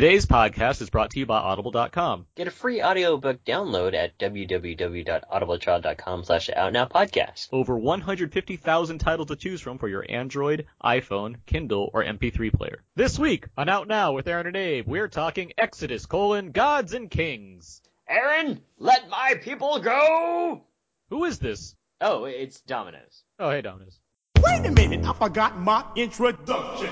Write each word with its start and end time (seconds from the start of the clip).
Today's 0.00 0.24
podcast 0.24 0.80
is 0.80 0.88
brought 0.88 1.10
to 1.10 1.18
you 1.18 1.26
by 1.26 1.36
Audible.com. 1.36 2.24
Get 2.34 2.48
a 2.48 2.50
free 2.50 2.82
audiobook 2.82 3.44
download 3.44 3.92
at 3.92 4.18
www.audibletrial.com 4.18 6.24
slash 6.24 6.48
outnowpodcast. 6.48 7.48
Over 7.52 7.78
150,000 7.78 8.98
titles 8.98 9.28
to 9.28 9.36
choose 9.36 9.60
from 9.60 9.76
for 9.76 9.88
your 9.88 10.06
Android, 10.08 10.64
iPhone, 10.82 11.36
Kindle, 11.44 11.90
or 11.92 12.02
MP3 12.02 12.50
player. 12.50 12.82
This 12.96 13.18
week 13.18 13.48
on 13.58 13.68
Out 13.68 13.88
Now 13.88 14.14
with 14.14 14.26
Aaron 14.26 14.46
and 14.46 14.56
Abe, 14.56 14.88
we're 14.88 15.08
talking 15.08 15.52
Exodus, 15.58 16.06
colon, 16.06 16.52
Gods 16.52 16.94
and 16.94 17.10
Kings. 17.10 17.82
Aaron, 18.08 18.62
let 18.78 19.10
my 19.10 19.34
people 19.42 19.80
go! 19.80 20.62
Who 21.10 21.26
is 21.26 21.38
this? 21.38 21.76
Oh, 22.00 22.24
it's 22.24 22.62
Domino's. 22.62 23.22
Oh, 23.38 23.50
hey, 23.50 23.60
Domino's. 23.60 24.00
Wait 24.42 24.64
a 24.64 24.70
minute, 24.70 25.04
I 25.04 25.12
forgot 25.12 25.60
my 25.60 25.84
introduction. 25.94 26.88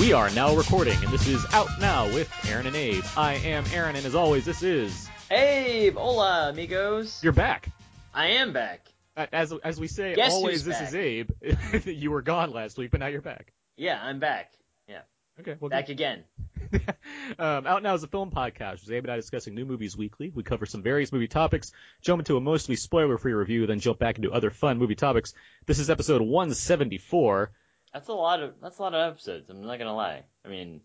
We 0.00 0.14
are 0.14 0.30
now 0.30 0.56
recording, 0.56 0.96
and 1.04 1.12
this 1.12 1.28
is 1.28 1.44
Out 1.52 1.68
Now 1.78 2.06
with 2.06 2.32
Aaron 2.48 2.66
and 2.66 2.74
Abe. 2.74 3.04
I 3.18 3.34
am 3.34 3.66
Aaron, 3.70 3.96
and 3.96 4.06
as 4.06 4.14
always, 4.14 4.46
this 4.46 4.62
is 4.62 5.10
Abe! 5.30 5.94
Hola, 5.94 6.48
amigos. 6.48 7.22
You're 7.22 7.34
back. 7.34 7.68
I 8.14 8.28
am 8.28 8.54
back. 8.54 8.88
As 9.14 9.52
as 9.62 9.78
we 9.78 9.88
say, 9.88 10.14
Guess 10.14 10.32
always 10.32 10.64
this 10.64 10.78
back? 10.78 10.88
is 10.88 10.94
Abe. 10.94 11.30
you 11.84 12.10
were 12.10 12.22
gone 12.22 12.50
last 12.50 12.78
week, 12.78 12.92
but 12.92 13.00
now 13.00 13.08
you're 13.08 13.20
back. 13.20 13.52
Yeah, 13.76 14.00
I'm 14.02 14.20
back. 14.20 14.54
Yeah, 14.88 15.02
Okay, 15.38 15.56
well, 15.60 15.68
back 15.68 15.90
again. 15.90 16.24
um, 17.38 17.66
Out 17.66 17.82
Now 17.82 17.92
is 17.92 18.02
a 18.02 18.08
film 18.08 18.30
podcast. 18.30 18.80
With 18.80 18.92
Abe 18.92 19.04
and 19.04 19.12
I 19.12 19.16
discussing 19.16 19.54
new 19.54 19.66
movies 19.66 19.98
weekly. 19.98 20.32
We 20.34 20.42
cover 20.42 20.64
some 20.64 20.82
various 20.82 21.12
movie 21.12 21.28
topics, 21.28 21.72
jump 22.00 22.20
into 22.20 22.38
a 22.38 22.40
mostly 22.40 22.76
spoiler-free 22.76 23.34
review, 23.34 23.66
then 23.66 23.80
jump 23.80 23.98
back 23.98 24.16
into 24.16 24.32
other 24.32 24.48
fun 24.48 24.78
movie 24.78 24.94
topics. 24.94 25.34
This 25.66 25.78
is 25.78 25.90
episode 25.90 26.22
174. 26.22 27.52
That's 27.92 28.08
a 28.08 28.12
lot 28.12 28.42
of 28.42 28.54
that's 28.62 28.78
a 28.78 28.82
lot 28.82 28.94
of 28.94 29.12
episodes. 29.12 29.50
I'm 29.50 29.62
not 29.62 29.78
gonna 29.78 29.94
lie. 29.94 30.24
I 30.44 30.48
mean, 30.48 30.80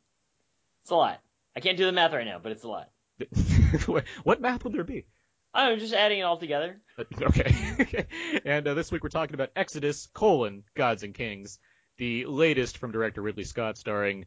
it's 0.81 0.91
a 0.91 0.95
lot. 0.95 1.19
I 1.55 1.59
can't 1.59 1.77
do 1.77 1.85
the 1.85 1.91
math 1.91 2.13
right 2.13 2.25
now, 2.25 2.39
but 2.41 2.51
it's 2.51 2.63
a 2.63 2.67
lot. 2.67 2.89
what 4.23 4.41
math 4.41 4.63
would 4.63 4.73
there 4.73 4.83
be? 4.83 5.05
I 5.53 5.69
don't 5.69 5.79
just 5.79 5.93
adding 5.93 6.19
it 6.19 6.23
all 6.23 6.37
together. 6.37 6.81
Uh, 6.97 7.03
Okay. 7.21 8.05
and 8.45 8.67
uh, 8.67 8.73
this 8.73 8.91
week 8.91 9.03
we're 9.03 9.09
talking 9.09 9.35
about 9.35 9.51
Exodus, 9.55 10.07
colon, 10.07 10.63
Gods 10.75 11.03
and 11.03 11.13
Kings, 11.13 11.59
the 11.97 12.25
latest 12.25 12.77
from 12.77 12.91
director 12.91 13.21
Ridley 13.21 13.45
Scott, 13.45 13.77
starring 13.77 14.25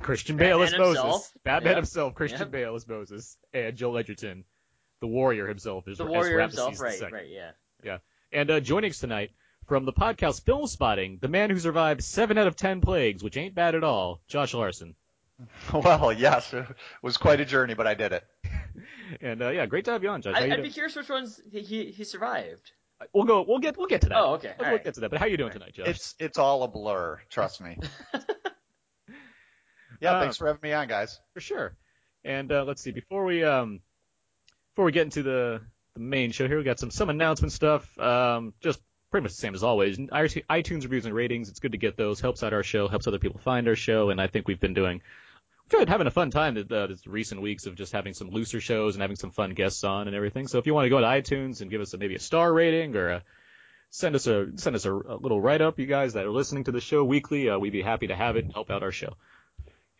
Christian 0.00 0.36
Bale 0.36 0.60
as 0.62 0.72
Batman 0.72 0.86
Moses, 0.86 1.02
himself. 1.02 1.32
Batman 1.44 1.70
Yep. 1.70 1.76
himself, 1.76 2.14
Christian 2.14 2.40
Yep. 2.40 2.50
Bale 2.50 2.74
as 2.74 2.86
Moses, 2.86 3.38
and 3.54 3.74
Joel 3.74 3.98
Edgerton, 3.98 4.44
the 5.00 5.06
warrior 5.06 5.46
himself, 5.46 5.88
as, 5.88 5.96
The 5.96 6.04
warrior 6.04 6.40
himself, 6.40 6.78
right, 6.80 7.00
right, 7.10 7.28
yeah. 7.82 7.98
And 8.32 8.50
uh, 8.50 8.60
joining 8.60 8.90
us 8.90 8.98
tonight 8.98 9.30
from 9.66 9.84
the 9.84 9.92
podcast 9.92 10.44
Film 10.44 10.66
Spotting, 10.66 11.18
the 11.20 11.28
man 11.28 11.50
who 11.50 11.58
survived 11.58 12.02
seven 12.02 12.38
out 12.38 12.46
of 12.46 12.56
ten 12.56 12.80
plagues, 12.80 13.22
which 13.22 13.36
ain't 13.36 13.54
bad 13.54 13.74
at 13.74 13.84
all, 13.84 14.20
Josh 14.28 14.54
Larsen. 14.54 14.94
Well, 15.72 16.12
yes, 16.12 16.52
it 16.54 16.66
was 17.02 17.16
quite 17.16 17.40
a 17.40 17.44
journey, 17.44 17.74
but 17.74 17.86
I 17.86 17.94
did 17.94 18.12
it. 18.12 18.24
And 19.20 19.42
uh, 19.42 19.50
yeah, 19.50 19.66
great 19.66 19.84
to 19.86 19.90
have 19.90 20.02
you 20.02 20.08
on, 20.08 20.22
Josh. 20.22 20.34
I, 20.36 20.40
you 20.40 20.52
I'd 20.52 20.56
doing? 20.56 20.62
be 20.62 20.70
curious 20.70 20.96
which 20.96 21.08
ones 21.10 21.38
he, 21.50 21.60
he, 21.60 21.84
he 21.90 22.04
survived. 22.04 22.70
We'll 23.12 23.24
go. 23.24 23.44
We'll 23.46 23.58
get. 23.58 23.76
We'll 23.76 23.88
get 23.88 24.00
to 24.02 24.08
that. 24.08 24.18
Oh, 24.18 24.34
okay. 24.34 24.54
We'll, 24.58 24.66
all 24.68 24.74
right. 24.74 24.82
get 24.82 24.94
to 24.94 25.00
that. 25.00 25.10
But 25.10 25.18
how 25.18 25.26
are 25.26 25.28
you 25.28 25.36
doing 25.36 25.52
tonight, 25.52 25.74
Josh? 25.74 25.88
It's 25.88 26.14
it's 26.18 26.38
all 26.38 26.62
a 26.62 26.68
blur, 26.68 27.20
trust 27.28 27.60
me. 27.60 27.76
yeah, 30.00 30.12
Uh, 30.12 30.20
thanks 30.20 30.36
for 30.38 30.46
having 30.46 30.60
me 30.62 30.72
on, 30.72 30.88
guys. 30.88 31.20
For 31.34 31.40
sure. 31.40 31.76
And 32.24 32.50
uh, 32.50 32.64
let's 32.64 32.80
see, 32.80 32.92
before 32.92 33.24
we 33.24 33.44
um 33.44 33.80
before 34.72 34.86
we 34.86 34.92
get 34.92 35.02
into 35.02 35.22
the 35.22 35.60
the 35.94 36.00
main 36.00 36.32
show 36.32 36.46
here, 36.48 36.56
we 36.56 36.64
got 36.64 36.78
some 36.78 36.90
some 36.90 37.10
announcement 37.10 37.52
stuff. 37.52 37.98
Um, 37.98 38.54
just 38.62 38.80
pretty 39.12 39.22
much 39.22 39.32
the 39.32 39.38
same 39.38 39.54
as 39.54 39.62
always. 39.62 39.98
iTunes 39.98 40.44
iTunes 40.50 40.82
reviews 40.82 41.06
and 41.06 41.14
ratings. 41.14 41.48
It's 41.48 41.60
good 41.60 41.72
to 41.72 41.78
get 41.78 41.96
those. 41.96 42.20
Helps 42.20 42.42
out 42.42 42.52
our 42.52 42.64
show. 42.64 42.88
Helps 42.88 43.06
other 43.06 43.20
people 43.20 43.40
find 43.44 43.68
our 43.68 43.76
show. 43.76 44.10
And 44.10 44.20
I 44.20 44.26
think 44.26 44.48
we've 44.48 44.58
been 44.58 44.74
doing. 44.74 45.02
We've 45.70 45.80
been 45.80 45.88
having 45.88 46.08
a 46.08 46.10
fun 46.10 46.30
time 46.30 46.54
the 46.54 46.76
uh, 46.76 46.86
this 46.88 47.06
recent 47.06 47.40
weeks 47.40 47.66
of 47.66 47.76
just 47.76 47.92
having 47.92 48.14
some 48.14 48.30
looser 48.30 48.60
shows 48.60 48.96
and 48.96 49.02
having 49.02 49.16
some 49.16 49.30
fun 49.30 49.54
guests 49.54 49.84
on 49.84 50.08
and 50.08 50.16
everything. 50.16 50.48
So 50.48 50.58
if 50.58 50.66
you 50.66 50.74
want 50.74 50.86
to 50.86 50.90
go 50.90 51.00
to 51.00 51.06
iTunes 51.06 51.60
and 51.60 51.70
give 51.70 51.80
us 51.80 51.94
a, 51.94 51.98
maybe 51.98 52.16
a 52.16 52.18
star 52.18 52.52
rating 52.52 52.96
or 52.96 53.08
a, 53.10 53.22
send 53.90 54.16
us 54.16 54.26
a 54.26 54.48
send 54.56 54.74
us 54.74 54.86
a, 54.86 54.92
a 54.92 55.16
little 55.16 55.40
write 55.40 55.60
up, 55.60 55.78
you 55.78 55.86
guys 55.86 56.14
that 56.14 56.26
are 56.26 56.30
listening 56.30 56.64
to 56.64 56.72
the 56.72 56.80
show 56.80 57.04
weekly, 57.04 57.48
uh, 57.48 57.58
we'd 57.58 57.70
be 57.70 57.82
happy 57.82 58.08
to 58.08 58.16
have 58.16 58.36
it 58.36 58.44
and 58.44 58.52
help 58.52 58.70
out 58.70 58.82
our 58.82 58.92
show. 58.92 59.14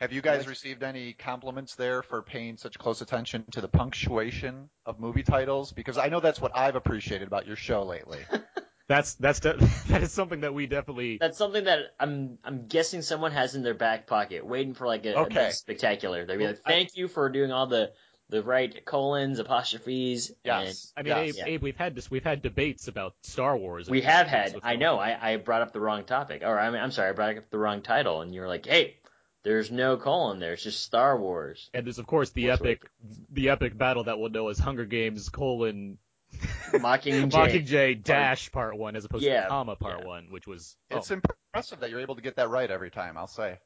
Have 0.00 0.12
you 0.12 0.20
guys 0.20 0.48
received 0.48 0.82
any 0.82 1.12
compliments 1.12 1.76
there 1.76 2.02
for 2.02 2.22
paying 2.22 2.56
such 2.56 2.76
close 2.76 3.02
attention 3.02 3.44
to 3.52 3.60
the 3.60 3.68
punctuation 3.68 4.68
of 4.84 4.98
movie 4.98 5.22
titles? 5.22 5.72
Because 5.72 5.96
I 5.96 6.08
know 6.08 6.18
that's 6.18 6.40
what 6.40 6.56
I've 6.56 6.74
appreciated 6.74 7.28
about 7.28 7.46
your 7.46 7.56
show 7.56 7.84
lately. 7.84 8.18
That's 8.92 9.14
that's 9.14 9.40
de- 9.40 9.56
that 9.88 10.02
is 10.02 10.12
something 10.12 10.40
that 10.40 10.52
we 10.52 10.66
definitely 10.66 11.16
That's 11.18 11.38
something 11.38 11.64
that 11.64 11.94
I'm 11.98 12.36
I'm 12.44 12.66
guessing 12.66 13.00
someone 13.00 13.32
has 13.32 13.54
in 13.54 13.62
their 13.62 13.72
back 13.72 14.06
pocket, 14.06 14.44
waiting 14.44 14.74
for 14.74 14.86
like 14.86 15.06
a, 15.06 15.12
a 15.14 15.20
Okay. 15.22 15.34
nice 15.44 15.58
spectacular. 15.60 16.26
They'd 16.26 16.36
be 16.36 16.46
like, 16.46 16.62
"Thank 16.66 16.94
you 16.94 17.08
for 17.08 17.30
doing 17.30 17.52
all 17.52 17.66
the 17.66 17.92
the 18.28 18.42
right 18.42 18.84
colons, 18.84 19.38
apostrophes." 19.38 20.32
Yes. 20.44 20.92
I 20.94 21.02
mean, 21.02 21.08
Yes. 21.16 21.18
Abe, 21.18 21.34
Yeah. 21.38 21.44
Abe, 21.54 21.62
we've 21.62 21.76
had 21.76 21.94
this, 21.94 22.10
we've 22.10 22.22
had 22.22 22.42
debates 22.42 22.86
about 22.86 23.14
Star 23.22 23.56
Wars. 23.56 23.86
And 23.88 23.92
we 23.92 24.02
have 24.02 24.26
had. 24.26 24.56
I 24.62 24.76
know. 24.76 24.98
I, 24.98 25.32
I 25.32 25.36
brought 25.38 25.62
up 25.62 25.72
the 25.72 25.80
wrong 25.80 26.04
topic, 26.04 26.42
or 26.44 26.60
I 26.60 26.70
mean, 26.70 26.82
I'm 26.82 26.90
sorry, 26.90 27.08
I 27.08 27.12
brought 27.12 27.38
up 27.38 27.48
the 27.50 27.58
wrong 27.58 27.80
title, 27.80 28.20
and 28.20 28.34
you 28.34 28.42
were 28.42 28.48
like, 28.48 28.66
"Hey, 28.66 28.98
there's 29.42 29.70
no 29.70 29.96
colon 29.96 30.38
there. 30.38 30.52
It's 30.52 30.64
just 30.64 30.82
Star 30.82 31.18
Wars." 31.18 31.70
And 31.72 31.86
there's 31.86 31.98
of 31.98 32.06
course 32.06 32.28
the 32.30 32.50
epic, 32.50 32.82
the 33.30 33.48
epic 33.48 33.78
battle 33.78 34.04
that 34.04 34.18
we'll 34.18 34.28
know 34.28 34.48
as 34.48 34.58
Hunger 34.58 34.84
Games 34.84 35.30
colon 35.30 35.96
Mockingjay. 36.72 37.30
Mockingjay 37.30 38.02
dash 38.02 38.50
part 38.52 38.76
one 38.78 38.96
as 38.96 39.04
opposed 39.04 39.24
Yeah, 39.24 39.42
to 39.44 39.48
comma 39.48 39.76
part 39.76 40.00
yeah. 40.00 40.06
one, 40.06 40.26
which 40.30 40.46
was 40.46 40.76
oh. 40.90 40.96
It's 40.98 41.10
oh, 41.10 41.14
impressive 41.52 41.80
that 41.80 41.90
you're 41.90 42.00
able 42.00 42.16
to 42.16 42.22
get 42.22 42.36
that 42.36 42.48
right 42.50 42.70
every 42.70 42.90
time. 42.90 43.16
I'll 43.16 43.26
say. 43.26 43.58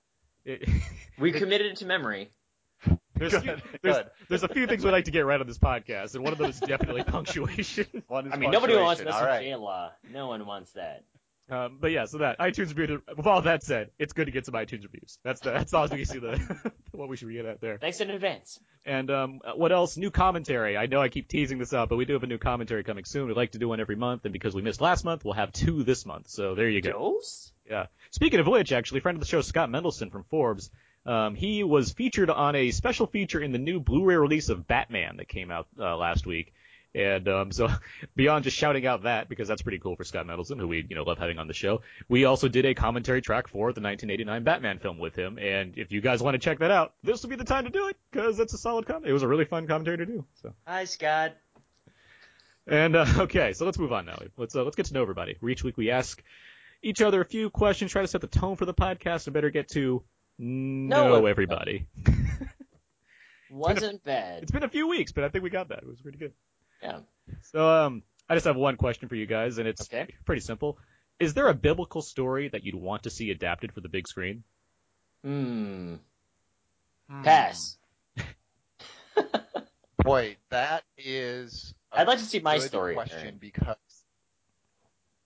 it- 0.44 0.68
We 1.18 1.32
committed 1.32 1.68
it 1.68 1.76
to 1.78 1.86
memory. 1.86 2.30
there's, 3.14 3.32
Good, 3.32 3.42
few- 3.42 3.56
there's, 3.82 3.96
good. 3.96 4.06
there's 4.28 4.42
a 4.42 4.48
few 4.48 4.66
things 4.66 4.84
we 4.84 4.90
like 4.90 5.06
to 5.06 5.10
get 5.10 5.20
right 5.24 5.40
on 5.40 5.46
this 5.46 5.58
podcast, 5.58 6.14
and 6.14 6.22
one 6.22 6.32
of 6.32 6.38
those 6.38 6.54
is 6.56 6.60
definitely 6.60 7.02
punctuation. 7.06 7.86
One 8.08 8.26
is 8.26 8.32
I 8.32 8.36
mean, 8.36 8.50
nobody 8.50 8.76
wants 8.76 9.00
punctuation. 9.02 9.26
All 9.26 9.32
Message 9.32 9.50
right. 9.52 9.60
law. 9.60 9.92
No 10.12 10.26
one 10.28 10.44
wants 10.46 10.72
that. 10.72 11.04
Um, 11.48 11.78
but 11.80 11.92
yeah, 11.92 12.06
so 12.06 12.18
that 12.18 12.40
iTunes 12.40 12.76
review. 12.76 13.02
With 13.16 13.26
all 13.26 13.42
that 13.42 13.62
said, 13.62 13.90
it's 13.98 14.12
good 14.12 14.24
to 14.24 14.32
get 14.32 14.46
some 14.46 14.54
iTunes 14.54 14.82
reviews. 14.82 15.18
That's 15.22 15.40
the, 15.40 15.52
that's 15.52 15.72
all 15.74 15.86
we 15.86 16.04
see 16.04 16.18
the 16.18 16.72
what 16.92 17.08
we 17.08 17.16
should 17.16 17.32
get 17.32 17.46
at 17.46 17.60
there. 17.60 17.78
Thanks 17.78 18.00
in 18.00 18.10
advance. 18.10 18.58
And 18.84 19.10
um, 19.10 19.40
what 19.54 19.70
else? 19.70 19.96
New 19.96 20.10
commentary. 20.10 20.76
I 20.76 20.86
know 20.86 21.00
I 21.00 21.08
keep 21.08 21.28
teasing 21.28 21.58
this 21.58 21.72
out, 21.72 21.88
but 21.88 21.96
we 21.96 22.04
do 22.04 22.14
have 22.14 22.24
a 22.24 22.26
new 22.26 22.38
commentary 22.38 22.82
coming 22.82 23.04
soon. 23.04 23.28
We'd 23.28 23.36
like 23.36 23.52
to 23.52 23.58
do 23.58 23.68
one 23.68 23.80
every 23.80 23.96
month, 23.96 24.24
and 24.24 24.32
because 24.32 24.54
we 24.54 24.62
missed 24.62 24.80
last 24.80 25.04
month, 25.04 25.24
we'll 25.24 25.34
have 25.34 25.52
two 25.52 25.84
this 25.84 26.04
month. 26.04 26.28
So 26.28 26.56
there 26.56 26.68
you 26.68 26.82
go. 26.82 26.90
Dose? 26.90 27.52
Yeah. 27.68 27.86
Speaking 28.10 28.40
of 28.40 28.46
which, 28.46 28.72
actually, 28.72 29.00
friend 29.00 29.16
of 29.16 29.20
the 29.20 29.28
show, 29.28 29.40
Scott 29.40 29.70
Mendelson 29.70 30.10
from 30.10 30.24
Forbes, 30.24 30.70
um, 31.04 31.36
he 31.36 31.62
was 31.62 31.92
featured 31.92 32.30
on 32.30 32.56
a 32.56 32.72
special 32.72 33.06
feature 33.06 33.40
in 33.40 33.52
the 33.52 33.58
new 33.58 33.78
Blu-ray 33.78 34.16
release 34.16 34.48
of 34.48 34.66
Batman 34.66 35.18
that 35.18 35.28
came 35.28 35.52
out 35.52 35.68
uh, 35.78 35.96
last 35.96 36.26
week. 36.26 36.52
And 36.96 37.28
um, 37.28 37.52
so, 37.52 37.68
beyond 38.16 38.44
just 38.44 38.56
shouting 38.56 38.86
out 38.86 39.02
that, 39.02 39.28
because 39.28 39.46
that's 39.46 39.60
pretty 39.60 39.78
cool 39.78 39.96
for 39.96 40.04
Scott 40.04 40.26
Mendelson, 40.26 40.58
who 40.58 40.66
we 40.66 40.86
you 40.88 40.96
know 40.96 41.02
love 41.02 41.18
having 41.18 41.38
on 41.38 41.46
the 41.46 41.54
show, 41.54 41.82
we 42.08 42.24
also 42.24 42.48
did 42.48 42.64
a 42.64 42.74
commentary 42.74 43.20
track 43.20 43.48
for 43.48 43.72
the 43.72 43.82
1989 43.82 44.42
Batman 44.44 44.78
film 44.78 44.98
with 44.98 45.14
him. 45.14 45.38
And 45.38 45.76
if 45.76 45.92
you 45.92 46.00
guys 46.00 46.22
want 46.22 46.34
to 46.34 46.38
check 46.38 46.58
that 46.60 46.70
out, 46.70 46.94
this 47.02 47.22
will 47.22 47.30
be 47.30 47.36
the 47.36 47.44
time 47.44 47.64
to 47.64 47.70
do 47.70 47.88
it, 47.88 47.96
because 48.10 48.40
it's 48.40 48.54
a 48.54 48.58
solid 48.58 48.86
comment. 48.86 49.06
It 49.06 49.12
was 49.12 49.22
a 49.22 49.28
really 49.28 49.44
fun 49.44 49.66
commentary 49.66 49.98
to 49.98 50.06
do. 50.06 50.24
So. 50.42 50.54
Hi, 50.66 50.84
Scott. 50.86 51.36
And 52.66 52.96
uh, 52.96 53.06
okay, 53.18 53.52
so 53.52 53.66
let's 53.66 53.78
move 53.78 53.92
on 53.92 54.06
now. 54.06 54.18
Let's 54.38 54.56
uh, 54.56 54.64
let's 54.64 54.76
get 54.76 54.86
to 54.86 54.94
know 54.94 55.02
everybody. 55.02 55.36
Each 55.46 55.62
week 55.62 55.76
we 55.76 55.90
ask 55.90 56.22
each 56.82 57.02
other 57.02 57.20
a 57.20 57.26
few 57.26 57.50
questions, 57.50 57.92
try 57.92 58.02
to 58.02 58.08
set 58.08 58.22
the 58.22 58.26
tone 58.26 58.56
for 58.56 58.64
the 58.64 58.74
podcast, 58.74 59.26
and 59.26 59.34
better 59.34 59.50
get 59.50 59.68
to 59.70 60.02
know 60.38 61.08
Know 61.08 61.26
everybody. 61.26 61.86
Wasn't 63.50 64.02
bad. 64.02 64.42
It's 64.42 64.52
been 64.52 64.64
a 64.64 64.68
few 64.68 64.88
weeks, 64.88 65.12
but 65.12 65.24
I 65.24 65.28
think 65.28 65.44
we 65.44 65.50
got 65.50 65.68
that. 65.68 65.78
It 65.78 65.86
was 65.86 66.00
pretty 66.00 66.18
good. 66.18 66.32
Yeah. 66.82 66.98
So 67.42 67.68
um, 67.68 68.02
I 68.28 68.34
just 68.34 68.46
have 68.46 68.56
one 68.56 68.76
question 68.76 69.08
for 69.08 69.14
you 69.16 69.26
guys, 69.26 69.58
and 69.58 69.66
it's 69.68 69.82
Okay. 69.82 70.12
pretty 70.24 70.40
simple. 70.40 70.78
Is 71.18 71.34
there 71.34 71.48
a 71.48 71.54
biblical 71.54 72.02
story 72.02 72.48
that 72.48 72.64
you'd 72.64 72.74
want 72.74 73.04
to 73.04 73.10
see 73.10 73.30
adapted 73.30 73.72
for 73.72 73.80
the 73.80 73.88
big 73.88 74.06
screen? 74.06 74.44
Hmm. 75.24 75.94
Hmm. 77.08 77.22
Pass. 77.22 77.78
Boy, 79.98 80.36
that 80.50 80.84
is. 80.98 81.74
a 81.92 82.00
I'd 82.00 82.06
like 82.06 82.18
to 82.18 82.24
see 82.24 82.38
my 82.40 82.58
story. 82.58 82.94
Question 82.94 83.18
Aaron. 83.20 83.38
because 83.40 83.76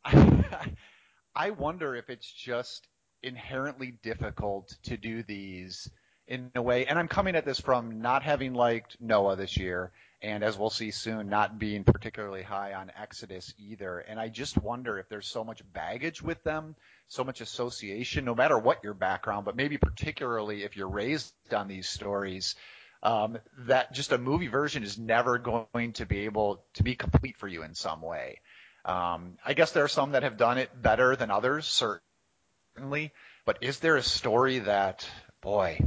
I 1.34 1.50
wonder 1.50 1.94
if 1.94 2.08
it's 2.08 2.30
just 2.30 2.86
inherently 3.22 3.90
difficult 4.02 4.74
to 4.84 4.96
do 4.96 5.22
these 5.22 5.90
in 6.26 6.50
a 6.54 6.62
way. 6.62 6.86
And 6.86 6.98
I'm 6.98 7.08
coming 7.08 7.36
at 7.36 7.44
this 7.44 7.60
from 7.60 8.00
not 8.00 8.22
having 8.22 8.54
liked 8.54 8.96
Noah 9.00 9.36
this 9.36 9.56
year 9.56 9.92
and 10.22 10.44
as 10.44 10.58
we'll 10.58 10.70
see 10.70 10.90
soon, 10.90 11.28
not 11.28 11.58
being 11.58 11.84
particularly 11.84 12.42
high 12.42 12.74
on 12.74 12.92
Exodus 13.00 13.54
either. 13.58 13.98
And 13.98 14.20
I 14.20 14.28
just 14.28 14.58
wonder 14.58 14.98
if 14.98 15.08
there's 15.08 15.26
so 15.26 15.44
much 15.44 15.62
baggage 15.72 16.22
with 16.22 16.42
them, 16.44 16.76
so 17.08 17.24
much 17.24 17.40
association, 17.40 18.24
no 18.24 18.34
matter 18.34 18.58
what 18.58 18.84
your 18.84 18.94
background, 18.94 19.44
but 19.44 19.56
maybe 19.56 19.78
particularly 19.78 20.62
if 20.62 20.76
you're 20.76 20.88
raised 20.88 21.32
on 21.54 21.68
these 21.68 21.88
stories, 21.88 22.54
um, 23.02 23.38
that 23.60 23.92
just 23.92 24.12
a 24.12 24.18
movie 24.18 24.48
version 24.48 24.82
is 24.82 24.98
never 24.98 25.38
going 25.38 25.94
to 25.94 26.04
be 26.04 26.20
able 26.26 26.62
to 26.74 26.82
be 26.82 26.94
complete 26.94 27.36
for 27.38 27.48
you 27.48 27.62
in 27.62 27.74
some 27.74 28.02
way. 28.02 28.40
Um, 28.84 29.38
I 29.44 29.54
guess 29.54 29.72
there 29.72 29.84
are 29.84 29.88
some 29.88 30.12
that 30.12 30.22
have 30.22 30.36
done 30.36 30.58
it 30.58 30.70
better 30.80 31.16
than 31.16 31.30
others, 31.30 31.66
certainly. 32.76 33.12
But 33.46 33.58
is 33.62 33.78
there 33.80 33.96
a 33.96 34.02
story 34.02 34.60
that, 34.60 35.08
boy, 35.40 35.80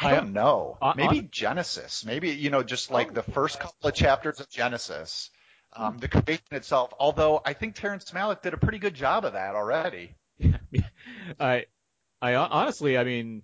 I 0.00 0.14
don't 0.14 0.32
know. 0.32 0.78
Uh, 0.80 0.94
Maybe 0.96 1.20
uh, 1.20 1.22
Genesis. 1.30 2.04
Maybe 2.04 2.30
you 2.30 2.50
know, 2.50 2.62
just 2.62 2.90
like 2.90 3.14
the 3.14 3.22
first 3.22 3.60
couple 3.60 3.88
of 3.88 3.94
chapters 3.94 4.40
of 4.40 4.48
Genesis, 4.48 5.30
um, 5.74 5.98
the 5.98 6.08
creation 6.08 6.52
itself. 6.52 6.92
Although 6.98 7.40
I 7.44 7.52
think 7.52 7.74
Terrence 7.74 8.10
Malick 8.10 8.42
did 8.42 8.54
a 8.54 8.58
pretty 8.58 8.78
good 8.78 8.94
job 8.94 9.24
of 9.24 9.34
that 9.34 9.54
already. 9.54 10.14
I, 11.40 11.66
I 12.20 12.34
honestly, 12.34 12.96
I 12.96 13.04
mean, 13.04 13.42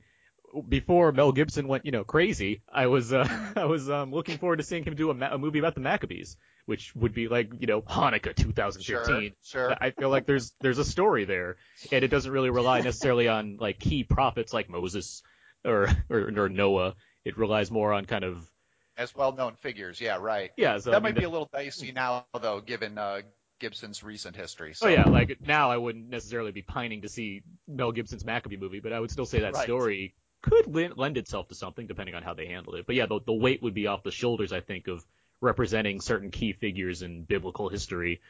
before 0.69 1.12
Mel 1.12 1.32
Gibson 1.32 1.69
went, 1.69 1.85
you 1.85 1.93
know, 1.93 2.05
crazy, 2.05 2.62
I 2.73 2.87
was, 2.87 3.12
uh, 3.12 3.29
I 3.56 3.64
was 3.64 3.91
um, 3.91 4.12
looking 4.12 4.38
forward 4.38 4.56
to 4.56 4.62
seeing 4.62 4.85
him 4.85 4.94
do 4.94 5.11
a, 5.11 5.14
ma- 5.14 5.32
a 5.32 5.38
movie 5.38 5.58
about 5.58 5.75
the 5.75 5.81
Maccabees, 5.81 6.37
which 6.64 6.94
would 6.97 7.14
be 7.14 7.29
like, 7.29 7.50
you 7.61 7.67
know, 7.67 7.82
Hanukkah 7.82 8.35
2015. 8.35 8.81
Sure, 8.82 9.31
sure. 9.43 9.76
I 9.81 9.91
feel 9.91 10.11
like 10.11 10.26
there's 10.26 10.53
there's 10.61 10.79
a 10.79 10.85
story 10.85 11.25
there, 11.25 11.56
and 11.93 12.05
it 12.05 12.08
doesn't 12.08 12.31
really 12.31 12.50
rely 12.50 12.81
necessarily 12.81 13.29
on 13.29 13.58
like 13.61 13.79
key 13.79 14.05
prophets 14.05 14.53
like 14.53 14.69
Moses 14.69 15.23
or 15.66 15.88
or, 16.08 16.30
or 16.36 16.48
Noah. 16.48 16.94
It 17.24 17.36
relies 17.36 17.70
more 17.70 17.92
on 17.92 18.04
kind 18.04 18.24
of 18.24 18.48
As 18.96 19.14
well-known 19.14 19.56
figures, 19.56 20.00
yeah, 20.00 20.16
right. 20.20 20.52
yeah. 20.56 20.78
So 20.78 20.90
I 20.90 20.94
that 20.94 21.02
mean, 21.02 21.14
might 21.14 21.18
be 21.20 21.24
a 21.24 21.28
little 21.28 21.48
dicey 21.52 21.92
now, 21.92 22.24
though, 22.40 22.60
given 22.60 22.96
uh, 22.96 23.22
Gibson's 23.58 24.02
recent 24.02 24.36
history. 24.36 24.74
So. 24.74 24.86
Oh 24.86 24.90
yeah, 24.90 25.04
like 25.04 25.38
now 25.46 25.70
I 25.70 25.76
wouldn't 25.76 26.08
necessarily 26.08 26.52
be 26.52 26.62
pining 26.62 27.02
to 27.02 27.08
see 27.08 27.42
Mel 27.66 27.92
Gibson's 27.92 28.24
Maccabee 28.24 28.56
movie, 28.56 28.80
but 28.80 28.92
I 28.92 29.00
would 29.00 29.10
still 29.10 29.26
say 29.26 29.40
that 29.40 29.54
Right. 29.54 29.64
story 29.64 30.14
could 30.42 30.66
lend, 30.74 30.96
lend 30.96 31.16
itself 31.16 31.48
to 31.48 31.54
something 31.54 31.86
depending 31.86 32.14
on 32.14 32.22
how 32.22 32.34
they 32.34 32.46
handled 32.46 32.76
it. 32.76 32.86
But 32.86 32.94
yeah, 32.96 33.06
the, 33.06 33.20
the 33.26 33.32
weight 33.32 33.62
would 33.62 33.74
be 33.74 33.86
off 33.88 34.02
the 34.02 34.10
shoulders, 34.12 34.52
I 34.52 34.60
think, 34.60 34.86
of 34.88 35.04
representing 35.40 36.00
certain 36.00 36.30
key 36.30 36.52
figures 36.52 37.02
in 37.02 37.24
biblical 37.24 37.69
history. 37.69 38.20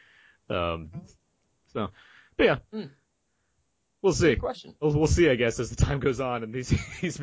Um, 0.49 0.91
so, 1.73 1.89
but 2.37 2.43
yeah, 2.45 2.57
Hmm. 2.73 2.87
We'll 4.07 4.13
see. 4.13 4.29
Good 4.35 4.39
question. 4.39 4.73
We'll, 4.81 4.93
we'll 4.93 5.07
see, 5.07 5.29
I 5.29 5.35
guess, 5.35 5.59
as 5.59 5.69
the 5.69 5.75
time 5.75 5.99
goes 5.99 6.19
on, 6.19 6.43
and 6.43 6.53
these, 6.53 6.69
these 7.01 7.19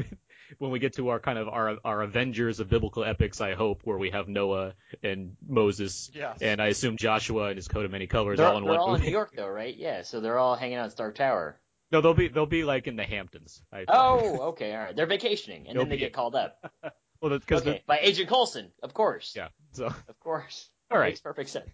when 0.59 0.71
we 0.71 0.79
get 0.79 0.97
to 0.97 1.09
our 1.09 1.19
kind 1.19 1.39
of 1.39 1.49
our 1.49 1.77
our 1.85 2.03
Avengers 2.03 2.61
of 2.61 2.69
biblical 2.69 3.05
epics, 3.05 3.41
I 3.41 3.55
hope, 3.55 3.81
where 3.85 3.99
we 3.99 4.11
have 4.11 4.29
Noah 4.29 4.75
and 5.03 5.37
Moses, 5.47 6.11
Yes. 6.15 6.39
and 6.43 6.61
I 6.61 6.67
assume 6.69 6.97
Joshua 6.97 7.47
and 7.47 7.57
his 7.57 7.67
coat 7.69 7.85
of 7.85 7.91
many 7.91 8.07
colors 8.07 8.39
They're, 8.39 8.47
all 8.49 8.59
in 8.59 8.65
they're 8.65 8.73
one 8.73 8.81
all 8.81 8.95
in. 8.95 9.03
New 9.03 9.11
York 9.11 9.33
though, 9.35 9.49
right? 9.49 9.75
Yeah, 9.77 10.03
so 10.03 10.21
they're 10.21 10.39
all 10.39 10.55
hanging 10.57 10.77
out 10.77 10.85
in 10.87 10.91
Stark 10.91 11.15
Tower. 11.17 11.59
No, 11.91 12.01
they'll 12.01 12.15
be 12.15 12.29
they'll 12.29 12.47
be 12.47 12.65
like 12.65 12.87
in 12.87 12.97
the 12.97 13.05
Hamptons. 13.05 13.63
I, 13.73 13.85
Oh, 13.89 14.41
okay, 14.51 14.73
all 14.75 14.81
right. 14.85 14.95
They're 14.97 15.07
vacationing, 15.07 15.67
and 15.69 15.77
They'll 15.77 15.85
then 15.85 15.91
they 15.91 15.97
get 15.97 16.13
called 16.13 16.35
up. 16.35 16.59
well, 17.21 17.39
because 17.39 17.63
Okay, 17.63 17.83
by 17.87 17.99
Agent 18.01 18.29
Coulson, 18.29 18.71
of 18.83 18.93
course. 18.95 19.33
yeah. 19.37 19.49
So 19.73 19.87
Of 19.87 20.21
course. 20.21 20.69
all 20.91 20.99
right, 20.99 21.09
Makes 21.09 21.21
perfect 21.21 21.51
sense. 21.51 21.71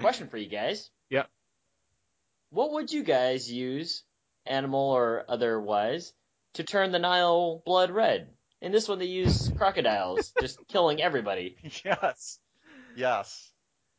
Question 0.00 0.28
for 0.28 0.36
you 0.36 0.48
guys. 0.48 0.90
Yeah. 1.10 1.24
What 2.50 2.72
would 2.72 2.92
you 2.92 3.02
guys 3.02 3.50
use, 3.50 4.02
animal 4.46 4.90
or 4.90 5.24
otherwise, 5.28 6.12
to 6.54 6.64
turn 6.64 6.92
the 6.92 6.98
Nile 6.98 7.62
blood 7.64 7.90
red? 7.90 8.28
In 8.62 8.72
this 8.72 8.88
one, 8.88 8.98
they 8.98 9.04
use 9.06 9.50
crocodiles, 9.56 10.32
just 10.40 10.58
killing 10.68 11.02
everybody. 11.02 11.56
yes, 11.84 12.38
yes. 12.96 13.52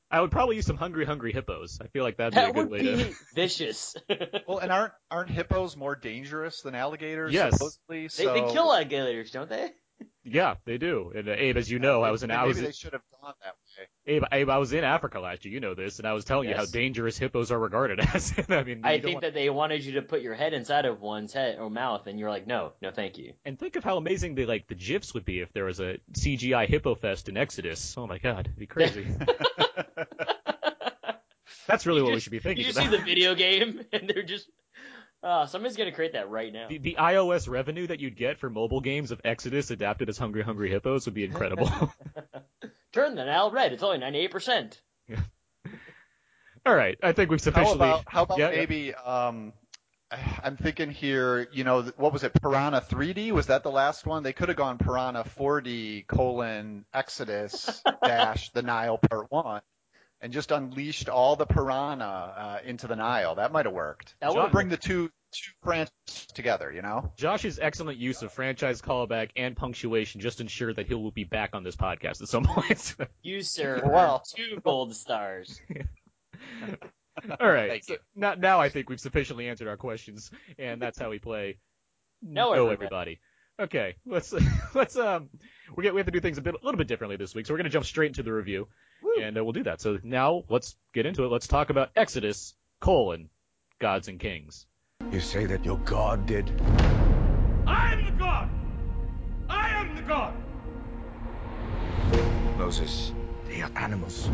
I 0.09 0.21
would 0.21 0.31
probably 0.31 0.55
use 0.55 0.65
some 0.65 0.77
hungry 0.77 1.03
hungry 1.05 1.33
hippos. 1.33 1.79
I 1.81 1.87
feel 1.87 2.03
like 2.03 2.15
that'd 2.17 2.33
be 2.33 2.39
a 2.39 2.43
That 2.45 2.53
good 2.53 2.69
would 2.69 2.71
way 2.71 2.81
be 2.95 3.03
to. 3.03 3.13
vicious. 3.35 3.95
Well, 4.47 4.59
and 4.59 4.71
aren't 4.71 4.93
aren't 5.11 5.29
hippos 5.29 5.75
more 5.75 5.95
dangerous 5.95 6.61
than 6.61 6.75
alligators? 6.75 7.33
Yes. 7.33 7.53
supposedly. 7.57 8.07
they, 8.17 8.25
they 8.41 8.53
kill 8.53 8.71
alligators, 8.73 9.31
don't 9.31 9.49
they? 9.49 9.69
Yeah, 10.23 10.55
they 10.65 10.77
do. 10.77 11.13
And 11.15 11.29
uh, 11.29 11.31
Abe, 11.37 11.55
as 11.55 11.71
you 11.71 11.79
know, 11.79 12.03
I 12.03 12.11
was 12.11 12.21
in 12.21 12.27
maybe 12.27 12.37
I 12.37 12.43
was 12.43 12.59
they 12.61 12.71
should 12.73 12.91
have 12.91 13.01
gone 13.21 13.33
that 13.43 13.53
way. 13.53 14.15
Abe, 14.15 14.23
Abe, 14.31 14.49
I 14.49 14.57
was 14.57 14.73
in 14.73 14.83
Africa 14.83 15.21
last 15.21 15.45
year. 15.45 15.53
You 15.53 15.61
know 15.61 15.73
this, 15.73 15.99
and 15.99 16.07
I 16.07 16.11
was 16.13 16.25
telling 16.25 16.49
you 16.49 16.55
how 16.55 16.65
dangerous 16.65 17.17
hippos 17.17 17.49
are 17.51 17.57
regarded 17.59 17.99
as. 18.13 18.33
I 18.49 18.63
mean, 18.63 18.81
I 18.83 18.99
think 18.99 19.15
want- 19.15 19.21
that 19.21 19.33
they 19.33 19.49
wanted 19.49 19.85
you 19.85 19.93
to 19.93 20.01
put 20.01 20.21
your 20.21 20.33
head 20.33 20.53
inside 20.53 20.83
of 20.85 20.99
one's 20.99 21.31
head 21.31 21.57
or 21.59 21.69
mouth, 21.69 22.07
and 22.07 22.19
you're 22.19 22.29
like, 22.29 22.45
no, 22.45 22.73
no, 22.81 22.91
thank 22.91 23.17
you. 23.17 23.33
and 23.45 23.57
think 23.57 23.77
of 23.77 23.83
how 23.85 23.95
amazing 23.97 24.35
the 24.35 24.45
like 24.45 24.67
the 24.67 24.75
gifs 24.75 25.13
would 25.13 25.23
be 25.23 25.39
if 25.39 25.53
there 25.53 25.63
was 25.65 25.79
a 25.79 25.97
CGI 26.11 26.67
hippo 26.67 26.95
fest 26.95 27.29
in 27.29 27.37
Exodus. 27.37 27.95
Oh 27.97 28.05
my 28.05 28.17
God, 28.17 28.41
it'd 28.47 28.57
be 28.59 28.67
crazy. 28.67 29.07
That's 31.67 31.85
really 31.85 31.99
You 31.99 32.05
what 32.05 32.13
we 32.13 32.19
should 32.19 32.31
be 32.31 32.39
thinking 32.39 32.65
You 32.65 32.71
just 32.71 32.77
about. 32.79 32.91
see 32.91 32.97
the 32.97 33.03
video 33.03 33.35
game, 33.35 33.81
and 33.93 34.09
they're 34.09 34.23
just. 34.23 34.49
Uh, 35.27 35.45
somebody's 35.45 35.75
gonna 35.75 35.91
create 35.91 36.13
that 36.13 36.29
right 36.29 36.53
now. 36.53 36.67
The, 36.69 36.77
the 36.77 36.95
iOS 36.97 37.49
revenue 37.49 37.85
that 37.87 37.99
you'd 37.99 38.15
get 38.15 38.39
for 38.39 38.49
mobile 38.49 38.79
games 38.79 39.11
of 39.11 39.19
Exodus 39.25 39.71
adapted 39.71 40.07
as 40.07 40.17
Hungry 40.17 40.41
Hungry 40.41 40.69
Hippos 40.69 41.05
would 41.05 41.13
be 41.15 41.25
incredible. 41.25 41.69
Turn 42.93 43.15
the 43.15 43.25
Nile 43.25 43.51
red. 43.51 43.73
It's 43.73 43.83
only 43.83 43.97
98%. 43.99 44.79
All 46.65 46.75
right, 46.75 46.97
I 47.03 47.11
think 47.11 47.29
we've 47.29 47.39
How 47.41 47.43
sufficiently. 47.43 47.87
about 47.87 48.03
how 48.07 48.23
about 48.23 48.37
Yeah, 48.39 48.51
yeah. 48.51 48.57
maybe 48.57 48.93
um 48.93 49.53
I'm 50.41 50.55
thinking 50.55 50.89
here, 50.91 51.49
you 51.51 51.65
know, 51.65 51.81
what 51.97 52.13
was 52.13 52.23
it, 52.23 52.31
Piranha 52.41 52.79
3D? 52.79 53.31
Was 53.31 53.47
that 53.47 53.63
the 53.63 53.71
last 53.71 54.05
one? 54.05 54.23
They 54.23 54.31
could 54.31 54.47
have 54.47 54.55
gone 54.57 54.77
Piranha 54.77 55.25
4D 55.37 56.07
colon 56.07 56.85
Exodus 56.93 57.83
dash 58.03 58.49
the 58.51 58.61
Nile 58.61 58.97
part 58.97 59.29
one, 59.29 59.61
and 60.21 60.31
just 60.31 60.51
unleashed 60.51 61.09
all 61.09 61.35
the 61.35 61.45
piranha 61.45 62.05
uh, 62.05 62.59
into 62.65 62.87
the 62.87 62.95
Nile. 62.95 63.35
That 63.35 63.51
might 63.51 63.65
have 63.65 63.73
worked. 63.73 64.15
That 64.21 64.33
would've- 64.33 64.51
bring 64.53 64.69
the 64.69 64.77
two 64.77 65.11
two 65.31 65.51
franchises 65.63 66.27
together, 66.33 66.71
you 66.71 66.81
know. 66.81 67.11
Josh's 67.17 67.59
excellent 67.59 67.97
use 67.97 68.21
of 68.21 68.31
franchise 68.31 68.81
callback 68.81 69.29
and 69.35 69.55
punctuation 69.55 70.21
just 70.21 70.41
ensure 70.41 70.73
that 70.73 70.87
he 70.87 70.93
will 70.93 71.11
be 71.11 71.23
back 71.23 71.51
on 71.53 71.63
this 71.63 71.75
podcast 71.75 72.21
at 72.21 72.27
some 72.27 72.43
point. 72.45 72.95
You, 73.21 73.41
sir, 73.41 73.81
Well- 73.85 74.23
earned 74.37 74.49
two 74.53 74.61
gold 74.61 74.95
stars. 74.95 75.59
All 77.39 77.51
right. 77.51 77.69
Thank 77.69 77.83
so 77.83 77.95
now, 78.15 78.35
now 78.35 78.59
I 78.59 78.69
think 78.69 78.89
we've 78.89 78.99
sufficiently 78.99 79.47
answered 79.49 79.67
our 79.67 79.77
questions, 79.77 80.29
and 80.59 80.81
that's 80.81 80.99
how 80.99 81.09
we 81.09 81.19
play. 81.19 81.57
No, 82.21 82.53
Know 82.53 82.69
everybody. 82.69 83.19
Okay, 83.59 83.95
let's 84.05 84.33
let's 84.75 84.95
um 84.97 85.29
we 85.75 85.83
get 85.83 85.93
we 85.93 85.99
have 85.99 86.05
to 86.05 86.11
do 86.11 86.19
things 86.19 86.37
a 86.37 86.41
bit 86.41 86.53
a 86.53 86.63
little 86.63 86.77
bit 86.77 86.87
differently 86.87 87.17
this 87.17 87.33
week, 87.33 87.47
so 87.47 87.53
we're 87.53 87.57
gonna 87.57 87.69
jump 87.69 87.85
straight 87.85 88.07
into 88.07 88.21
the 88.21 88.31
review, 88.31 88.67
and 89.19 89.35
uh, 89.35 89.43
we'll 89.43 89.53
do 89.53 89.63
that. 89.63 89.81
So 89.81 89.97
now 90.03 90.43
let's 90.47 90.75
get 90.93 91.07
into 91.07 91.23
it. 91.25 91.31
Let's 91.31 91.47
talk 91.47 91.71
about 91.71 91.89
Exodus 91.95 92.53
colon 92.81 93.29
gods 93.79 94.07
and 94.09 94.19
kings. 94.19 94.67
You 95.11 95.21
say 95.21 95.45
that 95.45 95.63
your 95.63 95.77
god 95.79 96.25
did? 96.25 96.51
I 97.65 97.93
am 97.93 98.05
the 98.05 98.11
god! 98.11 98.49
I 99.49 99.69
am 99.69 99.95
the 99.95 100.01
god! 100.01 100.33
Moses, 102.57 103.13
they 103.47 103.61
are 103.61 103.71
animals. 103.77 104.29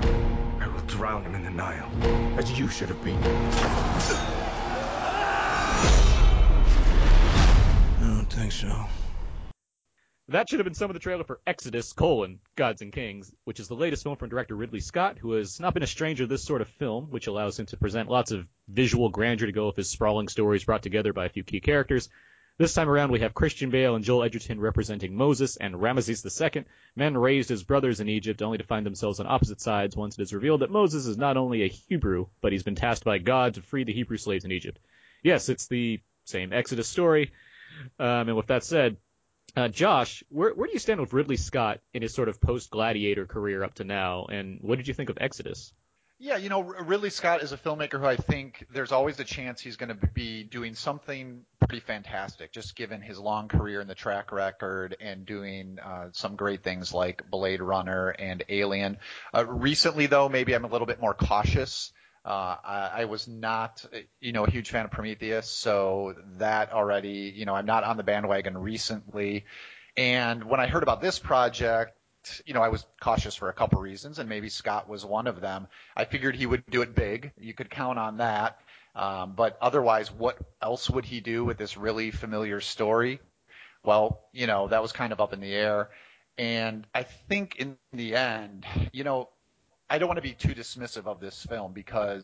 I 0.60 0.68
will 0.68 0.82
drown 0.82 1.24
them 1.24 1.36
in 1.36 1.44
the 1.44 1.52
Nile, 1.52 1.90
as 2.40 2.58
you 2.58 2.68
should 2.68 2.90
have 2.90 3.04
been. 3.04 3.24
I 8.00 8.00
don't 8.02 8.26
think 8.26 8.52
so. 8.52 8.88
That 10.30 10.48
should 10.48 10.60
have 10.60 10.66
been 10.66 10.74
some 10.74 10.90
of 10.90 10.94
the 10.94 11.02
trailer 11.02 11.26
for 11.26 11.42
Exodus, 11.46 11.92
colon, 11.92 12.40
Gods 12.56 12.82
and 12.82 12.94
Kings, 12.94 13.34
which 13.44 13.60
is 13.60 13.68
the 13.68 13.76
latest 13.76 14.04
film 14.04 14.16
from 14.16 14.30
director 14.30 14.56
Ridley 14.56 14.80
Scott, 14.80 15.18
who 15.18 15.34
has 15.34 15.60
not 15.60 15.74
been 15.74 15.84
a 15.84 15.88
stranger 15.88 16.24
to 16.24 16.28
this 16.28 16.46
sort 16.46 16.62
of 16.62 16.70
film, 16.70 17.12
which 17.12 17.28
allows 17.28 17.60
him 17.60 17.66
to 17.68 17.78
present 17.78 18.10
lots 18.10 18.32
of 18.32 18.48
visual 18.70 19.10
grandeur 19.10 19.48
to 19.48 19.52
go 19.52 19.68
with 19.68 19.76
his 19.76 19.90
sprawling 19.90 20.30
stories 20.30 20.64
brought 20.64 20.82
together 20.82 21.12
by 21.12 21.26
a 21.26 21.30
few 21.30 21.44
key 21.44 21.60
characters. 21.60 22.08
This 22.58 22.74
time 22.74 22.88
around, 22.88 23.12
we 23.12 23.20
have 23.20 23.34
Christian 23.34 23.70
Bale 23.70 23.96
and 23.96 24.06
Joel 24.06 24.24
Edgerton 24.24 24.62
representing 24.62 25.14
Moses 25.14 25.58
and 25.58 25.76
Ramesses 25.76 26.24
II, 26.24 26.64
men 26.96 27.18
raised 27.18 27.52
as 27.52 27.64
brothers 27.64 28.00
in 28.00 28.08
Egypt, 28.08 28.42
only 28.42 28.60
to 28.60 28.64
find 28.64 28.86
themselves 28.86 29.20
on 29.20 29.28
opposite 29.28 29.60
sides 29.60 29.96
once 29.98 30.18
it 30.18 30.22
is 30.22 30.34
revealed 30.34 30.62
that 30.62 30.72
Moses 30.72 31.06
is 31.06 31.18
not 31.18 31.36
only 31.36 31.64
a 31.64 31.68
Hebrew, 31.68 32.28
but 32.40 32.54
he's 32.54 32.64
been 32.64 32.76
tasked 32.76 33.04
by 33.04 33.18
God 33.18 33.56
to 33.56 33.62
free 33.62 33.84
the 33.84 33.94
Hebrew 33.94 34.18
slaves 34.18 34.46
in 34.46 34.54
Egypt. 34.54 34.80
Yes, 35.22 35.50
it's 35.50 35.68
the 35.68 36.00
same 36.24 36.54
Exodus 36.54 36.88
story. 36.88 37.34
Um, 38.00 38.30
and 38.30 38.38
with 38.38 38.48
that 38.48 38.64
said, 38.64 38.98
uh, 39.56 39.68
Josh, 39.68 40.24
where 40.30 40.54
where 40.54 40.68
do 40.68 40.74
you 40.74 40.80
stand 40.80 41.00
with 41.00 41.14
Ridley 41.14 41.38
Scott 41.38 41.80
in 41.94 42.02
his 42.02 42.14
sort 42.14 42.30
of 42.30 42.42
post 42.42 42.72
Gladiator 42.72 43.26
career 43.26 43.64
up 43.64 43.76
to 43.76 43.84
now, 43.84 44.26
and 44.26 44.60
what 44.62 44.78
did 44.78 44.88
you 44.88 44.94
think 44.94 45.10
of 45.10 45.18
Exodus? 45.22 45.74
Yeah, 46.20 46.38
you 46.38 46.48
know, 46.48 46.62
Ridley 46.62 47.10
Scott 47.10 47.44
is 47.44 47.52
a 47.52 47.58
filmmaker 47.58 48.00
who 48.00 48.06
I 48.06 48.16
think 48.16 48.66
there's 48.72 48.94
always 48.94 49.20
a 49.20 49.26
chance 49.26 49.60
he's 49.60 49.76
going 49.76 49.90
to 49.90 50.08
be 50.14 50.44
doing 50.44 50.74
something 50.74 51.42
pretty 51.60 51.82
fantastic, 51.82 52.54
just 52.54 52.78
given 52.78 53.02
his 53.02 53.20
long 53.20 53.50
career 53.50 53.82
and 53.82 53.90
the 53.90 53.96
track 53.96 54.32
record, 54.32 54.96
and 55.02 55.26
doing 55.26 55.80
uh, 55.84 56.10
some 56.14 56.38
great 56.38 56.64
things 56.64 56.94
like 56.94 57.30
Blade 57.30 57.62
Runner 57.62 58.10
and 58.10 58.42
Alien. 58.48 59.00
Uh, 59.34 59.46
recently, 59.46 60.06
though, 60.06 60.30
maybe 60.30 60.54
I'm 60.54 60.64
a 60.64 60.70
little 60.70 60.88
bit 60.88 61.02
more 61.02 61.14
cautious. 61.14 61.92
Uh, 62.26 62.56
I, 62.64 62.92
I 62.96 63.06
was 63.06 63.28
not, 63.28 63.86
you 64.22 64.32
know, 64.32 64.46
a 64.46 64.50
huge 64.50 64.70
fan 64.70 64.86
of 64.86 64.92
Prometheus, 64.92 65.50
so 65.50 66.16
that 66.38 66.72
already, 66.72 67.34
you 67.36 67.46
know, 67.46 67.54
I'm 67.54 67.66
not 67.66 67.84
on 67.84 67.98
the 67.98 68.04
bandwagon 68.04 68.58
recently. 68.58 69.46
And 69.98 70.46
when 70.46 70.60
I 70.60 70.68
heard 70.68 70.84
about 70.84 71.02
this 71.02 71.20
project, 71.20 71.98
you 72.46 72.54
know, 72.54 72.62
I 72.62 72.70
was 72.70 72.86
cautious 73.02 73.36
for 73.36 73.50
a 73.50 73.54
couple 73.54 73.82
reasons, 73.82 74.20
and 74.20 74.30
maybe 74.30 74.50
Scott 74.50 74.88
was 74.88 75.06
one 75.06 75.28
of 75.28 75.42
them. 75.42 75.68
I 75.96 76.06
figured 76.06 76.36
he 76.36 76.46
would 76.46 76.64
do 76.70 76.82
it 76.82 76.96
big. 76.96 77.34
You 77.38 77.54
could 77.54 77.70
count 77.70 78.00
on 78.00 78.18
that. 78.18 78.60
Um, 78.96 79.34
but 79.36 79.58
otherwise, 79.62 80.12
what 80.12 80.38
else 80.62 80.90
would 80.90 81.06
he 81.06 81.20
do 81.20 81.44
with 81.44 81.58
this 81.58 81.78
really 81.78 82.12
familiar 82.12 82.62
story? 82.62 83.20
Well, 83.84 84.22
you 84.32 84.48
know, 84.48 84.70
that 84.70 84.82
was 84.82 84.94
kind 84.94 85.12
of 85.12 85.20
up 85.20 85.34
in 85.34 85.42
the 85.42 85.54
air. 85.54 85.90
And 86.38 86.88
I 86.96 87.04
think 87.04 87.58
in 87.58 87.78
the 87.92 88.16
end, 88.16 88.66
you 88.92 89.04
know, 89.04 89.30
I 89.94 90.00
don't 90.00 90.08
want 90.08 90.18
to 90.18 90.24
be 90.24 90.34
too 90.34 90.56
dismissive 90.56 91.06
of 91.06 91.20
this 91.20 91.46
film 91.46 91.72
because 91.72 92.24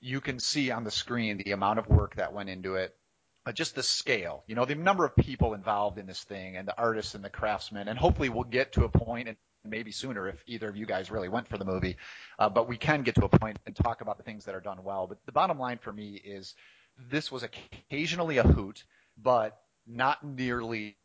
you 0.00 0.20
can 0.20 0.38
see 0.38 0.70
on 0.70 0.84
the 0.84 0.92
screen 0.92 1.42
the 1.44 1.50
amount 1.50 1.80
of 1.80 1.88
work 1.88 2.14
that 2.14 2.32
went 2.32 2.48
into 2.48 2.76
it, 2.76 2.94
uh, 3.44 3.50
just 3.50 3.74
the 3.74 3.82
scale, 3.82 4.44
you 4.46 4.54
know, 4.54 4.64
the 4.64 4.76
number 4.76 5.04
of 5.04 5.16
people 5.16 5.52
involved 5.52 5.98
in 5.98 6.06
this 6.06 6.22
thing 6.22 6.56
and 6.56 6.68
the 6.68 6.78
artists 6.78 7.16
and 7.16 7.24
the 7.24 7.28
craftsmen. 7.28 7.88
And 7.88 7.98
hopefully 7.98 8.28
we'll 8.28 8.44
get 8.44 8.74
to 8.74 8.84
a 8.84 8.88
point 8.88 9.26
and 9.26 9.36
maybe 9.64 9.90
sooner 9.90 10.28
if 10.28 10.40
either 10.46 10.68
of 10.68 10.76
you 10.76 10.86
guys 10.86 11.10
really 11.10 11.28
went 11.28 11.48
for 11.48 11.58
the 11.58 11.64
movie. 11.64 11.96
Uh, 12.38 12.50
but 12.50 12.68
we 12.68 12.76
can 12.76 13.02
get 13.02 13.16
to 13.16 13.24
a 13.24 13.28
point 13.28 13.58
and 13.66 13.74
talk 13.74 14.00
about 14.00 14.16
the 14.18 14.22
things 14.22 14.44
that 14.44 14.54
are 14.54 14.60
done 14.60 14.84
well. 14.84 15.08
But 15.08 15.18
the 15.26 15.32
bottom 15.32 15.58
line 15.58 15.78
for 15.78 15.92
me 15.92 16.22
is 16.24 16.54
this 17.10 17.32
was 17.32 17.42
occasionally 17.42 18.38
a 18.38 18.44
hoot, 18.44 18.84
but 19.20 19.58
not 19.88 20.24
nearly 20.24 20.96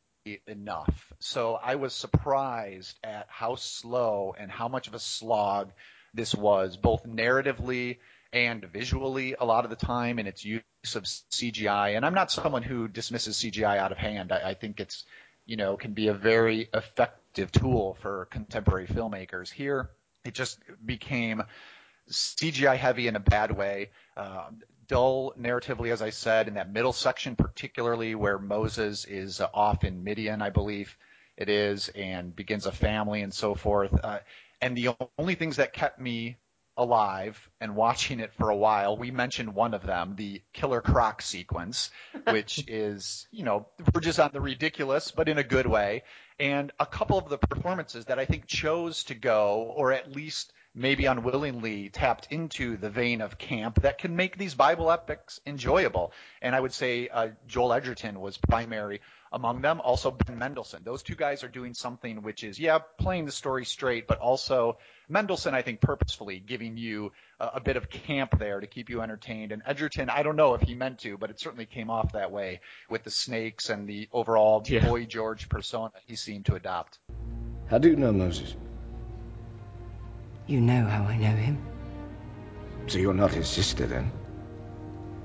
enough. 0.46 1.12
So 1.20 1.56
I 1.56 1.74
was 1.76 1.94
surprised 1.96 3.00
at 3.04 3.26
how 3.30 3.56
slow 3.56 4.36
and 4.38 4.52
how 4.52 4.68
much 4.68 4.88
of 4.88 4.94
a 4.94 5.00
slog 5.00 5.72
this 6.14 6.34
was, 6.34 6.78
both 6.78 7.06
narratively 7.06 7.98
and 8.32 8.66
visually 8.66 9.36
a 9.40 9.46
lot 9.46 9.64
of 9.64 9.70
the 9.70 9.76
time 9.76 10.20
in 10.20 10.28
its 10.28 10.44
use 10.44 10.64
of 10.96 11.04
CGI. 11.04 11.96
And 11.96 12.06
I'm 12.06 12.16
not 12.16 12.32
someone 12.32 12.64
who 12.64 12.88
dismisses 12.88 13.38
CGI 13.38 13.78
out 13.78 13.92
of 13.92 13.98
hand. 13.98 14.32
I, 14.32 14.50
I 14.50 14.54
think 14.56 14.80
it's, 14.80 15.06
you 15.46 15.56
know, 15.56 15.78
can 15.78 15.94
be 15.94 16.08
a 16.08 16.14
very 16.14 16.68
effective 16.74 17.52
tool 17.52 17.98
for 18.02 18.28
contemporary 18.32 18.88
filmmakers. 18.88 19.52
Here, 19.52 19.92
it 20.26 20.34
just 20.34 20.60
became 20.84 21.44
CGI 22.10 22.76
heavy 22.78 23.08
in 23.08 23.16
a 23.16 23.20
bad 23.20 23.56
way. 23.56 23.92
Uh, 24.18 24.50
dull 24.88 25.34
narratively, 25.40 25.92
as 25.92 26.02
I 26.02 26.10
said, 26.10 26.48
in 26.48 26.56
that 26.56 26.72
middle 26.72 26.94
section, 26.94 27.36
particularly 27.36 28.16
where 28.16 28.40
Moses 28.40 29.06
is 29.06 29.42
uh, 29.42 29.48
off 29.54 29.84
in 29.84 30.04
Midian, 30.04 30.42
I 30.42 30.50
believe 30.50 30.98
it 31.38 31.50
is, 31.50 31.90
and 31.90 32.36
begins 32.36 32.66
a 32.66 32.72
family 32.72 33.22
and 33.22 33.34
so 33.34 33.56
forth. 33.56 33.94
Uh, 34.04 34.20
and 34.64 34.78
the 34.78 34.96
only 35.18 35.36
things 35.36 35.58
that 35.58 35.74
kept 35.74 36.00
me 36.00 36.38
alive 36.78 37.50
and 37.60 37.76
watching 37.76 38.22
it 38.22 38.34
for 38.34 38.50
a 38.50 38.56
while, 38.56 38.96
we 38.98 39.12
mentioned 39.12 39.54
one 39.54 39.74
of 39.74 39.86
them, 39.86 40.16
the 40.16 40.42
Killer 40.54 40.80
Croc 40.80 41.22
sequence, 41.22 41.92
which 42.30 42.64
is, 42.68 43.28
you 43.32 43.44
know, 43.44 43.68
we're 43.94 44.00
just 44.00 44.22
on 44.22 44.32
the 44.32 44.40
ridiculous, 44.40 45.12
but 45.12 45.28
in 45.28 45.38
a 45.38 45.44
good 45.44 45.68
way. 45.68 46.04
And 46.40 46.72
a 46.80 46.86
couple 46.86 47.18
of 47.18 47.30
the 47.30 47.38
performances 47.38 48.06
that 48.06 48.20
I 48.20 48.26
think 48.26 48.48
chose 48.48 49.04
to 49.06 49.16
go, 49.16 49.74
or 49.76 49.92
at 49.92 50.16
least 50.16 50.54
maybe 50.74 51.06
unwillingly 51.06 51.90
tapped 51.90 52.28
into 52.32 52.78
the 52.78 52.90
vein 52.90 53.22
of 53.22 53.38
camp 53.38 53.82
that 53.82 54.00
can 54.00 54.16
make 54.16 54.38
these 54.38 54.56
Bible 54.56 54.90
epics 54.90 55.40
enjoyable. 55.46 56.14
And 56.42 56.56
I 56.56 56.60
would 56.60 56.74
say 56.74 57.10
uh, 57.10 57.30
Joel 57.48 57.74
Edgerton 57.74 58.20
was 58.20 58.38
primary 58.38 59.02
among 59.34 59.62
them. 59.62 59.82
Also 59.82 60.12
Ben 60.12 60.38
Mendelsohn. 60.38 60.84
Those 60.86 61.04
two 61.04 61.16
guys 61.16 61.44
are 61.44 61.48
doing 61.50 61.74
something 61.74 62.22
which 62.22 62.44
is, 62.44 62.60
yeah, 62.60 62.80
playing 63.00 63.26
the 63.26 63.32
story 63.32 63.66
straight, 63.66 64.08
but 64.08 64.20
also 64.20 64.78
Mendelsohn, 65.10 65.54
I 65.54 65.62
think, 65.64 65.82
purposefully 65.82 66.40
giving 66.40 66.78
you 66.78 67.12
a, 67.40 67.54
a 67.56 67.60
bit 67.60 67.76
of 67.76 67.90
camp 67.90 68.38
there 68.40 68.60
to 68.60 68.68
keep 68.68 68.90
you 68.90 69.02
entertained. 69.02 69.52
And 69.52 69.62
Edgerton, 69.66 70.10
I 70.10 70.24
don't 70.24 70.36
know 70.36 70.54
if 70.54 70.62
he 70.62 70.76
meant 70.76 71.00
to, 71.00 71.18
but 71.18 71.30
it 71.30 71.40
certainly 71.40 71.66
came 71.66 71.90
off 71.90 72.14
that 72.14 72.32
way 72.32 72.62
with 72.90 73.04
the 73.04 73.12
snakes 73.12 73.70
and 73.70 73.88
the 73.88 74.08
overall 74.14 74.64
Yeah. 74.66 74.88
boy 74.88 75.06
George 75.06 75.50
persona 75.50 75.92
he 76.06 76.16
seemed 76.16 76.46
to 76.46 76.56
adopt. 76.56 77.00
How 77.70 77.80
do 77.80 77.90
you 77.90 77.96
know 77.96 78.14
Moses? 78.14 78.56
You 80.46 80.62
know 80.62 80.86
how 80.86 81.04
I 81.04 81.18
know 81.18 81.36
him? 81.36 81.58
So 82.88 83.00
you're 83.00 83.14
not 83.14 83.32
his 83.32 83.48
sister 83.48 83.86
then? 83.88 84.12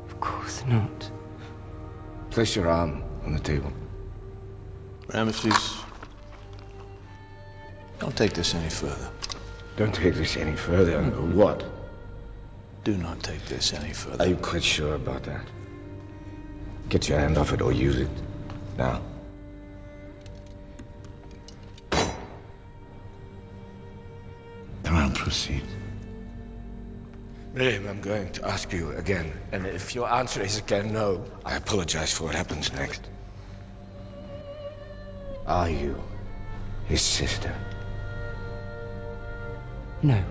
Of 0.07 0.21
course 0.21 0.65
not. 0.67 1.11
Place 2.31 2.55
your 2.55 2.69
arm 2.69 3.03
on 3.25 3.33
the 3.33 3.41
table. 3.41 3.73
Ramesses, 5.09 5.83
don't 7.99 8.17
take 8.17 8.35
this 8.35 8.55
any 8.55 8.69
further. 8.69 9.11
Don't 9.77 9.95
take 9.95 10.15
this 10.15 10.37
any 10.37 10.55
further. 10.55 11.03
What? 11.03 11.65
Do 12.85 12.97
not 12.97 13.23
take 13.23 13.45
this 13.47 13.73
any 13.73 13.93
further. 13.95 14.23
Are 14.23 14.29
you 14.29 14.37
quite 14.37 14.63
sure 14.63 14.95
about 14.95 15.23
that? 15.25 15.47
Get 16.89 17.09
your 17.09 17.19
hand 17.19 17.39
off 17.39 17.53
it 17.53 17.63
or 17.63 17.73
use 17.73 17.97
it. 17.97 18.09
Now. 18.77 19.01
Come 24.85 24.97
on, 24.97 25.15
proceed. 25.15 25.65
Miriam, 27.55 27.89
I'm 27.89 28.01
going 28.01 28.31
to 28.33 28.47
ask 28.47 28.73
you 28.73 28.93
again, 28.93 29.33
and 29.53 29.67
if 29.67 29.95
your 29.95 30.09
answer 30.11 30.43
is 30.43 30.59
again 30.59 30.93
no, 30.93 31.25
I 31.45 31.57
apologize 31.57 32.13
for 32.13 32.25
what 32.25 32.35
happens 32.35 32.73
next. 32.73 33.01
Are 35.49 35.71
you 35.71 35.99
his 36.85 37.01
sister? 37.01 37.55
No. 40.03 40.23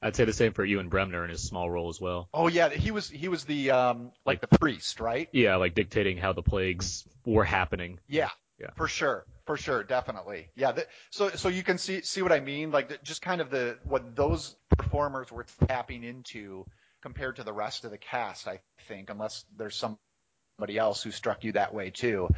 I'd 0.00 0.14
say 0.14 0.24
the 0.24 0.32
same 0.32 0.52
for 0.52 0.64
Ewan 0.64 0.88
Bremner 0.88 1.24
in 1.24 1.30
his 1.30 1.42
small 1.42 1.68
role 1.68 1.88
as 1.88 2.00
well. 2.00 2.28
Oh 2.32 2.46
yeah, 2.46 2.68
he 2.68 2.92
was 2.92 3.10
he 3.10 3.26
was 3.26 3.44
the 3.44 3.72
um 3.72 4.12
like 4.24 4.40
the 4.40 4.46
priest, 4.46 5.00
right? 5.00 5.28
Yeah, 5.32 5.56
like 5.56 5.74
dictating 5.74 6.18
how 6.18 6.34
the 6.34 6.42
plagues 6.42 7.04
were 7.26 7.44
happening. 7.44 7.98
Yeah. 8.06 8.28
Yeah. 8.60 8.70
For 8.76 8.86
sure. 8.86 9.26
For 9.44 9.56
sure, 9.56 9.82
definitely. 9.82 10.50
Yeah, 10.54 10.70
th- 10.70 10.86
so 11.10 11.30
so 11.30 11.48
you 11.48 11.64
can 11.64 11.76
see 11.76 12.02
see 12.02 12.22
what 12.22 12.30
I 12.30 12.38
mean 12.38 12.70
like 12.70 12.90
the, 12.90 12.98
just 13.02 13.22
kind 13.22 13.40
of 13.40 13.50
the 13.50 13.76
what 13.82 14.14
those 14.14 14.54
performers 14.78 15.32
were 15.32 15.46
tapping 15.66 16.04
into 16.04 16.64
compared 17.02 17.36
to 17.36 17.42
the 17.42 17.52
rest 17.52 17.84
of 17.84 17.90
the 17.90 17.98
cast, 17.98 18.46
I 18.46 18.60
think, 18.86 19.10
unless 19.10 19.44
there's 19.56 19.74
somebody 19.74 20.78
else 20.78 21.02
who 21.02 21.10
struck 21.10 21.42
you 21.42 21.52
that 21.52 21.74
way 21.74 21.90
too. 21.90 22.28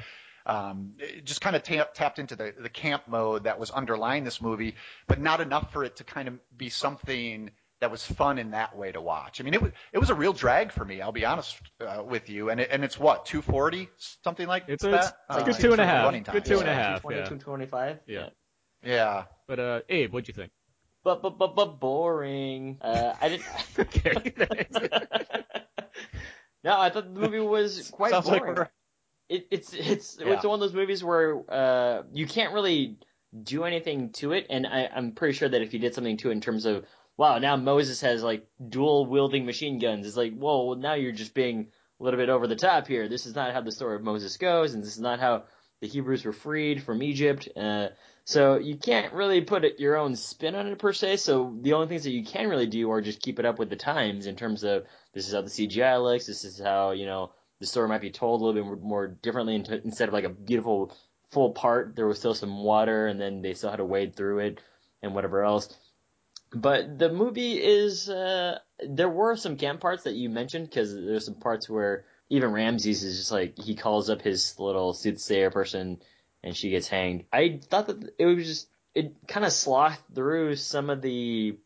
Um, 0.46 0.92
it 0.98 1.24
just 1.24 1.40
kind 1.40 1.56
of 1.56 1.62
tap, 1.64 1.94
tapped 1.94 2.18
into 2.20 2.36
the, 2.36 2.54
the 2.58 2.68
camp 2.68 3.02
mode 3.08 3.44
that 3.44 3.58
was 3.58 3.70
underlying 3.72 4.22
this 4.24 4.40
movie, 4.40 4.76
but 5.08 5.20
not 5.20 5.40
enough 5.40 5.72
for 5.72 5.82
it 5.84 5.96
to 5.96 6.04
kind 6.04 6.28
of 6.28 6.38
be 6.56 6.68
something 6.70 7.50
that 7.80 7.90
was 7.90 8.04
fun 8.06 8.38
in 8.38 8.52
that 8.52 8.74
way 8.76 8.92
to 8.92 9.00
watch. 9.00 9.40
I 9.40 9.44
mean, 9.44 9.52
it 9.54 9.60
was 9.60 9.72
it 9.92 9.98
was 9.98 10.08
a 10.08 10.14
real 10.14 10.32
drag 10.32 10.70
for 10.72 10.82
me. 10.84 11.02
I'll 11.02 11.12
be 11.12 11.26
honest 11.26 11.58
uh, 11.80 12.02
with 12.02 12.30
you, 12.30 12.48
and 12.50 12.60
it, 12.60 12.68
and 12.70 12.84
it's 12.84 12.98
what 12.98 13.26
240 13.26 13.88
something 14.22 14.46
like 14.46 14.64
It's 14.68 14.82
that. 14.84 14.94
it's, 14.94 15.12
it's 15.48 15.58
a 15.58 15.62
good 15.62 15.80
Uh, 15.80 15.82
a 15.82 15.84
for 15.84 15.84
half. 15.84 16.04
running 16.06 16.22
Good 16.22 16.32
time. 16.32 16.42
two 16.44 16.58
and 16.60 16.68
a 16.68 16.72
Yeah. 16.72 16.90
half. 16.92 17.02
220, 17.02 17.18
Yeah. 17.18 17.28
225. 17.28 17.98
Yeah. 18.06 18.28
Yeah. 18.82 19.24
But 19.48 19.58
uh, 19.60 19.80
Abe, 19.90 20.12
what'd 20.12 20.28
you 20.28 20.34
think? 20.34 20.52
But 21.04 21.22
but 21.22 21.38
but 21.38 21.54
but 21.54 21.78
boring. 21.80 22.78
Uh, 22.80 23.12
I 23.20 23.28
didn't. 23.28 23.44
Okay. 23.78 24.32
no, 26.64 26.80
I 26.80 26.88
thought 26.90 27.12
the 27.14 27.20
movie 27.20 27.38
was 27.40 27.90
quite 27.92 28.10
Sounds 28.12 28.26
like 28.26 28.40
boring. 28.40 28.54
we're- 28.56 28.68
it, 29.28 29.46
it's 29.50 29.72
it's 29.72 30.18
Yeah. 30.20 30.34
it's 30.34 30.44
one 30.44 30.54
of 30.54 30.60
those 30.60 30.74
movies 30.74 31.02
where 31.02 31.42
uh, 31.50 32.02
you 32.12 32.26
can't 32.26 32.52
really 32.52 32.98
do 33.42 33.64
anything 33.64 34.10
to 34.12 34.32
it, 34.32 34.46
and 34.50 34.66
I, 34.66 34.88
I'm 34.94 35.12
pretty 35.12 35.34
sure 35.34 35.48
that 35.48 35.62
if 35.62 35.74
you 35.74 35.80
did 35.80 35.94
something 35.94 36.16
to 36.18 36.30
it 36.30 36.32
in 36.32 36.40
terms 36.40 36.66
of 36.66 36.84
wow, 37.16 37.38
now 37.38 37.56
Moses 37.56 38.00
has 38.02 38.22
like 38.22 38.46
dual 38.68 39.06
wielding 39.06 39.46
machine 39.46 39.78
guns, 39.78 40.06
it's 40.06 40.16
like 40.16 40.36
whoa, 40.36 40.66
well, 40.66 40.76
now 40.76 40.94
you're 40.94 41.12
just 41.12 41.34
being 41.34 41.68
a 42.00 42.04
little 42.04 42.18
bit 42.18 42.28
over 42.28 42.46
the 42.46 42.56
top 42.56 42.86
here. 42.86 43.08
This 43.08 43.26
is 43.26 43.34
not 43.34 43.52
how 43.52 43.62
the 43.62 43.72
story 43.72 43.96
of 43.96 44.02
Moses 44.02 44.36
goes, 44.36 44.74
and 44.74 44.82
this 44.82 44.92
is 44.92 45.00
not 45.00 45.20
how 45.20 45.44
the 45.80 45.88
Hebrews 45.88 46.24
were 46.24 46.32
freed 46.32 46.82
from 46.82 47.02
Egypt. 47.02 47.48
Uh, 47.56 47.88
so 48.24 48.58
you 48.58 48.76
can't 48.76 49.12
really 49.12 49.42
put 49.42 49.64
it, 49.64 49.78
your 49.78 49.96
own 49.96 50.16
spin 50.16 50.54
on 50.54 50.66
it 50.66 50.78
per 50.78 50.92
se. 50.92 51.18
So 51.18 51.56
the 51.60 51.74
only 51.74 51.86
things 51.86 52.04
that 52.04 52.10
you 52.10 52.24
can 52.24 52.48
really 52.48 52.66
do 52.66 52.90
are 52.90 53.00
just 53.00 53.22
keep 53.22 53.38
it 53.38 53.44
up 53.44 53.58
with 53.58 53.70
the 53.70 53.76
times 53.76 54.26
in 54.26 54.36
terms 54.36 54.64
of 54.64 54.84
this 55.12 55.28
is 55.28 55.34
how 55.34 55.42
the 55.42 55.48
CGI 55.48 56.02
looks, 56.02 56.26
this 56.26 56.44
is 56.44 56.58
how 56.58 56.90
you 56.90 57.06
know 57.06 57.30
the 57.60 57.66
story 57.66 57.88
might 57.88 58.00
be 58.00 58.10
told 58.10 58.40
a 58.40 58.44
little 58.44 58.74
bit 58.74 58.82
more, 58.82 59.06
differently 59.06 59.54
instead 59.54 60.08
of 60.08 60.14
like 60.14 60.24
a 60.24 60.30
beautiful 60.30 60.96
full 61.30 61.50
part. 61.50 61.96
There 61.96 62.06
was 62.06 62.18
still 62.18 62.34
some 62.34 62.62
water, 62.62 63.06
and 63.06 63.20
then 63.20 63.42
they 63.42 63.54
still 63.54 63.70
had 63.70 63.76
to 63.76 63.84
wade 63.84 64.14
through 64.14 64.40
it 64.40 64.60
and 65.02 65.14
whatever 65.14 65.44
else. 65.44 65.74
But 66.52 66.98
the 66.98 67.10
movie 67.10 67.62
is 67.62 68.08
uh, 68.08 68.58
there 68.86 69.08
were 69.08 69.36
some 69.36 69.56
camp 69.56 69.80
parts 69.80 70.04
that 70.04 70.14
you 70.14 70.30
mentioned 70.30 70.68
because 70.68 70.94
there's 70.94 71.24
some 71.24 71.34
parts 71.34 71.68
where 71.68 72.04
even 72.28 72.52
Ramses 72.52 73.02
is 73.02 73.18
just 73.18 73.32
like 73.32 73.58
he 73.58 73.74
calls 73.74 74.10
up 74.10 74.22
his 74.22 74.58
little 74.58 74.94
soothsayer 74.94 75.50
person 75.50 76.00
and 76.42 76.56
she 76.56 76.70
gets 76.70 76.88
hanged. 76.88 77.24
I 77.32 77.60
thought 77.62 77.88
that 77.88 78.14
it 78.18 78.26
was 78.26 78.46
just 78.46 78.68
it 78.94 79.14
kind 79.26 79.44
of 79.44 79.52
slothed 79.52 80.02
through 80.14 80.56
some 80.56 80.90
of 80.90 81.02
the 81.02 81.58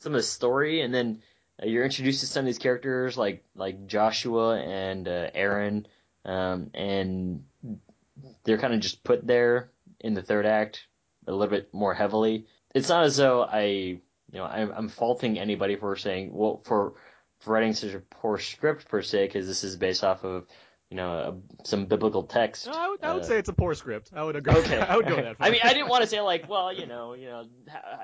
some 0.00 0.12
of 0.12 0.18
the 0.18 0.22
story 0.22 0.82
and 0.82 0.94
then 0.94 1.22
you're 1.62 1.84
introduced 1.84 2.20
to 2.20 2.26
some 2.26 2.40
of 2.40 2.46
these 2.46 2.58
characters 2.58 3.16
like 3.16 3.44
like 3.54 3.86
Joshua 3.86 4.58
and 4.60 5.08
uh, 5.08 5.30
Aaron 5.34 5.86
um, 6.24 6.70
and 6.74 7.44
they're 8.44 8.58
kind 8.58 8.74
of 8.74 8.80
just 8.80 9.04
put 9.04 9.26
there 9.26 9.70
in 10.00 10.14
the 10.14 10.22
third 10.22 10.46
act 10.46 10.86
a 11.26 11.32
little 11.32 11.50
bit 11.50 11.72
more 11.72 11.94
heavily. 11.94 12.46
It's 12.74 12.88
not 12.88 13.04
as 13.04 13.16
though 13.16 13.42
I 13.44 13.62
you 13.64 14.00
know 14.32 14.44
I'm, 14.44 14.72
I'm 14.72 14.88
faulting 14.88 15.38
anybody 15.38 15.76
for 15.76 15.96
saying 15.96 16.30
well 16.32 16.60
for 16.64 16.94
for 17.38 17.52
writing 17.52 17.74
such 17.74 17.94
a 17.94 18.00
poor 18.00 18.38
script 18.38 18.88
per 18.88 19.02
se 19.02 19.26
because 19.26 19.46
this 19.46 19.64
is 19.64 19.76
based 19.76 20.04
off 20.04 20.24
of 20.24 20.46
you 20.90 20.96
know 20.96 21.12
uh, 21.12 21.32
some 21.64 21.86
biblical 21.86 22.22
text. 22.22 22.66
No, 22.66 22.72
I 22.72 22.88
would, 22.88 23.02
I 23.02 23.12
would 23.12 23.22
uh, 23.22 23.26
say 23.26 23.38
it's 23.38 23.48
a 23.48 23.52
poor 23.52 23.74
script. 23.74 24.10
I 24.14 24.22
would 24.22 24.36
agree. 24.36 24.54
Okay, 24.54 24.78
I 24.88 24.96
would 24.96 25.08
go 25.08 25.16
that 25.16 25.36
far. 25.36 25.48
I 25.48 25.50
mean, 25.50 25.60
I 25.64 25.72
didn't 25.74 25.88
want 25.88 26.02
to 26.02 26.06
say 26.14 26.20
like, 26.20 26.48
well, 26.48 26.72
you 26.72 26.86
know, 26.86 27.14
you 27.14 27.26
know, 27.26 27.44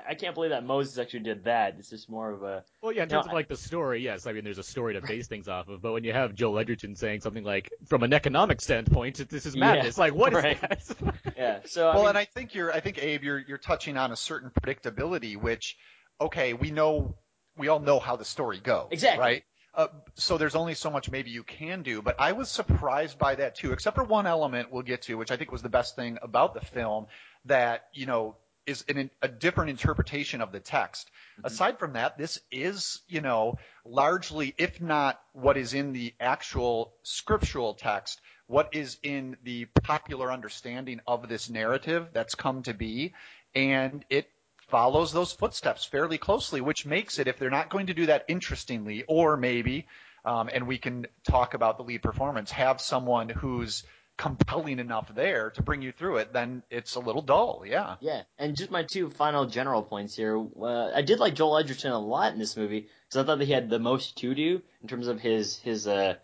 I 0.09 0.15
can't 0.15 0.35
believe 0.35 0.51
that 0.51 0.65
Moses 0.65 0.99
actually 0.99 1.21
did 1.21 1.45
that. 1.45 1.77
It's 1.79 1.91
just 1.91 2.11
more 2.11 2.33
of 2.33 2.43
a. 2.43 2.65
Well, 2.83 2.93
yeah, 2.93 3.05
in 3.05 3.09
No, 3.09 3.17
terms 3.17 3.27
of 3.27 3.33
like 3.33 3.49
the 3.49 3.57
story, 3.57 4.03
yes. 4.03 4.27
I 4.27 4.33
mean, 4.33 4.43
there's 4.43 4.59
a 4.59 4.65
story 4.65 4.95
to 4.95 5.01
base 5.01 5.29
things 5.29 5.47
off 5.47 5.69
of. 5.69 5.81
But 5.81 5.93
when 5.93 6.03
you 6.03 6.13
have 6.13 6.35
Joel 6.35 6.59
Edgerton 6.59 6.97
saying 6.97 7.21
something 7.21 7.45
like, 7.45 7.71
"From 7.87 8.03
an 8.03 8.13
economic 8.13 8.61
standpoint, 8.61 9.17
this 9.29 9.47
is 9.47 9.55
Yeah, 9.55 9.61
madness," 9.61 9.97
like 9.99 10.15
what 10.15 10.33
is 10.33 10.43
right. 10.43 10.61
that? 10.61 10.83
Yeah. 11.37 11.61
So 11.67 11.89
I 11.89 11.95
well, 11.95 12.03
mean, 12.03 12.09
and 12.11 12.19
I 12.19 12.25
think 12.25 12.55
you're, 12.55 12.73
I 12.73 12.81
think 12.81 12.99
Abe, 13.03 13.23
you're, 13.23 13.39
you're 13.39 13.59
touching 13.59 13.97
on 13.97 14.13
a 14.13 14.17
certain 14.17 14.51
predictability, 14.51 15.37
which, 15.37 15.77
okay, 16.21 16.53
we 16.53 16.71
know, 16.71 17.17
we 17.57 17.69
all 17.69 17.81
know 17.81 18.01
how 18.01 18.17
the 18.17 18.25
story 18.25 18.59
goes, 18.59 18.89
Exactly. 18.91 19.21
right? 19.21 19.45
Uh, 19.75 19.89
so 20.17 20.37
there's 20.37 20.55
only 20.55 20.75
so 20.75 20.91
much 20.91 21.11
maybe 21.11 21.31
you 21.31 21.43
can 21.43 21.83
do, 21.83 22.03
but 22.03 22.17
I 22.19 22.33
was 22.33 22.51
surprised 22.51 23.19
by 23.19 23.37
that 23.37 23.55
too, 23.55 23.73
except 23.73 23.97
for 23.97 24.05
one 24.05 24.27
element 24.27 24.71
we'll 24.71 24.83
get 24.83 25.03
to, 25.03 25.17
which 25.17 25.31
I 25.31 25.37
think 25.37 25.51
was 25.51 25.63
the 25.63 25.71
best 25.71 25.97
thing 25.97 26.19
about 26.21 26.53
the 26.53 26.61
film, 26.61 27.07
that 27.47 27.87
you 27.95 28.05
know 28.05 28.37
is 28.67 28.85
an, 28.89 29.11
a 29.23 29.29
different 29.29 29.71
interpretation 29.71 30.41
of 30.41 30.53
the 30.53 30.61
text. 30.61 31.11
Aside 31.43 31.79
from 31.79 31.95
that, 31.95 32.19
this 32.19 32.39
is 32.51 33.01
you 33.09 33.23
know 33.23 33.57
largely, 33.85 34.55
if 34.59 34.81
not 34.81 35.21
what 35.33 35.57
is 35.57 35.73
in 35.73 35.95
the 35.95 36.13
actual 36.21 36.93
scriptural 37.03 37.73
text, 37.73 38.21
what 38.47 38.75
is 38.75 38.99
in 39.03 39.39
the 39.43 39.65
popular 39.83 40.31
understanding 40.31 41.01
of 41.07 41.29
this 41.31 41.49
narrative 41.49 42.09
that's 42.13 42.35
come 42.35 42.63
to 42.65 42.75
be, 42.75 43.15
and 43.55 44.05
it 44.11 44.29
follows 44.73 45.13
those 45.13 45.33
footsteps 45.33 45.85
fairly 45.85 46.17
closely, 46.17 46.63
which 46.63 46.87
makes 46.87 47.19
it, 47.19 47.29
if 47.29 47.39
they're 47.39 47.51
not 47.51 47.69
going 47.69 47.89
to 47.89 47.95
do 47.95 48.07
that 48.07 48.25
interestingly, 48.27 49.05
or 49.07 49.37
maybe, 49.37 49.87
um, 50.25 50.49
and 50.51 50.67
we 50.67 50.79
can 50.79 51.07
talk 51.29 51.53
about 51.53 51.77
the 51.77 51.85
lead 51.85 52.03
performance, 52.03 52.51
have 52.51 52.81
someone 52.81 53.29
who's 53.29 53.85
compelling 54.17 54.79
enough 54.79 55.15
there 55.15 55.51
to 55.51 55.63
bring 55.63 55.83
you 55.83 55.93
through 55.93 56.17
it, 56.17 56.33
then 56.33 56.63
it's 56.71 56.95
a 56.95 57.01
little 57.01 57.21
dull. 57.21 57.65
Yeah. 57.67 57.97
Yeah, 58.01 58.23
and 58.39 58.57
just 58.57 58.71
my 58.71 58.85
two 58.85 59.11
final 59.11 59.45
general 59.45 59.83
points 59.83 60.17
here. 60.17 60.43
Uh, 60.59 60.91
I 60.95 61.03
did 61.03 61.19
like 61.19 61.35
Joel 61.35 61.59
Edgerton 61.59 61.93
a 61.93 61.99
lot 61.99 62.33
in 62.33 62.39
this 62.39 62.57
movie 62.57 62.81
because 63.09 63.23
I 63.23 63.27
thought 63.27 63.41
that 63.41 63.45
he 63.45 63.53
had 63.53 63.69
the 63.69 63.79
most 63.79 64.17
to 64.19 64.35
do 64.35 64.63
in 64.81 64.89
terms 64.89 65.07
of 65.07 65.21
his 65.21 65.59
his 65.59 65.87
uh 65.87 66.15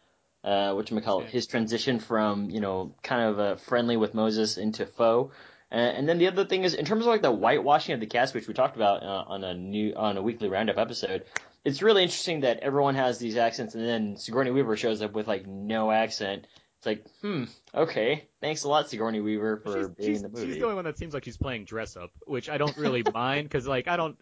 uh 0.42 0.72
what 0.72 0.90
you 0.90 0.98
call 1.02 1.20
it 1.20 1.28
his 1.28 1.46
transition 1.46 1.98
from 1.98 2.48
you 2.48 2.60
know 2.60 2.94
kind 3.02 3.22
of 3.28 3.38
uh, 3.38 3.56
friendly 3.56 3.98
with 3.98 4.14
Moses 4.14 4.56
into 4.56 4.86
foe. 4.86 5.32
Uh, 5.70 5.74
and 5.74 6.08
then 6.08 6.18
the 6.18 6.26
other 6.28 6.44
thing 6.44 6.64
is 6.64 6.74
in 6.74 6.84
terms 6.84 7.02
of 7.02 7.08
like 7.08 7.22
the 7.22 7.30
whitewashing 7.30 7.94
of 7.94 8.00
the 8.00 8.06
cast, 8.06 8.34
which 8.34 8.48
we 8.48 8.54
talked 8.54 8.76
about 8.76 9.02
uh, 9.02 9.24
on 9.26 9.44
a 9.44 9.54
new 9.54 9.94
on 9.94 10.16
a 10.16 10.22
weekly 10.22 10.48
roundup 10.48 10.78
episode. 10.78 11.24
It's 11.64 11.82
really 11.82 12.02
interesting 12.02 12.40
that 12.40 12.60
everyone 12.60 12.94
has 12.94 13.18
these 13.18 13.36
accents, 13.36 13.74
and 13.74 13.86
then 13.86 14.16
Sigourney 14.16 14.50
Weaver 14.50 14.76
shows 14.76 15.02
up 15.02 15.12
with 15.12 15.28
like 15.28 15.46
no 15.46 15.90
accent. 15.90 16.46
It's 16.78 16.86
like, 16.86 17.04
hmm, 17.22 17.44
okay, 17.74 18.28
thanks 18.40 18.62
a 18.62 18.68
lot, 18.68 18.88
Sigourney 18.88 19.20
Weaver, 19.20 19.56
for 19.64 19.76
she's, 19.76 19.88
being 19.88 20.08
she's, 20.10 20.16
in 20.18 20.22
the 20.22 20.28
movie. 20.28 20.46
she's 20.46 20.56
the 20.58 20.62
only 20.62 20.76
one 20.76 20.84
that 20.84 20.96
seems 20.96 21.12
like 21.12 21.24
she's 21.24 21.36
playing 21.36 21.64
dress 21.64 21.96
up, 21.96 22.10
which 22.24 22.48
I 22.48 22.56
don't 22.56 22.76
really 22.76 23.02
mind 23.14 23.48
because 23.48 23.66
like 23.66 23.88
I 23.88 23.96
don't 23.96 24.16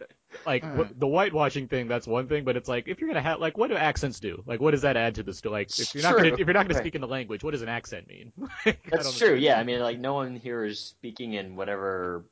like 0.45 0.63
Mm. 0.63 0.75
what, 0.75 0.99
the 0.99 1.07
whitewashing 1.07 1.67
thing. 1.67 1.87
That's 1.87 2.07
one 2.07 2.27
thing, 2.27 2.45
but 2.45 2.57
it's 2.57 2.67
like 2.67 2.87
if 2.87 2.99
you're 2.99 3.09
gonna 3.09 3.21
have 3.21 3.39
like 3.39 3.59
what 3.59 3.69
do 3.69 3.75
accents 3.75 4.19
do? 4.19 4.43
Like 4.47 4.59
what 4.59 4.71
does 4.71 4.81
that 4.81 4.97
add 4.97 5.15
to 5.15 5.23
the 5.23 5.33
story? 5.33 5.53
Like 5.53 5.79
if 5.79 5.93
you're 5.93 6.01
not 6.03 6.17
gonna 6.17 6.29
if 6.33 6.39
you're 6.39 6.53
not 6.53 6.65
gonna 6.67 6.73
right. 6.73 6.83
speak 6.83 6.95
in 6.95 7.01
the 7.01 7.07
language, 7.07 7.43
what 7.43 7.51
does 7.51 7.61
an 7.61 7.69
accent 7.69 8.07
mean? 8.07 8.33
Like, 8.65 8.89
That's 8.89 9.17
true. 9.17 9.29
know. 9.29 9.35
Yeah, 9.35 9.59
I 9.59 9.63
mean, 9.63 9.79
like 9.79 9.99
no 9.99 10.15
one 10.15 10.35
here 10.35 10.63
is 10.65 10.79
speaking 10.79 11.33
in 11.33 11.55
whatever 11.55 12.25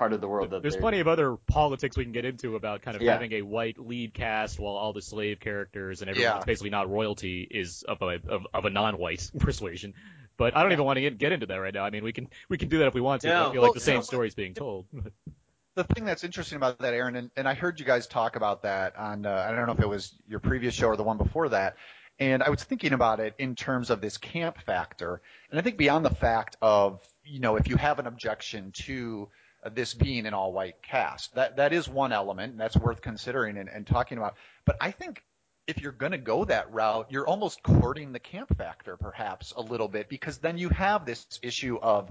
part 0.00 0.14
of 0.14 0.22
the 0.22 0.28
world 0.28 0.48
that 0.48 0.62
There's 0.62 0.78
plenty 0.78 1.00
of 1.00 1.08
other 1.08 1.36
politics 1.46 1.94
we 1.94 2.04
can 2.04 2.12
get 2.14 2.24
into 2.24 2.56
about 2.56 2.80
kind 2.80 2.96
of 2.96 3.02
Yeah. 3.02 3.12
having 3.12 3.34
a 3.34 3.42
white 3.42 3.78
lead 3.78 4.14
cast 4.14 4.58
while 4.58 4.72
all 4.72 4.94
the 4.94 5.02
slave 5.02 5.40
characters 5.40 6.00
and 6.00 6.08
everyone 6.08 6.26
Yeah. 6.26 6.32
that's 6.36 6.46
basically 6.46 6.70
not 6.70 6.88
royalty 6.88 7.46
is 7.50 7.82
of 7.82 8.00
a 8.00 8.18
of, 8.26 8.46
of 8.54 8.64
a 8.64 8.70
non-white 8.70 9.30
persuasion. 9.38 9.92
But 10.38 10.56
I 10.56 10.62
don't 10.62 10.72
even 10.72 10.86
want 10.86 10.96
to 10.96 11.02
get, 11.02 11.18
get 11.18 11.32
into 11.32 11.44
that 11.44 11.56
right 11.56 11.74
now. 11.74 11.84
I 11.84 11.90
mean, 11.90 12.02
we 12.02 12.14
can 12.14 12.28
we 12.48 12.56
can 12.56 12.70
do 12.70 12.78
that 12.78 12.86
if 12.86 12.94
we 12.94 13.02
want 13.02 13.20
to. 13.22 13.28
but 13.28 13.34
No. 13.34 13.50
I 13.50 13.52
feel 13.52 13.60
like 13.60 13.74
the 13.74 13.80
same 13.80 13.96
no. 13.96 14.00
story 14.00 14.26
is 14.26 14.34
being 14.34 14.54
told. 14.54 14.86
the 15.74 15.84
thing 15.84 16.06
that's 16.06 16.24
interesting 16.24 16.56
about 16.56 16.78
that, 16.78 16.94
Aaron, 16.94 17.14
and, 17.16 17.30
and 17.36 17.46
I 17.46 17.52
heard 17.52 17.78
you 17.78 17.84
guys 17.84 18.06
talk 18.06 18.36
about 18.36 18.62
that 18.62 18.96
on, 18.96 19.26
uh, 19.26 19.46
I 19.46 19.54
don't 19.54 19.66
know 19.66 19.74
if 19.74 19.80
it 19.80 19.88
was 19.88 20.14
your 20.26 20.40
previous 20.40 20.72
show 20.72 20.86
or 20.88 20.96
the 20.96 21.02
one 21.02 21.18
before 21.18 21.50
that, 21.50 21.76
and 22.18 22.42
I 22.42 22.48
was 22.48 22.64
thinking 22.64 22.94
about 22.94 23.20
it 23.20 23.34
in 23.38 23.54
terms 23.54 23.90
of 23.90 24.00
this 24.00 24.16
camp 24.16 24.62
factor, 24.62 25.20
and 25.50 25.60
I 25.60 25.62
think 25.62 25.76
beyond 25.76 26.06
the 26.06 26.14
fact 26.14 26.56
of, 26.62 27.02
you 27.22 27.40
know, 27.40 27.56
if 27.56 27.68
you 27.68 27.76
have 27.76 27.98
an 27.98 28.06
objection 28.06 28.72
to 28.86 29.28
this 29.74 29.94
being 29.94 30.26
an 30.26 30.34
all-white 30.34 30.82
cast, 30.82 31.34
that 31.34 31.56
that 31.56 31.72
is 31.72 31.88
one 31.88 32.12
element, 32.12 32.52
and 32.52 32.60
that's 32.60 32.76
worth 32.76 33.00
considering 33.00 33.58
and, 33.58 33.68
and 33.68 33.86
talking 33.86 34.18
about. 34.18 34.34
But 34.64 34.76
I 34.80 34.90
think 34.90 35.22
if 35.66 35.80
you're 35.80 35.92
going 35.92 36.12
to 36.12 36.18
go 36.18 36.44
that 36.44 36.72
route, 36.72 37.08
you're 37.10 37.26
almost 37.26 37.62
courting 37.62 38.12
the 38.12 38.18
camp 38.18 38.56
factor 38.56 38.96
perhaps 38.96 39.52
a 39.56 39.60
little 39.60 39.88
bit 39.88 40.08
because 40.08 40.38
then 40.38 40.58
you 40.58 40.68
have 40.70 41.04
this 41.04 41.24
issue 41.42 41.78
of 41.80 42.10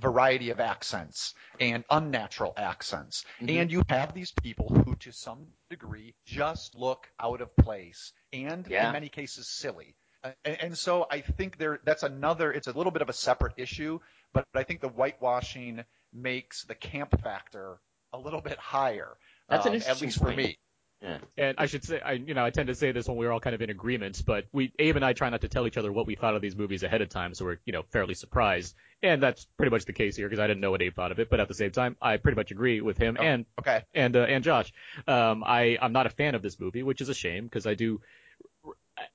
variety 0.00 0.50
of 0.50 0.60
accents 0.60 1.34
and 1.60 1.84
unnatural 1.90 2.54
accents. 2.56 3.24
And 3.40 3.70
you 3.70 3.82
have 3.88 4.14
these 4.14 4.32
people 4.32 4.68
who, 4.68 4.94
to 4.96 5.12
some 5.12 5.46
degree, 5.70 6.14
just 6.24 6.74
look 6.76 7.08
out 7.20 7.40
of 7.40 7.54
place 7.56 8.12
and, 8.32 8.66
Yeah. 8.68 8.86
in 8.86 8.92
many 8.92 9.08
cases, 9.08 9.48
silly. 9.48 9.94
Uh, 10.24 10.30
and, 10.44 10.62
and 10.62 10.78
so 10.78 11.06
I 11.10 11.20
think 11.20 11.58
there 11.58 11.80
that's 11.84 12.02
another. 12.02 12.52
It's 12.52 12.66
a 12.66 12.72
little 12.72 12.90
bit 12.90 13.02
of 13.02 13.08
a 13.08 13.12
separate 13.12 13.54
issue, 13.56 14.00
but 14.32 14.44
I 14.54 14.64
think 14.64 14.80
the 14.80 14.88
whitewashing 14.88 15.84
makes 16.12 16.64
the 16.64 16.74
camp 16.74 17.20
factor 17.22 17.78
a 18.12 18.18
little 18.18 18.40
bit 18.40 18.58
higher. 18.58 19.16
That's 19.48 19.66
an 19.66 19.72
um, 19.72 19.76
at 19.76 19.82
interesting 19.82 20.06
least 20.08 20.20
point. 20.20 20.34
for 20.34 20.36
me. 20.36 20.58
Yeah. 21.02 21.18
And 21.36 21.54
I 21.58 21.66
should 21.66 21.84
say, 21.84 22.00
I 22.00 22.12
you 22.14 22.34
know, 22.34 22.44
I 22.44 22.50
tend 22.50 22.66
to 22.66 22.74
say 22.74 22.90
this 22.90 23.06
when 23.06 23.16
we're 23.16 23.30
all 23.30 23.38
kind 23.38 23.54
of 23.54 23.62
in 23.62 23.70
agreement, 23.70 24.20
but 24.26 24.46
we 24.52 24.72
Abe 24.80 24.96
and 24.96 25.04
I 25.04 25.12
try 25.12 25.30
not 25.30 25.42
to 25.42 25.48
tell 25.48 25.66
each 25.68 25.76
other 25.76 25.92
what 25.92 26.08
we 26.08 26.16
thought 26.16 26.34
of 26.34 26.42
these 26.42 26.56
movies 26.56 26.82
ahead 26.82 27.02
of 27.02 27.08
time, 27.08 27.34
so 27.34 27.44
we're 27.44 27.58
you 27.64 27.72
know 27.72 27.82
fairly 27.90 28.14
surprised. 28.14 28.74
And 29.00 29.22
that's 29.22 29.44
pretty 29.56 29.70
much 29.70 29.84
the 29.84 29.92
case 29.92 30.16
here 30.16 30.28
because 30.28 30.40
I 30.40 30.48
didn't 30.48 30.60
know 30.60 30.72
what 30.72 30.82
Abe 30.82 30.92
thought 30.92 31.12
of 31.12 31.20
it, 31.20 31.30
but 31.30 31.38
at 31.38 31.46
the 31.46 31.54
same 31.54 31.70
time, 31.70 31.96
I 32.02 32.16
pretty 32.16 32.34
much 32.34 32.50
agree 32.50 32.80
with 32.80 32.98
him 32.98 33.16
Oh, 33.20 33.22
and 33.22 33.46
okay. 33.60 33.84
and 33.94 34.16
uh, 34.16 34.22
and 34.22 34.42
Josh. 34.42 34.72
Um, 35.06 35.44
I 35.46 35.78
I'm 35.80 35.92
not 35.92 36.06
a 36.06 36.10
fan 36.10 36.34
of 36.34 36.42
this 36.42 36.58
movie, 36.58 36.82
which 36.82 37.00
is 37.00 37.08
a 37.08 37.14
shame 37.14 37.44
because 37.44 37.64
I 37.64 37.74
do 37.74 38.00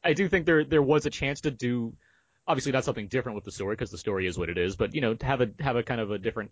I 0.01 0.13
do 0.13 0.29
think 0.29 0.45
there 0.45 0.63
there 0.63 0.81
was 0.81 1.05
a 1.05 1.09
chance 1.09 1.41
to 1.41 1.51
do 1.51 1.93
obviously 2.47 2.71
not 2.71 2.85
something 2.85 3.07
different 3.07 3.35
with 3.35 3.43
the 3.43 3.51
story 3.51 3.75
because 3.75 3.91
the 3.91 3.97
story 3.97 4.25
is 4.25 4.37
what 4.37 4.49
it 4.49 4.57
is, 4.57 4.77
but 4.77 4.95
you 4.95 5.01
know 5.01 5.15
to 5.15 5.25
have 5.25 5.41
a 5.41 5.49
have 5.59 5.75
a 5.75 5.83
kind 5.83 5.99
of 5.99 6.11
a 6.11 6.17
different 6.17 6.51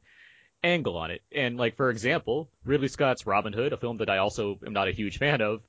angle 0.64 0.98
on 0.98 1.12
it. 1.12 1.22
And 1.32 1.58
like 1.58 1.76
for 1.76 1.90
example, 1.90 2.50
Ridley 2.66 2.88
Scott's 2.88 3.26
Robin 3.26 3.54
Hood, 3.54 3.74
a 3.74 3.78
film 3.78 3.98
that 3.98 4.10
I 4.10 4.18
also 4.18 4.60
am 4.66 4.74
not 4.74 4.88
a 4.88 4.92
huge 4.94 5.18
fan 5.18 5.42
of, 5.42 5.62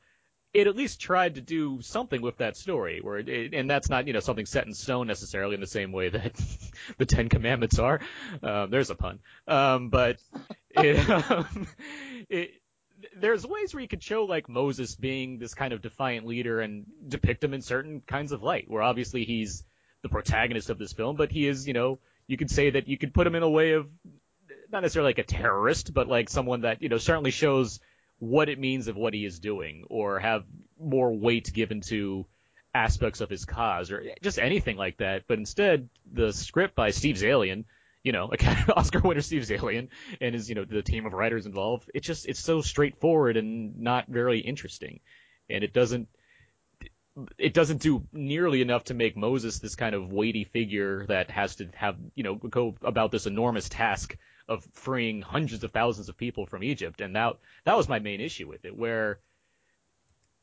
it 0.52 0.66
at 0.66 0.76
least 0.76 1.00
tried 1.00 1.36
to 1.36 1.40
do 1.40 1.80
something 1.80 2.20
with 2.20 2.38
that 2.38 2.56
story, 2.56 3.00
where 3.00 3.18
it, 3.18 3.54
and 3.54 3.70
that's 3.70 3.88
not 3.88 4.06
you 4.06 4.12
know 4.12 4.20
something 4.20 4.46
set 4.46 4.66
in 4.66 4.74
stone 4.74 5.06
necessarily 5.06 5.54
in 5.54 5.60
the 5.60 5.66
same 5.66 5.92
way 5.92 6.10
that 6.10 6.32
the 6.98 7.06
Ten 7.06 7.28
Commandments 7.28 7.78
are. 7.78 8.00
Um, 8.42 8.70
there's 8.70 8.90
a 8.90 8.94
pun, 8.94 9.20
um, 9.48 9.88
but 9.88 10.18
it, 10.70 11.08
um, 11.08 11.66
it 12.28 12.50
there's 13.16 13.46
ways 13.46 13.72
where 13.72 13.80
you 13.80 13.88
could 13.88 14.02
show 14.02 14.24
like 14.24 14.48
Moses 14.48 14.94
being 14.94 15.38
this 15.38 15.54
kind 15.54 15.72
of 15.72 15.80
defiant 15.80 16.26
leader 16.26 16.60
and 16.60 16.84
depict 17.08 17.42
him 17.42 17.54
in 17.54 17.62
certain 17.62 18.02
kinds 18.06 18.32
of 18.32 18.42
light, 18.42 18.66
where 18.68 18.82
obviously 18.82 19.24
he's 19.24 19.64
the 20.02 20.08
protagonist 20.08 20.68
of 20.68 20.78
this 20.78 20.92
film, 20.92 21.16
but 21.16 21.32
he 21.32 21.48
is 21.48 21.66
you 21.66 21.72
know 21.72 21.98
you 22.26 22.36
could 22.36 22.50
say 22.50 22.70
that 22.70 22.88
you 22.88 22.98
could 22.98 23.14
put 23.14 23.26
him 23.26 23.34
in 23.34 23.42
a 23.42 23.50
way 23.50 23.72
of 23.72 23.88
not 24.72 24.82
necessarily 24.82 25.10
like 25.10 25.18
a 25.18 25.24
terrorist, 25.24 25.92
but 25.92 26.08
like 26.08 26.28
someone 26.28 26.62
that 26.62 26.82
you 26.82 26.88
know 26.88 26.98
certainly 26.98 27.30
shows 27.30 27.80
what 28.18 28.48
it 28.48 28.58
means 28.58 28.88
of 28.88 28.96
what 28.96 29.14
he 29.14 29.24
is 29.24 29.38
doing, 29.38 29.84
or 29.88 30.18
have 30.18 30.44
more 30.80 31.12
weight 31.12 31.52
given 31.52 31.80
to 31.82 32.26
aspects 32.74 33.20
of 33.20 33.28
his 33.28 33.44
cause, 33.44 33.90
or 33.90 34.02
just 34.22 34.38
anything 34.38 34.76
like 34.76 34.98
that. 34.98 35.24
But 35.26 35.38
instead, 35.38 35.88
the 36.10 36.32
script 36.32 36.74
by 36.74 36.90
Steve 36.90 37.16
Zaillian, 37.16 37.64
you 38.02 38.12
know, 38.12 38.30
Oscar 38.76 39.00
winner 39.00 39.20
Steve 39.20 39.42
Zaillian, 39.42 39.88
and 40.20 40.34
his 40.34 40.48
you 40.48 40.54
know 40.54 40.64
the 40.64 40.82
team 40.82 41.06
of 41.06 41.12
writers 41.12 41.46
involved, 41.46 41.90
it 41.94 42.00
just 42.00 42.26
it's 42.26 42.40
so 42.40 42.62
straightforward 42.62 43.36
and 43.36 43.78
not 43.80 44.08
very 44.08 44.40
interesting, 44.40 45.00
and 45.50 45.62
it 45.62 45.72
doesn't 45.72 46.08
it 47.38 47.52
doesn't 47.52 47.82
do 47.82 48.06
nearly 48.12 48.62
enough 48.62 48.84
to 48.84 48.94
make 48.94 49.16
Moses 49.16 49.58
this 49.58 49.74
kind 49.74 49.94
of 49.94 50.10
weighty 50.10 50.44
figure 50.44 51.04
that 51.06 51.30
has 51.30 51.56
to 51.56 51.68
have, 51.74 51.96
you 52.14 52.22
know, 52.22 52.36
go 52.36 52.74
about 52.82 53.10
this 53.10 53.26
enormous 53.26 53.68
task 53.68 54.16
of 54.48 54.64
freeing 54.72 55.22
hundreds 55.22 55.64
of 55.64 55.70
thousands 55.70 56.08
of 56.08 56.16
people 56.16 56.46
from 56.46 56.62
Egypt. 56.62 57.00
And 57.00 57.16
that, 57.16 57.36
that 57.64 57.76
was 57.76 57.88
my 57.88 57.98
main 57.98 58.20
issue 58.20 58.48
with 58.48 58.64
it, 58.64 58.76
where 58.76 59.20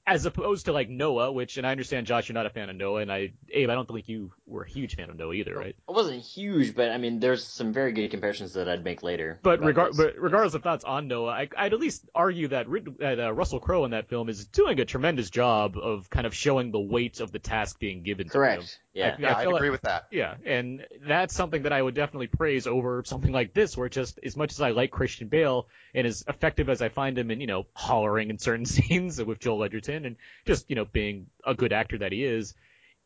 as 0.09 0.25
opposed 0.25 0.65
to 0.65 0.73
like 0.73 0.89
Noah, 0.89 1.31
which, 1.31 1.57
and 1.57 1.67
I 1.67 1.71
understand 1.71 2.07
Josh, 2.07 2.29
you're 2.29 2.33
not 2.33 2.47
a 2.47 2.49
fan 2.49 2.69
of 2.69 2.75
Noah, 2.75 3.01
and 3.01 3.11
I, 3.11 3.31
Abe, 3.51 3.69
I 3.69 3.75
don't 3.75 3.87
think 3.87 4.09
you 4.09 4.31
were 4.47 4.63
a 4.63 4.69
huge 4.69 4.95
fan 4.95 5.11
of 5.11 5.17
Noah 5.17 5.33
either, 5.33 5.53
right? 5.53 5.75
I 5.87 5.91
wasn't 5.91 6.23
huge, 6.23 6.75
but 6.75 6.89
I 6.89 6.97
mean, 6.97 7.19
there's 7.19 7.45
some 7.45 7.73
very 7.73 7.91
good 7.91 8.09
comparisons 8.09 8.53
that 8.53 8.67
I'd 8.67 8.83
make 8.83 9.03
later. 9.03 9.39
But, 9.43 9.61
regar- 9.61 9.95
but 9.95 10.15
regardless 10.17 10.55
of 10.55 10.63
thoughts 10.63 10.83
on 10.83 11.07
Noah, 11.07 11.31
I, 11.31 11.49
I'd 11.55 11.73
at 11.73 11.79
least 11.79 12.09
argue 12.15 12.47
that, 12.47 12.65
that 12.99 13.19
uh, 13.19 13.31
Russell 13.33 13.59
Crowe 13.59 13.85
in 13.85 13.91
that 13.91 14.09
film 14.09 14.29
is 14.29 14.47
doing 14.47 14.79
a 14.79 14.85
tremendous 14.85 15.29
job 15.29 15.77
of 15.77 16.09
kind 16.09 16.25
of 16.25 16.33
showing 16.33 16.71
the 16.71 16.79
weight 16.79 17.19
of 17.19 17.31
the 17.31 17.39
task 17.39 17.77
being 17.77 18.01
given 18.01 18.27
to 18.29 18.29
him. 18.29 18.33
correct. 18.33 18.79
Yeah. 18.99 19.15
Yeah, 19.19 19.33
I 19.33 19.39
I 19.39 19.43
agree 19.43 19.53
like- 19.53 19.71
with 19.71 19.81
that. 19.81 20.07
Yeah, 20.11 20.35
and 20.45 20.85
that's 21.07 21.33
something 21.35 21.63
that 21.63 21.73
I 21.73 21.81
would 21.81 21.95
definitely 21.95 22.27
praise 22.27 22.67
over 22.67 23.03
something 23.05 23.31
like 23.31 23.53
this, 23.53 23.75
where 23.77 23.89
just 23.89 24.19
as 24.23 24.35
much 24.37 24.51
as 24.51 24.61
I 24.61 24.71
like 24.71 24.91
Christian 24.91 25.27
Bale 25.27 25.67
and 25.93 26.05
as 26.05 26.23
effective 26.27 26.69
as 26.69 26.81
I 26.81 26.89
find 26.89 27.17
him 27.17 27.31
in, 27.31 27.41
you 27.41 27.47
know, 27.47 27.65
hollering 27.73 28.29
in 28.29 28.37
certain 28.37 28.65
scenes 28.73 29.21
with 29.23 29.39
Joel 29.39 29.63
Edgerton 29.63 30.05
and 30.05 30.15
just, 30.45 30.69
you 30.69 30.75
know, 30.75 30.85
being 30.85 31.27
a 31.45 31.53
good 31.53 31.73
actor 31.73 31.97
that 31.99 32.11
he 32.11 32.23
is, 32.23 32.53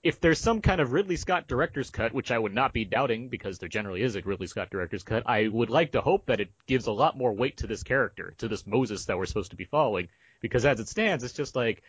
if 0.03 0.19
there's 0.19 0.39
some 0.39 0.59
kind 0.59 0.81
of 0.81 0.91
Ridley 0.91 1.15
Scott 1.15 1.47
director's 1.47 1.89
cut, 1.89 2.13
which 2.13 2.29
I 2.29 2.37
would 2.37 2.53
not 2.53 2.73
be 2.73 2.83
doubting 2.83 3.29
because 3.29 3.59
there 3.59 3.69
generally 3.69 4.01
is 4.01 4.17
a 4.17 4.21
Ridley 4.21 4.47
Scott 4.47 4.69
director's 4.69 5.03
cut, 5.03 5.23
I 5.25 5.47
would 5.47 5.69
like 5.69 5.93
to 5.93 6.01
hope 6.01 6.25
that 6.25 6.41
it 6.41 6.49
gives 6.67 6.87
a 6.87 6.91
lot 6.91 7.17
more 7.17 7.31
weight 7.31 7.57
to 7.57 7.67
this 7.67 7.83
character, 7.83 8.33
to 8.39 8.49
this 8.49 8.67
Moses 8.67 9.05
that 9.05 9.17
we're 9.17 9.25
supposed 9.27 9.51
to 9.51 9.55
be 9.57 9.63
following, 9.63 10.09
because 10.41 10.65
as 10.65 10.81
it 10.81 10.89
stands, 10.89 11.23
it's 11.23 11.33
just 11.33 11.55
like 11.55 11.83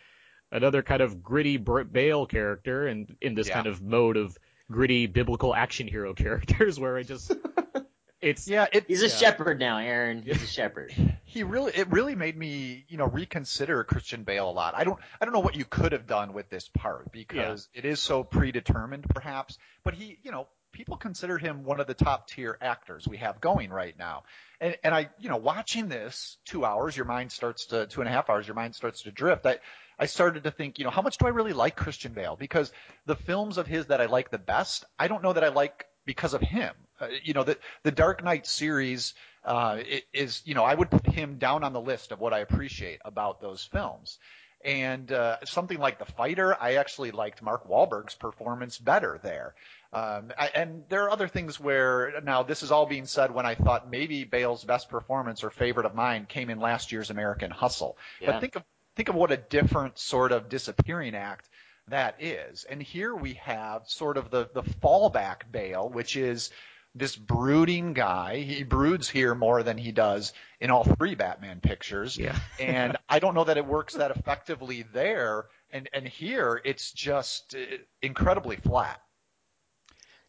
another 0.55 0.83
kind 0.83 1.03
of 1.03 1.23
gritty 1.23 1.59
Bale 1.59 2.27
character, 2.27 2.87
and 2.87 3.15
in 3.21 3.35
this 3.35 3.49
Yeah. 3.49 3.55
kind 3.55 3.67
of 3.67 3.83
mode 3.83 4.17
of 4.17 4.39
gritty 4.71 5.07
biblical 5.07 5.55
action 5.55 5.87
hero 5.87 6.15
characters, 6.25 6.81
where 6.81 6.97
I 6.97 7.03
just 7.03 7.31
it's 8.23 8.49
Yeah, 8.49 8.67
it, 8.73 8.85
He's 8.89 9.03
a 9.03 9.09
Yeah. 9.09 9.15
shepherd 9.17 9.59
now, 9.59 9.79
Aaron. 9.79 10.23
He's 10.23 10.43
a 10.43 10.47
shepherd. 10.47 10.95
he 11.25 11.43
really 11.43 11.73
it 11.75 11.91
really 11.91 12.15
made 12.15 12.37
me 12.37 12.87
you 12.89 12.97
know 12.97 13.07
reconsider 13.07 13.83
Christian 13.85 14.23
Bale 14.23 14.49
a 14.49 14.53
lot. 14.53 14.75
I 14.75 14.85
don't 14.85 14.99
I 15.21 15.25
don't 15.25 15.35
know 15.35 15.41
what 15.41 15.57
you 15.57 15.65
could 15.65 15.93
have 15.93 16.07
done 16.07 16.33
with 16.33 16.49
this 16.49 16.69
part 16.69 17.13
because 17.13 17.69
it 17.75 17.85
is 17.85 18.01
so 18.01 18.25
predetermined 18.25 19.05
perhaps, 19.11 19.59
but 19.83 19.95
he 19.95 20.19
you 20.23 20.31
know 20.31 20.49
people 20.73 20.97
consider 20.97 21.39
him 21.39 21.63
one 21.63 21.79
of 21.81 21.87
the 21.87 21.95
top 21.95 22.27
tier 22.29 22.59
actors 22.61 23.07
we 23.07 23.17
have 23.19 23.41
going 23.41 23.71
right 23.71 23.97
now. 23.99 24.23
And 24.61 24.77
and 24.85 24.95
I 24.95 25.11
you 25.19 25.29
know 25.29 25.37
watching 25.37 25.89
this 25.89 26.39
two 26.45 26.65
hours, 26.65 26.97
your 26.97 27.07
mind 27.07 27.33
starts 27.33 27.67
to 27.67 27.87
two 27.87 28.01
and 28.01 28.09
a 28.09 28.13
half 28.13 28.31
hours, 28.31 28.47
your 28.47 28.57
mind 28.57 28.75
starts 28.75 29.03
to 29.03 29.11
drift. 29.11 29.45
I 29.47 29.59
I 29.99 30.07
started 30.07 30.45
to 30.45 30.51
think, 30.51 30.79
you 30.79 30.85
know, 30.85 30.91
how 30.91 31.03
much 31.03 31.19
do 31.19 31.27
I 31.27 31.31
really 31.31 31.53
like 31.53 31.77
Christian 31.77 32.13
Bale? 32.13 32.37
Because 32.37 32.73
the 33.07 33.17
films 33.17 33.59
of 33.59 33.67
his 33.67 33.87
that 33.87 34.01
I 34.01 34.07
like 34.07 34.31
the 34.31 34.39
best, 34.39 34.85
I 34.99 35.09
don't 35.09 35.23
know 35.23 35.33
that 35.33 35.45
I 35.45 35.49
like 35.49 35.87
because 36.05 36.35
of 36.35 36.41
him. 36.41 36.75
Uh, 37.01 37.09
you 37.23 37.35
know, 37.35 37.45
the 37.45 37.59
the 37.83 37.91
Dark 37.91 38.23
Knight 38.23 38.47
series 38.47 39.15
uh, 39.45 39.79
is, 40.13 40.43
you 40.45 40.55
know, 40.55 40.65
I 40.65 40.75
would 40.75 40.91
put 40.91 41.07
him 41.07 41.39
down 41.39 41.65
on 41.65 41.73
the 41.73 41.81
list 41.81 42.13
of 42.13 42.21
what 42.21 42.33
I 42.33 42.41
appreciate 42.41 43.01
about 43.05 43.41
those 43.41 43.65
films. 43.65 44.19
And 44.65 45.13
uh, 45.13 45.37
something 45.45 45.79
like 45.79 45.99
The 45.99 46.07
Fighter, 46.07 46.57
I 46.59 46.77
actually 46.77 47.11
liked 47.11 47.43
Mark 47.43 47.69
Wahlberg's 47.69 48.15
performance 48.15 48.79
better 48.79 49.21
there. 49.23 49.55
Um, 49.93 50.33
I, 50.39 50.51
and 50.55 50.85
there 50.89 51.05
are 51.05 51.11
other 51.11 51.29
things 51.29 51.61
where 51.61 52.21
now 52.23 52.45
this 52.45 52.63
is 52.63 52.73
all 52.73 52.87
being 52.87 53.05
said 53.05 53.33
when 53.33 53.45
I 53.45 53.57
thought 53.57 53.91
maybe 53.91 54.25
Bale's 54.25 54.65
best 54.65 54.89
performance 54.89 55.45
or 55.45 55.51
favorite 55.51 55.85
of 55.85 55.95
mine 55.95 56.25
came 56.27 56.49
in 56.49 56.61
last 56.61 56.93
year's 56.93 57.11
American 57.11 57.51
Hustle. 57.51 57.99
Yeah. 58.21 58.33
But 58.33 58.41
think 58.41 58.57
of 58.57 58.63
think 58.97 59.09
of 59.09 59.15
what 59.15 59.33
a 59.33 59.37
different 59.37 59.99
sort 59.99 60.33
of 60.33 60.49
disappearing 60.49 61.15
act 61.15 61.49
that 61.89 62.17
is. 62.23 62.65
And 62.65 62.83
here 62.83 63.15
we 63.15 63.35
have 63.35 63.83
sort 63.87 64.17
of 64.17 64.31
the 64.31 64.49
the 64.53 64.63
fallback 64.63 65.51
Bale, 65.51 65.89
which 65.89 66.17
is 66.17 66.51
this 66.95 67.17
brooding 67.17 67.93
guy. 67.93 68.39
He 68.39 68.63
broods 68.63 69.09
here 69.09 69.35
more 69.35 69.63
than 69.63 69.77
he 69.77 69.93
does 69.93 70.33
in 70.61 70.71
all 70.71 70.85
three 70.85 71.15
Batman 71.15 71.61
pictures. 71.61 72.17
Yeah. 72.17 72.39
and 72.61 72.97
I 73.09 73.19
don't 73.19 73.35
know 73.35 73.45
that 73.45 73.59
it 73.59 73.67
works 73.67 73.95
that 73.95 74.13
effectively 74.13 74.83
there. 74.93 75.47
And 75.71 75.89
and 75.93 76.07
here 76.07 76.61
it's 76.65 76.93
just 76.93 77.55
uh, 77.55 77.77
incredibly 78.01 78.57
flat. 78.57 79.01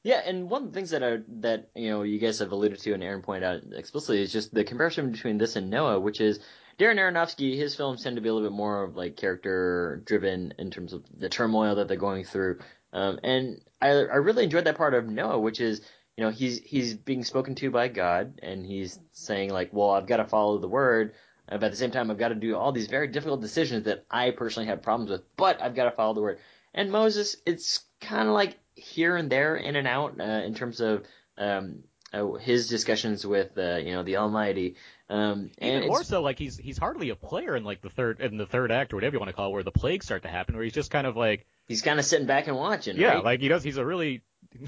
Yeah, 0.03 0.21
and 0.23 0.51
one 0.51 0.61
of 0.61 0.67
the 0.67 0.75
things 0.75 0.91
that 0.91 1.03
I, 1.03 1.17
that 1.39 1.69
you 1.73 1.89
know 1.89 2.03
you 2.03 2.19
guys 2.19 2.39
have 2.39 2.51
alluded 2.51 2.79
to 2.79 2.93
and 2.93 3.03
Aaron 3.03 3.21
pointed 3.21 3.43
out 3.43 3.61
explicitly 3.73 4.21
is 4.21 4.31
just 4.31 4.53
the 4.53 4.63
comparison 4.63 5.11
between 5.11 5.37
this 5.37 5.55
and 5.55 5.69
Noah, 5.69 5.99
which 5.99 6.21
is 6.21 6.39
Darren 6.77 6.97
Aronofsky. 6.97 7.55
His 7.57 7.75
films 7.75 8.03
tend 8.03 8.17
to 8.17 8.21
be 8.21 8.29
a 8.29 8.33
little 8.33 8.49
bit 8.49 8.55
more 8.55 8.83
of 8.83 8.95
like 8.95 9.15
character 9.15 10.01
driven 10.05 10.53
in 10.57 10.71
terms 10.71 10.93
of 10.93 11.03
the 11.17 11.29
turmoil 11.29 11.75
that 11.75 11.87
they're 11.87 11.97
going 11.97 12.25
through, 12.25 12.59
um, 12.93 13.19
and 13.23 13.61
I 13.81 13.89
I 13.89 14.17
really 14.17 14.43
enjoyed 14.43 14.65
that 14.65 14.77
part 14.77 14.93
of 14.93 15.07
Noah, 15.07 15.39
which 15.39 15.61
is 15.61 15.81
you 16.17 16.23
know 16.23 16.31
he's 16.31 16.59
he's 16.59 16.93
being 16.93 17.23
spoken 17.23 17.55
to 17.55 17.71
by 17.71 17.87
God 17.87 18.39
and 18.43 18.65
he's 18.65 18.99
saying 19.11 19.51
like, 19.51 19.69
well, 19.73 19.91
I've 19.91 20.07
got 20.07 20.17
to 20.17 20.25
follow 20.25 20.57
the 20.57 20.67
word. 20.67 21.13
But 21.47 21.63
at 21.63 21.71
the 21.71 21.77
same 21.77 21.91
time, 21.91 22.09
I've 22.09 22.17
got 22.17 22.29
to 22.29 22.35
do 22.35 22.55
all 22.55 22.71
these 22.71 22.87
very 22.87 23.07
difficult 23.07 23.39
decisions 23.39 23.85
that 23.85 24.05
I 24.09 24.31
personally 24.31 24.67
have 24.67 24.81
problems 24.81 25.11
with, 25.11 25.21
but 25.37 25.61
I've 25.61 25.75
got 25.75 25.85
to 25.85 25.91
follow 25.91 26.15
the 26.15 26.21
word. 26.21 26.39
And 26.73 26.91
Moses, 26.91 27.37
it's 27.45 27.81
kind 28.01 28.27
of 28.27 28.33
like 28.33 28.57
here 28.73 29.15
and 29.15 29.31
there, 29.31 29.55
in 29.55 29.75
and 29.75 29.87
out, 29.87 30.19
uh, 30.19 30.23
in 30.23 30.55
terms 30.55 30.81
of 30.81 31.03
um, 31.37 31.83
uh, 32.13 32.33
his 32.33 32.67
discussions 32.67 33.25
with 33.25 33.57
uh, 33.57 33.77
you 33.77 33.93
know 33.93 34.03
the 34.03 34.17
Almighty. 34.17 34.75
Um, 35.07 35.51
and 35.59 35.77
Even 35.77 35.87
more 35.87 36.03
so, 36.03 36.21
like 36.21 36.39
he's 36.39 36.57
he's 36.57 36.77
hardly 36.79 37.09
a 37.11 37.15
player 37.15 37.55
in 37.55 37.63
like 37.63 37.81
the 37.81 37.89
third 37.89 38.21
in 38.21 38.37
the 38.37 38.45
third 38.47 38.71
act 38.71 38.91
or 38.91 38.95
whatever 38.97 39.15
you 39.15 39.19
want 39.19 39.29
to 39.29 39.35
call 39.35 39.49
it, 39.49 39.53
where 39.53 39.63
the 39.63 39.71
plagues 39.71 40.05
start 40.05 40.23
to 40.23 40.29
happen, 40.29 40.55
where 40.55 40.63
he's 40.63 40.73
just 40.73 40.89
kind 40.89 41.05
of 41.05 41.15
like 41.15 41.45
he's 41.67 41.83
kind 41.83 41.99
of 41.99 42.05
sitting 42.05 42.25
back 42.25 42.47
and 42.47 42.57
watching. 42.57 42.97
yeah, 42.97 43.15
right? 43.15 43.23
like 43.23 43.39
he 43.39 43.47
does. 43.47 43.63
He's 43.63 43.77
a 43.77 43.85
really 43.85 44.23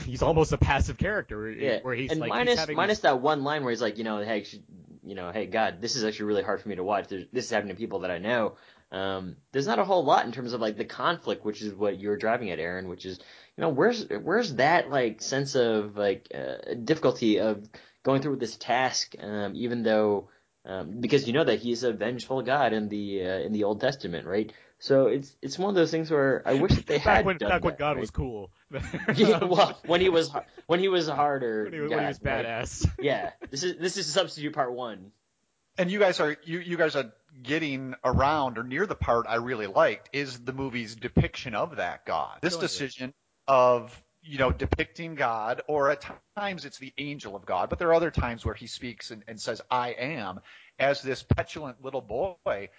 he's 0.06 0.22
almost 0.22 0.52
a 0.52 0.58
passive 0.58 0.98
character. 0.98 1.38
where- 1.38 1.52
yeah. 1.52 1.80
where 1.82 1.96
he's 1.96 2.12
and 2.12 2.20
like 2.20 2.30
minus 2.30 2.66
he's 2.66 2.76
minus 2.76 2.98
this- 2.98 3.04
that 3.04 3.20
one 3.22 3.44
line 3.44 3.64
where 3.64 3.72
he's 3.72 3.82
like, 3.82 3.98
you 3.98 4.04
know, 4.04 4.20
hey, 4.20 4.46
you 5.04 5.16
know, 5.16 5.32
hey 5.32 5.48
God, 5.48 5.82
this 5.82 5.96
is 5.96 6.04
actually 6.04 6.26
really 6.26 6.44
hard 6.44 6.62
for 6.62 6.70
me 6.70 6.76
to 6.76 6.84
watch. 6.84 7.08
There's, 7.08 7.26
this 7.32 7.46
is 7.46 7.52
happening 7.52 7.76
to 7.76 7.80
people 7.80 8.00
that 8.00 8.12
I 8.12 8.20
know. 8.20 8.58
Um, 8.92 9.38
there's 9.52 9.68
not 9.68 9.80
a 9.80 9.84
whole 9.86 10.06
lot 10.06 10.26
in 10.26 10.32
terms 10.32 10.54
of 10.54 10.62
like 10.62 10.78
the 10.78 10.86
conflict, 10.86 11.44
which 11.44 11.62
is 11.62 11.74
what 11.74 12.00
you're 12.00 12.16
driving 12.16 12.52
at, 12.52 12.60
Aaron. 12.60 12.88
Which 12.88 13.06
is, 13.06 13.18
you 13.58 13.62
know, 13.62 13.70
where's 13.70 14.08
where's 14.08 14.56
that 14.56 14.90
like 14.90 15.22
sense 15.22 15.56
of 15.56 15.98
like 15.98 16.28
uh, 16.34 16.74
difficulty 16.84 17.40
of 17.40 17.68
going 18.04 18.22
through 18.22 18.32
with 18.32 18.40
this 18.40 18.58
task, 18.58 19.16
um, 19.20 19.54
even 19.56 19.84
though 19.84 20.30
um, 20.66 21.00
because 21.00 21.28
you 21.28 21.34
know 21.34 21.44
that 21.46 21.60
he's 21.60 21.84
a 21.84 21.94
vengeful 21.94 22.42
God 22.42 22.74
in 22.74 22.90
the 22.90 23.22
uh, 23.26 23.40
in 23.40 23.54
the 23.54 23.64
Old 23.64 23.80
Testament, 23.82 24.28
right? 24.28 24.52
So 24.80 25.08
it's 25.08 25.36
it's 25.42 25.58
one 25.58 25.70
of 25.70 25.76
those 25.76 25.92
things 25.92 26.12
where 26.12 26.44
I 26.46 26.54
wish 26.56 26.76
that 26.76 26.86
they 26.88 26.98
had 27.00 27.06
back 27.16 27.26
when 27.26 27.38
done 27.38 27.50
back 27.50 27.64
when 27.64 27.74
that, 27.74 27.80
God 27.80 27.92
right? 27.96 28.02
was 28.02 28.12
cool. 28.12 28.52
yeah, 29.16 29.44
well, 29.44 29.80
when 29.86 30.02
he 30.02 30.10
was 30.10 30.32
when 30.68 30.80
he 30.80 30.88
was 30.90 31.08
harder, 31.08 31.64
when 31.66 31.74
he, 31.74 31.80
was- 31.80 31.90
when 31.90 32.00
he 32.00 32.06
God, 32.06 32.08
was 32.10 32.20
right? 32.20 32.46
badass. 32.46 32.90
Yeah, 33.02 33.32
this 33.50 33.64
is 33.64 33.78
this 33.78 33.98
is 33.98 34.08
substitute 34.12 34.54
part 34.54 34.74
one. 34.74 35.12
and 35.78 35.90
you 35.92 36.00
guys 36.00 36.20
are 36.20 36.36
you 36.44 36.60
you 36.60 36.78
guys 36.78 36.96
are 36.96 37.14
getting 37.44 37.94
around 38.04 38.58
or 38.58 38.64
near 38.64 38.86
the 38.88 38.96
part 38.96 39.26
I 39.30 39.36
really 39.36 39.68
liked 39.68 40.10
is 40.12 40.40
the 40.40 40.54
movie's 40.54 40.96
depiction 40.96 41.54
of 41.56 41.76
that 41.78 42.06
God. 42.06 42.40
This 42.42 42.54
Go 42.56 42.62
into 42.62 42.66
it. 42.66 42.70
decision 42.70 43.14
of 43.48 44.04
you 44.28 44.38
know 44.38 44.52
depicting 44.52 45.16
God, 45.16 45.62
or 45.68 45.90
at 45.90 46.06
times 46.38 46.66
it's 46.66 46.78
the 46.78 46.94
angel 46.98 47.36
of 47.36 47.46
God, 47.46 47.70
but 47.70 47.80
there 47.80 47.90
are 47.90 47.94
other 47.94 48.12
times 48.12 48.46
where 48.46 48.56
he 48.56 48.68
speaks 48.68 49.12
and, 49.12 49.24
and 49.28 49.40
says 49.40 49.62
I 49.72 49.90
am 49.90 50.42
as 50.80 51.02
this 51.02 51.24
petulant 51.24 51.84
little 51.84 52.02
boy. 52.02 52.70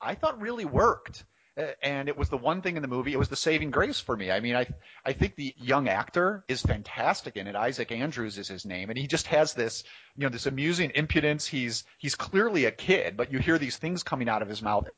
I 0.00 0.14
thought 0.14 0.40
really 0.40 0.64
worked. 0.64 1.24
And 1.82 2.08
it 2.08 2.16
was 2.16 2.28
the 2.28 2.36
one 2.36 2.62
thing 2.62 2.76
in 2.76 2.82
the 2.82 2.88
movie. 2.88 3.12
It 3.12 3.18
was 3.18 3.28
the 3.28 3.34
saving 3.34 3.72
grace 3.72 3.98
for 3.98 4.16
me. 4.16 4.30
I 4.30 4.38
mean, 4.38 4.54
I 4.54 4.68
I 5.04 5.12
think 5.12 5.34
the 5.34 5.52
young 5.56 5.88
actor 5.88 6.44
is 6.46 6.62
fantastic 6.62 7.36
in 7.36 7.48
it. 7.48 7.56
Isaac 7.56 7.90
Andrews 7.90 8.38
is 8.38 8.46
his 8.46 8.64
name, 8.64 8.90
and 8.90 8.98
he 8.98 9.08
just 9.08 9.26
has 9.26 9.54
this 9.54 9.82
you 10.16 10.22
know 10.22 10.28
this 10.28 10.46
amusing 10.46 10.92
impudence. 10.94 11.48
He's 11.48 11.82
he's 11.98 12.14
clearly 12.14 12.66
a 12.66 12.70
kid, 12.70 13.16
but 13.16 13.32
you 13.32 13.40
hear 13.40 13.58
these 13.58 13.76
things 13.76 14.04
coming 14.04 14.28
out 14.28 14.42
of 14.42 14.48
his 14.48 14.62
mouth, 14.62 14.88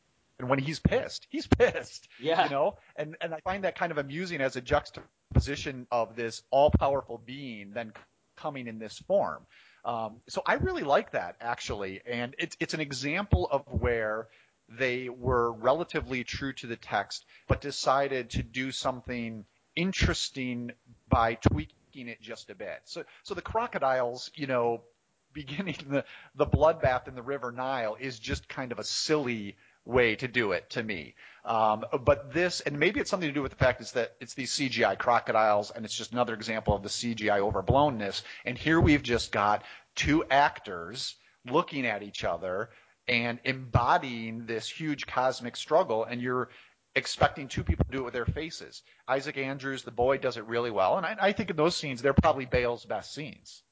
and 0.41 0.49
when 0.49 0.59
he's 0.59 0.81
pissed, 0.81 1.27
he's 1.29 1.47
pissed. 1.47 2.09
Yeah. 2.19 2.45
You 2.45 2.51
know, 2.51 2.79
and 2.97 3.17
and 3.21 3.35
I 3.35 3.41
find 3.41 3.65
that 3.65 3.77
kind 3.77 3.93
of 3.93 3.99
amusing 3.99 4.41
as 4.41 4.57
a 4.57 4.61
juxtaposition 4.61 5.87
of 5.91 6.17
this 6.17 6.43
all 6.51 6.71
powerful 6.71 7.21
being 7.25 7.73
then 7.73 7.93
coming 8.37 8.67
in 8.67 8.79
this 8.79 8.99
form. 8.99 9.47
Um, 9.85 10.17
so 10.29 10.43
I 10.47 10.55
really 10.55 10.83
like 10.83 11.13
that 11.13 11.37
actually, 11.41 12.01
and 12.07 12.35
it's 12.39 12.57
it's 12.59 12.75
an 12.75 12.81
example 12.81 13.49
of 13.51 13.63
where 13.69 14.29
they 14.69 15.09
were 15.09 15.53
relatively 15.53 16.25
true 16.25 16.53
to 16.55 16.67
the 16.67 16.77
text, 16.77 17.27
but 17.49 17.61
decided 17.61 18.31
to 18.31 18.43
do 18.43 18.71
something 18.71 19.45
interesting 19.77 20.73
by 21.09 21.35
tweaking 21.35 22.09
it 22.09 22.21
just 22.21 22.51
a 22.51 22.55
bit. 22.55 22.81
So, 22.85 23.05
so 23.25 23.35
the 23.35 23.43
crocodiles, 23.43 24.31
you 24.35 24.47
know, 24.47 24.83
beginning 25.33 25.77
the 25.89 26.05
the 26.35 26.47
bloodbath 26.47 27.07
in 27.07 27.15
the 27.15 27.23
River 27.23 27.53
Nile 27.53 27.97
is 28.01 28.19
just 28.19 28.49
kind 28.49 28.73
of 28.73 28.81
a 28.81 28.85
silly 28.85 29.57
way 29.85 30.17
to 30.17 30.29
do 30.29 30.53
it 30.53 30.71
to 30.71 30.83
me. 30.83 31.15
Um, 31.45 31.85
but 32.05 32.33
this, 32.33 32.61
and 32.61 32.79
maybe 32.79 33.01
it's 33.01 33.11
something 33.11 33.29
to 33.29 33.35
do 33.35 33.43
with 33.43 33.53
the 33.53 33.59
fact 33.59 33.81
is 33.81 33.93
that 33.93 34.13
it's 34.21 34.35
these 34.35 34.53
CGI 34.53 34.99
crocodiles, 34.99 35.71
and 35.71 35.85
it's 35.85 35.97
just 35.97 36.13
another 36.13 36.35
example 36.35 36.75
of 36.75 36.83
the 36.83 36.89
CGI 36.89 37.41
overblownness. 37.41 38.23
And 38.45 38.59
here 38.59 38.81
we've 38.81 39.03
just 39.03 39.33
got 39.33 39.65
two 39.95 40.25
actors 40.31 41.17
looking 41.51 41.87
at 41.87 42.03
each 42.03 42.25
other 42.25 42.71
and 43.09 43.41
embodying 43.45 44.47
this 44.47 44.69
huge 44.69 45.07
cosmic 45.07 45.57
struggle, 45.57 46.05
and 46.05 46.21
you're 46.21 46.51
expecting 46.95 47.49
two 47.49 47.65
people 47.65 47.85
to 47.85 47.93
do 47.93 47.99
it 47.99 48.05
with 48.05 48.15
their 48.15 48.27
faces. 48.27 48.83
Isaac 49.09 49.39
Andrews, 49.39 49.83
the 49.83 49.91
boy, 49.91 50.19
does 50.19 50.37
it 50.37 50.47
really 50.47 50.71
well, 50.71 50.97
and 50.97 51.07
I, 51.07 51.17
I 51.21 51.33
think 51.33 51.51
in 51.51 51.57
those 51.57 51.75
scenes 51.75 52.03
they're 52.03 52.13
probably 52.13 52.45
Bale's 52.45 52.85
best 52.85 53.15
scenes. 53.15 53.63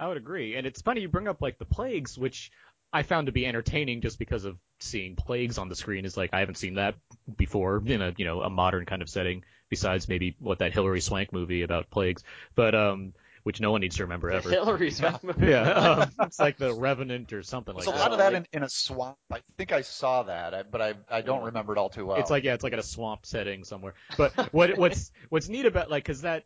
I 0.00 0.06
would 0.06 0.16
agree. 0.16 0.54
And 0.54 0.66
it's 0.66 0.80
funny 0.80 1.00
you 1.00 1.08
bring 1.08 1.26
up 1.26 1.42
like 1.42 1.58
the 1.58 1.64
plagues, 1.64 2.16
which 2.16 2.52
I 2.92 3.02
found 3.02 3.26
to 3.26 3.32
be 3.32 3.46
entertaining 3.46 4.00
just 4.00 4.18
because 4.18 4.44
of 4.44 4.56
seeing 4.80 5.16
plagues 5.16 5.58
on 5.58 5.68
the 5.68 5.76
screen 5.76 6.04
is 6.04 6.16
like 6.16 6.30
I 6.32 6.40
haven't 6.40 6.56
seen 6.56 6.74
that 6.74 6.94
before 7.36 7.82
in 7.84 8.00
a 8.02 8.14
you 8.16 8.24
know 8.24 8.40
a 8.42 8.50
modern 8.50 8.86
kind 8.86 9.02
of 9.02 9.08
setting 9.10 9.44
besides 9.68 10.08
maybe 10.08 10.36
what 10.38 10.60
that 10.60 10.72
Hilary 10.72 11.00
Swank 11.00 11.32
movie 11.32 11.62
about 11.62 11.90
plagues, 11.90 12.22
but 12.54 12.74
um 12.74 13.12
which 13.44 13.60
no 13.60 13.70
one 13.70 13.80
needs 13.80 13.96
to 13.96 14.02
remember 14.02 14.30
ever. 14.30 14.50
Hilary 14.50 14.90
Swank 14.90 15.22
movie. 15.24 15.46
yeah, 15.46 15.70
um, 15.70 16.10
it's 16.20 16.38
like 16.38 16.58
the 16.58 16.74
Revenant 16.74 17.32
or 17.32 17.42
something 17.42 17.74
like 17.74 17.84
that. 17.84 17.90
There's 17.92 18.02
a 18.02 18.04
that. 18.04 18.10
lot 18.10 18.12
of 18.12 18.32
that 18.32 18.34
in, 18.34 18.46
in 18.52 18.62
a 18.62 18.68
swamp. 18.68 19.16
I 19.32 19.40
think 19.56 19.72
I 19.72 19.80
saw 19.82 20.24
that, 20.24 20.54
I- 20.54 20.62
but 20.64 20.80
I 20.82 20.94
I 21.10 21.20
don't 21.22 21.44
remember 21.44 21.72
it 21.72 21.78
all 21.78 21.88
too 21.88 22.06
well. 22.06 22.16
It's 22.18 22.30
like 22.30 22.44
yeah, 22.44 22.54
it's 22.54 22.64
like 22.64 22.72
at 22.72 22.78
a 22.78 22.82
swamp 22.82 23.24
setting 23.26 23.64
somewhere. 23.64 23.94
But 24.16 24.52
what 24.52 24.76
what's 24.78 25.12
what's 25.28 25.48
neat 25.48 25.66
about 25.66 25.90
like 25.90 26.04
because 26.04 26.22
that 26.22 26.44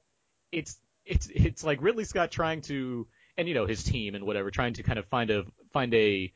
it's 0.53 0.79
it's 1.05 1.29
it's 1.35 1.65
like 1.65 1.83
Ridley 1.83 2.05
Scott 2.05 2.31
trying 2.31 2.61
to 2.63 3.07
and 3.37 3.49
you 3.49 3.55
know 3.55 3.67
his 3.67 3.83
team 3.85 4.15
and 4.15 4.25
whatever 4.25 4.51
trying 4.51 4.75
to 4.75 4.83
kind 4.83 4.99
of 4.99 5.07
find 5.07 5.31
a 5.31 5.45
find 5.73 5.95
a 5.95 6.33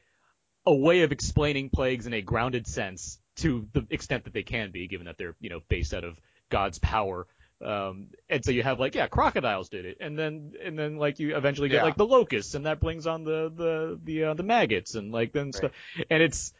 a 0.66 0.74
way 0.74 1.02
of 1.02 1.12
explaining 1.12 1.70
plagues 1.70 2.06
in 2.06 2.12
a 2.14 2.22
grounded 2.22 2.66
sense 2.66 3.20
to 3.36 3.68
the 3.72 3.86
extent 3.90 4.24
that 4.24 4.32
they 4.32 4.42
can 4.42 4.70
be, 4.70 4.88
given 4.88 5.06
that 5.06 5.16
they're 5.18 5.36
you 5.40 5.50
know 5.50 5.60
based 5.68 5.94
out 5.94 6.04
of 6.04 6.18
God's 6.50 6.78
power. 6.78 7.26
Um, 7.64 8.08
and 8.28 8.44
so 8.44 8.50
you 8.50 8.62
have 8.62 8.78
like, 8.80 8.94
yeah, 8.94 9.06
crocodiles 9.06 9.68
did 9.70 9.86
it, 9.86 9.98
and 10.00 10.18
then 10.18 10.52
and 10.62 10.78
then 10.78 10.96
like 10.96 11.18
you 11.18 11.36
eventually 11.36 11.68
get 11.68 11.80
Yeah. 11.80 11.82
like 11.82 11.96
the 11.96 12.06
locusts, 12.06 12.54
and 12.54 12.66
that 12.66 12.80
brings 12.80 13.06
on 13.06 13.24
the 13.24 13.50
the 13.54 14.00
the 14.02 14.24
uh, 14.24 14.34
the 14.34 14.42
maggots, 14.42 14.94
and 14.94 15.12
like 15.12 15.32
then 15.32 15.52
stuff, 15.52 15.72
and 16.10 16.22
it's 16.22 16.52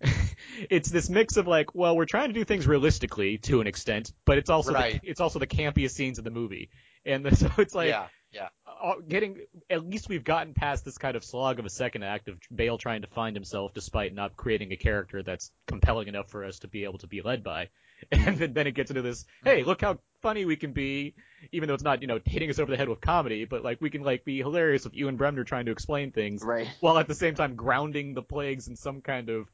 it's 0.70 0.90
this 0.90 1.08
mix 1.08 1.36
of 1.36 1.46
like, 1.46 1.74
well, 1.74 1.96
we're 1.96 2.04
trying 2.06 2.28
to 2.28 2.34
do 2.34 2.44
things 2.44 2.66
realistically 2.66 3.38
to 3.38 3.60
an 3.60 3.66
extent, 3.66 4.12
but 4.24 4.38
it's 4.38 4.50
also 4.50 4.74
Right. 4.74 5.00
the, 5.00 5.00
it's 5.02 5.20
also 5.20 5.38
the 5.38 5.46
campiest 5.46 5.92
scenes 5.92 6.18
in 6.18 6.24
the 6.24 6.30
movie, 6.30 6.70
and 7.06 7.24
the, 7.24 7.36
so 7.36 7.48
it's 7.58 7.74
like 7.74 7.88
yeah, 7.88 8.08
yeah. 8.32 8.48
uh, 8.66 8.94
getting 9.06 9.40
at 9.70 9.86
least 9.86 10.08
we've 10.08 10.24
gotten 10.24 10.54
past 10.54 10.84
this 10.84 10.98
kind 10.98 11.16
of 11.16 11.24
slog 11.24 11.58
of 11.58 11.66
a 11.66 11.70
second 11.70 12.02
act 12.02 12.28
of 12.28 12.38
Bale 12.54 12.78
trying 12.78 13.02
to 13.02 13.08
find 13.08 13.36
himself 13.36 13.74
despite 13.74 14.14
not 14.14 14.36
creating 14.36 14.72
a 14.72 14.76
character 14.76 15.22
that's 15.22 15.50
compelling 15.66 16.08
enough 16.08 16.30
for 16.30 16.44
us 16.44 16.60
to 16.60 16.68
be 16.68 16.84
able 16.84 16.98
to 16.98 17.06
be 17.06 17.22
led 17.22 17.42
by. 17.44 17.68
And 18.10 18.36
then, 18.36 18.52
then 18.52 18.66
it 18.66 18.72
gets 18.72 18.90
into 18.90 19.02
this, 19.02 19.24
hey, 19.44 19.62
look 19.62 19.80
how 19.80 19.96
funny 20.22 20.44
we 20.44 20.56
can 20.56 20.72
be, 20.72 21.14
even 21.52 21.68
though 21.68 21.74
it's 21.74 21.84
not, 21.84 22.02
you 22.02 22.08
know, 22.08 22.18
hitting 22.24 22.50
us 22.50 22.58
over 22.58 22.68
the 22.68 22.76
head 22.76 22.88
with 22.88 23.00
comedy, 23.00 23.44
but 23.44 23.62
like 23.62 23.80
we 23.80 23.90
can 23.90 24.02
like 24.02 24.24
be 24.24 24.38
hilarious 24.38 24.82
with 24.82 24.94
Ewan 24.94 25.16
Bremner 25.16 25.44
trying 25.44 25.66
to 25.66 25.70
explain 25.72 26.10
things 26.10 26.42
Right. 26.44 26.66
while 26.80 26.98
at 26.98 27.06
the 27.06 27.14
same 27.14 27.36
time 27.36 27.54
grounding 27.54 28.14
the 28.14 28.22
plagues 28.22 28.66
in 28.66 28.74
some 28.74 29.02
kind 29.02 29.28
of 29.28 29.48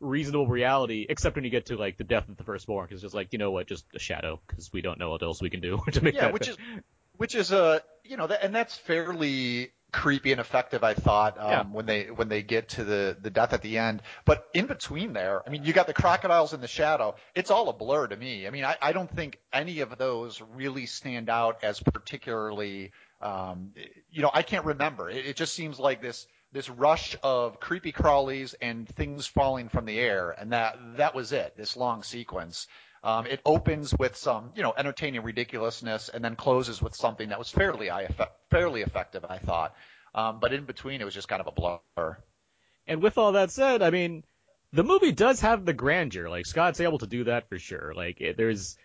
reasonable 0.00 0.46
reality, 0.46 1.06
except 1.08 1.34
when 1.34 1.44
you 1.44 1.50
get 1.50 1.66
to 1.66 1.76
like 1.78 1.96
the 1.96 2.04
death 2.04 2.28
of 2.28 2.36
the 2.36 2.44
firstborn, 2.44 2.86
'cause 2.86 2.96
it's 2.96 3.02
just 3.04 3.14
like, 3.14 3.32
you 3.32 3.38
know 3.38 3.52
what, 3.52 3.66
just 3.68 3.86
a 3.94 3.98
shadow, 3.98 4.38
because 4.46 4.70
we 4.70 4.82
don't 4.82 4.98
know 4.98 5.08
what 5.08 5.22
else 5.22 5.40
we 5.40 5.48
can 5.48 5.60
do 5.60 5.80
to 5.92 6.04
make 6.04 6.14
Yeah, 6.14 6.22
that 6.22 6.34
which 6.34 6.48
is 6.48 6.58
which 7.16 7.34
is 7.34 7.52
a 7.52 7.82
you 8.04 8.16
know, 8.18 8.26
that, 8.26 8.44
and 8.44 8.54
that's 8.54 8.76
fairly 8.76 9.72
creepy 9.90 10.32
and 10.32 10.40
effective. 10.40 10.82
I 10.84 10.94
thought 10.94 11.38
um, 11.38 11.50
Yeah. 11.50 11.62
when 11.62 11.86
they 11.86 12.10
when 12.10 12.28
they 12.28 12.42
get 12.42 12.70
to 12.70 12.84
the 12.84 13.16
the 13.20 13.30
death 13.30 13.52
at 13.52 13.62
the 13.62 13.78
end, 13.78 14.02
but 14.24 14.44
in 14.52 14.66
between 14.66 15.12
there, 15.12 15.42
I 15.46 15.50
mean, 15.50 15.64
you 15.64 15.72
got 15.72 15.86
the 15.86 15.94
crocodiles 15.94 16.52
in 16.52 16.60
the 16.60 16.68
shadow. 16.68 17.14
It's 17.34 17.50
all 17.50 17.68
a 17.68 17.72
blur 17.72 18.08
to 18.08 18.16
me. 18.16 18.46
I 18.46 18.50
mean, 18.50 18.64
I, 18.64 18.76
I 18.82 18.92
don't 18.92 19.10
think 19.10 19.38
any 19.52 19.80
of 19.80 19.96
those 19.96 20.42
really 20.54 20.86
stand 20.86 21.30
out 21.30 21.62
as 21.62 21.80
particularly. 21.80 22.92
Um, 23.22 23.72
you 24.10 24.20
know, 24.20 24.30
I 24.34 24.42
can't 24.42 24.66
remember. 24.66 25.08
It, 25.08 25.24
it 25.26 25.36
just 25.36 25.54
seems 25.54 25.78
like 25.78 26.02
this 26.02 26.26
this 26.52 26.68
rush 26.68 27.16
of 27.22 27.58
creepy 27.58 27.92
crawlies 27.92 28.54
and 28.60 28.88
things 28.88 29.26
falling 29.26 29.68
from 29.68 29.86
the 29.86 29.98
air, 29.98 30.30
and 30.30 30.52
that 30.52 30.76
that 30.98 31.14
was 31.14 31.32
it. 31.32 31.56
This 31.56 31.76
long 31.76 32.02
sequence. 32.02 32.66
Um, 33.04 33.26
it 33.26 33.42
opens 33.44 33.94
with 33.96 34.16
some, 34.16 34.52
you 34.56 34.62
know, 34.62 34.72
entertaining 34.74 35.22
ridiculousness, 35.22 36.08
and 36.08 36.24
then 36.24 36.36
closes 36.36 36.80
with 36.80 36.94
something 36.94 37.28
that 37.28 37.38
was 37.38 37.50
fairly, 37.50 37.90
fairly 38.50 38.80
effective, 38.80 39.26
I 39.28 39.36
thought. 39.36 39.76
Um, 40.14 40.40
but 40.40 40.54
in 40.54 40.64
between, 40.64 41.02
it 41.02 41.04
was 41.04 41.12
just 41.12 41.28
kind 41.28 41.42
of 41.42 41.46
a 41.46 41.52
blur. 41.52 42.16
And 42.86 43.02
with 43.02 43.18
all 43.18 43.32
that 43.32 43.50
said, 43.50 43.82
I 43.82 43.90
mean, 43.90 44.24
the 44.72 44.84
movie 44.84 45.12
does 45.12 45.42
have 45.42 45.66
the 45.66 45.74
grandeur. 45.74 46.30
Like 46.30 46.46
Scott's 46.46 46.80
able 46.80 46.98
to 46.98 47.06
do 47.06 47.24
that 47.24 47.48
for 47.50 47.58
sure. 47.58 47.92
Like 47.94 48.22
it, 48.22 48.38
there's 48.38 48.78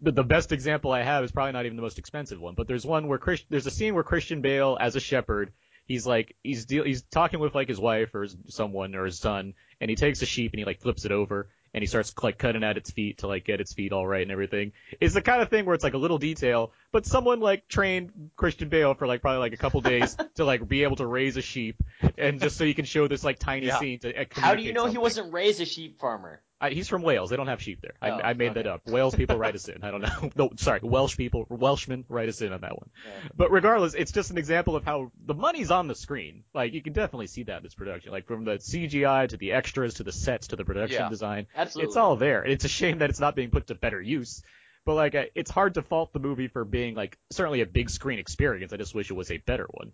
the, 0.00 0.22
best 0.22 0.52
example 0.52 0.92
I 0.92 1.02
have 1.02 1.24
is 1.24 1.32
probably 1.32 1.52
not 1.52 1.66
even 1.66 1.76
the 1.76 1.82
most 1.82 1.98
expensive 1.98 2.40
one, 2.40 2.54
but 2.54 2.68
there's 2.68 2.86
one 2.86 3.08
where 3.08 3.18
Chris, 3.18 3.42
there's 3.50 3.66
a 3.66 3.72
scene 3.72 3.94
where 3.94 4.04
Christian 4.04 4.40
Bale 4.40 4.78
as 4.80 4.94
a 4.94 5.00
shepherd, 5.00 5.52
he's 5.84 6.06
like 6.06 6.36
he's 6.42 6.66
he's 6.70 7.02
talking 7.02 7.40
with 7.40 7.54
like 7.54 7.68
his 7.68 7.80
wife 7.80 8.14
or 8.14 8.22
his, 8.22 8.36
someone 8.48 8.94
or 8.94 9.04
his 9.04 9.18
son, 9.18 9.54
and 9.80 9.90
he 9.90 9.96
takes 9.96 10.22
a 10.22 10.26
sheep 10.26 10.52
and 10.52 10.60
he 10.60 10.64
like 10.64 10.80
flips 10.80 11.04
it 11.04 11.12
over 11.12 11.48
and 11.74 11.82
he 11.82 11.86
starts 11.86 12.14
like 12.22 12.38
cutting 12.38 12.62
at 12.62 12.76
its 12.76 12.90
feet 12.92 13.18
to 13.18 13.26
like 13.26 13.44
get 13.44 13.60
its 13.60 13.74
feet 13.74 13.92
all 13.92 14.06
right 14.06 14.22
and 14.22 14.30
everything. 14.30 14.72
It's 15.00 15.14
the 15.14 15.22
kind 15.22 15.42
of 15.42 15.50
thing 15.50 15.66
where 15.66 15.74
it's 15.74 15.84
like 15.84 15.94
a 15.94 15.98
little 15.98 16.18
detail, 16.18 16.72
but 16.94 17.04
someone 17.06 17.40
like 17.40 17.66
trained 17.66 18.30
Christian 18.36 18.68
Bale 18.68 18.94
for 18.94 19.06
like 19.08 19.20
probably 19.20 19.40
like 19.40 19.52
a 19.52 19.56
couple 19.56 19.80
days 19.80 20.16
to 20.36 20.44
like 20.44 20.66
be 20.66 20.84
able 20.84 20.94
to 20.96 21.06
raise 21.06 21.36
a 21.36 21.42
sheep, 21.42 21.82
and 22.16 22.40
just 22.40 22.56
so 22.56 22.62
you 22.62 22.72
can 22.74 22.84
show 22.84 23.08
this 23.08 23.24
like 23.24 23.38
tiny 23.40 23.66
Yeah. 23.66 23.80
scene 23.80 23.98
to. 23.98 24.20
uh, 24.22 24.24
How 24.30 24.54
do 24.54 24.62
you 24.62 24.72
know 24.72 24.86
he 24.86 24.96
wasn't 24.96 25.32
raised 25.32 25.60
a 25.60 25.64
sheep 25.66 25.98
farmer? 25.98 26.40
I, 26.60 26.70
he's 26.70 26.88
from 26.88 27.02
Wales. 27.02 27.30
They 27.30 27.36
don't 27.36 27.48
have 27.48 27.60
sheep 27.60 27.80
there. 27.82 27.94
I, 28.00 28.10
Oh, 28.10 28.20
I 28.22 28.32
made 28.34 28.54
that 28.54 28.66
up. 28.68 28.86
Wales 28.86 29.14
people 29.14 29.36
write 29.36 29.56
us 29.56 29.68
in. 29.72 29.82
I 29.82 29.90
don't 29.90 30.00
know. 30.02 30.30
No, 30.36 30.50
sorry, 30.56 30.80
Welsh 30.82 31.16
people, 31.16 31.44
Welshmen 31.50 32.04
write 32.08 32.28
us 32.28 32.40
in 32.40 32.52
on 32.52 32.60
that 32.60 32.78
one. 32.78 32.88
But 33.36 33.50
regardless, 33.50 33.94
it's 33.94 34.12
just 34.12 34.30
an 34.30 34.38
example 34.38 34.76
of 34.76 34.84
how 34.84 35.10
the 35.26 35.34
money's 35.34 35.70
on 35.72 35.88
the 35.88 35.94
screen. 35.96 36.44
Like 36.54 36.72
you 36.72 36.80
can 36.80 36.92
definitely 36.92 37.26
see 37.26 37.42
that 37.42 37.58
in 37.58 37.62
this 37.64 37.74
production. 37.74 38.12
Like 38.12 38.26
from 38.28 38.44
the 38.44 38.52
CGI 38.58 39.28
to 39.30 39.36
the 39.36 39.52
extras 39.52 39.94
to 39.94 40.04
the 40.04 40.12
sets 40.12 40.46
to 40.48 40.56
the 40.56 40.64
production 40.64 41.02
Yeah. 41.02 41.08
design. 41.10 41.48
Absolutely. 41.56 41.88
It's 41.88 41.96
all 41.96 42.14
there. 42.16 42.44
It's 42.44 42.64
a 42.64 42.68
shame 42.68 42.98
that 42.98 43.10
it's 43.10 43.20
not 43.20 43.34
being 43.34 43.50
put 43.50 43.66
to 43.66 43.74
better 43.74 44.00
use. 44.00 44.42
But 44.84 44.94
like, 44.94 45.32
it's 45.34 45.50
hard 45.50 45.74
to 45.74 45.82
fault 45.82 46.12
the 46.12 46.18
movie 46.18 46.48
for 46.48 46.64
being 46.64 46.94
like 46.94 47.18
certainly 47.30 47.62
a 47.62 47.66
big 47.66 47.88
screen 47.88 48.18
experience. 48.18 48.72
I 48.72 48.76
just 48.76 48.94
wish 48.94 49.10
it 49.10 49.14
was 49.14 49.30
a 49.30 49.38
better 49.38 49.66
one. 49.70 49.92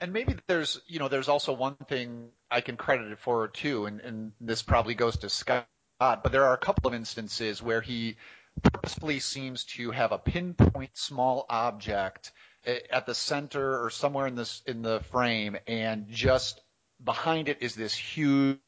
And 0.00 0.12
maybe 0.12 0.36
there's, 0.46 0.80
you 0.86 0.98
know, 0.98 1.08
there's 1.08 1.28
also 1.28 1.52
one 1.52 1.74
thing 1.88 2.28
I 2.50 2.60
can 2.60 2.76
credit 2.76 3.10
it 3.10 3.18
for 3.18 3.48
too, 3.48 3.86
and, 3.86 4.00
and 4.00 4.32
this 4.40 4.62
probably 4.62 4.94
goes 4.94 5.18
to 5.18 5.28
Scott, 5.28 5.66
but 5.98 6.30
there 6.30 6.44
are 6.44 6.54
a 6.54 6.58
couple 6.58 6.88
of 6.88 6.94
instances 6.94 7.60
where 7.60 7.80
he 7.80 8.16
purposefully 8.62 9.18
seems 9.18 9.64
to 9.64 9.90
have 9.90 10.12
a 10.12 10.18
pinpoint 10.18 10.96
small 10.96 11.46
object 11.48 12.32
eh, 12.64 12.78
at 12.90 13.06
the 13.06 13.14
center 13.14 13.84
or 13.84 13.90
somewhere 13.90 14.26
in 14.26 14.36
this 14.36 14.62
in 14.66 14.82
the 14.82 15.00
frame, 15.10 15.56
and 15.66 16.08
just 16.08 16.60
behind 17.02 17.48
it 17.48 17.58
is 17.60 17.74
this 17.74 17.94
huge 17.94 18.58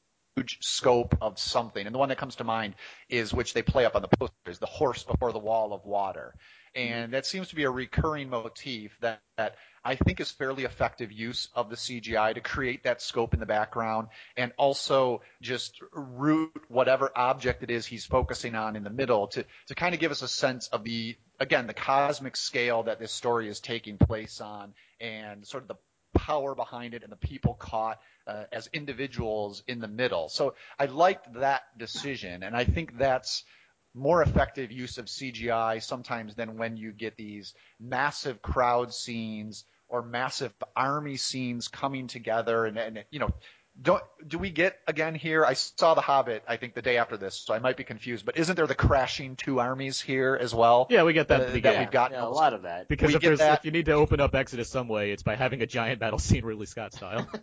scope 0.60 1.16
of 1.20 1.38
something. 1.38 1.84
And 1.84 1.94
the 1.94 1.98
one 1.98 2.08
that 2.08 2.18
comes 2.18 2.36
to 2.36 2.44
mind 2.44 2.74
is 3.08 3.32
which 3.32 3.54
they 3.54 3.62
play 3.62 3.84
up 3.84 3.96
on 3.96 4.02
the 4.02 4.08
poster 4.08 4.34
is 4.48 4.58
the 4.58 4.66
horse 4.66 5.02
before 5.02 5.32
the 5.32 5.38
wall 5.38 5.72
of 5.72 5.84
water. 5.84 6.34
And 6.74 7.12
that 7.14 7.26
seems 7.26 7.48
to 7.48 7.56
be 7.56 7.64
a 7.64 7.70
recurring 7.70 8.30
motif 8.30 8.96
that, 9.00 9.20
that 9.36 9.56
I 9.84 9.96
think 9.96 10.20
is 10.20 10.30
fairly 10.30 10.64
effective 10.64 11.10
use 11.10 11.48
of 11.54 11.68
the 11.68 11.74
CGI 11.74 12.34
to 12.34 12.40
create 12.40 12.84
that 12.84 13.02
scope 13.02 13.34
in 13.34 13.40
the 13.40 13.46
background 13.46 14.08
and 14.36 14.52
also 14.56 15.22
just 15.42 15.80
root 15.92 16.52
whatever 16.68 17.10
object 17.16 17.64
it 17.64 17.70
is 17.70 17.86
he's 17.86 18.04
focusing 18.04 18.54
on 18.54 18.76
in 18.76 18.84
the 18.84 18.90
middle 18.90 19.26
to, 19.28 19.44
to 19.66 19.74
kind 19.74 19.94
of 19.94 20.00
give 20.00 20.12
us 20.12 20.22
a 20.22 20.28
sense 20.28 20.68
of 20.68 20.84
the, 20.84 21.16
again, 21.40 21.66
the 21.66 21.74
cosmic 21.74 22.36
scale 22.36 22.84
that 22.84 23.00
this 23.00 23.10
story 23.10 23.48
is 23.48 23.58
taking 23.58 23.98
place 23.98 24.40
on 24.40 24.74
and 25.00 25.44
sort 25.44 25.64
of 25.64 25.68
the 25.68 25.76
power 26.14 26.54
behind 26.54 26.94
it 26.94 27.02
and 27.02 27.12
the 27.12 27.16
people 27.16 27.54
caught 27.54 28.00
uh, 28.26 28.44
as 28.52 28.68
individuals 28.72 29.62
in 29.66 29.80
the 29.80 29.88
middle. 29.88 30.28
So 30.28 30.54
I 30.78 30.86
liked 30.86 31.32
that 31.34 31.62
decision, 31.78 32.42
and 32.42 32.56
I 32.56 32.64
think 32.64 32.98
that's 32.98 33.44
more 33.94 34.22
effective 34.22 34.70
use 34.70 34.98
of 34.98 35.06
CGI 35.06 35.82
sometimes 35.82 36.34
than 36.34 36.56
when 36.56 36.76
you 36.76 36.92
get 36.92 37.16
these 37.16 37.54
massive 37.80 38.40
crowd 38.40 38.94
scenes 38.94 39.64
or 39.88 40.02
massive 40.02 40.54
army 40.76 41.16
scenes 41.16 41.66
coming 41.66 42.06
together 42.06 42.66
and, 42.66 42.78
and 42.78 43.04
you 43.10 43.18
know 43.18 43.30
don't 43.82 44.02
do 44.26 44.38
we 44.38 44.50
get 44.50 44.76
again 44.86 45.14
here 45.14 45.44
i 45.44 45.54
saw 45.54 45.94
the 45.94 46.00
hobbit 46.00 46.42
i 46.46 46.56
think 46.56 46.74
the 46.74 46.82
day 46.82 46.98
after 46.98 47.16
this 47.16 47.34
so 47.34 47.54
i 47.54 47.58
might 47.58 47.76
be 47.76 47.84
confused 47.84 48.26
but 48.26 48.36
isn't 48.36 48.56
there 48.56 48.66
the 48.66 48.74
crashing 48.74 49.36
two 49.36 49.58
armies 49.58 50.00
here 50.00 50.36
as 50.40 50.54
well 50.54 50.86
Yeah, 50.90 51.04
we 51.04 51.12
get 51.12 51.28
that. 51.28 51.40
uh, 51.40 51.44
that 51.60 51.78
we've 51.78 51.90
gotten 51.90 52.16
Yeah, 52.18 52.26
a 52.26 52.28
lot 52.28 52.52
of 52.52 52.62
that. 52.62 52.88
Because 52.88 53.08
We 53.08 53.14
if 53.16 53.22
there's 53.22 53.38
that- 53.38 53.60
if 53.60 53.64
you 53.64 53.70
need 53.70 53.86
to 53.86 53.92
open 53.92 54.20
up 54.20 54.34
Exodus 54.34 54.68
some 54.68 54.88
way, 54.88 55.12
it's 55.12 55.22
by 55.22 55.36
having 55.36 55.62
a 55.62 55.66
giant 55.66 55.98
battle 56.00 56.18
scene 56.18 56.44
Ridley 56.44 56.66
Scott 56.66 56.92
style. 56.92 57.26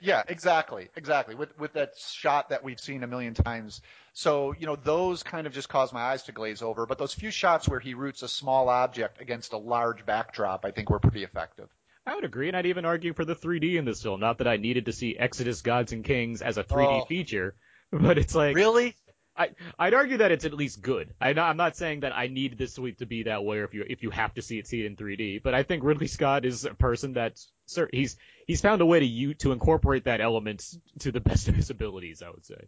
Yeah, 0.00 0.22
exactly, 0.28 0.90
exactly. 0.94 1.34
With 1.34 1.58
with 1.58 1.72
that 1.72 1.94
shot 1.98 2.50
that 2.50 2.62
we've 2.62 2.78
seen 2.78 3.02
a 3.02 3.08
million 3.08 3.34
times. 3.34 3.80
So 4.12 4.54
you 4.56 4.64
know 4.66 4.76
those 4.76 5.24
kind 5.24 5.44
of 5.48 5.52
just 5.52 5.68
cause 5.68 5.92
my 5.92 6.00
eyes 6.00 6.22
to 6.24 6.32
glaze 6.32 6.62
over. 6.62 6.86
But 6.86 6.98
those 6.98 7.12
few 7.14 7.32
shots 7.32 7.68
where 7.68 7.80
he 7.80 7.94
roots 7.94 8.22
a 8.22 8.28
small 8.28 8.68
object 8.68 9.20
against 9.20 9.52
a 9.54 9.56
large 9.58 10.06
backdrop, 10.06 10.64
I 10.64 10.70
think 10.70 10.88
were 10.88 11.00
pretty 11.00 11.24
effective. 11.24 11.68
I 12.08 12.14
would 12.14 12.24
agree, 12.24 12.48
and 12.48 12.56
I'd 12.56 12.66
even 12.66 12.84
argue 12.84 13.12
for 13.12 13.24
the 13.24 13.34
3D 13.36 13.76
in 13.76 13.84
this 13.84 14.02
film. 14.02 14.20
Not 14.20 14.38
that 14.38 14.48
I 14.48 14.56
needed 14.56 14.86
to 14.86 14.92
see 14.92 15.16
Exodus 15.16 15.62
Gods 15.62 15.92
and 15.92 16.04
Kings 16.04 16.42
as 16.42 16.58
a 16.58 16.64
3D 16.64 17.02
Oh. 17.02 17.04
feature, 17.04 17.54
but 17.92 18.18
it's 18.18 18.34
like 18.34 18.56
Really? 18.56 18.94
I 19.36 19.50
I'd 19.78 19.94
argue 19.94 20.16
that 20.16 20.32
it's 20.32 20.44
at 20.44 20.52
least 20.52 20.82
good. 20.82 21.14
I, 21.20 21.30
I'm 21.30 21.56
not 21.56 21.76
saying 21.76 22.00
that 22.00 22.12
I 22.16 22.26
need 22.26 22.58
this 22.58 22.74
suite 22.74 22.98
to 22.98 23.06
be 23.06 23.22
that 23.24 23.44
way, 23.44 23.58
or 23.58 23.64
if 23.64 23.72
you 23.74 23.84
if 23.88 24.02
you 24.02 24.10
have 24.10 24.34
to 24.34 24.42
see 24.42 24.58
it, 24.58 24.66
see 24.66 24.80
it 24.82 24.86
in 24.86 24.96
3D. 24.96 25.42
But 25.44 25.54
I 25.54 25.62
think 25.62 25.84
Ridley 25.84 26.08
Scott 26.08 26.44
is 26.44 26.64
a 26.64 26.74
person 26.74 27.12
that's 27.12 27.52
cer- 27.66 27.88
he's 27.92 28.16
he's 28.48 28.60
found 28.60 28.80
a 28.80 28.86
way 28.86 28.98
to 28.98 29.06
you 29.06 29.34
to 29.34 29.52
incorporate 29.52 30.04
that 30.04 30.20
element 30.20 30.64
to 31.00 31.12
the 31.12 31.20
best 31.20 31.46
of 31.48 31.54
his 31.54 31.70
abilities. 31.70 32.20
I 32.20 32.30
would 32.30 32.44
say. 32.44 32.66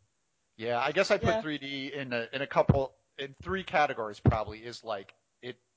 Yeah, 0.59 0.79
I 0.79 0.93
guess 0.93 1.11
I 1.11 1.17
put 1.19 1.29
Yeah. 1.31 1.43
3D 1.43 1.93
in 1.93 2.13
a 2.13 2.29
in 2.33 2.41
a 2.43 2.47
couple 2.47 2.93
in 3.19 3.35
three 3.43 3.65
categories. 3.65 4.21
Probably 4.21 4.59
is 4.59 4.85
like 4.85 5.13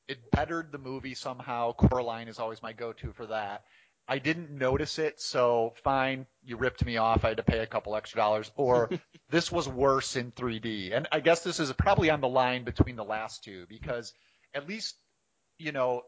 it 0.08 0.32
bettered 0.32 0.72
the 0.72 0.78
movie 0.78 1.16
somehow. 1.16 1.74
Coraline 1.74 2.28
is 2.28 2.40
always 2.40 2.62
my 2.62 2.74
go-to 2.74 3.14
for 3.14 3.28
that. 3.28 3.64
I 4.08 4.20
didn't 4.20 4.52
notice 4.52 5.00
it, 5.00 5.22
so 5.22 5.74
fine. 5.84 6.26
You 6.44 6.58
ripped 6.58 6.84
me 6.86 6.98
off. 6.98 7.24
I 7.24 7.30
had 7.30 7.38
to 7.38 7.44
pay 7.44 7.60
a 7.60 7.68
couple 7.68 7.96
extra 7.96 8.18
dollars. 8.18 8.52
Or 8.58 8.90
this 9.30 9.52
was 9.52 9.68
worse 9.68 10.18
in 10.18 10.32
3D. 10.34 10.96
And 10.96 11.08
I 11.12 11.22
guess 11.22 11.44
this 11.44 11.60
is 11.60 11.72
probably 11.74 12.10
on 12.10 12.20
the 12.20 12.28
line 12.28 12.66
between 12.66 12.98
the 12.98 13.06
last 13.06 13.44
two 13.44 13.66
because 13.70 14.14
at 14.54 14.68
least 14.68 14.96
you 15.58 15.72
know 15.72 16.02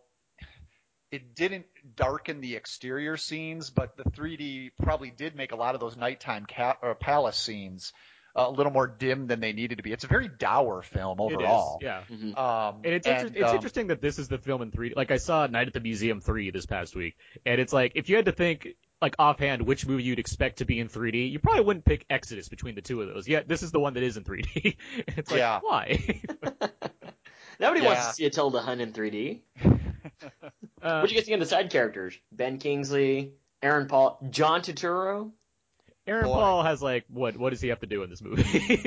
it 1.11 1.35
didn't 1.35 1.65
darken 1.95 2.41
the 2.41 2.55
exterior 2.55 3.15
scenes, 3.15 3.69
but 3.69 3.95
the 3.95 4.03
3D 4.03 4.71
probably 4.83 5.11
did 5.11 5.35
make 5.35 5.53
a 5.53 5.55
lot 5.55 5.73
of 5.73 5.79
those 5.79 5.95
nighttime 5.95 6.45
ca- 6.45 6.77
or 6.81 6.95
palace 6.95 7.37
scenes 7.37 7.93
a 8.35 8.49
little 8.51 8.71
more 8.71 8.87
dim 8.87 9.27
than 9.27 9.39
they 9.39 9.53
needed 9.53 9.77
to 9.77 9.83
be. 9.83 9.91
It's 9.93 10.03
a 10.03 10.07
very 10.07 10.27
dour 10.27 10.81
film 10.81 11.21
overall. 11.21 11.77
It 11.81 11.85
is, 11.85 11.87
yeah. 11.87 12.03
Mhm. 12.33 12.37
Um, 12.37 12.81
And 12.83 12.93
it's 12.93 13.07
inter- 13.07 13.27
it's 13.33 13.49
um, 13.49 13.55
interesting 13.55 13.87
that 13.87 14.01
this 14.01 14.19
is 14.19 14.27
the 14.27 14.37
film 14.37 14.61
in 14.61 14.71
3D. 14.71 14.95
Like 14.95 15.11
I 15.11 15.17
saw 15.17 15.47
Night 15.47 15.67
at 15.67 15.73
the 15.73 15.79
Museum 15.79 16.19
3 16.19 16.51
this 16.51 16.65
past 16.65 16.95
week, 16.95 17.15
and 17.45 17.61
it's 17.61 17.71
like 17.73 17.93
if 17.95 18.09
you 18.09 18.15
had 18.17 18.25
to 18.25 18.31
think 18.33 18.67
like 19.01 19.15
offhand 19.19 19.61
which 19.61 19.85
movie 19.87 20.03
you'd 20.03 20.19
expect 20.19 20.57
to 20.59 20.65
be 20.65 20.79
in 20.79 20.87
3D, 20.89 21.29
you 21.31 21.39
probably 21.39 21.61
wouldn't 21.63 21.85
pick 21.85 22.05
Exodus 22.09 22.49
between 22.49 22.75
the 22.75 22.81
two 22.81 23.01
of 23.01 23.07
those. 23.07 23.27
Yet 23.27 23.47
this 23.47 23.61
is 23.63 23.71
the 23.71 23.79
one 23.79 23.93
that 23.93 24.03
is 24.03 24.17
in 24.17 24.23
3D. 24.23 24.75
It's 25.17 25.31
like 25.31 25.39
Yeah. 25.39 25.59
why? 25.61 26.21
Nobody 27.59 27.85
wants 27.85 28.07
to 28.07 28.13
see 28.13 28.25
a 28.25 28.29
Tilda 28.29 28.59
Hunt 28.59 28.81
in 28.81 28.91
3D. 28.91 29.41
Uh, 29.63 29.69
What 30.81 31.07
do 31.07 31.13
you 31.13 31.19
guys 31.19 31.25
think 31.25 31.35
of 31.35 31.39
the 31.39 31.45
side 31.45 31.69
characters? 31.71 32.17
Ben 32.31 32.57
Kingsley, 32.57 33.31
Aaron 33.61 33.87
Paul, 33.87 34.19
John 34.29 34.61
Turturro. 34.61 35.31
Aaron 36.07 36.25
Boy. 36.25 36.33
Paul 36.33 36.63
has 36.63 36.81
like 36.81 37.05
what? 37.09 37.35
What 37.37 37.49
does 37.51 37.61
he 37.61 37.69
have 37.69 37.79
to 37.79 37.87
do 37.87 38.03
in 38.03 38.09
this 38.09 38.21
movie? 38.21 38.43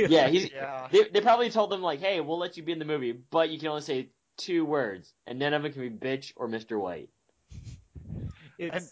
Yeah, 0.09 0.29
he's. 0.31 0.51
Yeah. 0.53 0.87
They, 0.91 1.05
they 1.13 1.21
probably 1.21 1.51
told 1.51 1.71
them 1.71 1.83
like, 1.83 2.01
"Hey, 2.01 2.21
we'll 2.21 2.39
let 2.39 2.57
you 2.57 2.63
be 2.63 2.73
in 2.73 2.79
the 2.79 2.85
movie, 2.85 3.13
but 3.13 3.51
you 3.51 3.59
can 3.59 3.69
only 3.69 3.83
say 3.83 4.09
two 4.37 4.65
words, 4.65 5.13
and 5.27 5.39
none 5.39 5.53
of 5.55 5.63
them 5.63 5.73
can 5.73 5.83
be 5.83 5.91
bitch 5.91 6.33
or 6.37 6.49
Mr. 6.49 6.81
White." 6.81 7.09
It's, 8.59 8.75
And- 8.77 8.89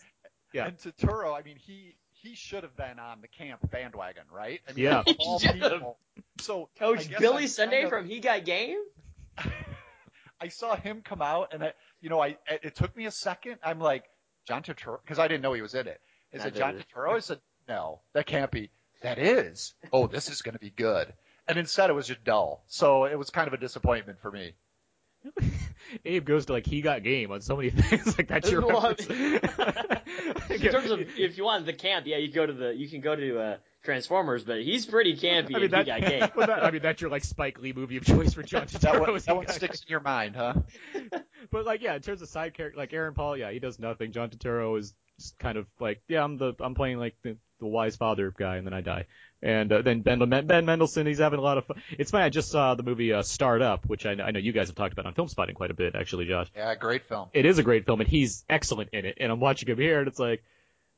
yeah. 0.52 0.66
And 0.68 0.78
Turturro, 0.78 1.38
I 1.38 1.42
mean, 1.42 1.56
he 1.56 1.96
he 2.12 2.34
should 2.34 2.62
have 2.62 2.76
been 2.76 2.98
on 2.98 3.20
the 3.20 3.28
camp 3.28 3.60
bandwagon, 3.70 4.24
right? 4.32 4.60
I 4.68 4.72
mean, 4.72 4.84
Yeah. 4.84 5.02
all 5.18 5.38
He 5.38 5.46
should 5.46 5.56
have. 5.62 5.72
people. 5.72 5.98
So 6.40 6.68
Coach 6.78 7.08
Billy 7.18 7.42
I'm 7.44 7.48
Sunday 7.48 7.82
kind 7.82 7.84
of- 7.84 7.90
from 7.90 8.08
He 8.08 8.20
Got 8.20 8.44
Game. 8.44 8.78
I 10.40 10.48
saw 10.48 10.76
him 10.76 11.02
come 11.04 11.22
out, 11.22 11.52
and 11.54 11.62
I, 11.64 11.72
you 12.00 12.10
know, 12.10 12.20
I 12.20 12.36
it 12.48 12.74
took 12.74 12.96
me 12.96 13.06
a 13.06 13.10
second. 13.10 13.56
I'm 13.62 13.80
like, 13.80 14.04
John 14.46 14.62
Turturro, 14.62 14.98
because 15.02 15.18
I 15.18 15.28
didn't 15.28 15.42
know 15.42 15.52
he 15.52 15.62
was 15.62 15.74
in 15.74 15.86
it. 15.86 16.00
Is 16.32 16.42
it 16.42 16.44
Neither 16.54 16.58
John 16.58 16.74
did 16.74 16.86
Turturro? 16.94 17.16
I 17.16 17.20
said, 17.20 17.40
no, 17.68 18.00
that 18.12 18.26
can't 18.26 18.50
be. 18.50 18.70
That 19.02 19.18
is. 19.18 19.74
Oh, 19.92 20.06
this 20.06 20.30
is 20.30 20.42
going 20.42 20.54
to 20.54 20.58
be 20.58 20.70
good. 20.70 21.12
And 21.48 21.58
instead, 21.58 21.90
it 21.90 21.92
was 21.92 22.06
just 22.08 22.24
dull. 22.24 22.64
So 22.66 23.04
it 23.04 23.16
was 23.18 23.30
kind 23.30 23.46
of 23.46 23.54
a 23.54 23.58
disappointment 23.58 24.20
for 24.20 24.30
me. 24.30 24.54
Abe 26.04 26.24
goes 26.24 26.46
to 26.46 26.52
like 26.52 26.66
he 26.66 26.82
got 26.82 27.02
game 27.02 27.30
on 27.32 27.40
so 27.40 27.56
many 27.56 27.70
things. 27.70 28.16
like 28.18 28.28
that's 28.28 28.50
your 28.50 28.64
Well, 28.66 28.78
I 28.78 28.88
reference. 28.90 30.00
In 30.50 30.60
terms 30.72 30.90
of 30.90 31.00
if 31.18 31.36
you 31.36 31.44
want 31.44 31.66
the 31.66 31.72
camp, 31.72 32.06
yeah, 32.06 32.16
you 32.16 32.32
go 32.32 32.46
to 32.46 32.52
the 32.52 32.74
you 32.74 32.88
can 32.88 33.00
go 33.00 33.14
to 33.14 33.38
uh, 33.40 33.56
Transformers, 33.84 34.44
but 34.44 34.62
he's 34.62 34.86
pretty 34.86 35.16
campy 35.16 35.54
I 35.54 35.58
mean, 35.58 35.62
in 35.64 35.70
that, 35.72 35.84
He 35.86 35.90
Got 35.90 36.00
Game. 36.00 36.28
well, 36.36 36.46
that- 36.46 36.64
I 36.64 36.70
mean, 36.70 36.82
that's 36.82 37.00
your 37.00 37.10
like 37.10 37.24
Spike 37.24 37.60
Lee 37.60 37.72
movie 37.72 37.96
of 37.96 38.04
choice 38.04 38.34
for 38.34 38.42
John 38.42 38.66
That 38.66 38.80
Turturro. 38.80 39.00
one, 39.00 39.16
is 39.16 39.24
that 39.26 39.36
one 39.36 39.46
Got 39.46 39.54
sticks 39.54 39.80
in 39.82 39.86
your 39.88 40.00
mind, 40.00 40.36
huh? 40.36 40.54
But 41.50 41.64
like, 41.66 41.82
yeah, 41.82 41.94
in 41.94 42.02
terms 42.02 42.22
of 42.22 42.28
side 42.28 42.54
character, 42.54 42.78
like 42.78 42.92
Aaron 42.92 43.14
Paul, 43.14 43.36
yeah, 43.36 43.50
he 43.50 43.58
does 43.58 43.78
nothing. 43.78 44.12
John 44.12 44.30
Turturro 44.30 44.78
is 44.78 44.94
just 45.18 45.38
kind 45.38 45.58
of 45.58 45.66
like, 45.80 46.02
yeah, 46.08 46.22
I'm 46.24 46.36
the 46.38 46.54
I'm 46.60 46.74
playing 46.74 46.98
like 46.98 47.16
the, 47.22 47.36
the 47.60 47.66
wise 47.66 47.96
father 47.96 48.32
guy, 48.36 48.56
and 48.56 48.66
then 48.66 48.74
I 48.74 48.80
die. 48.80 49.06
And 49.42 49.70
uh, 49.72 49.82
then 49.82 50.00
Ben 50.00 50.18
Ben 50.46 50.64
Mendelsohn, 50.66 51.06
he's 51.06 51.18
having 51.18 51.38
a 51.38 51.42
lot 51.42 51.58
of 51.58 51.66
fun. 51.66 51.82
It's 51.98 52.10
funny. 52.10 52.24
I 52.24 52.28
just 52.30 52.50
saw 52.50 52.74
the 52.74 52.82
movie 52.82 53.12
uh, 53.12 53.22
Starred 53.22 53.62
Up, 53.62 53.86
which 53.86 54.06
I, 54.06 54.14
know- 54.14 54.24
I 54.24 54.30
know 54.30 54.38
you 54.40 54.52
guys 54.52 54.68
have 54.68 54.76
talked 54.76 54.92
about 54.92 55.06
on 55.06 55.14
Film 55.14 55.28
Spotting 55.28 55.54
quite 55.54 55.70
a 55.70 55.74
bit, 55.74 55.94
actually, 55.94 56.26
Josh. 56.26 56.48
Yeah, 56.56 56.74
great 56.74 57.04
film. 57.04 57.28
It 57.34 57.44
is 57.46 57.58
a 57.58 57.62
great 57.62 57.84
film, 57.86 58.00
and 58.00 58.08
he's 58.08 58.44
excellent 58.48 58.90
in 58.92 59.04
it. 59.04 59.18
And 59.20 59.30
I'm 59.30 59.40
watching 59.40 59.68
him 59.68 59.78
here, 59.78 59.98
and 60.00 60.08
it's 60.08 60.18
like, 60.18 60.42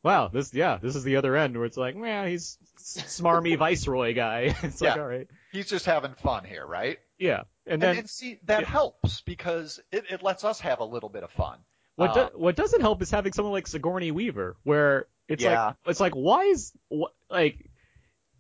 wow, 0.05 0.29
this 0.29 0.55
yeah, 0.55 0.79
this 0.81 0.95
is 0.97 1.03
the 1.05 1.17
other 1.17 1.37
end 1.37 1.57
where 1.57 1.67
it's 1.67 1.77
like, 1.77 1.95
well, 1.97 2.27
he's 2.27 2.59
smarmy 2.79 3.57
viceroy 3.59 4.15
guy. 4.15 4.57
it's 4.63 4.81
like, 4.81 4.99
all 4.99 5.07
right, 5.07 5.29
He's 5.53 5.69
just 5.69 5.85
having 5.87 6.15
fun 6.15 6.45
here, 6.45 6.65
right? 6.67 6.99
yeah. 7.19 7.43
And 7.67 7.75
And, 7.75 7.83
then 7.83 7.99
and 7.99 8.11
see, 8.11 8.39
that 8.45 8.63
yeah. 8.63 8.69
helps 8.69 9.21
because 9.23 9.81
it, 9.93 10.05
it 10.11 10.23
lets 10.23 10.43
us 10.45 10.61
have 10.61 10.81
a 10.81 10.85
little 10.85 11.09
bit 11.11 11.23
of 11.25 11.31
fun. 11.33 11.59
What 11.99 12.17
Uh, 12.17 12.29
do, 12.29 12.39
what 12.39 12.55
doesn't 12.55 12.81
help 12.81 13.03
is 13.03 13.11
having 13.11 13.33
someone 13.33 13.53
like 13.53 13.67
Sigourney 13.67 14.13
Weaver, 14.13 14.57
where 14.63 15.09
it's 15.27 15.43
Yeah. 15.43 15.67
like 15.67 15.77
it's 15.87 15.99
like 15.99 16.13
why 16.15 16.45
is 16.45 16.73
what 16.91 17.13
like 17.29 17.69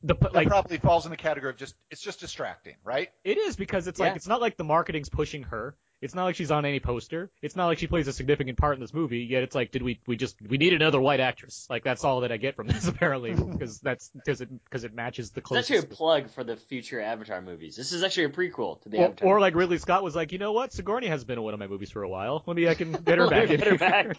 the 0.04 0.14
that 0.14 0.32
like 0.32 0.46
probably 0.46 0.78
falls 0.78 1.06
in 1.06 1.10
the 1.10 1.16
category 1.16 1.50
of 1.50 1.56
just 1.56 1.74
it's 1.90 2.00
just 2.00 2.20
distracting, 2.20 2.76
right? 2.84 3.10
it 3.24 3.36
is 3.36 3.56
because 3.56 3.88
it's 3.88 3.98
Yeah. 3.98 4.06
like 4.06 4.16
it's 4.16 4.28
not 4.28 4.40
like 4.40 4.56
the 4.56 4.62
marketing's 4.64 5.08
pushing 5.08 5.42
her. 5.42 5.76
It's 6.00 6.14
not 6.14 6.24
like 6.24 6.36
she's 6.36 6.50
on 6.52 6.64
any 6.64 6.78
poster. 6.78 7.30
It's 7.42 7.56
not 7.56 7.66
like 7.66 7.78
she 7.78 7.88
plays 7.88 8.06
a 8.06 8.12
significant 8.12 8.56
part 8.56 8.74
in 8.74 8.80
this 8.80 8.94
movie. 8.94 9.18
Yet 9.20 9.42
it's 9.42 9.54
like, 9.54 9.72
did 9.72 9.82
we 9.82 10.00
we 10.06 10.16
just 10.16 10.36
we 10.40 10.56
need 10.56 10.72
another 10.72 11.00
white 11.00 11.18
actress? 11.20 11.66
Like 11.68 11.82
that's 11.82 12.04
all 12.04 12.20
that 12.20 12.30
I 12.30 12.36
get 12.36 12.54
from 12.54 12.68
this 12.68 12.86
apparently 12.88 13.34
because 13.52 13.80
that's 13.80 14.08
because 14.10 14.40
it 14.40 14.48
because 14.64 14.84
it 14.84 14.94
matches 14.94 15.30
the 15.32 15.40
It's 15.40 15.48
closest. 15.48 15.70
actually 15.72 15.86
a 15.92 15.96
plug 15.96 16.30
for 16.30 16.44
the 16.44 16.56
future 16.56 17.00
Avatar 17.00 17.40
movies. 17.42 17.74
This 17.76 17.92
is 17.92 18.04
actually 18.04 18.24
a 18.24 18.28
prequel 18.30 18.80
to 18.82 18.88
the 18.88 18.98
or, 18.98 19.04
Avatar. 19.06 19.28
or 19.28 19.40
like 19.40 19.54
Ridley 19.56 19.78
Scott 19.78 20.04
was 20.04 20.14
like, 20.14 20.30
you 20.32 20.38
know 20.38 20.52
what? 20.52 20.72
Sigourney 20.72 21.08
has 21.08 21.24
been 21.24 21.38
in 21.38 21.42
one 21.44 21.54
of 21.54 21.60
my 21.60 21.66
movies 21.66 21.90
for 21.90 22.02
a 22.04 22.08
while. 22.08 22.44
Maybe 22.46 22.68
I 22.68 22.74
can 22.74 22.92
get 22.92 23.18
her 23.18 23.28
back. 23.30 23.48
get 23.48 23.66
her 23.66 23.76
back. 23.78 24.16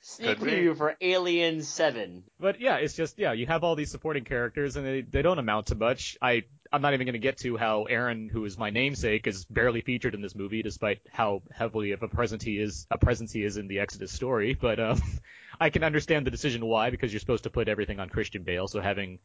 Sneak 0.00 0.38
Could 0.38 0.46
be. 0.46 0.52
preview 0.52 0.76
for 0.76 0.96
Alien 1.00 1.62
Seven. 1.62 2.22
But 2.38 2.60
yeah, 2.60 2.76
it's 2.76 2.94
just 2.94 3.18
yeah, 3.18 3.32
you 3.32 3.46
have 3.46 3.64
all 3.64 3.74
these 3.74 3.90
supporting 3.90 4.24
characters 4.24 4.76
and 4.76 4.86
they 4.86 5.00
they 5.00 5.22
don't 5.22 5.38
amount 5.38 5.66
to 5.66 5.74
much. 5.74 6.16
I 6.22 6.44
I'm 6.72 6.82
not 6.82 6.94
even 6.94 7.06
going 7.06 7.14
to 7.14 7.18
get 7.18 7.38
to 7.38 7.56
how 7.56 7.84
Aaron, 7.84 8.28
who 8.28 8.44
is 8.44 8.58
my 8.58 8.70
namesake, 8.70 9.26
is 9.26 9.44
barely 9.44 9.80
featured 9.80 10.14
in 10.14 10.20
this 10.22 10.34
movie, 10.34 10.62
despite 10.62 11.00
how 11.10 11.42
heavily 11.50 11.92
of 11.92 12.02
a 12.02 12.08
presence 12.08 12.42
he 12.42 12.58
is 12.58 12.86
a 12.90 12.98
presence 12.98 13.32
he 13.32 13.44
is 13.44 13.56
in 13.56 13.68
the 13.68 13.80
Exodus 13.80 14.12
story. 14.12 14.54
But 14.54 14.80
um, 14.80 15.02
I 15.60 15.70
can 15.70 15.84
understand 15.84 16.26
the 16.26 16.30
decision 16.30 16.64
why 16.64 16.90
because 16.90 17.12
you're 17.12 17.20
supposed 17.20 17.44
to 17.44 17.50
put 17.50 17.68
everything 17.68 18.00
on 18.00 18.08
Christian 18.08 18.42
Bale, 18.42 18.68
so 18.68 18.80
having 18.80 19.18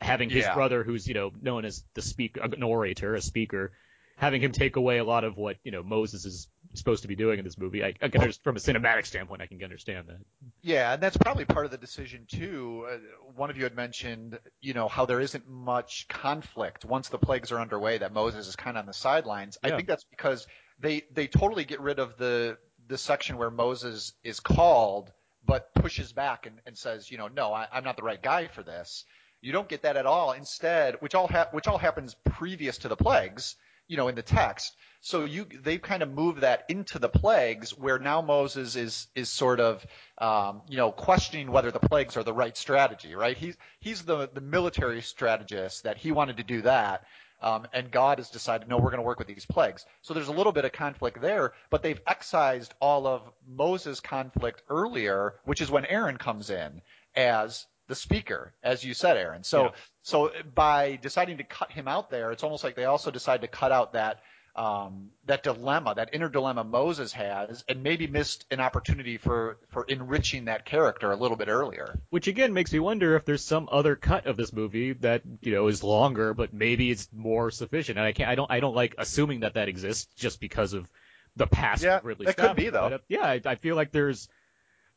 having 0.00 0.30
his 0.30 0.44
Yeah. 0.44 0.54
brother, 0.54 0.84
who's 0.84 1.06
you 1.06 1.14
know 1.14 1.32
known 1.40 1.64
as 1.64 1.84
the 1.94 2.02
speak 2.02 2.38
an 2.40 2.62
orator, 2.62 3.14
a 3.14 3.20
speaker, 3.22 3.72
having 4.16 4.40
him 4.40 4.52
take 4.52 4.76
away 4.76 4.98
a 4.98 5.04
lot 5.04 5.24
of 5.24 5.36
what 5.36 5.56
you 5.64 5.72
know 5.72 5.82
Moses 5.82 6.24
is 6.24 6.48
supposed 6.78 7.02
to 7.02 7.08
be 7.08 7.16
doing 7.16 7.38
in 7.38 7.44
this 7.44 7.58
movie. 7.58 7.84
I, 7.84 7.94
I 8.00 8.08
can 8.08 8.20
understand, 8.20 8.44
from 8.44 8.56
a 8.56 8.58
cinematic 8.58 9.06
standpoint, 9.06 9.42
I 9.42 9.46
can 9.46 9.62
understand 9.62 10.08
that. 10.08 10.18
Yeah, 10.62 10.94
and 10.94 11.02
that's 11.02 11.16
probably 11.16 11.44
part 11.44 11.64
of 11.64 11.70
the 11.70 11.78
decision 11.78 12.26
too. 12.28 12.86
Uh, 12.90 12.96
one 13.36 13.50
of 13.50 13.56
you 13.56 13.64
had 13.64 13.74
mentioned, 13.74 14.38
you 14.60 14.74
know, 14.74 14.88
how 14.88 15.06
there 15.06 15.20
isn't 15.20 15.48
much 15.48 16.06
conflict 16.08 16.84
once 16.84 17.08
the 17.08 17.18
plagues 17.18 17.52
are 17.52 17.60
underway. 17.60 17.98
That 17.98 18.12
Moses 18.12 18.48
is 18.48 18.56
kind 18.56 18.76
of 18.76 18.82
on 18.82 18.86
the 18.86 18.92
sidelines. 18.92 19.58
I 19.62 19.70
think 19.70 19.88
that's 19.88 20.04
because 20.04 20.46
they 20.80 21.02
they 21.12 21.26
totally 21.26 21.64
get 21.64 21.80
rid 21.80 21.98
of 21.98 22.16
the 22.16 22.58
the 22.86 22.98
section 22.98 23.36
where 23.36 23.50
Moses 23.50 24.12
is 24.24 24.40
called, 24.40 25.12
but 25.44 25.74
pushes 25.74 26.12
back 26.12 26.46
and, 26.46 26.60
and 26.66 26.76
says, 26.76 27.10
you 27.10 27.18
know, 27.18 27.28
no, 27.28 27.52
I, 27.52 27.66
I'm 27.72 27.84
not 27.84 27.96
the 27.96 28.02
right 28.02 28.22
guy 28.22 28.46
for 28.46 28.62
this. 28.62 29.04
You 29.40 29.52
don't 29.52 29.68
get 29.68 29.82
that 29.82 29.96
at 29.96 30.06
all. 30.06 30.32
Instead, 30.32 30.96
which 31.00 31.14
all 31.14 31.28
ha- 31.28 31.48
which 31.52 31.68
all 31.68 31.78
happens 31.78 32.16
previous 32.24 32.78
to 32.78 32.88
the 32.88 32.96
plagues, 32.96 33.56
you 33.86 33.96
know, 33.96 34.08
in 34.08 34.14
the 34.14 34.22
text. 34.22 34.74
So 35.00 35.24
you 35.24 35.46
they've 35.62 35.80
kind 35.80 36.02
of 36.02 36.10
moved 36.10 36.40
that 36.40 36.64
into 36.68 36.98
the 36.98 37.08
plagues, 37.08 37.70
where 37.76 37.98
now 37.98 38.20
Moses 38.20 38.76
is 38.76 39.06
is 39.14 39.28
sort 39.28 39.60
of 39.60 39.86
um, 40.18 40.62
you 40.68 40.76
know 40.76 40.90
questioning 40.90 41.52
whether 41.52 41.70
the 41.70 41.78
plagues 41.78 42.16
are 42.16 42.24
the 42.24 42.32
right 42.32 42.56
strategy, 42.56 43.14
right? 43.14 43.36
He's 43.36 43.56
he's 43.80 44.02
the 44.02 44.28
the 44.32 44.40
military 44.40 45.00
strategist 45.02 45.84
that 45.84 45.96
he 45.98 46.10
wanted 46.12 46.38
to 46.38 46.42
do 46.42 46.62
that. 46.62 47.04
Um, 47.40 47.68
and 47.72 47.92
God 47.92 48.18
has 48.18 48.30
decided, 48.30 48.66
no, 48.68 48.78
we're 48.78 48.90
going 48.90 48.96
to 48.96 49.02
work 49.06 49.20
with 49.20 49.28
these 49.28 49.46
plagues. 49.46 49.86
So 50.02 50.12
there's 50.12 50.26
a 50.26 50.32
little 50.32 50.50
bit 50.50 50.64
of 50.64 50.72
conflict 50.72 51.20
there, 51.20 51.52
but 51.70 51.84
they've 51.84 52.00
excised 52.04 52.74
all 52.80 53.06
of 53.06 53.22
Moses' 53.46 54.00
conflict 54.00 54.64
earlier, 54.68 55.34
which 55.44 55.60
is 55.60 55.70
when 55.70 55.86
Aaron 55.86 56.16
comes 56.16 56.50
in 56.50 56.82
as 57.14 57.64
the 57.86 57.94
speaker, 57.94 58.54
as 58.64 58.82
you 58.82 58.92
said, 58.92 59.16
Aaron. 59.16 59.44
So, 59.44 59.66
Yeah. 59.66 59.70
so 60.02 60.32
by 60.52 60.96
deciding 61.00 61.36
to 61.38 61.44
cut 61.44 61.70
him 61.70 61.86
out 61.86 62.10
there, 62.10 62.32
it's 62.32 62.42
almost 62.42 62.64
like 62.64 62.74
they 62.74 62.86
also 62.86 63.12
decide 63.12 63.42
to 63.42 63.48
cut 63.48 63.70
out 63.70 63.92
that 63.92 64.20
um, 64.58 65.10
that 65.26 65.44
dilemma, 65.44 65.94
that 65.94 66.10
inner 66.12 66.28
dilemma 66.28 66.64
Moses 66.64 67.12
has, 67.12 67.64
and 67.68 67.82
maybe 67.82 68.08
missed 68.08 68.44
an 68.50 68.60
opportunity 68.60 69.16
for 69.16 69.58
for 69.68 69.84
enriching 69.84 70.46
that 70.46 70.64
character 70.64 71.12
a 71.12 71.16
little 71.16 71.36
bit 71.36 71.48
earlier. 71.48 72.00
Which 72.10 72.26
again 72.26 72.52
makes 72.52 72.72
me 72.72 72.80
wonder 72.80 73.14
if 73.14 73.24
there's 73.24 73.44
some 73.44 73.68
other 73.70 73.94
cut 73.94 74.26
of 74.26 74.36
this 74.36 74.52
movie 74.52 74.94
that 74.94 75.22
you 75.40 75.52
know 75.52 75.68
is 75.68 75.84
longer, 75.84 76.34
but 76.34 76.52
maybe 76.52 76.90
it's 76.90 77.08
more 77.12 77.50
sufficient. 77.52 77.98
And 77.98 78.06
I 78.06 78.12
can't, 78.12 78.28
I 78.28 78.34
don't, 78.34 78.50
I 78.50 78.60
don't 78.60 78.74
like 78.74 78.96
assuming 78.98 79.40
that 79.40 79.54
that 79.54 79.68
exists 79.68 80.12
just 80.16 80.40
because 80.40 80.72
of 80.72 80.90
the 81.36 81.46
past 81.46 81.84
Yeah, 81.84 82.00
Ridley 82.02 82.26
Scott. 82.26 82.48
could 82.48 82.56
be, 82.56 82.70
though. 82.70 82.90
But, 82.90 82.92
uh, 82.92 82.98
yeah, 83.08 83.24
I, 83.24 83.40
I 83.44 83.54
feel 83.54 83.76
like 83.76 83.92
there's 83.92 84.28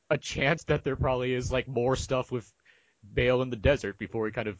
a 0.10 0.17
chance 0.17 0.63
that 0.65 0.84
there 0.84 0.95
probably 0.95 1.34
is 1.34 1.52
like 1.52 1.67
more 1.67 1.95
stuff 1.95 2.32
with 2.32 2.52
Bale 3.13 3.41
in 3.41 3.50
the 3.50 3.56
desert 3.56 3.97
before 3.97 4.26
he 4.26 4.32
kind 4.32 4.47
of 4.47 4.58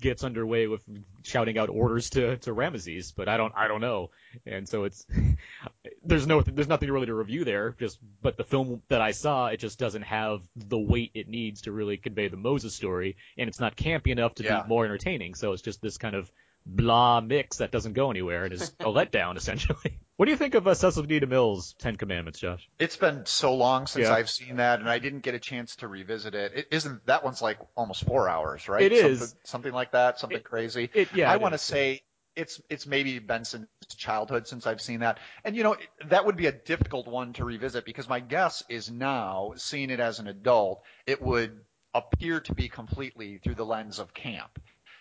gets 0.00 0.24
underway 0.24 0.66
with 0.66 0.82
shouting 1.22 1.58
out 1.58 1.68
orders 1.68 2.10
to 2.10 2.36
to 2.38 2.54
Ramesses. 2.54 3.12
But 3.14 3.28
I 3.28 3.36
don't, 3.36 3.52
I 3.56 3.68
don't 3.68 3.80
know. 3.80 4.10
And 4.44 4.68
so 4.68 4.84
it's 4.84 5.06
there's 6.04 6.26
no 6.26 6.42
there's 6.42 6.68
nothing 6.68 6.90
really 6.90 7.06
to 7.06 7.14
review 7.14 7.44
there. 7.44 7.74
Just 7.78 7.98
but 8.22 8.36
the 8.36 8.44
film 8.44 8.82
that 8.88 9.00
I 9.00 9.12
saw, 9.12 9.46
it 9.46 9.58
just 9.58 9.78
doesn't 9.78 10.02
have 10.02 10.40
the 10.56 10.78
weight 10.78 11.12
it 11.14 11.28
needs 11.28 11.62
to 11.62 11.72
really 11.72 11.96
convey 11.96 12.28
the 12.28 12.36
Moses 12.36 12.74
story, 12.74 13.16
and 13.38 13.48
it's 13.48 13.60
not 13.60 13.76
campy 13.76 14.08
enough 14.08 14.34
to 14.36 14.44
Yeah. 14.44 14.62
be 14.62 14.68
more 14.68 14.84
entertaining. 14.84 15.34
So 15.34 15.52
it's 15.52 15.62
just 15.62 15.80
this 15.82 15.98
kind 15.98 16.14
of 16.16 16.30
blah 16.66 17.20
mix 17.20 17.58
that 17.58 17.70
doesn't 17.70 17.92
go 17.92 18.10
anywhere 18.10 18.44
and 18.44 18.52
is 18.52 18.72
a 18.80 18.84
letdown 18.84 19.36
essentially. 19.36 19.98
What 20.16 20.24
do 20.26 20.32
you 20.32 20.36
think 20.38 20.54
of 20.54 20.66
uh, 20.66 20.74
Cecil 20.74 21.04
B. 21.04 21.20
DeMille's 21.20 21.74
Ten 21.78 21.96
Commandments, 21.96 22.40
Josh? 22.40 22.68
It's 22.78 22.96
been 22.96 23.26
so 23.26 23.54
long 23.54 23.86
since 23.86 24.06
Yeah. 24.08 24.14
I've 24.14 24.30
seen 24.30 24.56
that, 24.56 24.80
and 24.80 24.88
I 24.88 24.98
didn't 24.98 25.20
get 25.20 25.34
a 25.34 25.38
chance 25.38 25.76
to 25.76 25.88
revisit 25.88 26.34
it. 26.34 26.52
it 26.54 26.68
isn't 26.70 27.04
that 27.06 27.22
one's 27.22 27.42
like 27.42 27.58
almost 27.76 28.04
four 28.04 28.28
hours, 28.28 28.68
right? 28.68 28.82
It 28.82 28.92
is. 28.92 29.18
something, 29.18 29.38
something 29.44 29.72
like 29.72 29.92
that, 29.92 30.18
something 30.18 30.38
It- 30.38 30.44
crazy. 30.44 30.90
It, 30.94 31.08
yeah, 31.14 31.30
I 31.30 31.36
want 31.36 31.52
to 31.52 31.58
say 31.58 32.00
it's 32.34 32.60
it's 32.70 32.86
maybe 32.86 33.18
been 33.18 33.44
since 33.44 33.66
childhood 33.96 34.46
since 34.48 34.66
I've 34.66 34.80
seen 34.80 35.00
that, 35.00 35.18
and 35.44 35.54
you 35.54 35.62
know 35.62 35.76
that 36.06 36.24
would 36.26 36.36
be 36.36 36.46
a 36.46 36.52
difficult 36.52 37.06
one 37.06 37.32
to 37.34 37.44
revisit 37.44 37.84
because 37.84 38.08
my 38.08 38.20
guess 38.20 38.62
is 38.68 38.90
now 38.90 39.52
seeing 39.56 39.90
it 39.90 40.00
as 40.00 40.18
an 40.18 40.26
adult, 40.28 40.82
it 41.06 41.20
would 41.22 41.60
appear 41.94 42.40
to 42.40 42.54
be 42.54 42.68
completely 42.68 43.38
through 43.38 43.54
the 43.54 43.64
lens 43.66 43.98
of 43.98 44.12
camp. 44.14 44.58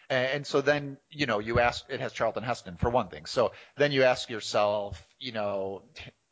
And 0.09 0.45
so 0.45 0.61
then, 0.61 0.97
you 1.09 1.25
know, 1.25 1.39
you 1.39 1.59
ask, 1.59 1.85
it 1.89 1.99
has 1.99 2.13
Charlton 2.13 2.43
Heston 2.43 2.77
for 2.77 2.89
one 2.89 3.07
thing. 3.07 3.25
So 3.25 3.51
then 3.77 3.91
you 3.91 4.03
ask 4.03 4.29
yourself, 4.29 5.03
you 5.19 5.31
know, 5.31 5.83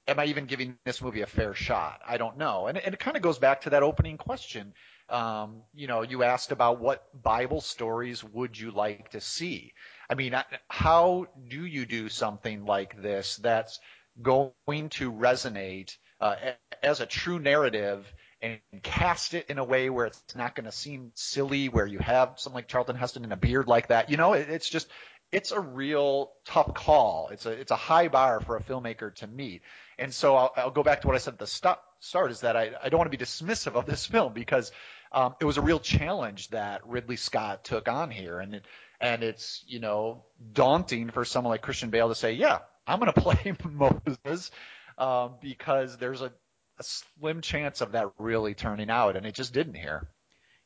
am 0.07 0.19
I 0.19 0.26
even 0.26 0.45
giving 0.45 0.78
this 0.86 1.01
movie 1.01 1.21
a 1.21 1.28
fair 1.28 1.53
shot? 1.53 2.01
I 2.07 2.17
don't 2.17 2.38
know. 2.38 2.67
And, 2.67 2.78
and 2.78 2.93
it 2.93 2.99
kind 2.99 3.17
of 3.17 3.24
goes 3.24 3.39
back 3.39 3.61
to 3.61 3.71
that 3.71 3.84
opening 3.84 4.17
question. 4.17 4.74
Um, 5.09 5.63
you 5.74 5.88
know, 5.88 6.01
you 6.01 6.24
asked 6.24 6.51
about 6.51 6.80
what 6.80 7.03
Bible 7.19 7.61
stories 7.61 8.24
would 8.24 8.59
you 8.59 8.71
like 8.71 9.11
to 9.11 9.21
see? 9.21 9.74
I 10.09 10.15
mean, 10.15 10.36
how 10.67 11.28
do 11.49 11.65
you 11.65 11.86
do 11.86 12.09
something 12.09 12.65
like 12.65 13.01
this 13.01 13.38
that's 13.38 13.80
going 14.21 14.89
to 14.89 15.11
resonate 15.11 15.97
uh, 16.21 16.36
as 16.82 17.01
a 17.01 17.05
true 17.05 17.39
narrative 17.39 18.11
and 18.43 18.59
cast 18.83 19.33
it 19.33 19.45
in 19.49 19.57
a 19.57 19.63
way 19.63 19.89
where 19.89 20.05
it's 20.05 20.21
not 20.35 20.53
going 20.53 20.65
to 20.65 20.71
seem 20.71 21.11
silly, 21.15 21.69
where 21.69 21.87
you 21.87 21.99
have 21.99 22.33
someone 22.35 22.59
like 22.59 22.67
Charlton 22.67 22.97
Heston 22.97 23.23
in 23.23 23.31
a 23.31 23.37
beard 23.37 23.67
like 23.67 23.87
that? 23.87 24.09
You 24.09 24.17
know, 24.17 24.33
it, 24.33 24.49
it's 24.49 24.69
just 24.69 24.89
it's 25.31 25.51
a 25.51 25.59
real 25.59 26.31
tough 26.45 26.73
call. 26.73 27.29
It's 27.31 27.45
a 27.45 27.51
it's 27.51 27.71
a 27.71 27.77
high 27.77 28.09
bar 28.09 28.41
for 28.41 28.57
a 28.57 28.61
filmmaker 28.61 29.15
to 29.15 29.27
meet. 29.27 29.61
And 29.97 30.13
so 30.13 30.35
I'll, 30.35 30.53
I'll 30.57 30.71
go 30.71 30.83
back 30.83 31.01
to 31.01 31.07
what 31.07 31.15
I 31.15 31.19
said 31.19 31.33
at 31.33 31.39
the 31.39 31.47
st- 31.47 31.77
start 32.01 32.31
is 32.31 32.41
that 32.41 32.57
I, 32.57 32.71
I 32.83 32.89
don't 32.89 32.99
want 32.99 33.11
to 33.11 33.17
be 33.17 33.23
dismissive 33.23 33.75
of 33.75 33.85
this 33.85 34.05
film 34.13 34.33
because 34.33 34.71
um, 35.13 35.35
it 35.39 35.45
was 35.45 35.57
a 35.57 35.61
real 35.61 35.79
challenge 35.79 36.49
that 36.49 36.85
Ridley 36.85 37.15
Scott 37.15 37.63
took 37.63 37.87
on 37.87 38.11
here, 38.11 38.39
and 38.39 38.55
it, 38.55 38.65
and 38.99 39.23
it's 39.23 39.63
you 39.67 39.79
know 39.79 40.25
daunting 40.51 41.09
for 41.09 41.23
someone 41.23 41.51
like 41.51 41.61
Christian 41.61 41.89
Bale 41.89 42.09
to 42.09 42.15
say, 42.15 42.33
yeah, 42.33 42.59
I'm 42.85 42.99
going 42.99 43.11
to 43.15 43.21
play 43.21 43.55
Moses 43.63 44.51
um, 44.97 45.35
because 45.41 45.97
there's 45.97 46.21
a, 46.21 46.31
a 46.80 46.84
slim 46.84 47.41
chance 47.41 47.82
of 47.82 47.91
that 47.93 48.07
really 48.17 48.53
turning 48.53 48.89
out, 48.89 49.15
and 49.15 49.26
it 49.26 49.36
just 49.36 49.53
didn't 49.53 49.76
here. 49.76 50.07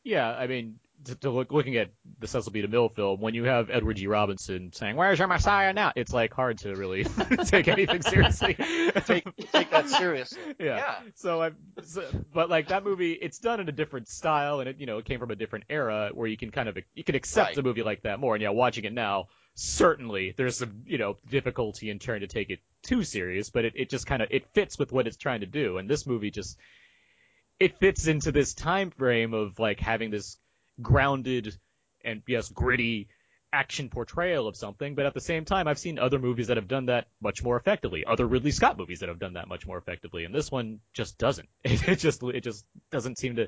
Yeah, 0.04 0.30
I 0.30 0.48
mean, 0.48 0.76
to, 1.04 1.16
to 1.16 1.30
look, 1.30 1.52
looking 1.52 1.76
at 1.76 1.90
the 2.20 2.28
Cecil 2.28 2.54
B. 2.54 2.62
DeMille 2.62 2.96
film, 2.96 3.20
when 3.20 3.34
you 3.34 3.44
have 3.44 3.70
Edward 3.70 3.98
G. 3.98 4.08
Robinson 4.08 4.72
saying, 4.74 4.96
"Where's 4.96 5.20
your 5.20 5.28
Messiah 5.28 5.74
now?" 5.74 5.92
It's 5.98 6.14
like 6.14 6.34
hard 6.34 6.60
to 6.60 6.74
really 6.76 7.04
take 7.46 7.68
anything 7.68 8.02
seriously. 8.02 8.54
take 8.54 9.26
take 9.52 9.70
that 9.72 9.90
seriously. 9.90 10.40
Yeah. 10.60 10.78
Yeah. 10.78 10.96
So 11.16 11.42
I, 11.42 11.52
so, 11.84 12.06
but 12.34 12.50
like 12.50 12.70
that 12.70 12.86
movie, 12.86 13.12
it's 13.14 13.40
done 13.40 13.60
in 13.60 13.68
a 13.68 13.72
different 13.74 14.08
style, 14.08 14.62
and 14.62 14.70
it 14.70 14.80
you 14.80 14.86
know 14.86 14.98
it 15.00 15.06
came 15.06 15.20
from 15.20 15.32
a 15.32 15.36
different 15.36 15.66
era 15.70 16.12
where 16.14 16.28
you 16.28 16.38
can 16.38 16.52
kind 16.52 16.70
of 16.70 16.78
you 16.96 17.04
can 17.04 17.16
accept 17.16 17.50
Right. 17.50 17.58
a 17.58 17.64
movie 17.64 17.84
like 17.84 18.04
that 18.04 18.20
more. 18.22 18.34
And 18.36 18.42
yeah, 18.42 18.50
watching 18.50 18.86
it 18.86 18.94
now, 18.94 19.28
certainly 19.60 20.36
there's 20.38 20.58
some 20.58 20.84
you 20.86 21.00
know 21.00 21.18
difficulty 21.30 21.90
in 21.90 21.98
trying 21.98 22.22
to 22.22 22.28
take 22.28 22.50
it 22.50 22.60
too 22.84 23.04
serious, 23.04 23.50
but 23.50 23.66
it, 23.66 23.74
it 23.76 23.90
just 23.90 24.06
kind 24.06 24.22
of 24.22 24.30
it 24.32 24.48
fits 24.54 24.78
with 24.80 24.92
what 24.92 25.08
it's 25.08 25.18
trying 25.18 25.42
to 25.42 25.48
do. 25.48 25.78
And 25.78 25.90
this 25.90 26.06
movie 26.06 26.32
just 26.32 26.58
it 27.60 27.80
fits 27.80 28.08
into 28.08 28.32
this 28.32 28.54
time 28.54 28.92
frame 28.92 29.34
of 29.34 29.60
like 29.60 29.80
having 29.80 30.12
this 30.12 30.38
grounded 30.82 31.58
and 32.06 32.22
yes 32.28 32.50
gritty 32.50 33.10
action 33.52 33.90
portrayal 33.90 34.48
of 34.48 34.56
something, 34.56 34.94
but 34.94 35.06
at 35.06 35.14
the 35.14 35.22
same 35.22 35.46
time, 35.46 35.68
I've 35.68 35.80
seen 35.80 35.98
other 35.98 36.20
movies 36.20 36.48
that 36.48 36.58
have 36.58 36.68
done 36.68 36.88
that 36.88 37.08
much 37.22 37.44
more 37.44 37.58
effectively. 37.58 38.06
Other 38.06 38.28
Ridley 38.28 38.52
Scott 38.52 38.78
movies 38.78 39.00
that 39.00 39.10
have 39.10 39.20
done 39.20 39.34
that 39.34 39.48
much 39.48 39.66
more 39.66 39.78
effectively, 39.78 40.26
and 40.26 40.36
this 40.36 40.52
one 40.52 40.80
just 40.94 41.18
doesn't. 41.18 41.50
It, 41.64 41.98
just 41.98 42.22
it 42.24 42.42
just 42.42 42.66
doesn't 42.92 43.18
seem 43.18 43.38
to. 43.38 43.48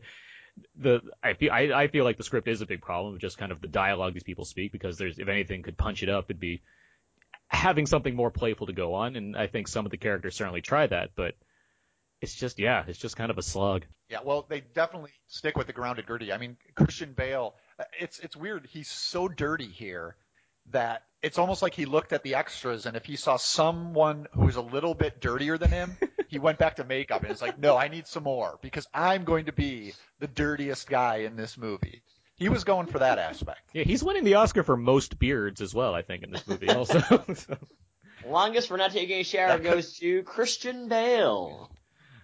The 0.78 1.02
I 1.24 1.34
feel 1.34 1.52
I, 1.52 1.72
I 1.74 1.88
feel 1.88 2.04
like 2.04 2.18
the 2.18 2.24
script 2.24 2.48
is 2.48 2.62
a 2.62 2.66
big 2.66 2.82
problem, 2.82 3.18
just 3.20 3.38
kind 3.38 3.52
of 3.52 3.62
the 3.62 3.68
dialogue 3.68 4.14
these 4.14 4.24
people 4.24 4.46
speak, 4.46 4.72
because 4.72 4.98
there's 4.98 5.20
if 5.20 5.28
anything 5.28 5.64
could 5.64 5.78
punch 5.78 6.04
it 6.04 6.10
up, 6.10 6.26
it'd 6.26 6.40
be 6.40 6.62
having 7.48 7.86
something 7.86 8.16
more 8.16 8.32
playful 8.32 8.68
to 8.68 8.74
go 8.74 8.94
on, 8.94 9.16
and 9.16 9.36
I 9.36 9.48
think 9.48 9.68
some 9.68 9.86
of 9.86 9.92
the 9.92 9.98
characters 9.98 10.36
certainly 10.36 10.62
try 10.62 10.88
that, 10.88 11.12
but 11.16 11.36
it's 12.22 12.36
just 12.36 12.60
yeah, 12.60 12.84
it's 12.88 13.00
just 13.00 13.16
kind 13.16 13.32
of 13.32 13.38
a 13.38 13.42
slug. 13.42 13.86
Yeah, 14.10 14.20
well, 14.24 14.46
they 14.48 14.62
definitely 14.62 15.12
stick 15.28 15.58
with 15.58 15.68
the 15.68 15.74
grounded 15.74 16.06
gritty. 16.06 16.32
I 16.34 16.38
mean, 16.38 16.58
Christian 16.76 17.14
Bale, 17.14 17.56
uh, 17.80 17.84
it's 18.00 18.20
it's 18.20 18.36
weird. 18.36 18.68
He's 18.70 18.90
so 18.90 19.28
dirty 19.28 19.68
here 19.68 20.16
that 20.72 21.04
it's 21.22 21.38
almost 21.38 21.62
like 21.62 21.74
he 21.74 21.86
looked 21.86 22.14
at 22.14 22.24
the 22.24 22.36
extras, 22.36 22.86
and 22.86 22.96
if 22.96 23.06
he 23.06 23.16
saw 23.16 23.38
someone 23.38 24.28
who 24.34 24.46
was 24.46 24.56
a 24.56 24.62
little 24.62 24.94
bit 24.94 25.22
dirtier 25.22 25.58
than 25.58 25.72
him, 25.72 25.98
he 26.30 26.40
went 26.40 26.58
back 26.60 26.78
to 26.78 26.84
makeup, 26.86 27.24
and 27.24 27.32
it's 27.32 27.42
like, 27.42 27.60
no, 27.60 27.76
I 27.76 27.88
need 27.90 28.08
some 28.08 28.24
more 28.24 28.58
because 28.62 28.88
I'm 28.94 29.24
going 29.26 29.46
to 29.46 29.52
be 29.52 29.94
the 30.20 30.28
dirtiest 30.28 30.88
guy 30.90 31.18
in 31.18 31.36
this 31.36 31.58
movie. 31.58 32.02
He 32.36 32.48
was 32.48 32.64
going 32.64 32.88
for 32.88 33.00
that 33.00 33.18
aspect. 33.20 33.60
Yeah, 33.74 33.84
he's 33.84 34.02
winning 34.02 34.24
the 34.24 34.36
Oscar 34.36 34.64
for 34.64 34.78
most 34.78 35.20
beards 35.20 35.60
as 35.60 35.76
well, 35.76 35.94
I 35.94 36.04
think, 36.04 36.24
in 36.24 36.32
this 36.32 36.48
movie 36.48 36.70
also. 36.70 37.02
So, 37.36 37.58
Longest 38.26 38.68
for 38.68 38.78
not 38.78 38.92
taking 38.92 39.20
a 39.20 39.24
shower 39.24 39.56
could- 39.58 39.64
goes 39.64 39.98
to 40.00 40.24
Christian 40.24 40.88
Bale. 40.88 41.70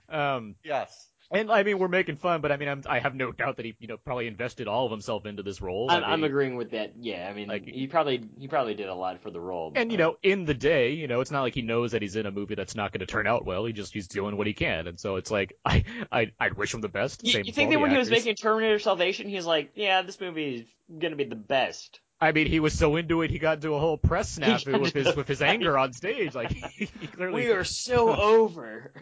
um, 0.09 0.55
Yes. 0.63 1.07
And 1.31 1.51
I 1.51 1.63
mean, 1.63 1.79
we're 1.79 1.87
making 1.87 2.17
fun, 2.17 2.41
but 2.41 2.51
I 2.51 2.57
mean, 2.57 2.69
I'm, 2.69 2.83
I 2.87 2.99
have 2.99 3.15
no 3.15 3.31
doubt 3.31 3.57
that 3.57 3.65
he, 3.65 3.75
you 3.79 3.87
know, 3.87 3.97
probably 3.97 4.27
invested 4.27 4.67
all 4.67 4.85
of 4.85 4.91
himself 4.91 5.25
into 5.25 5.43
this 5.43 5.61
role. 5.61 5.89
I 5.89 5.97
I'm, 5.97 6.03
I'm 6.03 6.21
mean, 6.21 6.29
agreeing 6.29 6.55
with 6.55 6.71
that. 6.71 6.93
Yeah, 6.99 7.27
I 7.29 7.33
mean, 7.33 7.47
Like- 7.47 7.65
he 7.65 7.87
probably 7.87 8.27
he 8.37 8.47
probably 8.47 8.73
did 8.75 8.87
a 8.87 8.93
lot 8.95 9.21
for 9.21 9.31
the 9.31 9.39
role. 9.39 9.71
And 9.75 9.91
you 9.91 9.97
know, 9.97 10.17
in 10.23 10.45
the 10.45 10.53
day, 10.53 10.91
you 10.91 11.07
know, 11.07 11.21
it's 11.21 11.31
not 11.31 11.41
like 11.41 11.53
he 11.55 11.61
knows 11.61 11.91
that 11.93 12.01
he's 12.01 12.15
in 12.15 12.25
a 12.25 12.31
movie 12.31 12.55
that's 12.55 12.75
not 12.75 12.91
going 12.91 12.99
to 12.99 13.05
turn 13.05 13.27
out 13.27 13.45
well. 13.45 13.65
He 13.65 13.73
just 13.73 13.93
he's 13.93 14.07
doing 14.07 14.37
what 14.37 14.47
he 14.47 14.53
can, 14.53 14.87
and 14.87 14.99
so 14.99 15.15
it's 15.15 15.31
like 15.31 15.57
I 15.65 15.83
I 16.11 16.31
I 16.39 16.49
wish 16.49 16.73
him 16.73 16.81
the 16.81 16.89
best. 16.89 17.25
you, 17.25 17.41
you 17.43 17.51
think 17.53 17.71
that 17.71 17.79
when 17.79 17.91
he 17.91 17.97
was 17.97 18.09
making 18.09 18.35
Terminator 18.35 18.79
Salvation, 18.79 19.27
he's 19.27 19.45
like, 19.45 19.71
yeah, 19.75 20.01
this 20.01 20.19
movie 20.19 20.55
is 20.55 20.63
gonna 20.99 21.15
be 21.15 21.25
the 21.25 21.35
best. 21.35 21.99
I 22.21 22.31
mean, 22.31 22.47
he 22.47 22.61
was 22.61 22.73
so 22.77 22.95
into 22.95 23.23
it, 23.23 23.29
he 23.31 23.39
got 23.39 23.57
into 23.57 23.73
a 23.73 23.79
whole 23.79 23.97
press 23.97 24.37
snafu 24.39 24.79
with 24.79 24.93
his 24.93 25.15
with 25.15 25.27
his 25.27 25.41
anger 25.41 25.77
on 25.77 25.91
stage. 25.91 26.33
Like 26.33 26.51
he, 26.51 26.85
he 26.99 27.07
clearly. 27.07 27.45
We 27.45 27.51
are 27.51 27.63
so 27.65 28.15
over. 28.15 28.93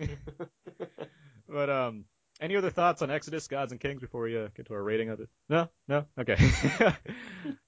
But 1.47 1.69
um, 1.69 2.05
any 2.43 2.55
other 2.57 2.69
thoughts 2.69 3.01
on 3.01 3.09
Exodus, 3.09 3.47
Gods 3.47 3.71
and 3.71 3.81
Kings 3.81 4.01
before 4.01 4.21
we 4.23 4.37
uh, 4.37 4.49
get 4.55 4.67
to 4.67 4.73
our 4.73 4.83
rating 4.83 5.09
of 5.09 5.19
it? 5.21 5.29
No, 5.49 5.69
no, 5.87 6.05
okay. 6.19 6.35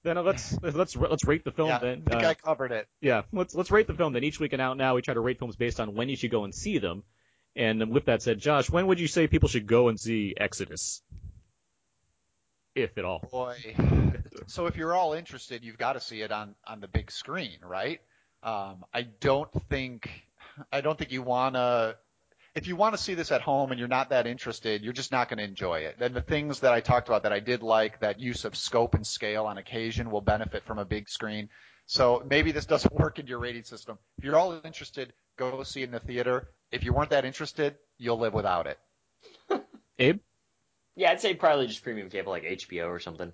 then 0.04 0.18
uh, 0.18 0.22
let's 0.22 0.56
let's 0.62 0.94
let's 0.96 1.24
rate 1.24 1.44
the 1.44 1.50
film 1.50 1.68
Yeah, 1.70 1.78
then. 1.78 2.02
I 2.06 2.10
think 2.10 2.22
Uh, 2.24 2.28
I 2.28 2.34
covered 2.34 2.72
it. 2.72 2.86
yeah, 3.00 3.22
let's 3.32 3.54
let's 3.54 3.70
rate 3.70 3.86
the 3.88 3.94
film. 3.94 4.12
Then 4.12 4.22
each 4.22 4.38
week 4.38 4.52
and 4.52 4.62
out 4.62 4.76
now, 4.76 4.94
we 4.94 5.02
try 5.02 5.14
to 5.14 5.20
rate 5.20 5.38
films 5.38 5.56
based 5.56 5.80
on 5.80 5.94
when 5.94 6.08
you 6.08 6.16
should 6.16 6.30
go 6.30 6.44
and 6.44 6.54
see 6.54 6.78
them. 6.78 7.02
And 7.56 7.90
with 7.90 8.04
that 8.04 8.20
said, 8.22 8.38
Josh, 8.38 8.68
when 8.68 8.86
would 8.88 9.00
you 9.00 9.08
say 9.08 9.26
people 9.26 9.48
should 9.48 9.66
go 9.66 9.88
and 9.88 9.98
see 9.98 10.34
Exodus, 10.36 11.02
if 12.74 12.98
at 12.98 13.04
all? 13.06 13.26
Boy. 13.32 13.56
So 14.46 14.66
if 14.66 14.76
you're 14.76 14.92
all 14.94 15.14
interested, 15.14 15.64
you've 15.64 15.78
got 15.78 15.94
to 15.94 16.00
see 16.00 16.20
it 16.20 16.30
on 16.30 16.54
on 16.66 16.80
the 16.80 16.88
big 16.88 17.10
screen, 17.10 17.58
right? 17.62 18.00
Um, 18.42 18.84
I 18.92 19.02
don't 19.02 19.50
think 19.70 20.10
I 20.70 20.82
don't 20.82 20.98
think 20.98 21.12
you 21.12 21.22
wanna. 21.22 21.96
If 22.56 22.66
you 22.66 22.74
want 22.74 22.96
to 22.96 23.02
see 23.02 23.12
this 23.12 23.30
at 23.32 23.42
home 23.42 23.70
and 23.70 23.78
you're 23.78 23.86
not 23.86 24.08
that 24.08 24.26
interested, 24.26 24.82
you're 24.82 24.94
just 24.94 25.12
not 25.12 25.28
going 25.28 25.36
to 25.36 25.44
enjoy 25.44 25.80
it. 25.80 25.96
And 26.00 26.14
the 26.14 26.22
things 26.22 26.60
that 26.60 26.72
I 26.72 26.80
talked 26.80 27.06
about 27.06 27.24
that 27.24 27.32
I 27.32 27.38
did 27.38 27.62
like, 27.62 28.00
that 28.00 28.18
use 28.18 28.46
of 28.46 28.56
scope 28.56 28.94
and 28.94 29.06
scale 29.06 29.44
on 29.44 29.58
occasion 29.58 30.10
will 30.10 30.22
benefit 30.22 30.64
from 30.64 30.78
a 30.78 30.84
big 30.86 31.06
screen. 31.10 31.50
So 31.84 32.24
maybe 32.28 32.52
this 32.52 32.64
doesn't 32.64 32.94
work 32.98 33.18
in 33.18 33.26
your 33.26 33.40
rating 33.40 33.64
system. 33.64 33.98
If 34.16 34.24
you're 34.24 34.38
all 34.38 34.58
interested, 34.64 35.12
go 35.36 35.62
see 35.64 35.82
it 35.82 35.84
in 35.84 35.90
the 35.90 36.00
theater. 36.00 36.48
If 36.72 36.82
you 36.82 36.94
weren't 36.94 37.10
that 37.10 37.26
interested, 37.26 37.76
you'll 37.98 38.18
live 38.18 38.32
without 38.32 38.66
it. 38.66 38.78
Abe? 39.98 40.20
yeah, 40.96 41.10
I'd 41.10 41.20
say 41.20 41.34
probably 41.34 41.66
just 41.66 41.82
premium 41.82 42.08
cable 42.08 42.32
like 42.32 42.44
HBO 42.44 42.86
or 42.86 43.00
something. 43.00 43.32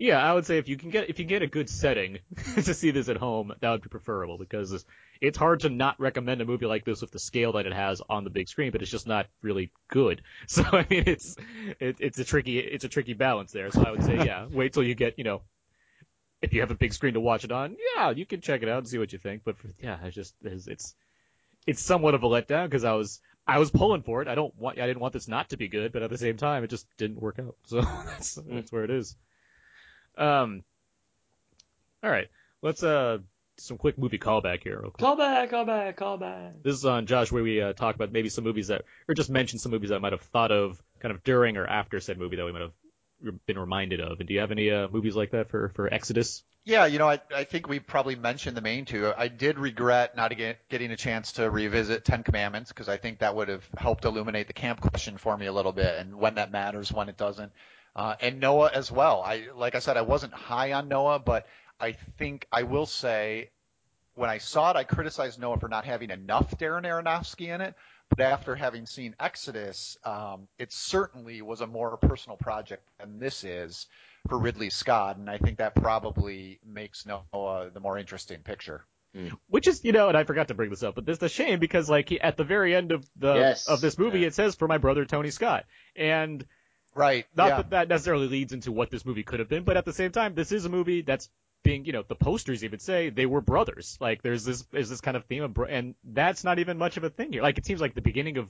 Yeah, 0.00 0.18
I 0.18 0.32
would 0.32 0.46
say 0.46 0.56
if 0.56 0.66
you 0.66 0.78
can 0.78 0.88
get 0.88 1.10
if 1.10 1.18
you 1.18 1.26
get 1.26 1.42
a 1.42 1.46
good 1.46 1.68
setting 1.68 2.20
to 2.54 2.72
see 2.72 2.90
this 2.90 3.10
at 3.10 3.18
home, 3.18 3.52
that 3.60 3.70
would 3.70 3.82
be 3.82 3.90
preferable 3.90 4.38
because 4.38 4.84
it's, 5.20 5.36
hard 5.36 5.60
to 5.60 5.68
not 5.68 6.00
recommend 6.00 6.40
a 6.40 6.46
movie 6.46 6.64
like 6.64 6.86
this 6.86 7.02
with 7.02 7.10
the 7.10 7.18
scale 7.18 7.52
that 7.52 7.66
it 7.66 7.74
has 7.74 8.00
on 8.08 8.24
the 8.24 8.30
big 8.30 8.48
screen, 8.48 8.72
but 8.72 8.80
it's 8.80 8.90
just 8.90 9.06
not 9.06 9.26
really 9.42 9.70
good. 9.88 10.22
So 10.46 10.64
I 10.64 10.86
mean, 10.88 11.04
it's 11.06 11.36
it, 11.78 11.96
it's 12.00 12.18
a 12.18 12.24
tricky 12.24 12.58
it's 12.58 12.84
a 12.84 12.88
tricky 12.88 13.12
balance 13.12 13.52
there. 13.52 13.70
So 13.70 13.82
I 13.82 13.90
would 13.90 14.02
say 14.02 14.16
yeah, 14.24 14.46
wait 14.50 14.72
till 14.72 14.82
you 14.82 14.94
get 14.94 15.18
you 15.18 15.24
know 15.24 15.42
if 16.40 16.54
you 16.54 16.60
have 16.60 16.70
a 16.70 16.74
big 16.74 16.94
screen 16.94 17.12
to 17.12 17.20
watch 17.20 17.44
it 17.44 17.52
on, 17.52 17.76
yeah, 17.94 18.08
you 18.08 18.24
can 18.24 18.40
check 18.40 18.62
it 18.62 18.70
out 18.70 18.78
and 18.78 18.88
see 18.88 18.96
what 18.96 19.12
you 19.12 19.18
think. 19.18 19.42
But 19.44 19.58
for, 19.58 19.68
yeah, 19.82 19.98
it's 20.02 20.16
just 20.16 20.34
it's 20.42 20.66
it's, 20.66 20.94
it's 21.66 21.82
somewhat 21.82 22.14
of 22.14 22.22
a 22.22 22.26
letdown 22.26 22.64
because 22.64 22.84
I 22.84 22.94
was 22.94 23.20
I 23.46 23.58
was 23.58 23.70
pulling 23.70 24.02
for 24.02 24.22
it. 24.22 24.28
I 24.28 24.34
don't 24.34 24.56
want 24.56 24.80
I 24.80 24.86
didn't 24.86 25.00
want 25.00 25.12
this 25.12 25.28
not 25.28 25.50
to 25.50 25.58
be 25.58 25.68
good, 25.68 25.92
but 25.92 26.02
at 26.02 26.08
the 26.08 26.16
same 26.16 26.38
time, 26.38 26.64
it 26.64 26.70
just 26.70 26.86
didn't 26.96 27.20
work 27.20 27.38
out. 27.38 27.56
So 27.66 27.82
that's 27.82 28.38
mm. 28.38 28.54
that's 28.54 28.72
where 28.72 28.84
it 28.84 28.90
is. 28.90 29.14
Um. 30.16 30.64
All 32.02 32.10
right, 32.10 32.28
let's 32.62 32.82
uh 32.82 33.18
some 33.60 33.76
quick 33.78 33.98
movie 33.98 34.18
callback 34.18 34.62
here. 34.62 34.80
Real 34.80 34.90
quick. 34.90 34.98
Call 34.98 35.16
back, 35.16 35.50
call 35.50 35.64
back, 35.64 35.96
call 35.96 36.16
back. 36.16 36.62
This 36.62 36.74
is 36.74 36.84
on 36.84 37.06
Josh, 37.06 37.30
where 37.30 37.42
we 37.42 37.60
uh, 37.60 37.72
talk 37.72 37.94
about 37.94 38.12
maybe 38.12 38.28
some 38.28 38.44
movies 38.44 38.68
that, 38.68 38.84
or 39.08 39.14
just 39.14 39.30
mention 39.30 39.58
some 39.58 39.72
movies 39.72 39.90
that 39.90 39.96
I 39.96 39.98
might 39.98 40.12
have 40.12 40.22
thought 40.22 40.50
of 40.50 40.82
kind 40.98 41.14
of 41.14 41.22
during 41.22 41.56
or 41.56 41.66
after 41.66 42.00
said 42.00 42.18
movie 42.18 42.36
that 42.36 42.44
we 42.44 42.52
might 42.52 42.62
have 42.62 42.72
been 43.46 43.58
reminded 43.58 44.00
of. 44.00 44.18
And 44.20 44.28
do 44.28 44.34
you 44.34 44.40
have 44.40 44.50
any 44.50 44.70
uh, 44.70 44.88
movies 44.88 45.14
like 45.14 45.32
that 45.32 45.50
for 45.50 45.68
for 45.70 45.92
Exodus? 45.92 46.42
Yeah, 46.64 46.86
you 46.86 46.98
know, 46.98 47.08
I, 47.08 47.20
I 47.34 47.44
think 47.44 47.68
we 47.68 47.80
probably 47.80 48.16
mentioned 48.16 48.56
the 48.56 48.60
main 48.60 48.84
two. 48.84 49.12
I 49.16 49.28
did 49.28 49.58
regret 49.58 50.14
not 50.14 50.36
get, 50.36 50.68
getting 50.68 50.90
a 50.90 50.96
chance 50.96 51.32
to 51.32 51.50
revisit 51.50 52.04
Ten 52.04 52.22
Commandments 52.22 52.70
because 52.70 52.88
I 52.88 52.98
think 52.98 53.20
that 53.20 53.34
would 53.34 53.48
have 53.48 53.66
helped 53.76 54.04
illuminate 54.04 54.46
the 54.46 54.52
camp 54.52 54.80
question 54.80 55.16
for 55.16 55.36
me 55.36 55.46
a 55.46 55.52
little 55.52 55.72
bit 55.72 55.98
and 55.98 56.16
when 56.16 56.34
that 56.34 56.52
matters, 56.52 56.92
when 56.92 57.08
it 57.08 57.16
doesn't. 57.16 57.52
Uh, 57.96 58.14
and 58.20 58.40
Noah 58.40 58.70
as 58.72 58.90
well. 58.90 59.22
I 59.22 59.48
like 59.54 59.74
I 59.74 59.80
said, 59.80 59.96
I 59.96 60.02
wasn't 60.02 60.32
high 60.32 60.72
on 60.72 60.88
Noah, 60.88 61.18
but 61.18 61.46
I 61.80 61.92
think 62.18 62.46
I 62.52 62.62
will 62.62 62.86
say 62.86 63.50
when 64.14 64.30
I 64.30 64.38
saw 64.38 64.70
it, 64.70 64.76
I 64.76 64.84
criticized 64.84 65.40
Noah 65.40 65.58
for 65.58 65.68
not 65.68 65.84
having 65.84 66.10
enough 66.10 66.56
Darren 66.58 66.84
Aronofsky 66.84 67.48
in 67.54 67.60
it. 67.60 67.74
But 68.10 68.20
after 68.20 68.56
having 68.56 68.86
seen 68.86 69.14
Exodus, 69.20 69.96
um, 70.04 70.48
it 70.58 70.72
certainly 70.72 71.42
was 71.42 71.60
a 71.60 71.66
more 71.66 71.96
personal 71.96 72.36
project 72.36 72.82
than 72.98 73.20
this 73.20 73.44
is 73.44 73.86
for 74.28 74.36
Ridley 74.36 74.68
Scott, 74.70 75.16
and 75.16 75.30
I 75.30 75.38
think 75.38 75.58
that 75.58 75.76
probably 75.76 76.58
makes 76.66 77.06
Noah 77.06 77.70
the 77.72 77.78
more 77.80 77.98
interesting 77.98 78.40
picture. 78.40 78.84
Which 79.48 79.66
is, 79.68 79.84
you 79.84 79.92
know, 79.92 80.08
and 80.08 80.16
I 80.16 80.24
forgot 80.24 80.48
to 80.48 80.54
bring 80.54 80.70
this 80.70 80.82
up, 80.82 80.94
but 80.96 81.04
this 81.06 81.18
is 81.18 81.22
a 81.22 81.28
shame 81.28 81.58
because 81.60 81.88
like 81.88 82.08
he, 82.08 82.20
at 82.20 82.36
the 82.36 82.44
very 82.44 82.74
end 82.74 82.92
of 82.92 83.04
the 83.16 83.34
Yes. 83.34 83.68
of 83.68 83.80
this 83.80 83.96
movie, 83.98 84.20
Yeah. 84.20 84.28
it 84.28 84.34
says 84.34 84.54
for 84.56 84.68
my 84.68 84.78
brother 84.78 85.04
Tony 85.04 85.30
Scott, 85.30 85.66
and 85.96 86.44
Right. 86.94 87.26
not 87.36 87.48
yeah. 87.48 87.56
that 87.58 87.70
that 87.70 87.88
necessarily 87.88 88.26
leads 88.28 88.52
into 88.52 88.72
what 88.72 88.90
this 88.90 89.04
movie 89.06 89.22
could 89.22 89.38
have 89.40 89.48
been, 89.48 89.64
but 89.64 89.76
at 89.76 89.84
the 89.84 89.92
same 89.92 90.12
time, 90.12 90.34
this 90.34 90.52
is 90.52 90.64
a 90.64 90.68
movie 90.68 91.02
that's 91.02 91.28
being, 91.62 91.84
you 91.84 91.92
know, 91.92 92.02
the 92.06 92.14
posters 92.14 92.64
even 92.64 92.78
say 92.80 93.10
they 93.10 93.26
were 93.26 93.40
brothers. 93.40 93.96
Like 94.00 94.22
there's 94.22 94.44
this 94.44 94.64
is 94.72 94.88
this 94.88 95.00
kind 95.00 95.16
of 95.16 95.24
theme 95.26 95.42
of, 95.44 95.54
bro- 95.54 95.66
and 95.66 95.94
that's 96.04 96.42
not 96.44 96.58
even 96.58 96.78
much 96.78 96.96
of 96.96 97.04
a 97.04 97.10
thing 97.10 97.32
here. 97.32 97.42
Like 97.42 97.58
it 97.58 97.66
seems 97.66 97.80
like 97.80 97.94
the 97.94 98.00
beginning 98.02 98.38
of 98.38 98.48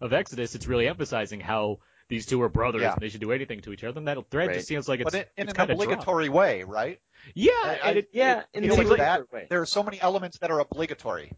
of 0.00 0.12
Exodus, 0.12 0.54
it's 0.54 0.66
really 0.66 0.86
emphasizing 0.86 1.40
how 1.40 1.78
these 2.08 2.24
two 2.26 2.40
are 2.42 2.48
brothers 2.48 2.82
Yeah. 2.82 2.92
and 2.92 3.00
they 3.02 3.08
should 3.08 3.20
do 3.20 3.32
anything 3.32 3.60
to 3.62 3.72
each 3.72 3.84
other. 3.84 3.98
And 3.98 4.06
that 4.08 4.18
thread 4.30 4.48
Right. 4.48 4.54
just 4.56 4.68
seems 4.68 4.88
like 4.88 5.00
it's, 5.00 5.10
but 5.10 5.14
in, 5.14 5.20
in 5.20 5.42
it's 5.44 5.52
an 5.52 5.56
kind 5.56 5.70
of 5.70 5.76
dropped. 5.76 5.92
obligatory 5.92 6.28
way, 6.28 6.62
right? 6.64 7.00
Yeah, 7.34 7.50
I- 7.64 7.78
and 7.84 7.98
it, 7.98 8.08
yeah, 8.12 8.38
it, 8.40 8.46
in 8.54 8.64
You 8.64 8.70
the 8.70 8.76
know, 8.76 8.80
seems 8.80 8.90
like- 8.90 8.98
that, 9.00 9.32
way. 9.32 9.46
there 9.50 9.60
are 9.60 9.66
so 9.66 9.82
many 9.82 10.00
elements 10.00 10.38
that 10.38 10.50
are 10.50 10.60
obligatory. 10.60 11.32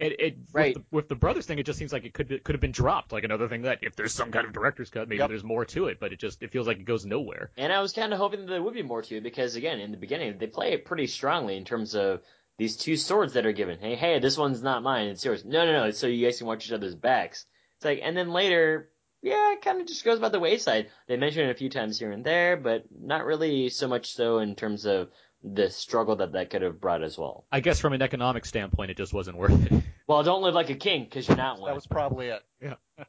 It, 0.00 0.20
it 0.20 0.36
Right. 0.52 0.74
with, 0.74 0.84
the, 0.90 0.96
with 0.96 1.08
the 1.08 1.14
brothers 1.14 1.46
thing, 1.46 1.58
it 1.58 1.66
just 1.66 1.78
seems 1.78 1.92
like 1.92 2.04
it 2.04 2.14
could 2.14 2.28
be, 2.28 2.38
could 2.38 2.54
have 2.54 2.60
been 2.60 2.72
dropped. 2.72 3.12
Like 3.12 3.24
another 3.24 3.48
thing 3.48 3.62
that 3.62 3.78
if 3.82 3.96
there's 3.96 4.14
some 4.14 4.30
kind 4.32 4.46
of 4.46 4.52
director's 4.52 4.90
cut, 4.90 5.08
maybe 5.08 5.18
Yep. 5.18 5.28
there's 5.28 5.44
more 5.44 5.64
to 5.66 5.86
it. 5.86 6.00
But 6.00 6.12
it 6.12 6.18
just 6.18 6.42
it 6.42 6.50
feels 6.50 6.66
like 6.66 6.78
it 6.78 6.84
goes 6.84 7.04
nowhere. 7.04 7.50
And 7.56 7.72
I 7.72 7.80
was 7.80 7.92
kind 7.92 8.12
of 8.12 8.18
hoping 8.18 8.40
that 8.40 8.46
there 8.46 8.62
would 8.62 8.74
be 8.74 8.82
more 8.82 9.02
to 9.02 9.16
it 9.16 9.22
because, 9.22 9.56
again, 9.56 9.78
in 9.80 9.90
the 9.90 9.96
beginning, 9.98 10.38
they 10.38 10.46
play 10.46 10.72
it 10.72 10.84
pretty 10.84 11.06
strongly 11.06 11.56
in 11.56 11.64
terms 11.64 11.94
of 11.94 12.20
these 12.58 12.76
two 12.76 12.96
swords 12.96 13.34
that 13.34 13.46
are 13.46 13.52
given. 13.52 13.78
Hey, 13.78 13.94
hey, 13.94 14.18
this 14.18 14.36
one's 14.36 14.62
not 14.62 14.82
mine, 14.82 15.08
it's 15.08 15.24
yours. 15.24 15.44
No, 15.44 15.64
no, 15.64 15.72
no, 15.72 15.84
it's 15.84 15.98
so 15.98 16.06
you 16.06 16.26
guys 16.26 16.38
can 16.38 16.46
watch 16.46 16.66
each 16.66 16.72
other's 16.72 16.94
backs. 16.94 17.46
It's 17.76 17.84
like, 17.86 18.00
and 18.02 18.14
then 18.14 18.32
later, 18.32 18.90
yeah, 19.22 19.52
it 19.52 19.62
kind 19.62 19.80
of 19.80 19.86
just 19.86 20.04
goes 20.04 20.18
by 20.18 20.28
the 20.28 20.40
wayside. 20.40 20.88
They 21.08 21.16
mention 21.16 21.46
it 21.46 21.50
a 21.50 21.54
few 21.54 21.70
times 21.70 21.98
here 21.98 22.10
and 22.12 22.22
there, 22.24 22.58
but 22.58 22.84
not 22.90 23.24
really 23.24 23.70
so 23.70 23.88
much 23.88 24.12
so 24.12 24.38
in 24.40 24.56
terms 24.56 24.84
of 24.84 25.08
the 25.42 25.70
struggle 25.70 26.16
that 26.16 26.32
that 26.32 26.50
could 26.50 26.62
have 26.62 26.80
brought 26.80 27.02
as 27.02 27.16
well. 27.16 27.46
I 27.50 27.60
guess 27.60 27.80
from 27.80 27.92
an 27.92 28.02
economic 28.02 28.44
standpoint, 28.44 28.90
it 28.90 28.96
just 28.96 29.12
wasn't 29.12 29.36
worth 29.36 29.72
it. 29.72 29.82
Well, 30.06 30.24
don't 30.24 30.42
live 30.42 30.54
like 30.54 30.70
a 30.70 30.74
king 30.74 31.04
because 31.04 31.28
you're 31.28 31.36
not 31.36 31.60
one. 31.60 31.68
That 31.70 31.76
was 31.76 31.86
probably 31.86 32.26
it. 32.26 32.42
Yeah. 32.60 32.74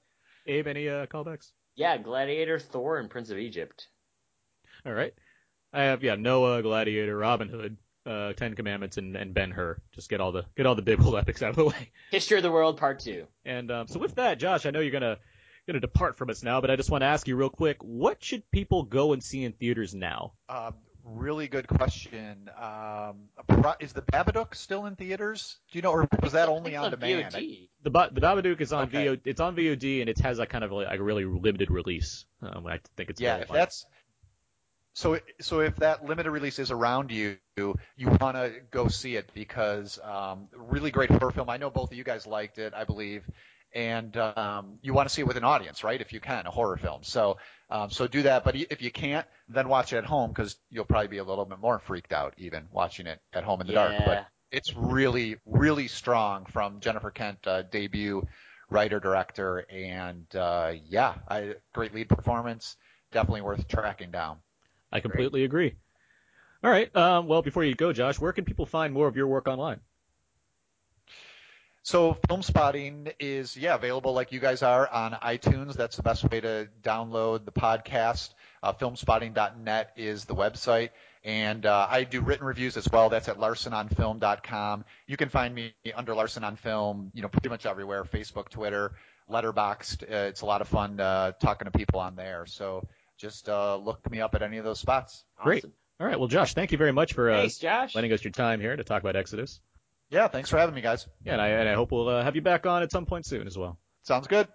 Abe, 0.46 0.68
any 0.68 0.88
uh, 0.88 1.08
callbacks? 1.08 1.52
Yeah, 1.74 1.98
Gladiator, 1.98 2.60
Thor, 2.60 3.00
and 3.00 3.10
Prince 3.10 3.32
of 3.32 3.40
Egypt. 3.40 3.88
All 4.86 4.94
right. 4.94 5.12
I 5.74 5.84
have 5.84 6.04
yeah 6.04 6.14
Noah, 6.14 6.62
Gladiator, 6.62 7.18
Robin 7.18 7.50
Hood, 7.50 7.78
uh, 8.06 8.34
Ten 8.34 8.56
Commandments, 8.56 8.98
and, 8.98 9.16
and 9.16 9.34
Ben 9.34 9.50
Hur. 9.50 9.82
Just 9.94 10.10
get 10.10 10.22
all 10.22 10.32
the 10.32 10.46
get 10.56 10.68
all 10.68 10.76
the 10.76 10.84
biblical 10.84 11.18
epics 11.18 11.42
out 11.42 11.52
of 11.52 11.56
the 11.56 11.66
way. 11.66 11.92
History 12.12 12.38
of 12.38 12.44
the 12.44 12.52
World, 12.52 12.78
Part 12.78 13.00
Two. 13.00 13.26
And 13.46 13.72
um, 13.72 13.88
so 13.88 14.00
with 14.00 14.16
that, 14.16 14.38
Josh, 14.38 14.68
I 14.68 14.70
know 14.70 14.80
you're 14.80 14.92
gonna 14.92 15.18
gonna 15.66 15.80
depart 15.80 16.18
from 16.18 16.30
us 16.30 16.44
now, 16.44 16.62
but 16.62 16.70
I 16.70 16.76
just 16.76 16.92
want 16.92 17.02
to 17.02 17.08
ask 17.08 17.28
you 17.28 17.36
real 17.36 17.50
quick: 17.50 17.78
what 17.82 18.24
should 18.24 18.44
people 18.52 18.84
go 18.84 19.14
and 19.14 19.24
see 19.24 19.44
in 19.44 19.54
theaters 19.54 19.96
now? 19.96 20.34
Um, 20.50 20.76
really 21.04 21.48
good 21.48 21.68
question. 21.68 22.50
Um, 22.60 23.30
is 23.80 23.94
the 23.94 24.02
Babadook 24.02 24.56
still 24.56 24.86
in 24.86 24.96
theaters? 24.96 25.58
Do 25.72 25.78
you 25.78 25.82
know, 25.82 25.92
or 25.92 26.08
was 26.22 26.34
that 26.34 26.50
only 26.50 26.72
It's 26.76 26.84
on 26.84 26.92
demand? 26.92 27.34
VOD. 27.34 27.70
The 27.84 27.90
ba- 27.90 28.10
the 28.12 28.22
Babadook 28.22 28.62
is 28.62 28.74
on 28.74 28.84
Okay. 28.84 29.06
VO 29.06 29.18
it's 29.26 29.40
on 29.42 29.56
VOD 29.56 30.02
and 30.02 30.10
it 30.10 30.20
has 30.20 30.40
a 30.40 30.46
kind 30.46 30.64
of 30.64 30.72
like 30.72 31.00
a 31.00 31.04
really 31.04 31.26
limited 31.26 31.72
release. 31.72 32.26
Um, 32.42 32.68
I 32.68 32.80
think 32.98 33.10
it's 33.10 33.22
yeah, 33.22 33.38
if 33.38 33.50
much- 33.50 33.56
that's 33.58 33.86
so. 34.94 35.20
So 35.40 35.62
if 35.62 35.76
that 35.78 36.06
limited 36.06 36.32
release 36.32 36.60
is 36.60 36.72
around 36.72 37.12
you, 37.12 37.38
you 37.56 37.76
want 38.20 38.36
to 38.36 38.54
go 38.72 38.88
see 38.88 39.16
it 39.16 39.30
because 39.34 40.00
um, 40.04 40.48
really 40.56 40.92
great 40.92 41.10
horror 41.10 41.32
film. 41.32 41.50
I 41.50 41.58
know 41.58 41.70
both 41.70 41.92
of 41.92 41.98
you 41.98 42.04
guys 42.04 42.28
liked 42.28 42.58
it, 42.58 42.74
I 42.76 42.84
believe, 42.84 43.24
and 43.74 44.16
um, 44.18 44.80
you 44.82 44.94
want 44.94 45.08
to 45.08 45.14
see 45.14 45.22
it 45.22 45.28
with 45.28 45.38
an 45.38 45.44
audience, 45.44 45.84
right? 45.84 46.00
If 46.00 46.14
you 46.14 46.20
can, 46.20 46.46
a 46.46 46.52
horror 46.52 46.78
film. 46.78 47.04
So 47.04 47.38
um, 47.70 47.90
so 47.90 48.08
do 48.08 48.24
that. 48.24 48.44
But 48.44 48.56
if 48.56 48.82
you 48.82 48.92
can't, 48.92 49.26
then 49.48 49.70
watch 49.70 49.94
it 49.94 49.98
at 49.98 50.06
home 50.06 50.32
because 50.32 50.58
you'll 50.70 50.86
probably 50.86 51.08
be 51.08 51.18
a 51.18 51.24
little 51.24 51.46
bit 51.46 51.60
more 51.60 51.80
freaked 51.80 52.14
out 52.14 52.34
even 52.38 52.68
watching 52.72 53.08
it 53.08 53.20
at 53.34 53.44
home 53.44 53.62
in 53.62 53.68
the 53.68 53.74
dark. 53.74 53.94
Yeah. 53.94 54.06
But 54.06 54.28
it's 54.52 54.76
really 54.76 55.38
really 55.46 55.88
strong 55.88 56.46
from 56.46 56.80
Jennifer 56.82 57.12
Kent 57.12 57.48
uh, 57.48 57.62
debut 57.64 58.28
writer 58.70 59.00
director 59.00 59.66
and 59.70 60.26
uh, 60.36 60.74
yeah, 60.86 61.16
I, 61.30 61.56
great 61.74 61.94
lead 61.94 62.10
performance. 62.10 62.78
Definitely 63.12 63.42
worth 63.42 63.68
tracking 63.68 64.12
down. 64.12 64.38
I 64.92 65.02
completely 65.02 65.44
agree. 65.44 65.76
All 66.64 66.72
right. 66.72 66.94
Um, 66.96 67.28
well, 67.28 67.42
before 67.42 67.64
you 67.64 67.76
go, 67.76 67.92
Josh, 67.92 68.20
where 68.20 68.34
can 68.34 68.46
people 68.46 68.66
find 68.66 68.94
more 68.94 69.08
of 69.08 69.16
your 69.16 69.28
work 69.28 69.48
online? 69.48 69.80
So 71.84 72.16
film 72.28 72.44
spotting 72.44 73.10
is 73.20 73.58
yeah 73.58 73.74
available 73.76 74.14
like 74.14 74.32
you 74.32 74.40
guys 74.40 74.62
are 74.62 74.88
on 74.88 75.14
iTunes. 75.14 75.74
That's 75.74 75.98
the 75.98 76.04
best 76.04 76.30
way 76.30 76.42
to 76.42 76.70
download 76.84 77.46
the 77.46 77.52
podcast. 77.52 78.34
Uh, 78.64 78.74
filmspotting.net 78.74 79.94
is 79.98 80.26
the 80.26 80.36
website, 80.36 80.90
and 81.24 81.66
uh, 81.66 81.88
I 81.90 82.04
do 82.04 82.22
written 82.22 82.46
reviews 82.46 82.78
as 82.78 82.88
well. 82.92 83.10
That's 83.10 83.28
at 83.28 83.40
larsenonfilm.com. 83.40 84.86
You 85.08 85.18
can 85.18 85.30
find 85.30 85.56
me 85.56 85.74
under 85.96 86.14
Larsen 86.14 86.44
on 86.44 86.56
Film, 86.58 87.12
you 87.16 87.24
know, 87.24 87.28
pretty 87.28 87.50
much 87.50 87.66
everywhere: 87.66 88.04
Facebook, 88.04 88.50
Twitter, 88.50 88.92
Letterboxd. 89.32 90.04
Uh, 90.04 90.28
it's 90.28 90.42
a 90.42 90.46
lot 90.46 90.62
of 90.62 90.68
fun 90.68 91.00
uh, 91.00 91.32
talking 91.42 91.66
to 91.66 91.72
people 91.72 92.00
on 92.00 92.16
there. 92.16 92.46
So 92.46 92.88
just 93.18 93.50
uh, 93.50 93.78
look 93.78 94.08
me 94.12 94.22
up 94.22 94.36
at 94.36 94.44
any 94.44 94.58
of 94.60 94.66
those 94.66 94.80
spots. 94.80 95.24
Great. 95.44 95.60
Awesome. 95.64 95.74
All 96.00 96.06
right. 96.08 96.20
Well, 96.20 96.28
Josh, 96.28 96.54
thank 96.54 96.72
you 96.72 96.78
very 96.78 96.92
much 96.92 97.14
for 97.14 97.32
uh, 97.32 97.38
Thanks, 97.42 97.58
Josh. 97.58 97.96
lending 97.96 98.14
us 98.14 98.24
your 98.24 98.32
time 98.32 98.60
here 98.60 98.76
to 98.76 98.84
talk 98.84 99.02
about 99.02 99.16
Exodus. 99.16 99.60
Yeah, 100.12 100.28
thanks 100.28 100.50
for 100.50 100.58
having 100.58 100.76
me, 100.76 100.82
guys. 100.82 101.08
Yeah, 101.24 101.34
and 101.34 101.42
I, 101.42 101.48
and 101.48 101.70
I 101.70 101.74
hope 101.74 101.92
we'll 101.92 102.10
uh, 102.10 102.24
have 102.24 102.36
you 102.36 102.42
back 102.42 102.66
on 102.66 102.84
at 102.84 102.92
some 102.92 103.06
point 103.06 103.26
soon 103.26 103.48
as 103.48 103.58
well. 103.58 103.80
Sounds 104.04 104.28
good. 104.28 104.48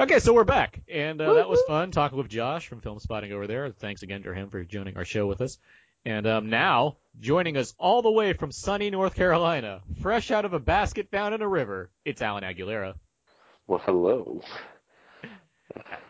Okay, 0.00 0.18
so 0.18 0.34
we're 0.34 0.42
back, 0.42 0.80
and 0.88 1.20
uh, 1.20 1.34
that 1.34 1.48
was 1.48 1.62
fun 1.68 1.92
talking 1.92 2.18
with 2.18 2.28
Josh 2.28 2.66
from 2.66 2.80
Film 2.80 2.98
Spotting 2.98 3.32
over 3.32 3.46
there. 3.46 3.70
Thanks 3.70 4.02
again 4.02 4.24
to 4.24 4.34
him 4.34 4.50
for 4.50 4.64
joining 4.64 4.96
our 4.96 5.04
show 5.04 5.26
with 5.28 5.40
us. 5.40 5.58
And 6.04 6.26
um, 6.26 6.50
now, 6.50 6.96
joining 7.20 7.56
us 7.56 7.72
all 7.78 8.02
the 8.02 8.10
way 8.10 8.32
from 8.32 8.50
sunny 8.50 8.90
North 8.90 9.14
Carolina, 9.14 9.82
fresh 10.02 10.32
out 10.32 10.44
of 10.44 10.52
a 10.52 10.58
basket 10.58 11.08
found 11.12 11.36
in 11.36 11.42
a 11.42 11.48
river, 11.48 11.92
it's 12.04 12.20
Alan 12.20 12.42
Aguilera. 12.42 12.94
Well, 13.68 13.80
hello. 13.84 14.42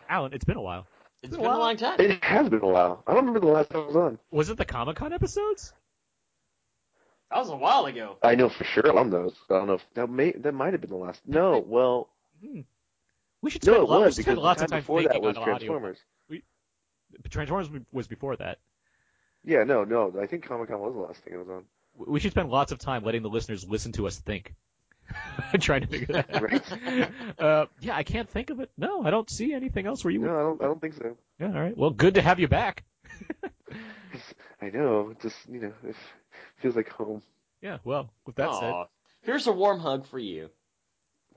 Alan, 0.09 0.33
it's 0.33 0.45
been 0.45 0.57
a 0.57 0.61
while. 0.61 0.87
It's 1.21 1.31
been 1.31 1.41
been 1.41 1.51
a 1.51 1.55
a 1.55 1.59
long 1.59 1.77
time. 1.77 1.99
It 1.99 2.23
has 2.23 2.49
been 2.49 2.61
a 2.61 2.67
while. 2.67 3.03
I 3.05 3.13
don't 3.13 3.27
remember 3.27 3.45
the 3.45 3.53
last 3.53 3.69
time 3.69 3.83
I 3.83 3.85
was 3.85 3.95
on. 3.95 4.19
Was 4.31 4.49
it 4.49 4.57
the 4.57 4.65
Comic 4.65 4.97
Con 4.97 5.13
episodes? 5.13 5.73
That 7.35 7.41
was 7.41 7.49
a 7.49 7.57
while 7.57 7.85
ago. 7.85 8.15
I 8.23 8.35
know 8.35 8.47
for 8.47 8.63
sure 8.63 8.97
on 8.97 9.09
those. 9.09 9.33
I 9.49 9.55
don't 9.55 9.67
know 9.67 9.73
if 9.73 9.85
that 9.95 10.09
may 10.09 10.31
that 10.31 10.53
might 10.53 10.71
have 10.71 10.79
been 10.79 10.89
the 10.89 10.95
last. 10.95 11.19
No, 11.27 11.59
well, 11.59 12.07
We 12.41 13.49
should 13.49 13.61
spend, 13.61 13.75
no, 13.75 13.81
a 13.81 13.83
it 13.83 13.89
lot, 13.89 14.05
was 14.05 14.15
spend 14.15 14.37
lots 14.37 14.61
of 14.61 14.69
time 14.69 14.79
before 14.79 15.03
that 15.03 15.21
was 15.21 15.35
on 15.35 15.43
audio. 15.43 15.53
Transformers. 15.55 15.97
Transformers 17.29 17.69
was 17.91 18.07
before 18.07 18.37
that. 18.37 18.59
Yeah, 19.43 19.65
no, 19.65 19.83
no. 19.83 20.13
I 20.17 20.27
think 20.27 20.47
Comic 20.47 20.69
Con 20.69 20.79
was 20.79 20.93
the 20.93 21.01
last 21.01 21.23
thing 21.25 21.33
it 21.33 21.37
was 21.37 21.49
on. 21.49 21.65
We 21.97 22.21
should 22.21 22.31
spend 22.31 22.49
lots 22.49 22.71
of 22.71 22.79
time 22.79 23.03
letting 23.03 23.21
the 23.21 23.29
listeners 23.29 23.67
listen 23.67 23.91
to 23.93 24.07
us 24.07 24.17
think. 24.17 24.53
I'm 25.51 25.59
trying 25.59 25.81
to 25.81 25.87
figure 25.87 26.13
that 26.13 26.33
out. 26.33 26.41
Right. 26.41 27.09
Uh, 27.37 27.65
yeah, 27.81 27.97
I 27.97 28.03
can't 28.03 28.29
think 28.29 28.49
of 28.49 28.61
it. 28.61 28.71
No, 28.77 29.03
I 29.03 29.09
don't 29.09 29.29
see 29.29 29.53
anything 29.53 29.87
else 29.87 30.05
where 30.05 30.11
you 30.11 30.21
would. 30.21 30.27
No, 30.27 30.37
I 30.37 30.41
don't. 30.41 30.61
I 30.61 30.65
don't 30.65 30.79
think 30.79 30.93
so. 30.93 31.17
Yeah, 31.37 31.47
all 31.47 31.61
right. 31.61 31.77
Well, 31.77 31.89
good 31.89 32.13
to 32.13 32.21
have 32.21 32.39
you 32.39 32.47
back. 32.47 32.85
I 34.61 34.69
know. 34.69 35.13
Just 35.21 35.35
you 35.51 35.59
know, 35.59 35.73
it 35.83 35.95
feels 36.57 36.75
like 36.75 36.89
home. 36.89 37.21
Yeah, 37.61 37.77
well, 37.83 38.11
with 38.25 38.35
that 38.35 38.53
said, 38.55 38.73
Here's 39.21 39.47
a 39.47 39.51
warm 39.51 39.79
hug 39.79 40.05
for 40.05 40.19
you. 40.19 40.49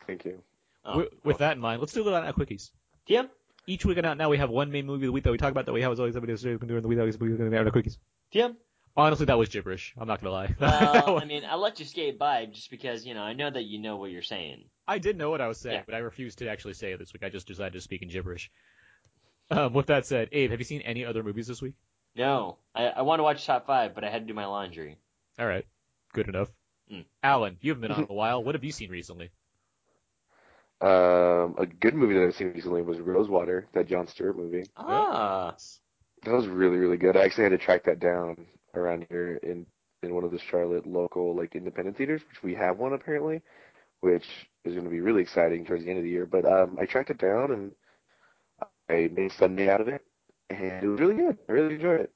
Thank 0.07 0.24
you. 0.24 0.42
Oh, 0.84 0.90
wi- 0.92 1.11
with 1.24 1.38
that 1.38 1.53
in 1.57 1.61
mind, 1.61 1.80
let's 1.80 1.92
do 1.92 2.03
the 2.05 2.14
out 2.14 2.36
quickies. 2.36 2.70
Tim? 3.07 3.28
Each 3.66 3.84
week 3.84 3.99
now, 3.99 4.14
now 4.14 4.28
we 4.30 4.38
have 4.38 4.49
one 4.51 4.70
main 4.70 4.86
movie 4.86 5.05
of 5.05 5.09
the 5.09 5.12
week 5.12 5.24
that 5.24 5.30
we 5.32 5.38
talk 5.38 5.51
about 5.51 5.66
that 5.66 5.72
we 5.72 5.82
have 5.82 5.92
as 5.92 6.01
always 6.01 6.14
somebody 6.14 6.32
else 6.32 6.42
doing 6.42 6.59
during 6.59 6.82
the 6.82 6.88
week 6.88 6.99
that 6.99 7.05
we 7.05 7.11
doing 7.28 7.36
the 7.38 7.44
week 7.51 7.59
on 7.61 7.66
our 7.66 7.72
quickies. 7.72 7.99
Tim? 8.30 8.57
Honestly, 8.96 9.26
that 9.26 9.38
was 9.38 9.49
gibberish. 9.49 9.94
I'm 9.99 10.09
not 10.09 10.20
gonna 10.20 10.32
lie. 10.32 10.55
Well, 10.61 11.20
I 11.20 11.24
mean, 11.24 11.44
I 11.44 11.55
let 11.57 11.78
you 11.78 11.86
skate 11.86 12.18
by 12.18 12.46
just 12.46 12.70
because, 12.70 13.07
you 13.07 13.14
know, 13.14 13.22
I 13.22 13.32
know 13.32 13.51
that 13.51 13.64
you 13.64 13.78
know 13.78 13.96
what 13.96 14.11
you're 14.11 14.22
saying. 14.22 14.64
I 14.86 14.99
did 14.99 15.16
know 15.16 15.30
what 15.30 15.40
I 15.40 15.49
was 15.49 15.59
saying, 15.59 15.76
Yeah. 15.76 15.82
but 15.86 15.94
I 15.94 15.99
refused 15.99 16.38
to 16.38 16.49
actually 16.49 16.74
say 16.74 16.92
it 16.92 16.99
this 16.99 17.12
week. 17.12 17.22
I 17.22 17.28
just 17.28 17.46
decided 17.46 17.74
to 17.74 17.80
speak 17.80 18.03
in 18.03 18.09
gibberish. 18.09 18.51
Um, 19.51 19.72
with 19.72 19.86
that 19.86 20.05
said, 20.07 20.28
Abe, 20.32 20.51
have 20.51 20.61
you 20.61 20.64
seen 20.64 20.80
any 20.82 21.05
other 21.05 21.22
movies 21.22 21.46
this 21.46 21.62
week? 21.62 21.74
No, 22.16 22.59
I, 22.74 22.86
I 22.86 23.02
want 23.02 23.20
to 23.20 23.22
watch 23.22 23.44
top 23.46 23.66
five, 23.66 23.94
but 23.94 24.04
I 24.04 24.11
had 24.11 24.22
to 24.22 24.26
do 24.26 24.34
my 24.34 24.46
laundry. 24.46 24.98
All 25.38 25.46
right, 25.46 25.66
good 26.12 26.28
enough. 26.28 26.48
Mm. 26.92 27.04
Alan, 27.22 27.59
you 27.61 27.70
haven't 27.70 27.82
been 27.82 27.92
on 27.92 28.04
in 28.04 28.11
a 28.11 28.14
while. 28.14 28.42
What 28.42 28.54
have 28.54 28.64
you 28.64 28.72
seen 28.72 28.90
recently? 28.90 29.30
Um, 30.80 31.56
a 31.59 31.66
good 31.66 31.94
movie 31.94 32.14
that 32.14 32.24
I've 32.24 32.34
seen 32.36 32.52
recently 32.52 32.82
was 32.82 33.00
Rosewater, 33.00 33.66
that 33.72 33.88
Jon 33.88 34.06
Stewart 34.06 34.36
movie. 34.36 34.64
Ah, 34.76 35.56
That 36.24 36.32
was 36.32 36.46
really, 36.46 36.76
really 36.76 36.96
good. 36.96 37.16
I 37.16 37.24
actually 37.24 37.44
had 37.44 37.50
to 37.50 37.59
track 37.59 37.84
that 37.84 38.00
down 38.00 38.46
around 38.74 39.06
here 39.09 39.36
in 39.42 39.66
in 40.04 40.14
one 40.14 40.22
of 40.22 40.30
the 40.30 40.38
Charlotte 40.38 40.86
local 40.86 41.34
like 41.34 41.56
independent 41.56 41.96
theaters, 41.96 42.22
which 42.28 42.42
we 42.44 42.54
have 42.54 42.78
one 42.78 42.92
apparently, 42.92 43.42
which 44.00 44.26
is 44.64 44.74
going 44.74 44.84
to 44.84 44.90
be 44.90 45.00
really 45.00 45.22
exciting 45.22 45.64
towards 45.64 45.82
the 45.84 45.90
end 45.90 45.98
of 45.98 46.04
the 46.04 46.11
year. 46.11 46.26
But 46.26 46.44
um, 46.44 46.76
I 46.80 46.86
tracked 46.86 47.11
it 47.11 47.18
down 47.18 47.50
and 47.50 47.72
I 48.88 49.09
made 49.12 49.32
Sunday 49.32 49.68
out 49.68 49.80
of 49.80 49.88
it, 49.88 50.02
and 50.51 50.84
it 50.84 50.88
was 50.88 51.01
really 51.01 51.14
good. 51.14 51.38
I 51.49 51.53
really 51.53 51.74
enjoyed 51.74 52.01
it. 52.01 52.12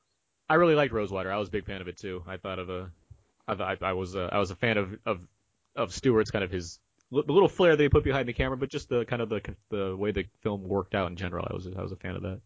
I 0.48 0.54
really 0.54 0.74
liked 0.74 0.92
Rosewater. 0.92 1.32
I 1.32 1.38
was 1.38 1.48
a 1.48 1.52
big 1.52 1.66
fan 1.66 1.80
of 1.80 1.88
it 1.88 1.96
too. 1.96 2.22
I 2.26 2.36
thought 2.36 2.58
of 2.58 2.68
a, 2.68 2.90
I, 3.48 3.52
I, 3.54 3.76
I 3.80 3.92
was 3.92 4.16
uh, 4.16 4.28
I 4.32 4.38
was 4.38 4.50
a 4.50 4.56
fan 4.56 4.76
of 4.76 4.98
of 5.06 5.20
of 5.76 5.92
Stewart's 5.92 6.30
kind 6.30 6.44
of 6.44 6.50
his 6.50 6.78
the 7.10 7.32
little 7.32 7.48
flair 7.48 7.76
that 7.76 7.82
he 7.82 7.88
put 7.88 8.04
behind 8.04 8.26
the 8.26 8.32
camera, 8.32 8.56
but 8.56 8.70
just 8.70 8.88
the 8.88 9.04
kind 9.04 9.22
of 9.22 9.28
the 9.28 9.40
the 9.70 9.96
way 9.96 10.12
the 10.12 10.24
film 10.42 10.62
worked 10.62 10.94
out 10.94 11.10
in 11.10 11.16
general. 11.16 11.46
I 11.48 11.54
was 11.54 11.66
I 11.66 11.82
was 11.82 11.92
a 11.92 11.96
fan 11.96 12.16
of 12.16 12.22
that. 12.22 12.40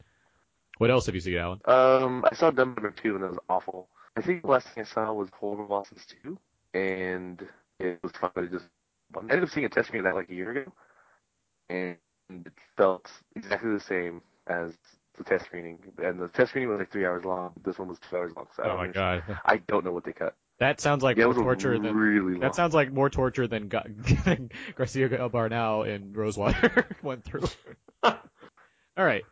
What 0.79 0.91
else 0.91 1.07
have 1.07 1.15
you 1.15 1.21
seen, 1.21 1.37
Alan? 1.37 1.61
Um, 1.65 2.25
I 2.31 2.35
saw 2.35 2.51
Dumb 2.51 2.75
Number 2.75 2.91
Two 2.91 3.15
and 3.15 3.25
that 3.25 3.31
was 3.31 3.39
awful. 3.49 3.89
I 4.17 4.23
think 4.23 4.43
the 4.43 4.49
last 4.49 4.69
thing 4.69 4.85
I 4.85 4.87
saw 4.87 5.13
was 5.13 5.29
Horrible 5.33 5.67
Bosses 5.67 6.05
Two, 6.07 6.39
and 6.75 7.47
it 7.79 7.99
was 8.03 8.13
fun. 8.13 8.31
But 8.35 8.45
it 8.45 8.53
just 8.53 8.67
I 9.17 9.21
ended 9.21 9.45
up 9.45 9.51
seeing 9.51 9.67
a 9.67 9.69
testimony 9.69 10.01
of 10.01 10.05
that 10.05 10.15
like 10.15 10.31
a 10.31 10.35
year 10.35 10.51
ago, 10.51 10.73
and 11.71 11.97
it 12.29 12.53
felt 12.77 13.11
exactly 13.35 13.73
the 13.73 13.81
same 13.81 14.21
as 14.47 14.73
the 15.19 15.25
test 15.25 15.47
screening, 15.47 15.79
and 15.99 16.21
the 16.21 16.29
test 16.29 16.51
screening 16.51 16.69
was 16.71 16.79
like 16.79 16.91
three 16.91 17.05
hours 17.07 17.25
long. 17.25 17.53
This 17.65 17.79
one 17.79 17.89
was 17.89 17.99
two 18.11 18.17
hours 18.17 18.33
long. 18.37 18.47
So 18.57 18.63
I 18.63 18.67
Oh 18.67 18.69
don't 18.71 18.77
my 18.79 18.85
understand. 18.85 19.23
god. 19.29 19.39
I 19.45 19.57
don't 19.69 19.85
know 19.85 19.93
what 19.93 20.05
they 20.05 20.13
cut. 20.13 20.35
That 20.59 20.81
sounds 20.81 21.03
like 21.03 21.17
Yeah, 21.19 21.25
more 21.25 21.29
was 21.35 21.39
a 21.39 21.43
torture 21.43 21.79
than 21.79 21.95
really 21.95 22.33
long. 22.33 22.41
that 22.41 22.55
sounds 22.55 22.75
like 22.75 22.91
more 22.93 23.11
torture 23.11 23.47
than, 23.47 23.69
Ga- 23.69 23.85
than 24.25 24.51
Garcia 24.75 25.29
Bernal 25.29 25.83
and 25.83 26.17
Rosewater 26.17 26.87
went 27.03 27.25
through. 27.25 27.43
All 28.03 28.15
right, 28.97 29.25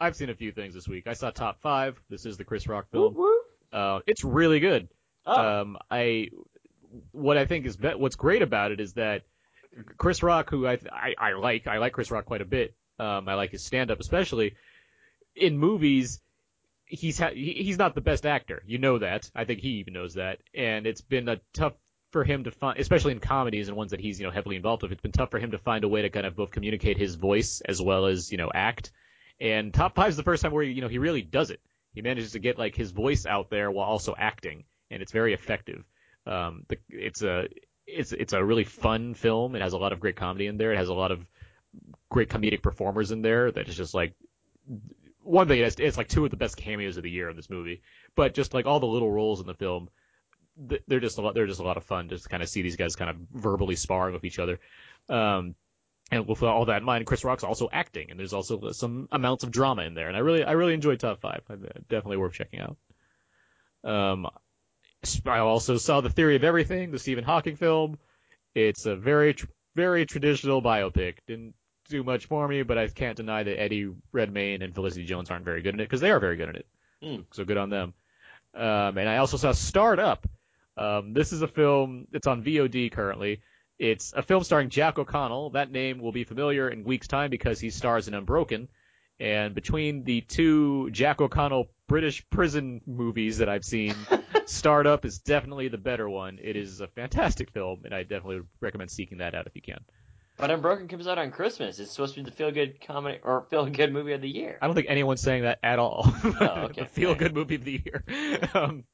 I've 0.00 0.14
seen 0.14 0.30
a 0.30 0.34
few 0.34 0.52
things 0.52 0.74
this 0.74 0.86
week. 0.86 1.06
I 1.08 1.14
saw 1.14 1.30
Top 1.30 1.60
Five. 1.60 2.00
This 2.08 2.24
is 2.26 2.36
the 2.36 2.44
Chris 2.44 2.68
Rock 2.68 2.86
film. 2.92 3.16
Uh, 3.72 4.00
it's 4.06 4.22
really 4.24 4.60
good. 4.60 4.88
Oh. 5.26 5.60
Um, 5.60 5.78
I 5.90 6.28
what 7.12 7.36
I 7.36 7.46
think 7.46 7.66
is 7.66 7.76
be- 7.76 7.88
what's 7.90 8.16
great 8.16 8.42
about 8.42 8.70
it 8.72 8.80
is 8.80 8.94
that 8.94 9.22
Chris 9.96 10.22
Rock, 10.22 10.50
who 10.50 10.66
I, 10.66 10.78
I 10.92 11.14
I 11.18 11.32
like, 11.34 11.66
I 11.66 11.78
like 11.78 11.92
Chris 11.92 12.10
Rock 12.10 12.24
quite 12.24 12.40
a 12.40 12.44
bit. 12.46 12.74
Um, 12.98 13.28
I 13.28 13.34
like 13.34 13.50
his 13.50 13.64
stand 13.64 13.90
up 13.90 13.98
especially. 14.00 14.54
In 15.40 15.58
movies, 15.58 16.20
he's 16.84 17.18
ha- 17.18 17.34
he's 17.34 17.78
not 17.78 17.94
the 17.94 18.00
best 18.00 18.26
actor. 18.26 18.62
You 18.66 18.78
know 18.78 18.98
that. 18.98 19.30
I 19.34 19.44
think 19.44 19.60
he 19.60 19.80
even 19.80 19.94
knows 19.94 20.14
that. 20.14 20.38
And 20.54 20.86
it's 20.86 21.00
been 21.00 21.28
a 21.28 21.40
tough 21.52 21.74
for 22.10 22.24
him 22.24 22.44
to 22.44 22.50
find, 22.50 22.78
especially 22.78 23.12
in 23.12 23.20
comedies 23.20 23.68
and 23.68 23.76
ones 23.76 23.92
that 23.92 24.00
he's 24.00 24.20
you 24.20 24.26
know 24.26 24.32
heavily 24.32 24.56
involved 24.56 24.82
with. 24.82 24.92
It's 24.92 25.00
been 25.00 25.12
tough 25.12 25.30
for 25.30 25.38
him 25.38 25.52
to 25.52 25.58
find 25.58 25.84
a 25.84 25.88
way 25.88 26.02
to 26.02 26.10
kind 26.10 26.26
of 26.26 26.36
both 26.36 26.50
communicate 26.50 26.98
his 26.98 27.14
voice 27.14 27.60
as 27.62 27.80
well 27.80 28.06
as 28.06 28.30
you 28.30 28.38
know 28.38 28.50
act. 28.52 28.92
And 29.40 29.72
Top 29.72 29.94
Five 29.94 30.10
is 30.10 30.16
the 30.16 30.22
first 30.22 30.42
time 30.42 30.52
where 30.52 30.62
you 30.62 30.82
know 30.82 30.88
he 30.88 30.98
really 30.98 31.22
does 31.22 31.50
it. 31.50 31.60
He 31.94 32.02
manages 32.02 32.32
to 32.32 32.38
get 32.38 32.58
like 32.58 32.74
his 32.74 32.90
voice 32.90 33.26
out 33.26 33.50
there 33.50 33.70
while 33.70 33.86
also 33.86 34.14
acting, 34.16 34.64
and 34.90 35.02
it's 35.02 35.12
very 35.12 35.32
effective. 35.32 35.84
Um, 36.26 36.64
the, 36.68 36.78
it's 36.90 37.22
a 37.22 37.48
it's 37.86 38.12
it's 38.12 38.32
a 38.32 38.44
really 38.44 38.64
fun 38.64 39.14
film. 39.14 39.54
It 39.54 39.62
has 39.62 39.72
a 39.72 39.78
lot 39.78 39.92
of 39.92 40.00
great 40.00 40.16
comedy 40.16 40.46
in 40.46 40.56
there. 40.56 40.72
It 40.72 40.78
has 40.78 40.88
a 40.88 40.94
lot 40.94 41.12
of 41.12 41.24
great 42.10 42.28
comedic 42.28 42.62
performers 42.62 43.12
in 43.12 43.22
there. 43.22 43.50
That 43.50 43.68
is 43.68 43.76
just 43.76 43.94
like 43.94 44.14
one 45.22 45.48
thing. 45.48 45.60
It's, 45.60 45.76
it's 45.78 45.96
like 45.96 46.08
two 46.08 46.24
of 46.24 46.30
the 46.30 46.36
best 46.36 46.56
cameos 46.56 46.96
of 46.96 47.02
the 47.02 47.10
year 47.10 47.28
in 47.28 47.36
this 47.36 47.50
movie. 47.50 47.82
But 48.14 48.34
just 48.34 48.54
like 48.54 48.66
all 48.66 48.80
the 48.80 48.86
little 48.86 49.10
roles 49.10 49.40
in 49.40 49.46
the 49.46 49.54
film, 49.54 49.88
they're 50.56 51.00
just 51.00 51.18
a 51.18 51.22
lot. 51.22 51.34
They're 51.34 51.46
just 51.46 51.60
a 51.60 51.64
lot 51.64 51.76
of 51.76 51.84
fun. 51.84 52.08
Just 52.08 52.24
to 52.24 52.28
kind 52.28 52.42
of 52.42 52.48
see 52.48 52.62
these 52.62 52.76
guys 52.76 52.96
kind 52.96 53.10
of 53.10 53.16
verbally 53.32 53.76
sparring 53.76 54.14
with 54.14 54.24
each 54.24 54.38
other. 54.38 54.58
Um, 55.08 55.54
and 56.12 56.26
with 56.26 56.42
all 56.42 56.64
that 56.66 56.78
in 56.78 56.84
mind, 56.84 57.06
Chris 57.06 57.24
Rock's 57.24 57.44
also 57.44 57.68
acting, 57.72 58.10
and 58.10 58.18
there's 58.18 58.32
also 58.32 58.72
some 58.72 59.08
amounts 59.12 59.44
of 59.44 59.52
drama 59.52 59.82
in 59.82 59.94
there. 59.94 60.08
And 60.08 60.16
I 60.16 60.20
really, 60.20 60.44
I 60.44 60.52
really 60.52 60.74
enjoyed 60.74 60.98
Top 60.98 61.20
Five. 61.20 61.42
Uh, 61.48 61.56
Definitely 61.88 62.16
worth 62.16 62.32
checking 62.32 62.60
out. 62.60 62.76
Um, 63.84 64.26
I 65.24 65.38
also 65.38 65.76
saw 65.76 66.00
The 66.00 66.10
Theory 66.10 66.36
of 66.36 66.44
Everything, 66.44 66.90
the 66.90 66.98
Stephen 66.98 67.24
Hawking 67.24 67.56
film. 67.56 67.98
It's 68.54 68.86
a 68.86 68.96
very, 68.96 69.36
very 69.76 70.04
traditional 70.04 70.60
biopic. 70.60 71.14
Didn't 71.26 71.54
do 71.90 72.02
much 72.02 72.26
for 72.26 72.46
me, 72.48 72.62
but 72.62 72.78
I 72.78 72.88
can't 72.88 73.16
deny 73.16 73.42
that 73.42 73.60
Eddie 73.60 73.92
Redmayne 74.12 74.62
and 74.62 74.74
Felicity 74.74 75.04
Jones 75.04 75.30
aren't 75.30 75.44
very 75.44 75.62
good 75.62 75.74
in 75.74 75.80
it 75.80 75.84
because 75.84 76.00
they 76.00 76.10
are 76.10 76.20
very 76.20 76.36
good 76.36 76.48
in 76.48 76.56
it. 76.56 76.66
Hmm. 77.02 77.22
So 77.32 77.44
good 77.44 77.58
on 77.58 77.70
them. 77.70 77.94
Um, 78.54 78.98
and 78.98 79.08
I 79.08 79.18
also 79.18 79.36
saw 79.36 79.52
Starred 79.52 80.00
Up. 80.00 80.26
Um, 80.76 81.12
this 81.12 81.32
is 81.32 81.42
a 81.42 81.48
film. 81.48 82.06
It's 82.12 82.26
on 82.26 82.42
VOD 82.42 82.92
currently. 82.92 83.42
It's 83.78 84.12
a 84.12 84.22
film 84.22 84.44
starring 84.44 84.70
Jack 84.70 84.98
O'Connell. 84.98 85.50
That 85.50 85.70
name 85.70 86.00
will 86.00 86.12
be 86.12 86.24
familiar 86.24 86.68
in 86.68 86.84
weeks' 86.84 87.08
time 87.08 87.30
because 87.30 87.60
he 87.60 87.70
stars 87.70 88.08
in 88.08 88.14
Unbroken. 88.14 88.68
And 89.18 89.54
between 89.54 90.04
the 90.04 90.22
two 90.22 90.90
Jack 90.90 91.20
O'Connell 91.20 91.70
British 91.86 92.24
prison 92.30 92.80
movies 92.86 93.38
that 93.38 93.48
I've 93.48 93.64
seen, 93.64 93.94
Starred 94.46 94.86
Up 94.86 95.04
is 95.04 95.18
definitely 95.18 95.68
the 95.68 95.78
better 95.78 96.08
one. 96.08 96.38
It 96.42 96.56
is 96.56 96.80
a 96.80 96.88
fantastic 96.88 97.50
film, 97.50 97.82
and 97.84 97.94
I 97.94 98.02
definitely 98.02 98.40
recommend 98.60 98.90
seeking 98.90 99.18
that 99.18 99.34
out 99.34 99.46
if 99.46 99.54
you 99.54 99.62
can. 99.62 99.80
But 100.40 100.50
Unbroken 100.50 100.88
comes 100.88 101.06
out 101.06 101.18
on 101.18 101.30
Christmas. 101.30 101.78
It's 101.78 101.90
supposed 101.92 102.14
to 102.14 102.20
be 102.22 102.24
the 102.30 102.34
feel 102.34 102.50
good 102.50 102.80
comedy 102.80 103.18
or 103.22 103.42
feel 103.50 103.66
good 103.66 103.92
movie 103.92 104.12
of 104.12 104.20
the 104.22 104.28
year. 104.28 104.58
I 104.62 104.66
don't 104.66 104.74
think 104.74 104.86
anyone's 104.88 105.20
saying 105.20 105.42
that 105.42 105.58
at 105.62 105.78
all. 105.78 106.02
Oh, 106.24 106.46
okay. 106.70 106.82
the 106.82 106.86
feel 106.88 107.14
good 107.14 107.34
movie 107.34 107.56
of 107.56 107.64
the 107.64 107.82
year. 107.84 108.04
um, 108.54 108.84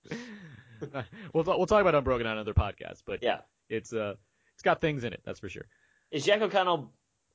we'll 1.33 1.45
talk, 1.45 1.57
we'll 1.57 1.67
talk 1.67 1.81
about 1.81 1.95
Unbroken 1.95 2.27
on 2.27 2.33
another 2.35 2.55
podcast, 2.55 3.03
but 3.07 3.23
Yeah. 3.23 3.41
it's 3.69 3.93
uh 3.93 4.15
it's 4.55 4.63
got 4.63 4.81
things 4.81 5.05
in 5.05 5.13
it, 5.13 5.21
that's 5.25 5.41
for 5.41 5.49
sure. 5.49 5.67
Is 6.11 6.25
Jack 6.25 6.41
O'Connell 6.41 6.93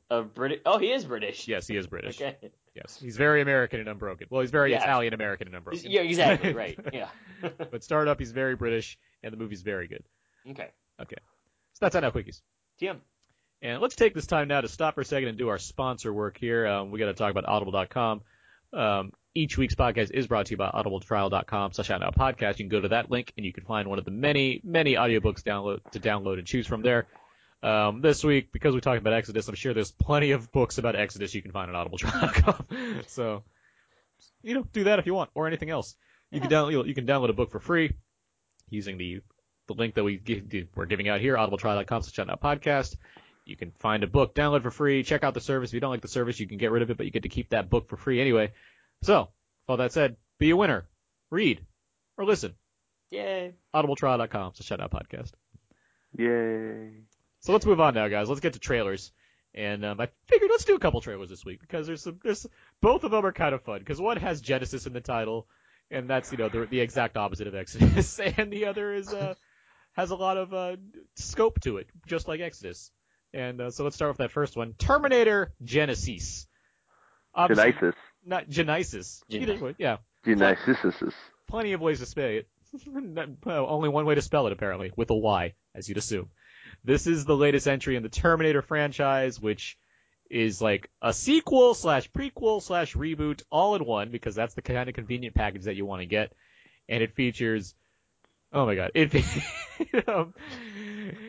a 0.10 0.24
British? 0.24 0.60
Oh, 0.66 0.78
he 0.78 0.92
is 0.92 1.06
British. 1.06 1.48
Yes, 1.48 1.68
he 1.68 1.76
is 1.78 1.88
British. 1.88 2.20
Okay. 2.22 2.38
Yes, 2.76 2.98
he's 3.02 3.18
very 3.18 3.42
American 3.42 3.80
in 3.80 3.88
Unbroken. 3.88 4.28
Well, 4.30 4.42
he's 4.42 4.52
very 4.52 4.72
Yeah. 4.72 4.82
Italian 4.84 5.14
American 5.14 5.48
in 5.48 5.56
Unbroken. 5.56 5.90
Yeah, 5.90 6.02
exactly. 6.02 6.54
Right. 6.54 6.80
Yeah. 6.94 7.10
but 7.72 7.84
Starred 7.84 8.08
Up, 8.08 8.20
he's 8.20 8.32
very 8.32 8.56
British, 8.56 8.98
and 9.24 9.32
the 9.34 9.38
movie's 9.38 9.62
very 9.62 9.88
good. 9.88 10.04
okay. 10.50 10.70
Okay, 11.02 11.16
so 11.74 11.80
that's 11.82 11.96
on 11.96 12.04
quickies. 12.12 12.42
TM. 12.80 12.98
And 13.62 13.80
let's 13.82 13.96
take 13.96 14.16
this 14.16 14.26
time 14.26 14.48
now 14.48 14.62
to 14.62 14.68
stop 14.68 14.96
for 14.96 15.02
a 15.02 15.06
second 15.06 15.30
and 15.30 15.38
do 15.38 15.50
our 15.50 15.60
sponsor 15.60 16.12
work 16.12 16.38
here. 16.38 16.66
Um, 16.66 16.90
we 16.90 17.00
got 17.00 17.06
to 17.06 17.14
talk 17.14 17.30
about 17.30 17.46
Audible.com. 17.46 18.22
Um, 18.74 19.12
each 19.36 19.58
week's 19.58 19.76
podcast 19.76 20.12
is 20.12 20.28
brought 20.28 20.48
to 20.48 20.52
you 20.52 20.58
by 20.58 20.70
audibletrial.com 20.70 21.74
slash 21.74 21.92
out 21.92 22.02
now 22.02 22.10
podcast. 22.10 22.58
You 22.58 22.66
can 22.66 22.70
go 22.70 22.82
to 22.82 22.88
that 22.90 23.12
link 23.12 23.32
and 23.38 23.46
you 23.46 23.54
can 23.54 23.64
find 23.64 23.88
one 23.88 24.00
of 24.00 24.06
the 24.06 24.12
many, 24.12 24.62
many 24.64 24.96
audiobooks 24.96 25.44
download 25.44 25.80
to 25.92 26.00
download 26.00 26.40
and 26.40 26.48
choose 26.48 26.66
from 26.66 26.82
there. 26.82 27.08
Um, 27.64 28.02
this 28.02 28.24
week, 28.24 28.52
because 28.52 28.74
we 28.74 28.82
talked 28.82 29.00
about 29.00 29.14
Exodus, 29.14 29.48
I'm 29.48 29.54
sure 29.54 29.76
there's 29.76 29.92
plenty 29.92 30.32
of 30.32 30.52
books 30.52 30.80
about 30.80 30.96
Exodus 30.96 31.36
you 31.36 31.44
can 31.44 31.52
find 31.52 31.74
on 31.74 31.88
audibletrial.com. 31.88 33.04
so, 33.08 33.44
you 34.42 34.56
know, 34.56 34.66
do 34.74 34.86
that 34.86 34.98
if 34.98 35.06
you 35.06 35.14
want, 35.14 35.30
or 35.36 35.46
anything 35.46 35.70
else. 35.70 35.96
You 36.32 36.42
can 36.42 36.50
download, 36.50 36.88
you 36.88 36.96
can 36.96 37.06
download 37.06 37.30
a 37.30 37.34
book 37.34 37.52
for 37.52 37.60
free 37.60 37.94
using 38.70 38.98
the 38.98 39.22
the 39.68 39.74
link 39.76 39.94
that 39.96 40.04
we 40.04 40.18
give, 40.18 40.68
we're 40.76 40.86
giving 40.86 41.08
out 41.08 41.22
here, 41.22 41.36
audibletrial.com 41.36 42.02
slash 42.02 42.28
podcast. 42.40 42.96
You 43.46 43.56
can 43.56 43.72
find 43.72 44.04
a 44.04 44.08
book, 44.08 44.36
download 44.36 44.64
for 44.64 44.72
free, 44.72 45.04
check 45.04 45.24
out 45.24 45.34
the 45.34 45.42
service. 45.42 45.72
If 45.72 45.74
you 45.74 45.80
don't 45.80 45.92
like 45.92 46.02
the 46.02 46.08
service, 46.08 46.40
you 46.40 46.48
can 46.48 46.58
get 46.58 46.72
rid 46.72 46.84
of 46.84 46.92
it, 46.92 46.98
but 46.98 47.06
you 47.06 47.12
get 47.12 47.24
to 47.24 47.30
keep 47.30 47.50
that 47.50 47.70
book 47.70 47.90
for 47.90 47.98
free 47.98 48.22
anyway. 48.22 48.54
So, 49.04 49.22
with 49.22 49.30
all 49.70 49.78
that 49.78 49.94
said, 49.94 50.18
be 50.38 50.52
a 50.52 50.56
winner. 50.56 50.88
Read. 51.30 51.66
Or 52.18 52.26
listen. 52.26 52.54
Yay. 53.10 53.56
Audibletrial.com 53.74 54.54
slash 54.56 54.80
out 54.80 54.92
podcast. 54.92 55.32
Yay. 56.18 56.92
So 57.40 57.54
let's 57.54 57.66
move 57.66 57.82
on 57.82 57.94
now, 57.94 58.08
guys. 58.08 58.30
Let's 58.30 58.42
get 58.42 58.54
to 58.54 58.60
trailers. 58.60 59.12
And 59.54 59.84
um, 59.84 60.00
I 60.00 60.08
figured 60.28 60.50
let's 60.50 60.64
do 60.64 60.76
a 60.76 60.80
couple 60.80 61.02
trailers 61.02 61.30
this 61.30 61.44
week 61.44 61.60
because 61.60 61.86
there's 61.86 62.04
some, 62.04 62.20
there's 62.24 62.48
both 62.80 63.04
of 63.04 63.12
them 63.12 63.26
are 63.26 63.34
kind 63.34 63.54
of 63.54 63.64
fun 63.64 63.80
because 63.80 64.00
one 64.00 64.18
has 64.18 64.40
Genesis 64.40 64.86
in 64.86 64.94
the 64.94 65.02
title, 65.02 65.48
and 65.90 66.10
that's 66.10 66.32
you 66.32 66.38
know 66.38 66.48
the, 66.48 66.66
the 66.68 66.80
exact 66.80 67.18
opposite 67.18 67.48
of 67.48 67.56
Exodus, 67.56 68.18
and 68.38 68.52
the 68.52 68.68
other 68.68 68.94
is 68.94 69.14
uh 69.14 69.34
has 69.92 70.12
a 70.12 70.16
lot 70.16 70.38
of 70.38 70.54
uh 70.54 70.78
scope 71.16 71.60
to 71.62 71.78
it, 71.78 71.88
just 72.08 72.30
like 72.30 72.40
Exodus. 72.40 72.92
And 73.34 73.62
uh, 73.62 73.72
so 73.72 73.84
let's 73.84 73.96
start 73.96 74.12
with 74.12 74.18
that 74.18 74.32
first 74.32 74.56
one, 74.58 74.74
Terminator 74.78 75.54
Genisys. 75.64 76.46
Obviously- 77.34 77.72
Genesis. 77.72 77.96
Not 78.24 78.50
Genesis. 78.50 79.24
Gen- 79.30 79.42
Either 79.44 79.58
way, 79.66 79.76
yeah. 79.80 79.98
Genesis. 80.24 81.14
Plenty 81.48 81.74
of 81.74 81.82
ways 81.82 82.00
to 82.00 82.06
spell 82.06 82.26
it. 82.26 82.48
Only 83.46 83.90
one 83.90 84.06
way 84.06 84.16
to 84.16 84.22
spell 84.22 84.48
it 84.48 84.54
apparently, 84.54 84.92
with 84.96 85.10
a 85.10 85.16
Y, 85.16 85.54
as 85.74 85.90
you'd 85.90 85.98
assume. 85.98 86.30
This 86.84 87.08
is 87.08 87.26
the 87.26 87.36
latest 87.36 87.68
entry 87.68 87.96
in 87.96 88.04
the 88.04 88.10
Terminator 88.10 88.62
franchise, 88.62 89.40
which 89.42 89.78
is 90.30 90.62
like 90.62 90.90
a 91.02 91.12
sequel 91.14 91.74
slash 91.74 92.10
prequel 92.12 92.62
slash 92.62 92.94
reboot 92.94 93.44
all 93.52 93.76
in 93.76 93.84
one 93.86 94.10
because 94.12 94.36
that's 94.36 94.54
the 94.54 94.62
kind 94.62 94.88
of 94.88 94.96
convenient 94.96 95.36
package 95.36 95.64
that 95.64 95.76
you 95.76 95.86
want 95.86 96.02
to 96.02 96.06
get. 96.06 96.32
And 96.88 97.04
it 97.04 97.16
features, 97.16 97.76
oh 98.54 98.66
my 98.66 98.76
god, 98.76 98.92
it 98.94 99.14
um, 100.08 100.34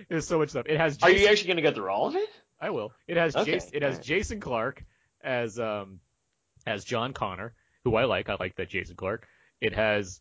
there's 0.09 0.27
so 0.27 0.39
much 0.39 0.51
stuff. 0.51 0.67
It 0.67 0.79
has. 0.79 0.97
Jason, 0.97 1.17
Are 1.17 1.19
you 1.19 1.29
actually 1.29 1.49
going 1.49 1.57
to 1.57 1.63
get 1.63 1.75
through 1.75 1.91
all 1.91 2.09
of 2.09 2.17
it? 2.17 2.29
I 2.61 2.71
will. 2.71 2.93
It 3.09 3.17
has 3.17 3.35
Okay, 3.35 3.53
Jason, 3.53 3.71
it 3.75 3.83
has 3.83 3.95
alright. 3.95 4.05
Jason 4.05 4.41
Clarke 4.41 4.85
as 5.23 5.59
um 5.59 6.01
as 6.67 6.85
John 6.85 7.13
Connor, 7.13 7.55
who 7.85 7.97
I 7.97 8.05
like. 8.05 8.29
I 8.29 8.37
like 8.39 8.57
that 8.57 8.69
Jason 8.69 8.97
Clarke. 8.97 9.27
It 9.61 9.75
has 9.75 10.21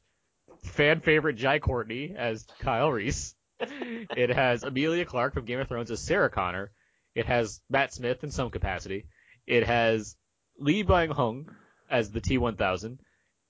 fan 0.64 1.02
favorite 1.02 1.36
Jai 1.36 1.60
Courtney 1.60 2.16
as 2.18 2.46
Kyle 2.60 2.92
Reese. 2.92 3.36
it 3.60 4.30
has 4.30 4.64
Emilia 4.64 5.06
Clarke 5.06 5.34
from 5.34 5.46
Game 5.46 5.60
of 5.60 5.68
Thrones 5.68 5.92
as 5.92 6.00
Sarah 6.00 6.30
Connor. 6.30 6.72
It 7.14 7.26
has 7.26 7.62
Matt 7.70 7.94
Smith 7.94 8.24
in 8.24 8.32
some 8.32 8.50
capacity. 8.50 9.06
It 9.46 9.66
has 9.68 10.16
Lee 10.58 10.84
Byung-hun 10.84 11.48
as 11.90 12.10
the 12.10 12.22
T1000, 12.22 12.98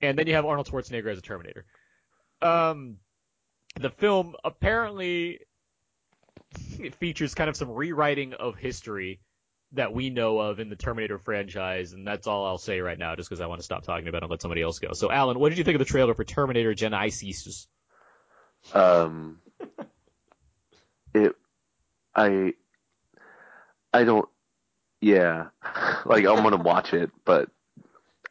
and 0.02 0.18
then 0.18 0.28
you 0.28 0.34
have 0.34 0.46
Arnold 0.46 0.68
Schwarzenegger 0.68 1.12
as 1.12 1.18
a 1.18 1.22
Terminator. 1.22 1.66
Um, 2.42 2.98
the 3.80 3.90
film 3.90 4.36
apparently 4.44 5.40
features 7.00 7.34
kind 7.34 7.50
of 7.50 7.56
some 7.56 7.70
rewriting 7.70 8.34
of 8.34 8.56
history 8.56 9.20
that 9.74 9.94
we 9.94 10.10
know 10.10 10.40
of 10.40 10.60
in 10.60 10.70
the 10.70 10.76
Terminator 10.76 11.18
franchise, 11.18 11.94
and 11.94 12.06
that's 12.06 12.28
all 12.28 12.46
I'll 12.46 12.58
say 12.58 12.82
right 12.82 13.00
now, 13.00 13.16
just 13.16 13.30
because 13.30 13.40
I 13.40 13.46
want 13.46 13.60
to 13.60 13.66
stop 13.66 13.84
talking 13.84 14.08
about 14.08 14.20
it 14.20 14.24
and 14.24 14.32
let 14.32 14.42
somebody 14.42 14.62
else 14.62 14.80
go. 14.80 14.92
So, 14.94 15.10
Alan, 15.10 15.40
what 15.40 15.50
did 15.50 15.58
you 15.58 15.64
think 15.64 15.76
of 15.76 15.80
the 15.80 15.86
trailer 15.86 16.14
for 16.14 16.26
Terminator 16.26 16.74
Genisys? 16.74 17.68
Um, 18.74 19.40
it, 21.14 21.36
I, 22.14 22.54
I 23.94 24.04
don't, 24.04 24.28
yeah, 25.00 25.48
like 26.06 26.26
I'm 26.26 26.44
gonna 26.44 26.58
watch 26.58 26.94
it, 26.94 27.12
but 27.24 27.50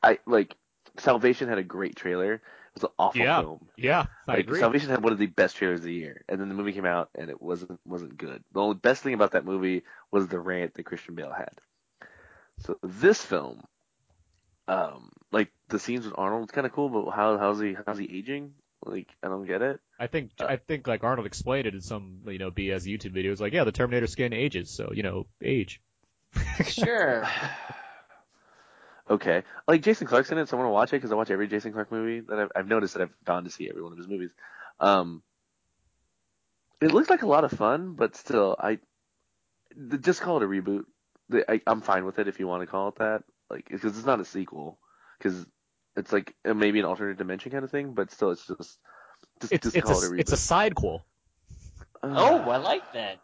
I 0.02 0.18
like 0.26 0.54
Salvation 0.98 1.48
had 1.48 1.58
a 1.58 1.64
great 1.64 1.96
trailer. 1.96 2.42
It 2.76 2.82
was 2.82 2.84
an 2.84 2.94
awful 2.98 3.24
Yeah, 3.24 3.40
film. 3.42 3.68
Yeah, 3.76 4.06
I 4.28 4.36
Like, 4.36 4.40
agree. 4.40 4.60
Salvation 4.60 4.90
had 4.90 5.02
one 5.02 5.12
of 5.12 5.18
the 5.18 5.26
best 5.26 5.56
trailers 5.56 5.80
of 5.80 5.84
the 5.86 5.92
year, 5.92 6.24
and 6.28 6.40
then 6.40 6.48
the 6.48 6.54
movie 6.54 6.72
came 6.72 6.86
out 6.86 7.10
and 7.14 7.28
it 7.30 7.40
wasn't 7.42 7.80
wasn't 7.84 8.16
good. 8.16 8.44
The 8.52 8.60
only 8.60 8.76
best 8.76 9.02
thing 9.02 9.14
about 9.14 9.32
that 9.32 9.44
movie 9.44 9.82
was 10.10 10.28
the 10.28 10.38
rant 10.40 10.74
that 10.74 10.84
Christian 10.84 11.14
Bale 11.14 11.32
had. 11.32 11.60
So 12.58 12.78
this 12.82 13.24
film, 13.24 13.62
um, 14.68 15.10
like 15.32 15.50
the 15.68 15.78
scenes 15.78 16.04
with 16.04 16.14
Arnold 16.16 16.44
it's 16.44 16.52
kind 16.52 16.66
of 16.66 16.72
cool, 16.72 16.88
but 16.88 17.10
how 17.10 17.38
how's 17.38 17.60
he 17.60 17.76
how's 17.86 17.98
he 17.98 18.08
aging? 18.18 18.54
Like 18.84 19.08
I 19.22 19.28
don't 19.28 19.46
get 19.46 19.62
it. 19.62 19.80
I 19.98 20.06
think 20.06 20.30
I 20.40 20.56
think 20.56 20.86
like 20.86 21.04
Arnold 21.04 21.26
explained 21.26 21.66
it 21.66 21.74
in 21.74 21.80
some 21.80 22.20
you 22.26 22.38
know 22.38 22.50
BS 22.50 22.86
YouTube 22.86 23.14
videos. 23.14 23.40
Like, 23.40 23.52
yeah, 23.52 23.64
the 23.64 23.72
Terminator 23.72 24.06
skin 24.06 24.32
ages, 24.32 24.70
so 24.70 24.90
you 24.94 25.02
know, 25.02 25.26
age. 25.42 25.80
Sure. 26.64 27.26
Okay, 29.10 29.42
like 29.66 29.82
Jason 29.82 30.06
Clarke's 30.06 30.30
in 30.30 30.38
it, 30.38 30.48
so 30.48 30.56
I 30.56 30.60
want 30.60 30.68
to 30.68 30.72
watch 30.72 30.88
it 30.90 30.96
because 30.96 31.10
I 31.10 31.16
watch 31.16 31.30
every 31.32 31.48
Jason 31.48 31.72
Clarke 31.72 31.90
movie 31.90 32.20
that 32.20 32.38
I've, 32.38 32.52
I've 32.54 32.68
noticed 32.68 32.94
that 32.94 33.02
I've 33.02 33.24
gone 33.24 33.42
to 33.42 33.50
see 33.50 33.68
every 33.68 33.82
one 33.82 33.90
of 33.90 33.98
his 33.98 34.06
movies. 34.06 34.30
Um, 34.78 35.22
it 36.80 36.92
looks 36.92 37.10
like 37.10 37.22
a 37.22 37.26
lot 37.26 37.42
of 37.42 37.50
fun, 37.50 37.94
but 37.94 38.14
still, 38.14 38.54
I 38.58 38.78
th- 39.90 40.00
just 40.02 40.20
call 40.20 40.36
it 40.36 40.44
a 40.44 40.46
reboot. 40.46 40.84
The- 41.28 41.50
I, 41.50 41.60
I'm 41.66 41.80
fine 41.80 42.04
with 42.04 42.20
it 42.20 42.28
if 42.28 42.38
you 42.38 42.46
want 42.46 42.62
to 42.62 42.68
call 42.68 42.88
it 42.88 42.96
that, 42.96 43.24
like 43.50 43.68
because 43.68 43.96
it's 43.98 44.06
not 44.06 44.20
a 44.20 44.24
sequel, 44.24 44.78
because 45.18 45.44
it's 45.96 46.12
like 46.12 46.34
uh, 46.44 46.54
maybe 46.54 46.78
an 46.78 46.84
alternate 46.86 47.18
dimension 47.18 47.50
kind 47.50 47.64
of 47.64 47.70
thing, 47.72 47.92
but 47.94 48.12
still, 48.12 48.30
it's 48.30 48.46
just 48.46 48.78
just, 49.40 49.52
It's 49.52 49.64
just 49.64 49.76
it's 49.76 49.86
call 49.90 50.00
a 50.00 50.04
it 50.04 50.06
a 50.06 50.10
reboot. 50.12 50.20
it's 50.20 50.32
a 50.32 50.36
sidequel. 50.36 51.00
oh, 52.04 52.38
I 52.48 52.58
like 52.58 52.92
that. 52.92 53.18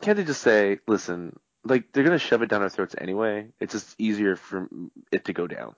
Can't 0.00 0.16
they 0.16 0.24
just 0.24 0.42
say, 0.42 0.78
listen, 0.86 1.38
like 1.64 1.92
they're 1.92 2.04
gonna 2.04 2.18
shove 2.18 2.42
it 2.42 2.48
down 2.48 2.62
our 2.62 2.68
throats 2.68 2.94
anyway. 2.98 3.48
It's 3.60 3.72
just 3.72 3.94
easier 3.98 4.36
for 4.36 4.68
it 5.12 5.24
to 5.26 5.32
go 5.32 5.46
down. 5.46 5.74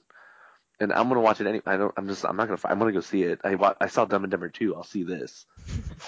And 0.81 0.93
I'm 0.93 1.09
gonna 1.09 1.21
watch 1.21 1.41
it 1.41 1.47
any. 1.47 1.61
I 1.67 1.77
don't. 1.77 1.93
I'm 1.97 2.09
just. 2.09 2.25
I'm 2.25 2.37
not 2.37 2.49
gonna. 2.49 2.61
I'm 2.65 2.79
gonna 2.79 2.93
go 2.93 3.01
see 3.01 3.23
it. 3.23 3.41
I 3.45 3.55
wa- 3.55 3.75
I 3.81 3.87
saw 3.89 4.05
Dumb 4.05 4.25
and 4.25 4.31
Dumber 4.31 4.49
2. 4.49 4.75
I'll 4.75 4.83
see 4.85 5.03
this. 5.05 5.47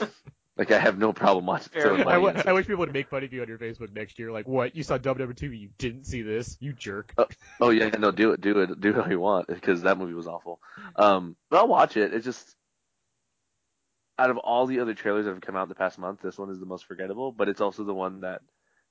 like 0.57 0.73
I 0.73 0.79
have 0.79 0.99
no 0.99 1.13
problem 1.13 1.47
watching. 1.47 1.69
Fair 1.69 1.83
throwing 1.83 2.01
enough. 2.01 2.09
I, 2.13 2.19
money 2.19 2.25
w- 2.25 2.39
at 2.41 2.49
I 2.49 2.51
it. 2.51 2.55
wish 2.55 2.67
people 2.67 2.81
would 2.81 2.93
make 2.93 3.09
fun 3.09 3.23
of 3.23 3.33
you 3.33 3.43
on 3.43 3.49
your 3.49 3.59
Facebook 3.59 3.93
next 3.95 4.19
year. 4.19 4.33
Like, 4.33 4.49
what? 4.49 4.75
You 4.75 4.83
saw 4.83 4.99
Dumb 4.99 5.13
and 5.13 5.19
Dumber 5.21 5.35
Two? 5.35 5.53
You 5.53 5.69
didn't 5.79 6.05
see 6.05 6.23
this? 6.23 6.57
You 6.61 6.73
jerk. 6.73 7.15
Oh 7.61 7.71
yeah, 7.71 7.91
no, 7.91 8.11
do 8.11 8.33
it, 8.33 8.41
do 8.41 8.59
it, 8.61 8.81
do 8.81 8.89
it 8.91 8.95
how 8.97 9.09
you 9.09 9.21
want 9.21 9.47
because 9.47 9.83
that 9.83 9.99
movie 9.99 10.15
was 10.15 10.27
awful. 10.27 10.61
Um, 10.97 11.37
but 11.51 11.59
I'll 11.59 11.69
watch 11.69 11.97
it. 11.97 12.13
It's 12.15 12.25
just 12.25 12.57
out 14.19 14.31
of 14.31 14.39
all 14.39 14.67
the 14.67 14.81
other 14.81 14.95
trailers 14.95 15.25
that 15.25 15.33
have 15.33 15.41
come 15.41 15.57
out 15.57 15.69
the 15.69 15.75
past 15.75 15.99
month, 15.99 16.21
this 16.23 16.39
one 16.39 16.51
is 16.51 16.59
the 16.61 16.67
most 16.67 16.87
forgettable. 16.87 17.33
But 17.33 17.49
it's 17.49 17.61
also 17.61 17.85
the 17.85 17.95
one 17.95 18.21
that, 18.21 18.43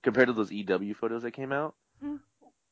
compared 0.03 0.27
to 0.27 0.33
those 0.33 0.51
EW 0.51 0.93
photos 0.93 1.23
that 1.23 1.31
came 1.31 1.51
out, 1.51 1.75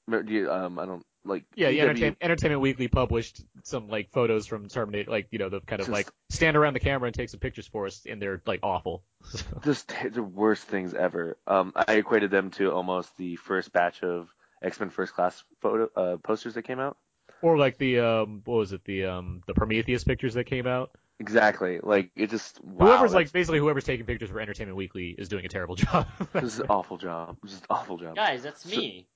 Mer- 0.07 0.23
do 0.23 0.33
you, 0.33 0.51
um, 0.51 0.77
I 0.79 0.85
don't 0.85 1.05
like. 1.23 1.45
Yeah, 1.55 1.69
EW 1.69 1.81
Entertain- 1.81 2.17
Entertainment 2.21 2.61
Weekly 2.61 2.87
published 2.87 3.41
some 3.63 3.87
like 3.87 4.11
photos 4.11 4.47
from 4.47 4.67
Terminator, 4.67 5.09
like 5.09 5.27
you 5.31 5.39
know 5.39 5.49
the 5.49 5.61
kind 5.61 5.79
of 5.79 5.87
Just- 5.87 5.93
like 5.93 6.09
stand 6.29 6.57
around 6.57 6.73
the 6.73 6.79
camera 6.79 7.07
and 7.07 7.15
take 7.15 7.29
some 7.29 7.39
pictures 7.39 7.67
for 7.67 7.85
us, 7.85 8.05
and 8.09 8.21
they're 8.21 8.41
like 8.45 8.59
awful. 8.63 9.03
just 9.63 9.93
the 10.11 10.23
worst 10.23 10.63
things 10.63 10.93
ever. 10.93 11.37
Um, 11.47 11.71
I 11.75 11.93
equated 11.93 12.31
them 12.31 12.51
to 12.51 12.71
almost 12.71 13.15
the 13.17 13.35
first 13.37 13.71
batch 13.71 14.03
of 14.03 14.29
X 14.61 14.79
Men 14.79 14.89
First 14.89 15.13
Class 15.13 15.43
photo 15.61 15.89
uh, 15.95 16.17
posters 16.17 16.55
that 16.55 16.63
came 16.63 16.79
out. 16.79 16.97
or 17.41 17.57
like 17.57 17.77
the 17.77 17.99
um, 17.99 18.41
what 18.45 18.55
was 18.57 18.73
it? 18.73 18.83
The 18.85 19.05
um, 19.05 19.43
the 19.47 19.53
Prometheus 19.53 20.03
pictures 20.03 20.33
that 20.33 20.45
came 20.45 20.67
out. 20.67 20.91
Exactly. 21.21 21.79
Like 21.83 22.09
it 22.15 22.31
just 22.31 22.59
wow, 22.63 22.87
whoever's 22.87 23.13
like 23.13 23.31
basically 23.31 23.59
whoever's 23.59 23.83
taking 23.83 24.07
pictures 24.07 24.29
for 24.31 24.39
Entertainment 24.39 24.75
Weekly 24.75 25.09
is 25.17 25.29
doing 25.29 25.45
a 25.45 25.49
terrible 25.49 25.75
job. 25.85 26.07
this 26.33 26.43
is 26.55 26.59
an 26.59 26.65
awful 26.67 26.97
job. 26.97 27.37
This 27.43 27.53
is 27.53 27.59
an 27.59 27.65
awful 27.69 27.97
job. 27.97 28.15
Guys, 28.15 28.41
that's 28.41 28.65
me. 28.65 29.07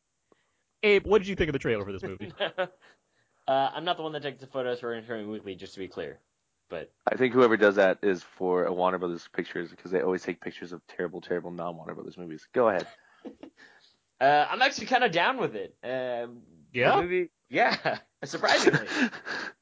Abe, 0.84 1.06
what 1.08 1.18
did 1.18 1.28
you 1.28 1.36
think 1.36 1.50
of 1.50 1.54
the 1.54 1.60
trailer 1.60 1.84
for 1.84 1.92
this 1.92 2.04
movie? 2.12 2.32
uh, 2.38 2.68
I'm 3.48 3.84
not 3.86 3.98
the 3.98 4.04
one 4.04 4.12
that 4.12 4.22
takes 4.22 4.40
the 4.40 4.46
photos 4.48 4.80
for 4.82 4.94
Entertainment 4.94 5.30
Weekly, 5.32 5.56
just 5.56 5.74
to 5.74 5.80
be 5.80 5.88
clear. 5.88 6.20
But 6.70 6.92
I 7.12 7.16
think 7.16 7.34
whoever 7.34 7.58
does 7.58 7.76
that 7.76 7.98
is 8.04 8.22
for 8.22 8.66
a 8.66 8.74
Warner 8.74 9.00
Brothers 9.00 9.28
pictures 9.34 9.72
because 9.72 9.90
they 9.92 10.02
always 10.02 10.22
take 10.22 10.42
pictures 10.42 10.74
of 10.74 10.86
terrible, 10.88 11.22
terrible 11.22 11.50
non 11.52 11.76
Warner 11.76 11.96
Brothers 11.96 12.18
movies. 12.18 12.48
Go 12.54 12.70
ahead. 12.70 12.86
uh, 14.22 14.46
I'm 14.50 14.62
actually 14.62 14.86
kind 14.88 15.04
of 15.04 15.12
down 15.12 15.38
with 15.40 15.56
it. 15.56 15.76
Um, 15.84 16.44
Yeah? 16.72 17.02
movie- 17.02 17.30
yeah. 17.50 17.98
Surprisingly, 18.24 18.88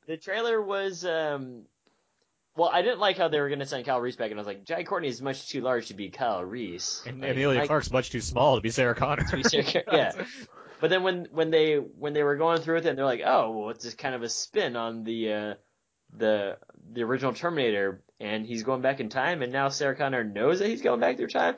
the 0.07 0.17
trailer 0.17 0.61
was. 0.61 1.05
Um, 1.05 1.63
well, 2.55 2.69
I 2.71 2.81
didn't 2.81 2.99
like 2.99 3.17
how 3.17 3.27
they 3.29 3.39
were 3.39 3.49
going 3.49 3.59
to 3.59 3.65
send 3.65 3.85
Kyle 3.85 3.99
Reese 3.99 4.15
back, 4.15 4.29
and 4.31 4.39
I 4.39 4.41
was 4.41 4.47
like, 4.47 4.63
Jai 4.63 4.83
Courtney 4.83 5.07
is 5.07 5.21
much 5.21 5.49
too 5.49 5.61
large 5.61 5.87
to 5.87 5.93
be 5.93 6.09
Kyle 6.09 6.43
Reese. 6.43 7.03
And 7.05 7.21
Like, 7.21 7.31
Emilia 7.31 7.61
I- 7.61 7.67
Clarke's 7.67 7.91
much 7.91 8.09
too 8.11 8.21
small 8.21 8.55
to 8.55 8.61
be 8.61 8.69
Sarah 8.69 8.95
Connor. 8.95 9.23
To 9.23 9.37
be 9.37 9.43
Sarah- 9.43 9.83
yeah. 9.91 10.11
But 10.81 10.89
then 10.89 11.03
when 11.03 11.27
when 11.31 11.49
they 11.49 11.75
when 11.75 12.11
they 12.11 12.23
were 12.23 12.35
going 12.35 12.59
through 12.59 12.75
with 12.75 12.85
it, 12.85 12.89
and 12.89 12.97
they're 12.97 13.05
like, 13.05 13.21
oh, 13.25 13.51
well, 13.51 13.69
it's 13.69 13.85
just 13.85 13.97
kind 13.97 14.15
of 14.15 14.21
a 14.21 14.27
spin 14.27 14.75
on 14.75 15.05
the 15.05 15.31
uh, 15.31 15.53
the 16.11 16.57
the 16.91 17.03
original 17.03 17.31
Terminator, 17.33 18.03
and 18.19 18.45
he's 18.45 18.63
going 18.63 18.81
back 18.81 18.99
in 18.99 19.07
time, 19.07 19.41
and 19.43 19.53
now 19.53 19.69
Sarah 19.69 19.95
Connor 19.95 20.25
knows 20.25 20.59
that 20.59 20.67
he's 20.67 20.81
going 20.81 20.99
back 20.99 21.15
through 21.15 21.27
time. 21.27 21.55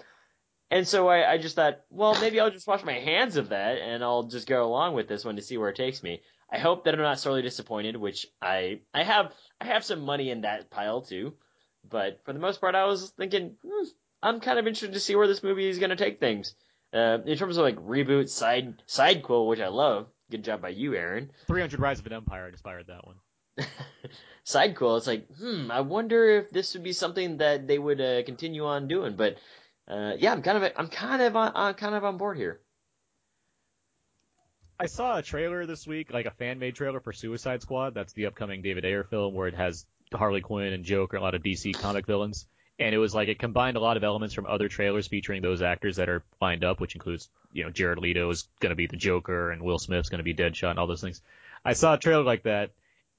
And 0.69 0.87
so 0.87 1.07
I, 1.07 1.33
I 1.33 1.37
just 1.39 1.55
thought, 1.55 1.81
well, 1.89 2.19
maybe 2.21 2.39
I'll 2.39 2.51
just 2.51 2.67
wash 2.67 2.83
my 2.83 2.99
hands 2.99 3.37
of 3.37 3.49
that, 3.49 3.79
and 3.79 4.03
I'll 4.03 4.23
just 4.23 4.47
go 4.47 4.63
along 4.63 4.93
with 4.93 5.07
this 5.07 5.25
one 5.25 5.37
to 5.37 5.41
see 5.41 5.57
where 5.57 5.69
it 5.69 5.75
takes 5.75 6.03
me. 6.03 6.21
I 6.51 6.59
hope 6.59 6.85
that 6.85 6.93
I'm 6.93 7.01
not 7.01 7.19
sorely 7.19 7.41
disappointed, 7.41 7.95
which 7.95 8.27
I 8.41 8.81
I 8.93 9.03
have 9.03 9.33
I 9.59 9.65
have 9.65 9.83
some 9.83 10.01
money 10.01 10.29
in 10.29 10.41
that 10.41 10.69
pile 10.69 11.01
too. 11.01 11.33
But 11.87 12.21
for 12.25 12.33
the 12.33 12.39
most 12.39 12.61
part, 12.61 12.75
I 12.75 12.85
was 12.85 13.11
thinking, 13.11 13.57
hmm, 13.65 13.87
I'm 14.21 14.39
kind 14.39 14.57
of 14.59 14.67
interested 14.67 14.93
to 14.93 14.99
see 14.99 15.15
where 15.15 15.27
this 15.27 15.43
movie 15.43 15.67
is 15.67 15.79
going 15.79 15.91
to 15.91 15.95
take 15.95 16.19
things. 16.19 16.55
Uh, 16.93 17.19
in 17.25 17.37
terms 17.37 17.57
of 17.57 17.63
like 17.63 17.77
reboot, 17.77 18.29
side 18.29 18.81
side 18.85 19.23
quote, 19.23 19.47
which 19.47 19.59
I 19.59 19.67
love. 19.67 20.07
Good 20.31 20.43
job 20.43 20.61
by 20.61 20.69
you, 20.69 20.95
Aaron. 20.95 21.31
300 21.47 21.79
Rise 21.79 21.99
of 21.99 22.07
an 22.07 22.13
Empire 22.13 22.47
inspired 22.47 22.87
that 22.87 23.05
one. 23.05 23.17
Side 24.43 24.75
quote. 24.75 24.97
It's 24.97 25.07
like, 25.07 25.27
hmm, 25.37 25.69
I 25.71 25.81
wonder 25.81 26.39
if 26.39 26.51
this 26.51 26.73
would 26.73 26.83
be 26.83 26.93
something 26.93 27.37
that 27.37 27.67
they 27.67 27.77
would 27.77 28.01
uh, 28.01 28.23
continue 28.23 28.65
on 28.65 28.87
doing. 28.87 29.15
But 29.15 29.37
uh, 29.87 30.13
yeah, 30.17 30.31
I'm 30.31 30.41
kind 30.41 30.63
of 30.63 30.71
I'm 30.75 30.87
kind 30.87 31.21
of 31.21 31.35
on, 31.35 31.51
on 31.53 31.73
kind 31.75 31.95
of 31.95 32.03
on 32.03 32.17
board 32.17 32.37
here. 32.37 32.59
I 34.77 34.87
saw 34.87 35.17
a 35.17 35.21
trailer 35.21 35.65
this 35.65 35.87
week, 35.87 36.11
like 36.11 36.25
a 36.25 36.31
fan 36.31 36.59
made 36.59 36.75
trailer 36.75 36.99
for 36.99 37.13
Suicide 37.13 37.61
Squad. 37.61 37.93
That's 37.93 38.11
the 38.11 38.25
upcoming 38.25 38.61
David 38.61 38.83
Ayer 38.83 39.05
film 39.05 39.33
where 39.33 39.47
it 39.47 39.53
has 39.53 39.85
Harley 40.13 40.41
Quinn 40.41 40.73
and 40.73 40.83
Joker, 40.83 41.15
and 41.15 41.21
a 41.21 41.25
lot 41.25 41.33
of 41.33 41.43
DC 41.43 41.77
comic 41.77 42.05
villains. 42.05 42.45
And 42.77 42.93
it 42.93 42.97
was 42.97 43.15
like 43.15 43.29
it 43.29 43.39
combined 43.39 43.77
a 43.77 43.79
lot 43.79 43.95
of 43.95 44.03
elements 44.03 44.35
from 44.35 44.45
other 44.45 44.67
trailers 44.67 45.07
featuring 45.07 45.41
those 45.41 45.61
actors 45.61 45.95
that 45.95 46.09
are 46.09 46.25
lined 46.41 46.65
up, 46.65 46.81
which 46.81 46.95
includes, 46.95 47.29
you 47.53 47.63
know, 47.63 47.71
Jared 47.71 47.99
Leto 47.99 48.29
is 48.29 48.49
going 48.59 48.71
to 48.71 48.75
be 48.75 48.87
the 48.87 48.97
Joker 48.97 49.51
and 49.51 49.61
Will 49.61 49.79
Smith's 49.79 50.09
going 50.09 50.19
to 50.19 50.25
be 50.25 50.33
Deadshot 50.33 50.71
and 50.71 50.79
all 50.79 50.87
those 50.87 51.01
things. 51.01 51.21
I 51.63 51.71
saw 51.71 51.93
a 51.93 51.97
trailer 51.97 52.23
like 52.23 52.43
that, 52.43 52.71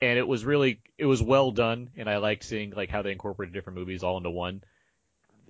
and 0.03 0.19
it 0.19 0.29
was 0.29 0.45
really 0.45 0.81
it 0.99 1.07
was 1.07 1.23
well 1.23 1.53
done, 1.53 1.89
and 1.97 2.11
I 2.11 2.19
liked 2.19 2.45
seeing 2.45 2.73
like 2.73 2.91
how 2.91 3.01
they 3.01 3.13
incorporated 3.13 3.55
different 3.55 3.79
movies 3.79 4.03
all 4.03 4.19
into 4.19 4.31
one. 4.31 4.63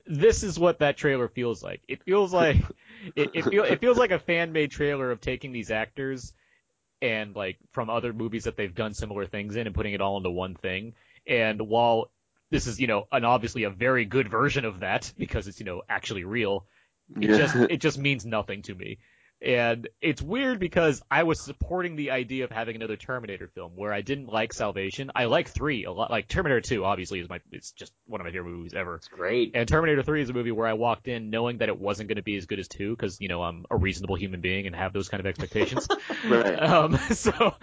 This 0.06 0.42
is 0.42 0.58
what 0.58 0.78
that 0.78 0.96
trailer 0.96 1.28
feels 1.28 1.62
like. 1.62 1.82
It 1.88 2.02
feels 2.04 2.32
like 2.32 2.56
it 3.16 3.30
it, 3.34 3.50
feel, 3.50 3.64
it 3.64 3.80
feels 3.80 3.98
like 3.98 4.12
a 4.12 4.18
fan 4.18 4.52
made 4.52 4.70
trailer 4.70 5.10
of 5.10 5.20
taking 5.20 5.52
these 5.52 5.70
actors 5.70 6.32
and 7.02 7.34
like 7.36 7.58
from 7.72 7.90
other 7.90 8.12
movies 8.12 8.44
that 8.44 8.56
they've 8.56 8.74
done 8.74 8.94
similar 8.94 9.26
things 9.26 9.56
in 9.56 9.66
and 9.66 9.74
putting 9.74 9.94
it 9.94 10.00
all 10.02 10.16
into 10.18 10.30
one 10.30 10.54
thing. 10.56 10.94
And 11.26 11.60
while 11.68 12.12
this 12.50 12.66
is, 12.66 12.80
you 12.80 12.86
know, 12.88 13.08
an 13.12 13.24
obviously 13.24 13.64
a 13.64 13.70
very 13.70 14.04
good 14.06 14.28
version 14.30 14.64
of 14.64 14.80
that 14.80 15.12
because 15.18 15.48
it's, 15.48 15.60
you 15.60 15.66
know, 15.66 15.82
actually 15.88 16.24
real, 16.24 16.66
it 17.20 17.28
Yeah. 17.28 17.36
just 17.36 17.58
it 17.68 17.80
just 17.80 17.98
means 17.98 18.26
nothing 18.26 18.62
to 18.62 18.74
me. 18.74 18.98
And 19.42 19.88
it's 20.00 20.22
weird 20.22 20.58
because 20.58 21.02
I 21.10 21.24
was 21.24 21.40
supporting 21.40 21.94
the 21.96 22.10
idea 22.10 22.44
of 22.44 22.50
having 22.50 22.74
another 22.74 22.96
Terminator 22.96 23.48
film 23.48 23.72
where 23.76 23.92
I 23.92 24.00
didn't 24.00 24.32
like 24.32 24.54
Salvation. 24.54 25.10
I 25.14 25.26
like 25.26 25.48
3 25.50 25.84
a 25.84 25.92
lot. 25.92 26.10
Like 26.10 26.26
Terminator 26.26 26.62
2 26.62 26.84
obviously 26.84 27.20
is 27.20 27.28
my 27.28 27.40
it's 27.52 27.72
just 27.72 27.92
one 28.06 28.20
of 28.20 28.24
my 28.24 28.32
favorite 28.32 28.50
movies 28.50 28.72
ever. 28.72 28.94
It's 28.94 29.08
great. 29.08 29.52
And 29.54 29.68
Terminator 29.68 30.02
3 30.02 30.22
is 30.22 30.30
a 30.30 30.32
movie 30.32 30.52
where 30.52 30.66
I 30.66 30.72
walked 30.72 31.06
in 31.06 31.28
knowing 31.28 31.58
that 31.58 31.68
it 31.68 31.78
wasn't 31.78 32.08
going 32.08 32.16
to 32.16 32.22
be 32.22 32.36
as 32.36 32.46
good 32.46 32.58
as 32.58 32.68
2 32.68 32.96
because, 32.96 33.20
you 33.20 33.28
know, 33.28 33.42
I'm 33.42 33.66
a 33.70 33.76
reasonable 33.76 34.16
human 34.16 34.40
being 34.40 34.66
and 34.66 34.74
have 34.74 34.94
those 34.94 35.08
kind 35.08 35.20
of 35.20 35.26
expectations. 35.26 35.86
Right. 36.26 36.56
Um, 36.76 36.98
so, 37.12 37.54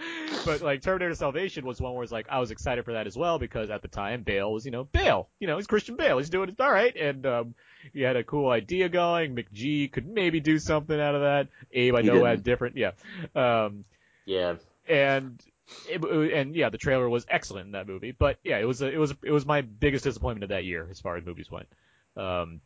but 0.44 0.62
like 0.62 0.80
Terminator 0.80 1.14
Salvation 1.14 1.66
was 1.66 1.80
one 1.80 1.92
where 1.94 2.02
it's 2.02 2.12
like 2.12 2.26
I 2.30 2.38
was 2.38 2.50
excited 2.50 2.84
for 2.84 2.92
that 2.94 3.06
as 3.06 3.16
well 3.16 3.38
because 3.38 3.68
at 3.68 3.82
the 3.82 3.88
time 3.88 4.22
Bale 4.22 4.52
was, 4.52 4.64
you 4.64 4.70
know, 4.70 4.84
Bale. 4.84 5.28
You 5.38 5.46
know, 5.46 5.56
he's 5.56 5.66
Christian 5.66 5.96
Bale. 5.96 6.18
He's 6.18 6.30
doing 6.30 6.48
it 6.48 6.60
all 6.60 6.70
right. 6.70 6.94
And, 6.96 7.26
um, 7.26 7.54
he 7.92 8.00
had 8.02 8.16
a 8.16 8.24
cool 8.24 8.50
idea 8.50 8.88
going. 8.88 9.34
McG 9.36 9.90
could 9.92 10.06
maybe 10.06 10.40
do 10.40 10.58
something 10.58 10.98
out 10.98 11.14
of 11.14 11.20
that. 11.22 11.48
Abe, 11.72 11.94
I 11.94 12.00
He 12.02 12.06
know, 12.08 12.14
didn't. 12.14 12.26
had 12.28 12.42
different, 12.44 12.76
yeah. 12.76 12.92
Um, 13.34 13.84
Yeah. 14.24 14.56
and 14.88 15.40
it, 15.88 16.02
and 16.04 16.54
yeah, 16.54 16.68
the 16.68 16.78
trailer 16.78 17.08
was 17.08 17.26
excellent 17.28 17.66
in 17.66 17.72
that 17.72 17.86
movie. 17.86 18.12
But 18.12 18.38
yeah, 18.44 18.58
it 18.58 18.64
was 18.66 18.82
a, 18.82 18.88
it 18.90 18.98
was 18.98 19.14
it 19.22 19.30
was 19.32 19.46
my 19.46 19.62
biggest 19.62 20.04
disappointment 20.04 20.44
of 20.44 20.48
that 20.50 20.64
year 20.64 20.86
as 20.90 21.00
far 21.00 21.16
as 21.16 21.24
movies 21.24 21.50
went. 21.50 21.68
Um, 22.16 22.60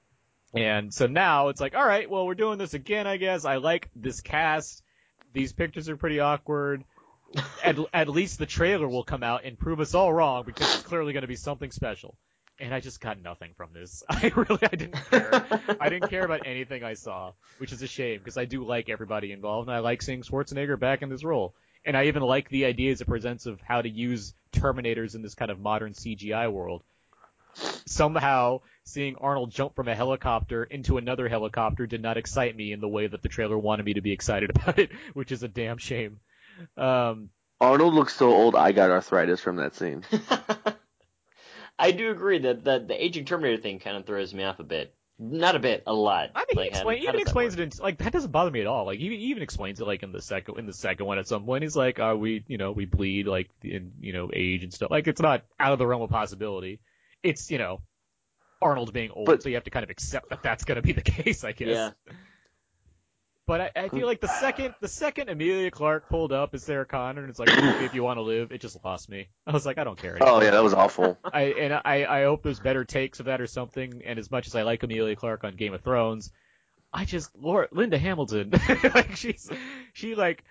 and 0.54 0.92
so 0.92 1.06
now 1.06 1.48
it's 1.48 1.60
like, 1.60 1.74
all 1.74 1.86
right, 1.86 2.08
well, 2.10 2.26
we're 2.26 2.34
doing 2.34 2.58
this 2.58 2.74
again, 2.74 3.06
I 3.06 3.16
guess. 3.18 3.44
I 3.44 3.56
like 3.56 3.88
this 3.94 4.20
cast. 4.20 4.82
These 5.32 5.52
pictures 5.52 5.88
are 5.88 5.96
pretty 5.96 6.20
awkward. 6.20 6.84
At, 7.62 7.76
at 7.92 8.08
least 8.08 8.38
the 8.38 8.46
trailer 8.46 8.88
will 8.88 9.04
come 9.04 9.22
out 9.22 9.44
and 9.44 9.58
prove 9.58 9.80
us 9.80 9.94
all 9.94 10.10
wrong 10.12 10.44
because 10.46 10.74
it's 10.74 10.82
clearly 10.84 11.12
going 11.12 11.20
to 11.22 11.28
be 11.28 11.36
something 11.36 11.70
special. 11.70 12.16
And 12.60 12.74
I 12.74 12.80
just 12.80 13.00
got 13.00 13.22
nothing 13.22 13.52
from 13.56 13.70
this. 13.72 14.02
I 14.08 14.32
really, 14.34 14.58
I 14.62 14.74
didn't 14.74 15.10
care. 15.10 15.76
I 15.80 15.88
didn't 15.88 16.10
care 16.10 16.24
about 16.24 16.46
anything 16.46 16.82
I 16.82 16.94
saw, 16.94 17.32
which 17.58 17.72
is 17.72 17.82
a 17.82 17.86
shame 17.86 18.18
because 18.18 18.36
I 18.36 18.44
do 18.46 18.64
like 18.64 18.88
everybody 18.88 19.32
involved 19.32 19.68
and 19.68 19.76
I 19.76 19.80
like 19.80 20.02
seeing 20.02 20.22
Schwarzenegger 20.22 20.78
back 20.78 21.02
in 21.02 21.08
this 21.08 21.24
role. 21.24 21.54
And 21.84 21.96
I 21.96 22.06
even 22.06 22.22
like 22.22 22.48
the 22.48 22.64
ideas 22.64 23.00
it 23.00 23.06
presents 23.06 23.46
of 23.46 23.60
how 23.60 23.80
to 23.80 23.88
use 23.88 24.34
Terminators 24.52 25.14
in 25.14 25.22
this 25.22 25.34
kind 25.34 25.50
of 25.50 25.60
modern 25.60 25.92
CGI 25.92 26.50
world. 26.50 26.82
Somehow, 27.86 28.60
seeing 28.84 29.16
Arnold 29.16 29.50
jump 29.50 29.74
from 29.74 29.88
a 29.88 29.94
helicopter 29.94 30.64
into 30.64 30.98
another 30.98 31.28
helicopter 31.28 31.86
did 31.86 32.02
not 32.02 32.16
excite 32.16 32.56
me 32.56 32.72
in 32.72 32.80
the 32.80 32.88
way 32.88 33.06
that 33.06 33.22
the 33.22 33.28
trailer 33.28 33.58
wanted 33.58 33.86
me 33.86 33.94
to 33.94 34.00
be 34.00 34.12
excited 34.12 34.50
about 34.54 34.78
it, 34.78 34.90
which 35.14 35.32
is 35.32 35.42
a 35.42 35.48
damn 35.48 35.78
shame. 35.78 36.20
Um, 36.76 37.30
Arnold 37.60 37.94
looks 37.94 38.14
so 38.14 38.32
old. 38.32 38.54
I 38.54 38.72
got 38.72 38.90
arthritis 38.90 39.40
from 39.40 39.56
that 39.56 39.74
scene. 39.74 40.04
I 41.78 41.92
do 41.92 42.10
agree 42.10 42.38
that 42.40 42.64
the 42.64 42.84
the 42.86 43.02
aging 43.04 43.24
Terminator 43.24 43.60
thing 43.62 43.78
kind 43.78 43.96
of 43.96 44.06
throws 44.06 44.34
me 44.34 44.44
off 44.44 44.58
a 44.58 44.64
bit. 44.64 44.94
Not 45.20 45.56
a 45.56 45.58
bit, 45.58 45.82
a 45.84 45.92
lot. 45.92 46.30
I 46.36 46.44
mean, 46.48 46.56
like, 46.56 46.64
he 46.64 46.68
explain, 46.68 46.98
how 46.98 47.02
even 47.02 47.12
does 47.14 47.22
explains 47.22 47.54
it 47.54 47.60
in, 47.60 47.70
like 47.82 47.98
that 47.98 48.12
doesn't 48.12 48.30
bother 48.30 48.52
me 48.52 48.60
at 48.60 48.68
all. 48.68 48.86
Like 48.86 49.00
he, 49.00 49.08
he 49.08 49.16
even 49.26 49.42
explains 49.42 49.80
it 49.80 49.84
like 49.86 50.04
in 50.04 50.12
the 50.12 50.22
second 50.22 50.58
in 50.58 50.66
the 50.66 50.72
second 50.72 51.06
one 51.06 51.18
at 51.18 51.26
some 51.26 51.44
point. 51.44 51.64
He's 51.64 51.74
like, 51.74 51.98
"Are 51.98 52.16
we, 52.16 52.44
you 52.46 52.56
know, 52.56 52.70
we 52.70 52.84
bleed 52.84 53.26
like 53.26 53.50
in 53.62 53.92
you 54.00 54.12
know 54.12 54.30
age 54.32 54.62
and 54.62 54.72
stuff. 54.72 54.92
Like 54.92 55.08
it's 55.08 55.20
not 55.20 55.42
out 55.58 55.72
of 55.72 55.80
the 55.80 55.86
realm 55.86 56.02
of 56.02 56.10
possibility. 56.10 56.78
It's 57.24 57.50
you 57.50 57.58
know 57.58 57.80
Arnold 58.62 58.92
being 58.92 59.10
old, 59.10 59.26
But- 59.26 59.42
so 59.42 59.48
you 59.48 59.56
have 59.56 59.64
to 59.64 59.70
kind 59.70 59.82
of 59.84 59.90
accept 59.90 60.30
that 60.30 60.42
that's 60.42 60.64
gonna 60.64 60.82
be 60.82 60.92
the 60.92 61.02
case, 61.02 61.42
I 61.42 61.50
guess. 61.52 61.68
Yeah. 61.68 61.90
But 63.48 63.62
I, 63.62 63.70
I 63.84 63.88
feel 63.88 64.06
like 64.06 64.20
the 64.20 64.28
second 64.28 64.74
the 64.82 64.88
second 64.88 65.30
Emilia 65.30 65.70
Clarke 65.70 66.10
pulled 66.10 66.32
up 66.32 66.52
as 66.52 66.62
Sarah 66.64 66.84
Connor 66.84 67.22
and 67.22 67.30
it's 67.30 67.38
like 67.38 67.48
if 67.50 67.94
you 67.94 68.02
want 68.02 68.18
to 68.18 68.22
live, 68.22 68.52
it 68.52 68.60
just 68.60 68.76
lost 68.84 69.08
me. 69.08 69.30
I 69.46 69.52
was 69.52 69.64
like, 69.64 69.78
I 69.78 69.84
don't 69.84 69.98
care. 69.98 70.18
Oh 70.20 70.42
yeah, 70.42 70.50
that 70.50 70.62
was 70.62 70.74
awful. 70.74 71.18
I 71.24 71.44
and 71.58 71.72
I, 71.72 72.04
I 72.06 72.24
hope 72.24 72.42
there's 72.42 72.60
better 72.60 72.84
takes 72.84 73.20
of 73.20 73.26
that 73.26 73.40
or 73.40 73.46
something. 73.46 74.02
And 74.04 74.18
as 74.18 74.30
much 74.30 74.48
as 74.48 74.54
I 74.54 74.64
like 74.64 74.82
Emilia 74.82 75.16
Clarke 75.16 75.44
on 75.44 75.56
Game 75.56 75.72
of 75.72 75.80
Thrones, 75.80 76.30
I 76.92 77.06
just 77.06 77.34
Laura 77.38 77.68
Linda 77.72 77.96
Hamilton, 77.96 78.52
like 78.94 79.16
she's 79.16 79.50
she 79.94 80.14
like 80.14 80.44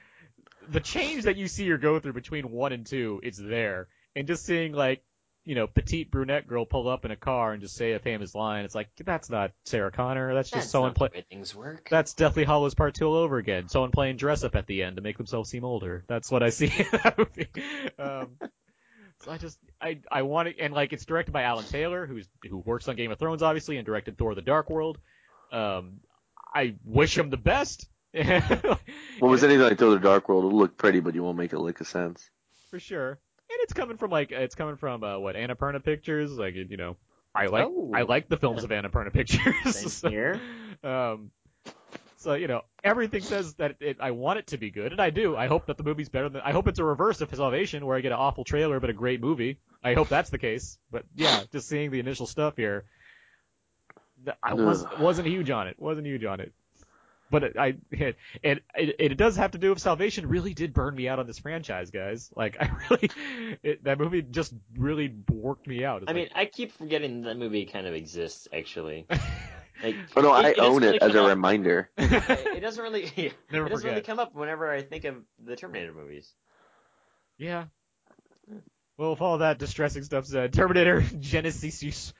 the 0.67 0.79
change 0.79 1.25
that 1.25 1.37
you 1.37 1.47
see 1.47 1.69
her 1.69 1.77
go 1.77 1.99
through 1.99 2.13
between 2.13 2.49
one 2.49 2.73
and 2.73 2.83
two, 2.83 3.19
it's 3.21 3.37
there. 3.37 3.89
And 4.15 4.25
just 4.25 4.43
seeing 4.43 4.73
like 4.73 5.03
you 5.47 5.55
know 5.55 5.65
petite 5.65 6.11
brunette 6.11 6.45
girl 6.45 6.65
pull 6.65 6.89
up 6.89 7.05
in 7.05 7.11
a 7.11 7.15
car 7.15 7.53
and 7.53 7.61
just 7.61 7.75
say 7.75 7.93
a 7.93 7.99
famous 7.99 8.35
line, 8.35 8.65
it's 8.65 8.75
like 8.75 8.89
that's 9.03 9.29
not 9.29 9.51
Sarah 9.63 9.91
Connor. 9.91 10.33
That's 10.33 10.49
just 10.49 10.63
That's 10.63 10.71
someone 10.71 10.89
not 10.89 10.93
the 10.95 11.09
play. 11.09 11.09
way 11.19 11.25
things 11.29 11.55
work. 11.55 11.87
That's 11.89 12.13
Deathly 12.13 12.43
Hallows 12.43 12.75
Part 12.75 12.95
Two 12.95 13.05
all 13.07 13.15
over 13.15 13.37
again. 13.37 13.69
Someone 13.69 13.91
playing 13.91 14.17
dress 14.17 14.43
up 14.43 14.55
at 14.57 14.67
the 14.67 14.83
end 14.83 14.97
to 14.97 15.01
make 15.01 15.15
themselves 15.17 15.49
seem 15.49 15.63
older. 15.63 16.03
That's 16.07 16.29
what 16.29 16.43
I 16.43 16.49
see 16.49 16.65
in 16.77 16.85
that 16.91 17.17
movie. 17.17 17.47
Um, 17.97 18.31
so 19.23 19.31
I 19.31 19.37
just 19.37 19.57
I 19.81 19.99
I 20.11 20.23
want 20.23 20.49
it, 20.49 20.57
and 20.59 20.73
like 20.73 20.91
it's 20.91 21.05
directed 21.05 21.31
by 21.31 21.43
Alan 21.43 21.65
Taylor, 21.65 22.05
who's 22.05 22.27
who 22.47 22.57
works 22.57 22.89
on 22.89 22.97
Game 22.97 23.11
of 23.11 23.17
Thrones 23.17 23.41
obviously, 23.41 23.77
and 23.77 23.85
directed 23.85 24.17
Thor: 24.17 24.35
The 24.35 24.41
Dark 24.41 24.69
World. 24.69 24.97
Um, 25.51 26.01
I 26.53 26.75
wish 26.83 27.17
him 27.17 27.29
the 27.29 27.37
best. 27.37 27.87
What 28.13 29.29
was 29.29 29.43
anything 29.43 29.63
like 29.63 29.77
Thor: 29.77 29.91
the 29.91 29.99
Dark 29.99 30.27
World? 30.27 30.45
It'll 30.45 30.57
look 30.59 30.77
pretty, 30.77 30.99
but 30.99 31.15
you 31.15 31.23
won't 31.23 31.37
make 31.37 31.53
it 31.53 31.59
lick 31.59 31.79
a 31.81 31.85
sense. 31.85 32.29
for 32.69 32.79
sure. 32.79 33.19
It's 33.67 33.73
coming 33.73 33.97
from 33.97 34.11
like 34.11 34.31
it's 34.31 34.55
coming 34.55 34.77
from 34.77 35.03
uh, 35.03 35.19
what 35.19 35.35
Annapurna 35.35 35.83
Pictures, 35.83 36.31
like 36.37 36.55
you 36.55 36.77
know. 36.77 36.95
I 37.35 37.47
like 37.47 37.65
Oh. 37.67 37.91
I 37.93 38.03
like 38.03 38.29
the 38.29 38.37
films 38.37 38.63
of 38.63 38.69
Annapurna 38.77 39.11
Pictures. 39.11 39.91
Same 39.91 40.09
here. 40.11 40.39
Um, 40.85 41.31
so 42.15 42.35
you 42.35 42.47
know, 42.47 42.61
everything 42.81 43.21
says 43.21 43.55
that 43.55 43.75
it, 43.81 43.97
I 43.99 44.11
want 44.11 44.39
it 44.39 44.47
to 44.47 44.57
be 44.57 44.71
good, 44.71 44.93
and 44.93 45.01
I 45.01 45.09
do. 45.09 45.35
I 45.35 45.47
hope 45.47 45.65
that 45.65 45.75
the 45.75 45.83
movie's 45.83 46.07
better 46.07 46.29
than. 46.29 46.41
I 46.45 46.53
hope 46.53 46.69
it's 46.69 46.79
a 46.79 46.83
reverse 46.85 47.19
of 47.19 47.29
Salvation, 47.35 47.85
where 47.85 47.97
I 47.97 47.99
get 47.99 48.13
an 48.13 48.17
awful 48.17 48.45
trailer 48.45 48.79
but 48.79 48.89
a 48.89 48.93
great 48.93 49.19
movie. 49.19 49.59
I 49.83 49.95
hope 49.95 50.07
that's 50.07 50.29
the 50.29 50.37
case. 50.37 50.79
But 50.89 51.03
yeah, 51.13 51.43
just 51.51 51.67
seeing 51.67 51.91
the 51.91 51.99
initial 51.99 52.25
stuff 52.25 52.55
here, 52.55 52.85
I 54.41 54.53
was 54.53 54.85
wasn't 54.97 55.27
huge 55.27 55.49
on 55.49 55.67
it. 55.67 55.75
wasn't 55.77 56.07
huge 56.07 56.23
on 56.23 56.39
it. 56.39 56.53
But 57.29 57.43
it, 57.43 57.57
I 57.57 57.75
it, 57.91 58.15
it 58.41 58.63
it 58.75 58.95
it 58.99 59.17
does 59.17 59.35
have 59.35 59.51
to 59.51 59.57
do 59.57 59.69
with 59.71 59.79
Salvation. 59.79 60.29
Really 60.29 60.53
did 60.53 60.73
burn 60.73 60.95
me 60.95 61.09
out 61.09 61.19
on 61.19 61.27
this 61.27 61.39
franchise, 61.39 61.91
guys. 61.91 62.31
Like 62.35 62.55
I 62.61 62.71
really, 62.89 63.09
it, 63.63 63.83
that 63.83 63.99
movie 63.99 64.21
just 64.21 64.53
really 64.77 65.13
worked 65.29 65.67
me 65.67 65.83
out. 65.83 66.03
It's 66.03 66.09
I 66.11 66.13
mean, 66.13 66.29
I 66.33 66.45
keep 66.45 66.71
forgetting 66.71 67.23
that 67.23 67.35
movie 67.37 67.65
kind 67.65 67.85
of 67.87 67.93
exists 67.93 68.47
actually. 68.53 69.07
Like, 69.83 69.95
Oh 70.15 70.21
no, 70.21 70.31
I 70.31 70.47
it 70.47 70.55
doesn't 70.57 70.73
own 70.73 70.81
really 70.81 70.95
it 70.95 71.03
as 71.03 71.13
a 71.13 71.21
up- 71.21 71.29
reminder. 71.29 71.91
It 71.97 72.61
doesn't 72.61 72.81
really. 72.81 73.11
Never 73.51 73.67
it 73.67 73.69
doesn't 73.69 73.87
really 73.87 74.01
come 74.01 74.17
up 74.17 74.33
whenever 74.33 74.71
I 74.71 74.81
think 74.81 75.05
of 75.05 75.17
the 75.45 75.55
Terminator 75.55 75.93
movies. 75.93 76.33
Yeah. 77.37 77.65
Well, 78.97 79.11
with 79.11 79.21
all 79.21 79.37
that 79.37 79.59
distressing 79.59 80.03
stuff 80.03 80.25
said, 80.25 80.53
Terminator 80.53 81.01
Genisys. 81.01 82.13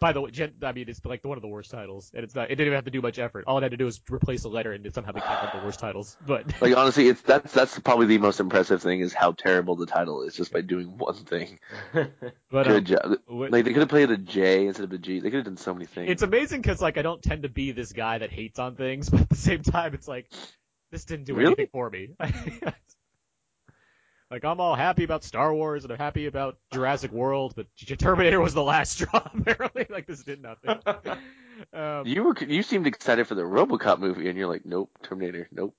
By 0.00 0.12
the 0.12 0.20
way, 0.22 0.30
Gen- 0.30 0.54
I 0.62 0.72
mean 0.72 0.88
it's 0.88 1.04
like 1.04 1.22
one 1.24 1.36
of 1.36 1.42
the 1.42 1.48
worst 1.48 1.70
titles, 1.70 2.10
and 2.14 2.24
it's 2.24 2.34
not. 2.34 2.46
It 2.46 2.56
didn't 2.56 2.68
even 2.68 2.76
have 2.76 2.84
to 2.86 2.90
do 2.90 3.02
much 3.02 3.18
effort. 3.18 3.44
All 3.46 3.58
it 3.58 3.62
had 3.62 3.70
to 3.72 3.76
do 3.76 3.84
was 3.84 4.00
replace 4.10 4.44
a 4.44 4.48
letter, 4.48 4.72
and 4.72 4.84
it 4.86 4.94
somehow 4.94 5.12
became 5.12 5.28
one 5.28 5.44
of 5.44 5.52
the 5.52 5.66
worst 5.66 5.78
titles. 5.80 6.16
But 6.26 6.46
Like 6.62 6.76
honestly, 6.76 7.08
it's 7.08 7.20
that's 7.20 7.52
that's 7.52 7.78
probably 7.80 8.06
the 8.06 8.18
most 8.18 8.40
impressive 8.40 8.82
thing 8.82 9.00
is 9.00 9.12
how 9.12 9.32
terrible 9.32 9.76
the 9.76 9.86
title 9.86 10.22
is 10.22 10.34
just 10.34 10.52
by 10.52 10.62
doing 10.62 10.96
one 10.98 11.14
thing. 11.26 11.58
but 11.92 12.66
um, 12.66 12.72
Good 12.72 12.86
job. 12.86 13.16
what- 13.26 13.50
Like 13.52 13.64
they 13.64 13.72
could 13.72 13.80
have 13.80 13.88
played 13.90 14.10
a 14.10 14.16
J 14.16 14.66
instead 14.66 14.84
of 14.84 14.92
a 14.92 14.98
G. 14.98 15.20
They 15.20 15.28
could 15.30 15.36
have 15.36 15.44
done 15.44 15.56
so 15.58 15.74
many 15.74 15.86
things. 15.86 16.10
it's 16.10 16.22
amazing 16.22 16.62
because 16.62 16.80
like 16.80 16.96
I 16.98 17.02
don't 17.02 17.22
tend 17.22 17.42
to 17.42 17.48
be 17.50 17.72
this 17.72 17.92
guy 17.92 18.18
that 18.18 18.30
hates 18.32 18.58
on 18.58 18.76
things, 18.76 19.08
but 19.10 19.20
at 19.20 19.28
the 19.28 19.36
same 19.36 19.62
time, 19.62 19.92
it's 19.94 20.08
like 20.08 20.30
this 20.90 21.04
didn't 21.04 21.26
do 21.26 21.34
Really? 21.34 21.48
anything 21.48 21.68
for 21.72 21.90
me. 21.90 22.10
Like 24.30 24.44
I'm 24.44 24.60
all 24.60 24.74
happy 24.76 25.02
about 25.04 25.24
Star 25.24 25.52
Wars 25.52 25.84
and 25.84 25.92
I'm 25.92 25.98
happy 25.98 26.26
about 26.26 26.56
Jurassic 26.72 27.10
World, 27.12 27.54
but 27.56 27.66
Terminator 27.98 28.40
was 28.40 28.54
the 28.54 28.62
last 28.62 28.92
straw. 29.00 29.22
Apparently, 29.34 29.86
like 29.90 30.06
this 30.06 30.22
did 30.22 30.42
nothing. 30.42 30.78
Um, 31.74 32.06
You 32.06 32.24
were 32.24 32.34
you 32.42 32.62
seemed 32.62 32.86
excited 32.86 33.26
for 33.26 33.34
the 33.34 33.42
RoboCop 33.42 33.98
movie, 33.98 34.30
and 34.30 34.38
you're 34.38 34.48
like, 34.48 34.64
nope, 34.64 34.90
Terminator, 35.02 35.46
nope. 35.52 35.76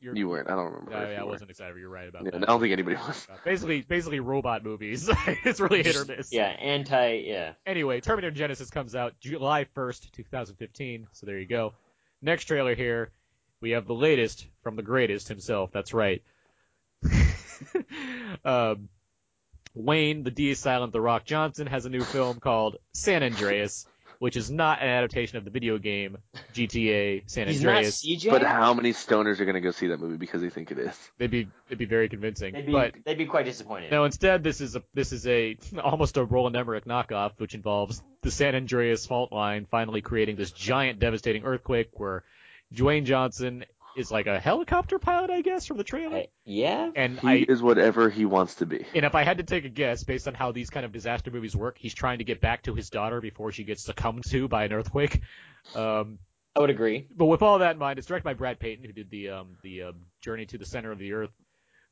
you're- 0.00 0.18
You 0.18 0.30
weren't. 0.30 0.48
I 0.48 0.54
don't 0.54 0.64
remember. 0.72 0.92
No, 0.92 1.02
if 1.02 1.10
yeah, 1.10 1.20
I 1.20 1.24
were. 1.24 1.30
wasn't 1.32 1.50
excited. 1.50 1.76
You're 1.76 1.90
right 1.90 2.08
about 2.08 2.24
Yeah, 2.24 2.30
that. 2.30 2.42
I 2.44 2.46
don't 2.46 2.58
think 2.58 2.72
anybody 2.72 2.96
was. 2.96 3.28
Basically, 3.44 3.82
basically 3.82 4.20
robot 4.20 4.64
movies. 4.64 5.10
it's 5.44 5.60
really 5.60 5.82
hit 5.82 5.94
or 5.94 6.06
miss. 6.06 6.32
yeah, 6.32 6.46
anti. 6.58 7.22
Yeah. 7.26 7.52
Anyway, 7.66 8.00
Terminator 8.00 8.34
Genisys 8.34 8.70
comes 8.72 8.94
out 8.96 9.12
July 9.20 9.66
1st, 9.76 10.10
2015. 10.12 11.06
So 11.12 11.26
there 11.26 11.38
you 11.38 11.46
go. 11.46 11.74
Next 12.22 12.46
trailer 12.46 12.74
here, 12.74 13.10
we 13.60 13.72
have 13.72 13.86
the 13.86 13.92
latest 13.94 14.46
from 14.62 14.74
the 14.74 14.82
greatest 14.82 15.28
himself. 15.28 15.70
That's 15.70 15.92
right. 15.92 16.22
um, 18.44 18.88
Wayne, 19.74 20.24
the 20.24 20.30
D 20.30 20.50
is 20.50 20.58
silent 20.58 20.92
The 20.92 21.00
Rock 21.00 21.24
Johnson, 21.24 21.66
has 21.66 21.86
a 21.86 21.90
new 21.90 22.02
film 22.02 22.40
called 22.40 22.76
San 22.92 23.22
Andreas, 23.22 23.86
which 24.18 24.36
is 24.36 24.50
not 24.50 24.82
an 24.82 24.88
adaptation 24.88 25.38
of 25.38 25.44
the 25.44 25.50
video 25.50 25.78
game 25.78 26.18
GTA 26.54 27.22
San 27.30 27.48
He's 27.48 27.62
not 27.62 27.76
Andreas. 27.76 28.04
CJ. 28.04 28.30
But 28.30 28.42
how 28.42 28.74
many 28.74 28.92
stoners 28.92 29.40
are 29.40 29.44
gonna 29.44 29.60
go 29.60 29.70
see 29.70 29.88
that 29.88 30.00
movie 30.00 30.16
because 30.16 30.42
they 30.42 30.50
think 30.50 30.70
it 30.70 30.78
is? 30.78 31.10
They'd 31.18 31.30
be 31.30 31.48
they'd 31.68 31.78
be 31.78 31.84
very 31.84 32.08
convincing. 32.08 32.52
They'd 32.52 32.66
be, 32.66 32.72
but 32.72 32.94
they'd 33.04 33.18
be 33.18 33.26
quite 33.26 33.44
disappointed. 33.44 33.90
No, 33.90 34.04
instead 34.04 34.42
this 34.42 34.60
is 34.60 34.76
a 34.76 34.82
this 34.92 35.12
is 35.12 35.26
a 35.26 35.56
almost 35.82 36.16
a 36.16 36.24
Roland 36.24 36.56
Emmerich 36.56 36.84
knockoff, 36.84 37.32
which 37.38 37.54
involves 37.54 38.02
the 38.22 38.30
San 38.30 38.54
Andreas 38.54 39.06
fault 39.06 39.32
line 39.32 39.66
finally 39.70 40.02
creating 40.02 40.36
this 40.36 40.50
giant, 40.50 40.98
devastating 40.98 41.44
earthquake 41.44 41.90
where 41.94 42.24
Dwayne 42.74 43.04
Johnson 43.04 43.64
is 43.96 44.10
like 44.10 44.26
a 44.26 44.38
helicopter 44.38 44.98
pilot, 44.98 45.30
I 45.30 45.40
guess, 45.42 45.66
from 45.66 45.76
the 45.76 45.84
trailer. 45.84 46.16
I- 46.18 46.28
yeah. 46.44 46.90
And 46.94 47.18
He 47.20 47.28
I 47.28 47.34
is 47.48 47.62
whatever 47.62 48.08
he 48.10 48.24
wants 48.24 48.56
to 48.56 48.66
be. 48.66 48.84
and 48.94 49.04
if 49.04 49.14
I 49.14 49.22
had 49.24 49.38
to 49.38 49.42
take 49.44 49.64
a 49.64 49.68
guess 49.68 50.04
based 50.04 50.26
on 50.28 50.34
how 50.34 50.52
these 50.52 50.70
kind 50.70 50.86
of 50.86 50.92
disaster 50.92 51.30
movies 51.30 51.54
work, 51.56 51.76
he's 51.78 51.94
trying 51.94 52.18
to 52.18 52.24
get 52.24 52.40
back 52.40 52.62
to 52.64 52.74
his 52.74 52.90
daughter 52.90 53.20
before 53.20 53.52
she 53.52 53.64
gets 53.64 53.82
succumbed 53.84 54.24
to 54.30 54.48
by 54.48 54.64
an 54.64 54.72
earthquake. 54.72 55.20
Um, 55.74 56.18
I 56.56 56.60
would 56.60 56.70
agree. 56.70 57.06
but 57.16 57.26
with 57.26 57.42
all 57.42 57.58
that 57.60 57.72
in 57.72 57.78
mind, 57.78 57.98
it's 57.98 58.08
directed 58.08 58.24
by 58.24 58.34
Brad 58.34 58.58
Peyton, 58.58 58.84
who 58.84 58.92
did 58.92 59.10
the 59.10 59.30
um, 59.30 59.56
the 59.62 59.82
um, 59.84 60.00
Journey 60.20 60.46
to 60.46 60.58
the 60.58 60.66
Center 60.66 60.90
of 60.90 60.98
the 60.98 61.12
Earth 61.12 61.30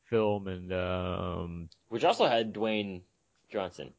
film, 0.04 0.48
and 0.48 0.72
um, 0.72 1.68
Which 1.88 2.02
also 2.04 2.26
had 2.26 2.52
Dwayne 2.54 3.02
Johnson. 3.52 3.92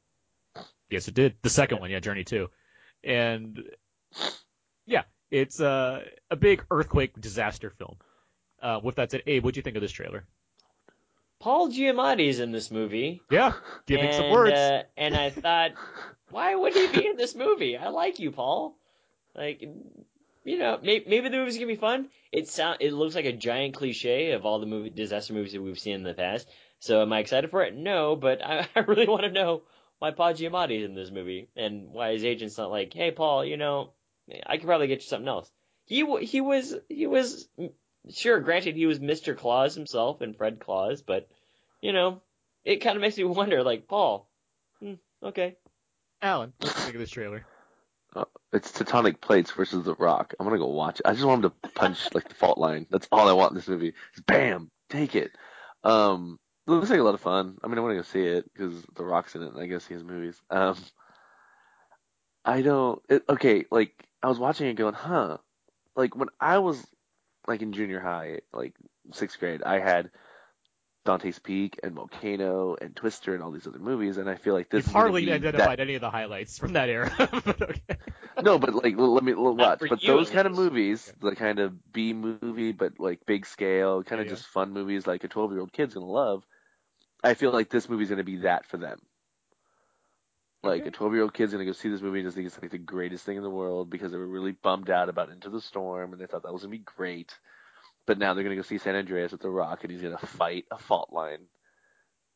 Yes, 0.89 1.08
it 1.08 1.14
did. 1.14 1.36
The 1.43 1.50
second 1.50 1.80
one, 1.80 1.91
yeah, 1.91 2.00
Journey 2.00 2.24
Two, 2.26 2.50
and 3.04 3.64
yeah, 4.86 5.04
it's 5.32 5.60
uh, 5.60 6.04
a 6.30 6.36
big 6.36 6.64
earthquake 6.72 7.20
disaster 7.20 7.70
film. 7.70 7.98
Uh, 8.62 8.80
with 8.84 8.96
that 8.96 9.12
said, 9.12 9.24
Abe, 9.26 9.44
what 9.44 9.54
do 9.54 9.60
you 9.60 9.64
think 9.64 9.76
of 9.76 9.82
this 9.82 9.92
trailer? 9.92 10.26
Paul 11.40 11.70
Giamatti's 11.70 12.40
in 12.40 12.52
this 12.52 12.70
movie. 12.70 13.22
Yeah, 13.32 13.54
giving 13.86 14.08
and, 14.08 14.16
some 14.16 14.30
words. 14.30 14.54
Uh, 14.54 14.84
and 14.98 15.16
I 15.16 15.30
thought, 15.30 15.72
why 16.32 16.54
would 16.54 16.74
he 16.74 16.88
be 16.88 17.08
in 17.08 17.16
this 17.16 17.34
movie? 17.34 17.78
I 17.78 17.90
like 17.90 18.20
you, 18.20 18.32
Paul. 18.32 18.76
Like, 19.36 19.62
you 20.44 20.58
know, 20.58 20.80
maybe, 20.82 21.06
maybe 21.08 21.30
the 21.30 21.38
movie's 21.38 21.56
gonna 21.56 21.68
be 21.68 21.76
fun. 21.76 22.10
It 22.32 22.50
sound 22.50 22.78
it 22.82 22.92
looks 22.92 23.16
like 23.16 23.26
a 23.26 23.32
giant 23.32 23.76
cliche 23.76 24.32
of 24.32 24.46
all 24.46 24.60
the 24.60 24.66
movie 24.66 24.90
disaster 24.90 25.34
movies 25.34 25.54
that 25.54 25.62
we've 25.62 25.80
seen 25.80 25.96
in 25.96 26.04
the 26.04 26.14
past. 26.14 26.50
So 26.80 27.02
am 27.02 27.14
I 27.14 27.20
excited 27.20 27.52
for 27.52 27.64
it? 27.64 27.76
No, 27.76 28.18
but 28.18 28.44
I, 28.44 28.68
I 28.76 28.80
really 28.82 29.08
want 29.08 29.24
to 29.24 29.32
know 29.32 29.62
why 30.00 30.12
Paul 30.12 30.34
Giamatti's 30.34 30.84
in 30.84 30.96
this 30.96 31.12
movie 31.12 31.50
and 31.56 31.90
why 31.92 32.14
his 32.14 32.26
agent's 32.26 32.58
not 32.58 32.72
like, 32.72 32.94
hey, 32.94 33.12
Paul, 33.12 33.46
you 33.46 33.58
know, 33.58 33.92
I 34.46 34.58
could 34.58 34.68
probably 34.68 34.88
get 34.88 35.02
you 35.02 35.08
something 35.08 35.28
else. 35.28 35.50
He 35.86 36.06
he 36.26 36.42
was 36.42 36.76
he 36.88 37.08
was 37.08 37.48
sure. 38.10 38.40
Granted, 38.40 38.76
he 38.76 38.86
was 38.86 39.00
Mr. 39.00 39.36
Claus 39.36 39.76
himself 39.76 40.22
and 40.22 40.36
Fred 40.36 40.60
Claus, 40.60 41.02
but 41.02 41.28
you 41.82 41.94
know, 41.94 42.22
it 42.64 42.78
kind 42.78 42.96
of 42.96 43.02
makes 43.02 43.18
me 43.18 43.24
wonder, 43.26 43.64
like 43.64 43.88
Paul. 43.88 44.30
Hmm, 44.80 44.94
okay. 45.24 45.58
Alan, 46.22 46.54
what 46.58 46.74
do 46.74 46.80
you 46.80 46.84
think 46.84 46.96
of 46.96 47.02
this 47.02 47.10
trailer? 47.10 47.46
Uh, 48.16 48.26
it's 48.52 48.72
Tectonic 48.72 49.22
Plates 49.22 49.52
versus 49.52 49.86
The 49.86 49.96
Rock. 49.96 50.34
I'm 50.40 50.46
gonna 50.46 50.58
go 50.58 50.68
watch 50.68 51.00
it. 51.00 51.06
I 51.06 51.14
just 51.14 51.26
want 51.26 51.44
him 51.44 51.52
to 51.52 51.70
punch 51.70 52.14
like 52.14 52.28
the 52.28 52.36
fault 52.36 52.58
line. 52.58 52.88
That's 52.90 53.08
all 53.12 53.28
I 53.28 53.34
want 53.34 53.52
in 53.52 53.56
this 53.56 53.68
movie. 53.68 53.94
Just 54.14 54.26
bam, 54.26 54.70
take 54.90 55.16
it. 55.16 55.32
Um, 55.84 56.40
it 56.68 56.72
looks 56.72 56.90
like 56.90 57.00
a 57.00 57.04
lot 57.04 57.14
of 57.14 57.22
fun. 57.22 57.58
I 57.64 57.68
mean, 57.68 57.78
I 57.78 57.82
want 57.82 57.94
to 57.94 57.98
go 57.98 58.02
see 58.04 58.26
it 58.26 58.52
because 58.54 58.84
The 58.96 59.04
Rock's 59.04 59.36
in 59.36 59.44
it, 59.44 59.54
and 59.54 59.62
I 59.62 59.68
guess 59.68 59.88
he 59.88 59.94
has 59.94 60.04
movies. 60.04 60.40
Um, 60.50 60.76
I 62.46 62.62
don't. 62.62 63.02
It, 63.10 63.24
okay, 63.30 63.66
like 63.72 63.92
I 64.24 64.28
was 64.28 64.40
watching 64.40 64.68
it, 64.68 64.76
going, 64.76 64.94
huh? 64.94 65.38
Like 65.96 66.16
when 66.16 66.30
I 66.40 66.60
was 66.60 66.86
like 67.48 67.62
in 67.62 67.74
junior 67.74 68.00
high, 68.00 68.40
like 68.54 68.74
sixth 69.12 69.40
grade, 69.40 69.64
I 69.64 69.80
had 69.80 70.12
Dante's 71.06 71.40
Peak 71.40 71.80
and 71.84 71.94
Volcano 71.96 72.76
and 72.80 72.96
Twister 72.96 73.34
and 73.34 73.44
all 73.44 73.52
these 73.52 73.68
other 73.68 73.80
movies, 73.80 74.18
and 74.18 74.30
I 74.30 74.36
feel 74.36 74.54
like 74.54 74.70
this 74.70 74.86
is 74.88 74.92
hardly 74.92 75.32
identified 75.32 75.80
that- 75.80 75.84
any 75.84 75.96
of 75.96 76.02
the 76.02 76.10
highlights 76.10 76.58
from 76.58 76.74
that 76.74 76.90
era. 76.90 77.12
but 77.18 77.62
okay. 77.62 77.98
No, 78.42 78.58
but 78.58 78.74
like 78.74 78.96
let 78.98 79.24
me 79.24 79.34
l- 79.34 79.56
watch. 79.56 79.80
But 79.80 80.02
you, 80.02 80.08
those 80.08 80.30
kind 80.30 80.48
of 80.48 80.54
movies, 80.54 81.12
the 81.20 81.36
kind 81.36 81.60
of 81.60 81.92
B 81.92 82.14
movie, 82.14 82.72
but 82.72 83.00
like 83.00 83.26
big 83.26 83.46
scale, 83.46 84.04
kind 84.04 84.22
of 84.22 84.28
Yeah, 84.28 84.32
yeah. 84.32 84.36
just 84.38 84.48
fun 84.48 84.72
movies, 84.72 85.06
like 85.08 85.24
a 85.24 85.28
twelve 85.28 85.52
year 85.52 85.60
old 85.60 85.74
kid's 85.74 85.94
gonna 85.94 86.06
love. 86.06 86.46
I 87.24 87.34
feel 87.34 87.52
like 87.52 87.70
this 87.70 87.90
movie's 87.90 88.10
gonna 88.10 88.24
be 88.24 88.38
that 88.38 88.66
for 88.66 88.78
them. 88.78 89.00
Like 90.62 90.82
Okay. 90.82 90.89
a 90.89 90.91
twelve 90.91 91.14
year 91.14 91.24
old 91.24 91.34
kid's 91.34 91.51
gonna 91.53 91.66
go 91.66 91.72
see 91.72 91.89
this 91.89 92.01
movie 92.01 92.20
and 92.20 92.28
just 92.28 92.36
think 92.36 92.47
it's 92.47 92.62
like 92.62 92.72
the 92.72 92.78
greatest 92.78 93.26
thing 93.26 93.38
in 93.38 93.43
the 93.43 93.49
world 93.49 93.89
because 93.89 94.12
they 94.12 94.18
were 94.18 94.28
really 94.28 94.51
bummed 94.51 94.89
out 94.89 95.07
about 95.10 95.30
Into 95.30 95.49
the 95.49 95.62
Storm 95.62 96.12
and 96.12 96.22
they 96.22 96.26
thought 96.26 96.43
that 96.43 96.51
was 96.53 96.64
gonna 96.64 96.72
be 96.72 96.80
great. 96.80 97.34
But 98.05 98.18
now 98.18 98.34
they're 98.34 98.43
gonna 98.43 98.55
go 98.57 98.62
see 98.62 98.78
San 98.78 98.95
Andreas 98.95 99.32
with 99.32 99.41
The 99.41 99.49
Rock 99.49 99.84
and 99.84 99.91
he's 99.91 100.01
gonna 100.01 100.18
fight 100.18 100.66
a 100.72 100.78
fault 100.78 101.12
line. 101.14 101.39
I, 101.41 101.45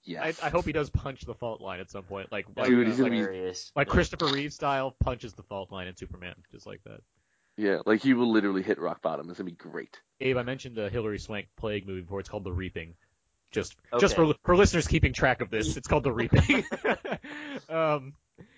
Yes. 0.05 0.43
I 0.43 0.49
hope 0.49 0.65
he 0.65 0.73
does 0.73 0.89
punch 0.89 1.21
the 1.21 1.33
fault 1.33 1.61
line 1.61 1.79
at 1.79 1.89
some 1.89 2.03
point, 2.03 2.29
like 2.31 2.45
like, 2.57 2.67
Dude, 2.67 2.85
uh, 2.85 2.89
he's 2.89 2.97
gonna 2.99 3.09
be- 3.09 3.17
hilarious. 3.17 3.71
like 3.75 3.87
Christopher 3.87 4.27
Reeve 4.27 4.51
style 4.53 4.91
punches 4.99 5.33
the 5.33 5.43
fault 5.43 5.71
line 5.71 5.87
in 5.87 5.95
Superman, 5.95 6.35
just 6.51 6.65
like 6.65 6.81
that. 6.83 6.99
Yeah, 7.55 7.79
like 7.85 8.01
he 8.01 8.13
will 8.13 8.31
literally 8.31 8.63
hit 8.63 8.79
rock 8.79 9.01
bottom. 9.01 9.29
It's 9.29 9.37
gonna 9.39 9.49
be 9.49 9.55
great. 9.55 10.01
Abe, 10.21 10.37
I 10.37 10.43
mentioned 10.43 10.75
the 10.75 10.89
Hilary 10.89 11.19
Swank 11.19 11.47
plague 11.57 11.85
movie 11.87 12.01
before. 12.01 12.19
It's 12.19 12.27
called 12.29 12.43
The 12.45 12.51
Reaping. 12.51 12.95
Just 13.53 13.75
just 13.99 14.15
for 14.15 14.33
for 14.43 14.55
listeners 14.55 14.87
keeping 14.87 15.13
track 15.13 15.41
of 15.41 15.49
this, 15.49 15.77
it's 15.77 15.87
called 15.87 16.03
The 16.03 16.11
Reaping. 16.11 16.65
um, 17.69 18.13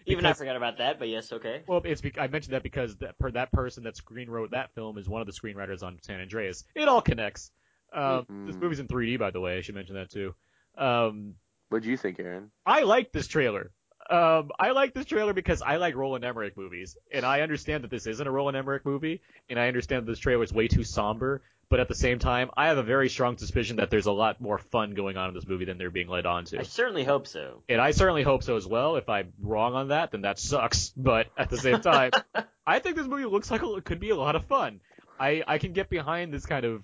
Even 0.06 0.26
I 0.26 0.34
forgot 0.34 0.56
about 0.56 0.78
that, 0.80 1.00
but 1.00 1.10
yes, 1.10 1.32
okay. 1.34 1.64
Well, 1.68 1.82
it's 1.84 2.02
be- 2.02 2.18
I 2.18 2.28
mentioned 2.28 2.54
that 2.54 2.64
because 2.64 2.96
that 2.98 3.18
per, 3.20 3.32
that 3.32 3.52
person 3.52 3.84
that 3.84 3.96
screen 3.98 4.30
wrote 4.30 4.52
that 4.52 4.74
film 4.74 4.98
is 4.98 5.08
one 5.08 5.22
of 5.22 5.28
the 5.28 5.34
screenwriters 5.34 5.84
on 5.84 6.00
San 6.04 6.20
Andreas. 6.22 6.64
It 6.76 6.88
all 6.88 7.02
connects. 7.02 7.52
Um, 7.94 8.26
This 8.46 8.56
Mhm. 8.56 8.62
movie's 8.62 8.80
in 8.80 8.88
3D, 8.88 9.18
by 9.18 9.32
the 9.32 9.40
way. 9.40 9.58
I 9.58 9.62
should 9.62 9.76
mention 9.76 9.96
that 9.96 10.10
too. 10.10 10.34
Um, 10.78 11.36
What 11.70 11.84
do 11.84 11.90
you 11.90 11.98
think, 11.98 12.20
Aaron? 12.20 12.52
I 12.66 12.82
like 12.84 13.12
this 13.12 13.28
trailer. 13.28 13.72
Um, 14.08 14.52
I 14.60 14.70
like 14.72 14.94
this 14.94 15.06
trailer 15.06 15.34
because 15.34 15.64
I 15.64 15.78
like 15.78 15.96
Roland 15.96 16.24
Emmerich 16.24 16.56
movies, 16.56 16.96
and 17.12 17.26
I 17.26 17.42
understand 17.42 17.84
that 17.84 17.90
this 17.90 18.06
isn't 18.06 18.28
a 18.28 18.30
Roland 18.32 18.56
Emmerich 18.56 18.86
movie, 18.86 19.22
and 19.50 19.60
I 19.60 19.68
understand 19.68 20.06
that 20.06 20.12
this 20.12 20.20
trailer 20.20 20.44
is 20.44 20.54
way 20.54 20.68
too 20.68 20.84
somber. 20.84 21.42
But 21.70 21.80
at 21.80 21.88
the 21.88 21.96
same 21.96 22.20
time, 22.20 22.50
I 22.56 22.68
have 22.68 22.78
a 22.78 22.84
very 22.84 23.10
strong 23.10 23.38
suspicion 23.38 23.78
that 23.78 23.90
there's 23.90 24.06
a 24.06 24.12
lot 24.12 24.40
more 24.40 24.58
fun 24.58 24.94
going 24.94 25.18
on 25.18 25.30
in 25.30 25.34
this 25.36 25.48
movie 25.48 25.66
than 25.66 25.78
they're 25.78 25.90
being 25.90 26.08
led 26.08 26.26
on 26.26 26.46
to. 26.46 26.60
I 26.60 26.64
certainly 26.64 27.04
hope 27.04 27.28
so. 27.28 27.64
And 27.68 27.82
I 27.82 27.92
certainly 27.92 28.24
hope 28.24 28.44
so 28.44 28.56
as 28.56 28.68
well. 28.68 28.98
If 28.98 29.10
I'm 29.10 29.34
wrong 29.42 29.74
on 29.74 29.88
that, 29.88 30.12
then 30.12 30.22
that 30.22 30.38
sucks. 30.38 30.90
But 30.96 31.28
at 31.38 31.50
the 31.50 31.58
same 31.58 31.82
time, 31.82 32.12
I 32.68 32.80
think 32.80 32.96
this 32.96 33.08
movie 33.08 33.26
looks 33.26 33.50
like 33.50 33.62
it 33.64 33.84
could 33.86 34.00
be 34.00 34.12
a 34.12 34.16
lot 34.16 34.36
of 34.36 34.46
fun. 34.46 34.80
I, 35.20 35.44
I 35.48 35.58
can 35.58 35.74
get 35.74 35.90
behind 35.90 36.34
this 36.34 36.46
kind 36.46 36.66
of 36.66 36.84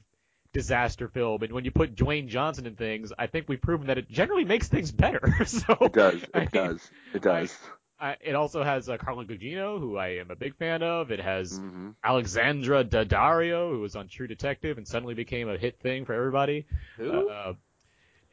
disaster 0.54 1.08
film, 1.08 1.44
and 1.44 1.54
when 1.54 1.64
you 1.64 1.72
put 1.72 1.96
Dwayne 1.96 2.28
Johnson 2.28 2.66
in 2.66 2.76
things, 2.76 3.14
I 3.18 3.28
think 3.28 3.48
we've 3.48 3.62
proven 3.62 3.88
that 3.88 3.98
it 3.98 4.10
generally 4.10 4.46
makes 4.46 4.68
things 4.68 4.92
better. 4.92 5.34
so 5.46 5.78
It 5.82 5.94
does. 5.94 6.26
I 6.34 6.40
It 6.40 6.54
mean, 6.54 6.64
does. 6.66 6.92
It 7.14 7.22
does. 7.22 7.58
I, 8.02 8.18
it 8.20 8.34
also 8.34 8.64
has 8.64 8.90
uh, 8.90 8.98
Carla 8.98 9.26
Gugino, 9.26 9.80
who 9.80 9.96
I 9.96 10.16
am 10.16 10.32
a 10.32 10.36
big 10.36 10.56
fan 10.56 10.82
of. 10.82 11.12
It 11.12 11.20
has 11.20 11.58
hmm 11.58 11.92
Alexandra 12.04 12.84
Daddario, 12.84 13.70
who 13.70 13.80
was 13.82 13.96
on 13.96 14.08
True 14.08 14.28
Detective 14.28 14.78
and 14.78 14.88
suddenly 14.88 15.14
became 15.14 15.48
a 15.48 15.58
hit 15.58 15.80
thing 15.80 16.06
for 16.06 16.14
everybody. 16.14 16.66
Who? 16.98 17.30
Uh, 17.30 17.54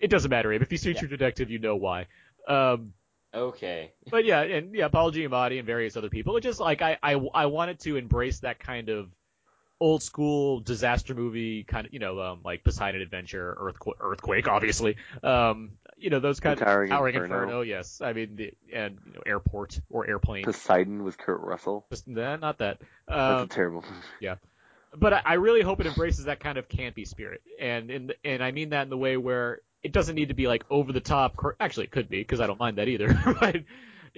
it 0.01 0.09
doesn't 0.09 0.31
matter, 0.31 0.53
Abe. 0.53 0.63
If 0.63 0.73
you 0.73 0.79
see 0.79 0.95
True 0.95 1.09
Detective, 1.09 1.51
you 1.51 1.59
know 1.59 1.77
why. 1.77 2.07
Um, 2.47 2.95
okay. 3.35 3.93
but 4.11 4.25
yeah, 4.25 4.41
and 4.41 4.75
yeah, 4.75 4.89
Paul 4.89 5.13
Giamatti 5.13 5.59
and 5.59 5.67
various 5.67 5.97
other 5.97 6.09
people. 6.09 6.37
It 6.37 6.41
just 6.41 6.61
like 6.61 6.81
I, 6.81 6.97
I, 7.03 7.15
I 7.35 7.47
wanted 7.47 7.81
to 7.81 7.97
embrace 7.97 8.41
that 8.41 8.59
kind 8.59 8.89
of 8.89 9.11
old 9.81 10.03
school 10.03 10.61
disaster 10.61 11.15
movie 11.15 11.63
kind 11.65 11.87
of, 11.87 11.93
you 11.93 11.99
know, 11.99 12.21
um, 12.21 12.41
like 12.45 12.65
Poseidon 12.65 13.01
Adventure, 13.01 13.57
Earthquake, 13.61 13.97
Earthquake, 14.01 14.49
obviously. 14.49 14.97
Um, 15.23 15.73
you 15.99 16.11
know, 16.11 16.21
those 16.21 16.41
kind 16.41 16.59
Towering 16.59 16.91
of 16.91 16.97
Towering 16.99 17.15
Inferno. 17.17 17.43
Inferno. 17.43 17.61
Yes, 17.63 18.01
I 18.01 18.13
mean, 18.13 18.37
the, 18.37 18.53
and 18.73 18.99
you 19.07 19.13
know, 19.15 19.21
Airport 19.27 19.81
or 19.91 20.07
Airplane. 20.09 20.45
Poseidon 20.45 21.05
with 21.05 21.19
Kurt 21.19 21.41
Russell. 21.41 21.87
Just, 21.91 22.07
nah, 22.09 22.37
not 22.37 22.59
that. 22.59 22.79
That's 23.07 23.41
Um, 23.41 23.45
a 23.45 23.47
terrible 23.49 23.85
Yeah, 24.21 24.37
but 24.97 25.13
I, 25.13 25.23
I 25.25 25.35
really 25.35 25.63
hope 25.63 25.81
it 25.81 25.87
embraces 25.87 26.25
that 26.27 26.41
kind 26.41 26.59
of 26.59 26.69
campy 26.69 27.07
spirit, 27.07 27.43
and 27.61 27.91
in 27.91 28.07
the, 28.09 28.15
and 28.25 28.43
I 28.43 28.53
mean 28.53 28.71
that 28.71 28.83
in 28.83 28.91
the 28.91 28.97
way 28.97 29.17
where 29.17 29.61
it 29.83 29.93
doesn't 29.93 30.15
need 30.15 30.29
to 30.29 30.35
be 30.35 30.47
like 30.47 30.65
over 30.71 30.93
the 30.93 31.01
top. 31.01 31.37
Actually, 31.61 31.85
it 31.85 31.91
could 31.93 32.09
be 32.09 32.19
because 32.19 32.41
I 32.41 32.47
don't 32.47 32.59
mind 32.59 32.79
that 32.79 32.89
either. 32.89 33.09
but 33.41 33.57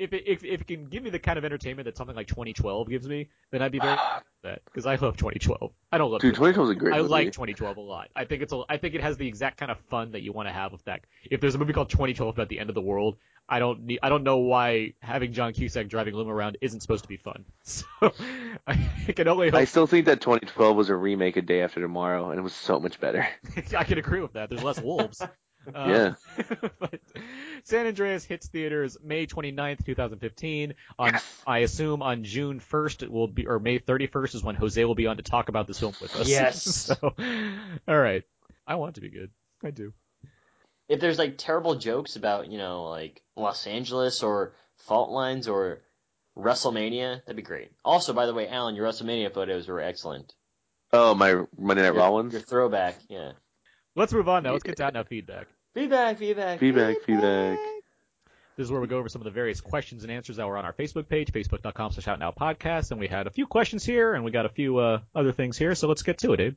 if 0.01 0.13
it, 0.13 0.25
if 0.27 0.45
if 0.45 0.63
it 0.63 0.67
can 0.67 0.87
give 0.87 1.03
me 1.03 1.11
the 1.11 1.19
kind 1.19 1.39
of 1.39 1.45
entertainment 1.45 1.85
that 1.85 1.97
something 1.97 2.17
like 2.17 2.27
2012 2.27 2.89
gives 2.89 3.07
me, 3.07 3.29
then 3.51 3.63
I'd 3.63 3.73
be 3.73 3.79
very 3.79 3.97
that 4.43 4.63
because 4.65 4.87
I 4.87 4.95
love 4.97 5.17
2012. 5.17 5.71
I 5.93 5.99
don't 5.99 6.11
love 6.11 6.23
Dude, 6.23 6.35
2012 6.35 6.69
was 6.69 6.77
a 6.77 6.79
great 6.79 6.95
I 6.95 6.99
movie. 6.99 7.09
like 7.09 7.33
2012 7.33 7.77
a 7.77 7.81
lot. 7.81 8.09
I 8.17 8.25
think 8.25 8.43
it's 8.43 8.53
a, 8.53 8.63
I 8.69 8.79
think 8.79 8.95
it 8.95 9.03
has 9.03 9.17
the 9.19 9.29
exact 9.29 9.59
kind 9.59 9.71
of 9.71 9.79
fun 9.91 10.13
that 10.13 10.23
you 10.23 10.33
want 10.33 10.49
to 10.49 10.53
have 10.53 10.73
with 10.73 10.85
that. 10.85 11.01
If 11.31 11.41
there's 11.41 11.55
a 11.55 11.59
movie 11.59 11.73
called 11.75 11.91
2012 11.91 12.35
about 12.35 12.49
the 12.49 12.59
end 12.59 12.71
of 12.71 12.75
the 12.75 12.81
world, 12.81 13.17
I 13.49 13.59
don't 13.59 13.83
need, 13.83 13.99
I 14.03 14.09
don't 14.09 14.23
know 14.23 14.39
why 14.39 14.95
having 15.03 15.33
John 15.33 15.53
Cusack 15.53 15.89
driving 15.89 16.15
Luma 16.15 16.33
around 16.33 16.57
isn't 16.61 16.81
supposed 16.81 17.05
to 17.05 17.09
be 17.09 17.17
fun. 17.17 17.45
So 17.65 17.85
I 18.67 19.13
can 19.15 19.29
only 19.29 19.51
hope 19.51 19.61
I 19.61 19.65
still 19.65 19.87
think 19.87 20.07
that 20.07 20.21
2012 20.21 20.77
was 20.77 20.89
a 20.89 20.97
remake 20.97 21.37
of 21.37 21.47
Day 21.47 21.63
After 21.63 21.81
Tomorrow, 21.81 22.31
and 22.31 22.39
it 22.39 22.43
was 22.43 22.55
so 22.55 22.81
much 22.81 23.01
better. 23.01 23.29
I 23.77 23.85
can 23.85 23.99
agree 23.99 24.21
with 24.21 24.33
that. 24.33 24.49
There's 24.49 24.63
less 24.63 24.81
wolves. 24.81 25.21
Uh, 25.75 25.87
Yeah. 25.89 26.69
but 26.79 27.01
San 27.65 27.87
Andreas 27.87 28.25
hits 28.25 28.49
theaters 28.49 28.97
May 29.03 29.27
29th, 29.27 29.85
2015. 29.85 30.75
On 30.99 31.13
I 31.47 31.59
assume 31.59 32.03
on 32.03 32.25
June 32.25 32.61
1st 32.61 33.03
it 33.03 33.13
will 33.13 33.29
be, 33.29 33.47
or 33.47 33.59
May 33.59 33.79
31st 33.79 34.35
is 34.37 34.43
when 34.43 34.55
Jose 34.55 34.85
will 34.85 34.95
be 34.95 35.07
on 35.07 35.17
to 35.17 35.23
talk 35.23 35.49
about 35.49 35.67
this 35.67 35.81
film 35.81 35.95
with 36.01 36.15
us. 36.17 36.29
Yes. 36.29 36.63
so, 37.03 37.15
all 37.89 37.99
right. 37.99 38.23
I 38.67 38.77
want 38.77 38.97
it 38.97 39.01
to 39.01 39.01
be 39.01 39.11
good. 39.11 39.31
I 39.65 39.71
do. 39.71 39.93
If 40.89 41.01
there's 41.01 41.19
like 41.19 41.39
terrible 41.39 41.77
jokes 41.77 42.17
about, 42.17 42.51
you 42.51 42.59
know, 42.59 42.85
like 42.85 43.23
Los 43.37 43.67
Angeles 43.67 44.23
or 44.23 44.55
fault 44.77 45.11
lines 45.11 45.49
or 45.49 45.83
WrestleMania, 46.37 47.25
that'd 47.25 47.37
be 47.37 47.43
great. 47.43 47.71
Also, 47.85 48.13
by 48.13 48.27
the 48.27 48.35
way, 48.35 48.49
Alan, 48.49 48.75
your 48.75 48.87
WrestleMania 48.87 49.33
photos 49.33 49.69
were 49.69 49.81
excellent. 49.81 50.35
Oh, 50.93 51.15
my 51.15 51.45
Monday 51.57 51.83
Night 51.83 51.95
Your, 51.95 52.03
Raw 52.03 52.11
ones? 52.11 52.33
your 52.33 52.43
throwback, 52.43 52.97
yeah. 53.09 53.33
Let's 53.95 54.13
move 54.13 54.29
on 54.29 54.43
now. 54.43 54.53
Let's 54.53 54.65
get 54.65 54.77
to 54.79 54.85
out 54.85 54.95
now 54.95 55.05
feedback. 55.05 55.47
Feedback, 55.75 56.19
feedback, 56.19 56.59
Feedback, 56.59 56.97
feedback. 57.07 57.59
This 58.57 58.65
is 58.67 58.73
where 58.73 58.81
we 58.81 58.89
go 58.89 58.99
over 58.99 59.09
some 59.09 59.21
of 59.21 59.25
the 59.25 59.31
various 59.31 59.61
questions 59.61 60.03
and 60.03 60.13
answers 60.13 60.37
that 60.37 60.47
were 60.47 60.59
on 60.59 60.65
our 60.65 60.73
Facebook 60.73 61.09
page, 61.09 61.33
facebook.com 61.33 61.93
slash 61.93 62.09
out 62.09 62.19
now 62.19 62.33
podcast. 62.33 62.91
And 62.91 62.99
we 62.99 63.07
had 63.07 63.27
a 63.27 63.31
few 63.31 63.47
questions 63.47 63.85
here 63.85 64.13
and 64.15 64.25
we 64.25 64.33
got 64.33 64.47
a 64.47 64.51
few 64.51 64.79
uh, 64.79 65.01
other 65.15 65.33
things 65.33 65.57
here. 65.57 65.75
So 65.75 65.87
let's 65.89 66.03
get 66.03 66.19
to 66.19 66.33
it, 66.33 66.41
Abe. 66.41 66.57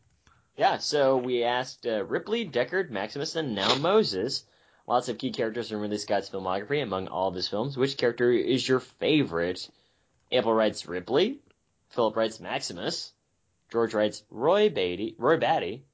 Yeah, 0.57 0.80
so 0.80 1.18
we 1.18 1.43
asked 1.43 1.86
uh, 1.88 2.03
Ripley, 2.03 2.47
Deckard, 2.47 2.89
Maximus, 2.89 3.36
and 3.36 3.55
now 3.55 3.76
Moses. 3.76 4.43
Lots 4.86 5.07
of 5.09 5.18
key 5.18 5.32
characters 5.32 5.70
from 5.70 5.80
Ridley 5.80 5.97
Scott's 5.97 6.30
filmography 6.30 6.84
among 6.84 7.07
all 7.07 7.30
of 7.30 7.36
his 7.36 7.47
films. 7.47 7.78
Which 7.78 7.97
character 7.97 8.32
is 8.32 8.68
your 8.68 8.80
favorite? 8.80 9.70
Apple 10.32 10.53
writes 10.53 10.86
Ripley. 10.88 11.39
Philip 11.89 12.16
writes 12.16 12.39
Maximus. 12.39 13.14
George 13.72 13.93
writes 13.93 14.24
Roy 14.30 14.70
Beatty. 14.70 15.16
Roy 15.18 15.38
Batty. 15.38 15.86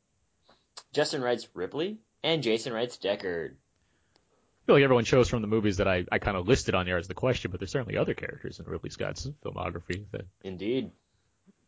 Justin 0.91 1.21
writes 1.21 1.47
Ripley. 1.53 1.97
And 2.23 2.43
Jason 2.43 2.73
writes 2.73 2.97
Deckard. 2.97 3.51
I 3.51 4.65
feel 4.65 4.75
like 4.75 4.83
everyone 4.83 5.05
chose 5.05 5.29
from 5.29 5.41
the 5.41 5.47
movies 5.47 5.77
that 5.77 5.87
I, 5.87 6.05
I 6.11 6.19
kind 6.19 6.37
of 6.37 6.47
listed 6.47 6.75
on 6.75 6.85
there 6.85 6.97
as 6.97 7.07
the 7.07 7.13
question, 7.13 7.49
but 7.51 7.59
there's 7.59 7.71
certainly 7.71 7.97
other 7.97 8.13
characters 8.13 8.59
in 8.59 8.65
Ridley 8.65 8.91
Scott's 8.91 9.27
filmography 9.43 10.05
that 10.11 10.25
Indeed. 10.43 10.91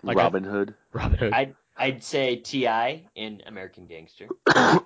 Like 0.03 0.17
Robin 0.17 0.43
Hood. 0.43 0.75
Robin 0.93 1.17
Hood. 1.17 1.33
I'd, 1.33 1.55
I'd 1.77 2.03
say 2.03 2.35
T.I. 2.37 3.07
in 3.15 3.41
American 3.45 3.85
Gangster. 3.85 4.27
I, 4.47 4.81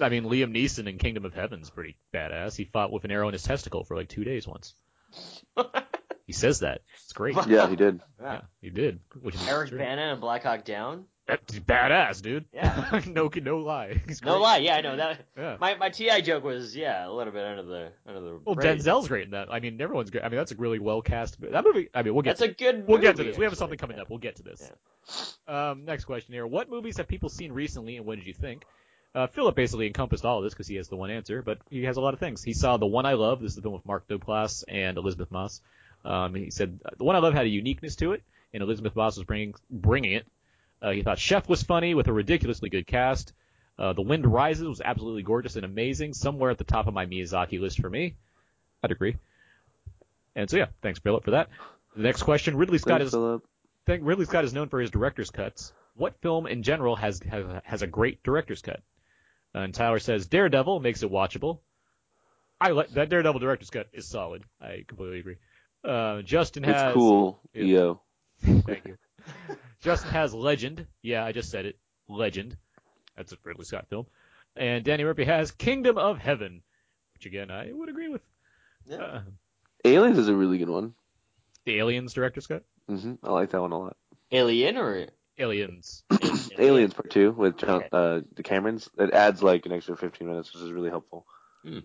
I 0.00 0.08
mean, 0.08 0.24
Liam 0.24 0.54
Neeson 0.54 0.88
in 0.88 0.98
Kingdom 0.98 1.24
of 1.24 1.34
Heaven's 1.34 1.70
pretty 1.70 1.96
badass. 2.12 2.56
He 2.56 2.64
fought 2.64 2.92
with 2.92 3.04
an 3.04 3.10
arrow 3.10 3.28
in 3.28 3.32
his 3.32 3.42
testicle 3.42 3.84
for 3.84 3.96
like 3.96 4.08
two 4.08 4.24
days 4.24 4.46
once. 4.46 4.74
He 6.26 6.32
says 6.32 6.60
that. 6.60 6.80
It's 7.02 7.12
great. 7.12 7.36
Yeah, 7.46 7.68
he 7.68 7.76
did. 7.76 8.00
Yeah, 8.20 8.40
he 8.60 8.70
did. 8.70 9.00
Which 9.20 9.34
is 9.34 9.46
Eric 9.46 9.70
true. 9.70 9.78
Bana 9.78 10.12
and 10.12 10.20
Black 10.20 10.44
Hawk 10.44 10.64
Down. 10.64 11.04
That's 11.26 11.58
badass, 11.58 12.20
dude. 12.20 12.44
Yeah. 12.52 13.00
no, 13.06 13.30
no 13.34 13.58
lie. 13.58 14.00
He's 14.06 14.22
No 14.22 14.32
great. 14.32 14.42
lie, 14.42 14.56
yeah, 14.58 14.76
I 14.76 14.80
know 14.82 14.96
that. 14.96 15.24
Yeah. 15.36 15.56
My 15.58 15.74
my 15.76 15.88
Ti 15.88 16.20
joke 16.20 16.44
was 16.44 16.76
yeah 16.76 17.08
a 17.08 17.10
little 17.10 17.32
bit 17.32 17.44
under 17.44 17.62
the 17.62 17.92
under 18.06 18.20
the. 18.20 18.40
Well, 18.44 18.54
radar. 18.56 18.74
Denzel's 18.76 19.08
great 19.08 19.24
in 19.24 19.30
that. 19.30 19.50
I 19.50 19.60
mean, 19.60 19.80
everyone's 19.80 20.10
great. 20.10 20.22
I 20.22 20.28
mean, 20.28 20.36
that's 20.36 20.52
a 20.52 20.56
really 20.56 20.78
well 20.78 21.00
cast. 21.00 21.40
That 21.40 21.64
movie. 21.64 21.88
I 21.94 22.02
mean, 22.02 22.12
we'll 22.12 22.22
get. 22.22 22.36
That's 22.36 22.50
a 22.50 22.54
good. 22.54 22.86
We'll 22.86 22.98
get 22.98 23.16
to 23.16 23.24
this. 23.24 23.38
We 23.38 23.44
have 23.44 23.56
something 23.56 23.78
coming 23.78 23.98
up. 23.98 24.10
We'll 24.10 24.18
get 24.18 24.36
to 24.36 24.42
this. 24.42 24.70
Um, 25.48 25.84
next 25.84 26.04
question 26.04 26.34
here. 26.34 26.46
What 26.46 26.68
movies 26.68 26.98
have 26.98 27.08
people 27.08 27.28
seen 27.30 27.52
recently, 27.52 27.96
and 27.96 28.04
what 28.04 28.16
did 28.18 28.26
you 28.26 28.34
think? 28.34 28.64
Uh, 29.14 29.28
Philip 29.28 29.54
basically 29.54 29.86
encompassed 29.86 30.24
all 30.24 30.38
of 30.38 30.44
this 30.44 30.52
because 30.52 30.66
he 30.66 30.74
has 30.74 30.88
the 30.88 30.96
one 30.96 31.10
answer, 31.10 31.40
but 31.40 31.58
he 31.70 31.84
has 31.84 31.96
a 31.96 32.00
lot 32.00 32.14
of 32.14 32.20
things. 32.20 32.42
He 32.42 32.52
saw 32.52 32.76
The 32.78 32.86
One 32.86 33.06
I 33.06 33.12
Love. 33.12 33.40
This 33.40 33.50
is 33.50 33.56
the 33.56 33.62
film 33.62 33.74
with 33.74 33.86
Mark 33.86 34.08
Duplass 34.08 34.64
and 34.66 34.98
Elisabeth 34.98 35.30
Moss. 35.30 35.60
Um, 36.04 36.34
he 36.34 36.50
said 36.50 36.80
The 36.98 37.04
One 37.04 37.14
I 37.14 37.20
Love 37.20 37.32
had 37.32 37.46
a 37.46 37.48
uniqueness 37.48 37.94
to 37.96 38.12
it, 38.12 38.22
and 38.52 38.62
Elisabeth 38.62 38.96
Moss 38.96 39.16
was 39.16 39.24
bringing 39.24 39.54
bringing 39.70 40.12
it. 40.12 40.26
Uh, 40.82 40.90
he 40.90 41.02
thought 41.02 41.18
Chef 41.18 41.48
was 41.48 41.62
funny 41.62 41.94
with 41.94 42.08
a 42.08 42.12
ridiculously 42.12 42.68
good 42.68 42.86
cast. 42.86 43.32
Uh, 43.78 43.92
the 43.92 44.02
Wind 44.02 44.26
Rises 44.26 44.68
was 44.68 44.80
absolutely 44.80 45.22
gorgeous 45.22 45.56
and 45.56 45.64
amazing, 45.64 46.14
somewhere 46.14 46.50
at 46.50 46.58
the 46.58 46.64
top 46.64 46.86
of 46.86 46.94
my 46.94 47.06
Miyazaki 47.06 47.60
list 47.60 47.80
for 47.80 47.90
me. 47.90 48.16
I'd 48.82 48.92
agree. 48.92 49.16
And 50.36 50.48
so 50.48 50.56
yeah, 50.56 50.66
thanks 50.82 50.98
Philip 51.00 51.24
for 51.24 51.32
that. 51.32 51.48
The 51.96 52.02
next 52.02 52.22
question: 52.22 52.56
Ridley 52.56 52.78
Scott 52.78 53.00
Thanks, 53.00 53.14
is 53.14 53.40
think 53.86 54.02
Ridley 54.04 54.24
Scott 54.26 54.44
is 54.44 54.52
known 54.52 54.68
for 54.68 54.80
his 54.80 54.90
director's 54.90 55.30
cuts. 55.30 55.72
What 55.94 56.20
film 56.20 56.46
in 56.46 56.62
general 56.62 56.96
has 56.96 57.20
has, 57.30 57.44
has 57.64 57.82
a 57.82 57.86
great 57.86 58.22
director's 58.22 58.62
cut? 58.62 58.80
Uh, 59.54 59.60
and 59.60 59.74
Tyler 59.74 60.00
says 60.00 60.26
Daredevil 60.26 60.80
makes 60.80 61.02
it 61.02 61.10
watchable. 61.10 61.60
I 62.60 62.70
like 62.70 62.90
that 62.90 63.08
Daredevil 63.08 63.40
director's 63.40 63.70
cut 63.70 63.88
is 63.92 64.08
solid. 64.08 64.42
I 64.60 64.84
completely 64.86 65.20
agree. 65.20 65.36
Uh, 65.84 66.22
Justin 66.22 66.64
has 66.64 66.82
It's 66.82 66.94
cool, 66.94 67.40
Yeah. 67.52 67.62
yo. 67.64 68.00
Thank 68.42 68.86
you. 68.86 68.96
Justin 69.84 70.10
has 70.10 70.32
Legend. 70.34 70.86
Yeah, 71.02 71.24
I 71.24 71.32
just 71.32 71.50
said 71.50 71.66
it. 71.66 71.78
Legend. 72.08 72.56
That's 73.16 73.32
a 73.32 73.36
Ridley 73.44 73.64
Scott 73.64 73.86
film. 73.88 74.06
And 74.56 74.84
Danny 74.84 75.04
Murphy 75.04 75.24
has 75.24 75.50
Kingdom 75.50 75.98
of 75.98 76.18
Heaven, 76.18 76.62
which 77.14 77.26
again 77.26 77.50
I 77.50 77.70
would 77.72 77.88
agree 77.88 78.08
with. 78.08 78.22
Yeah. 78.86 78.96
Uh, 78.96 79.20
Aliens 79.84 80.18
is 80.18 80.28
a 80.28 80.34
really 80.34 80.58
good 80.58 80.70
one. 80.70 80.94
the 81.64 81.78
Aliens 81.78 82.14
director's 82.14 82.46
cut. 82.46 82.64
hmm 82.88 83.14
I 83.22 83.30
like 83.30 83.50
that 83.50 83.60
one 83.60 83.72
a 83.72 83.78
lot. 83.78 83.96
Alien 84.32 84.76
or 84.78 85.06
Aliens. 85.38 86.02
Aliens 86.58 86.94
Part 86.94 87.10
Two 87.10 87.32
with 87.32 87.58
John, 87.58 87.82
uh, 87.92 88.20
the 88.34 88.42
Camerons. 88.42 88.88
It 88.98 89.12
adds 89.12 89.42
like 89.42 89.66
an 89.66 89.72
extra 89.72 89.96
15 89.96 90.26
minutes, 90.26 90.52
which 90.54 90.62
is 90.62 90.72
really 90.72 90.90
helpful. 90.90 91.26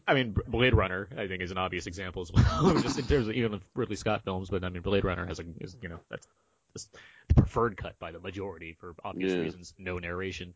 I 0.07 0.13
mean, 0.13 0.35
Blade 0.47 0.73
Runner, 0.73 1.07
I 1.17 1.27
think, 1.27 1.41
is 1.41 1.51
an 1.51 1.57
obvious 1.57 1.87
example 1.87 2.21
as 2.21 2.31
well, 2.33 2.77
just 2.81 2.99
in 2.99 3.05
terms 3.05 3.29
of 3.29 3.33
even 3.35 3.53
of 3.53 3.61
Ridley 3.75 3.95
Scott 3.95 4.23
films. 4.25 4.49
But 4.49 4.63
I 4.65 4.69
mean, 4.69 4.81
Blade 4.81 5.05
Runner 5.05 5.25
has 5.25 5.39
a, 5.39 5.43
is, 5.61 5.77
you 5.81 5.87
know, 5.87 5.99
that's 6.09 6.27
that's 6.27 6.48
the 6.73 7.33
preferred 7.35 7.77
cut 7.77 7.97
by 7.99 8.11
the 8.11 8.19
majority 8.19 8.73
for 8.79 8.95
obvious 9.03 9.33
Yeah. 9.33 9.39
reasons. 9.39 9.73
No 9.77 9.99
narration. 9.99 10.55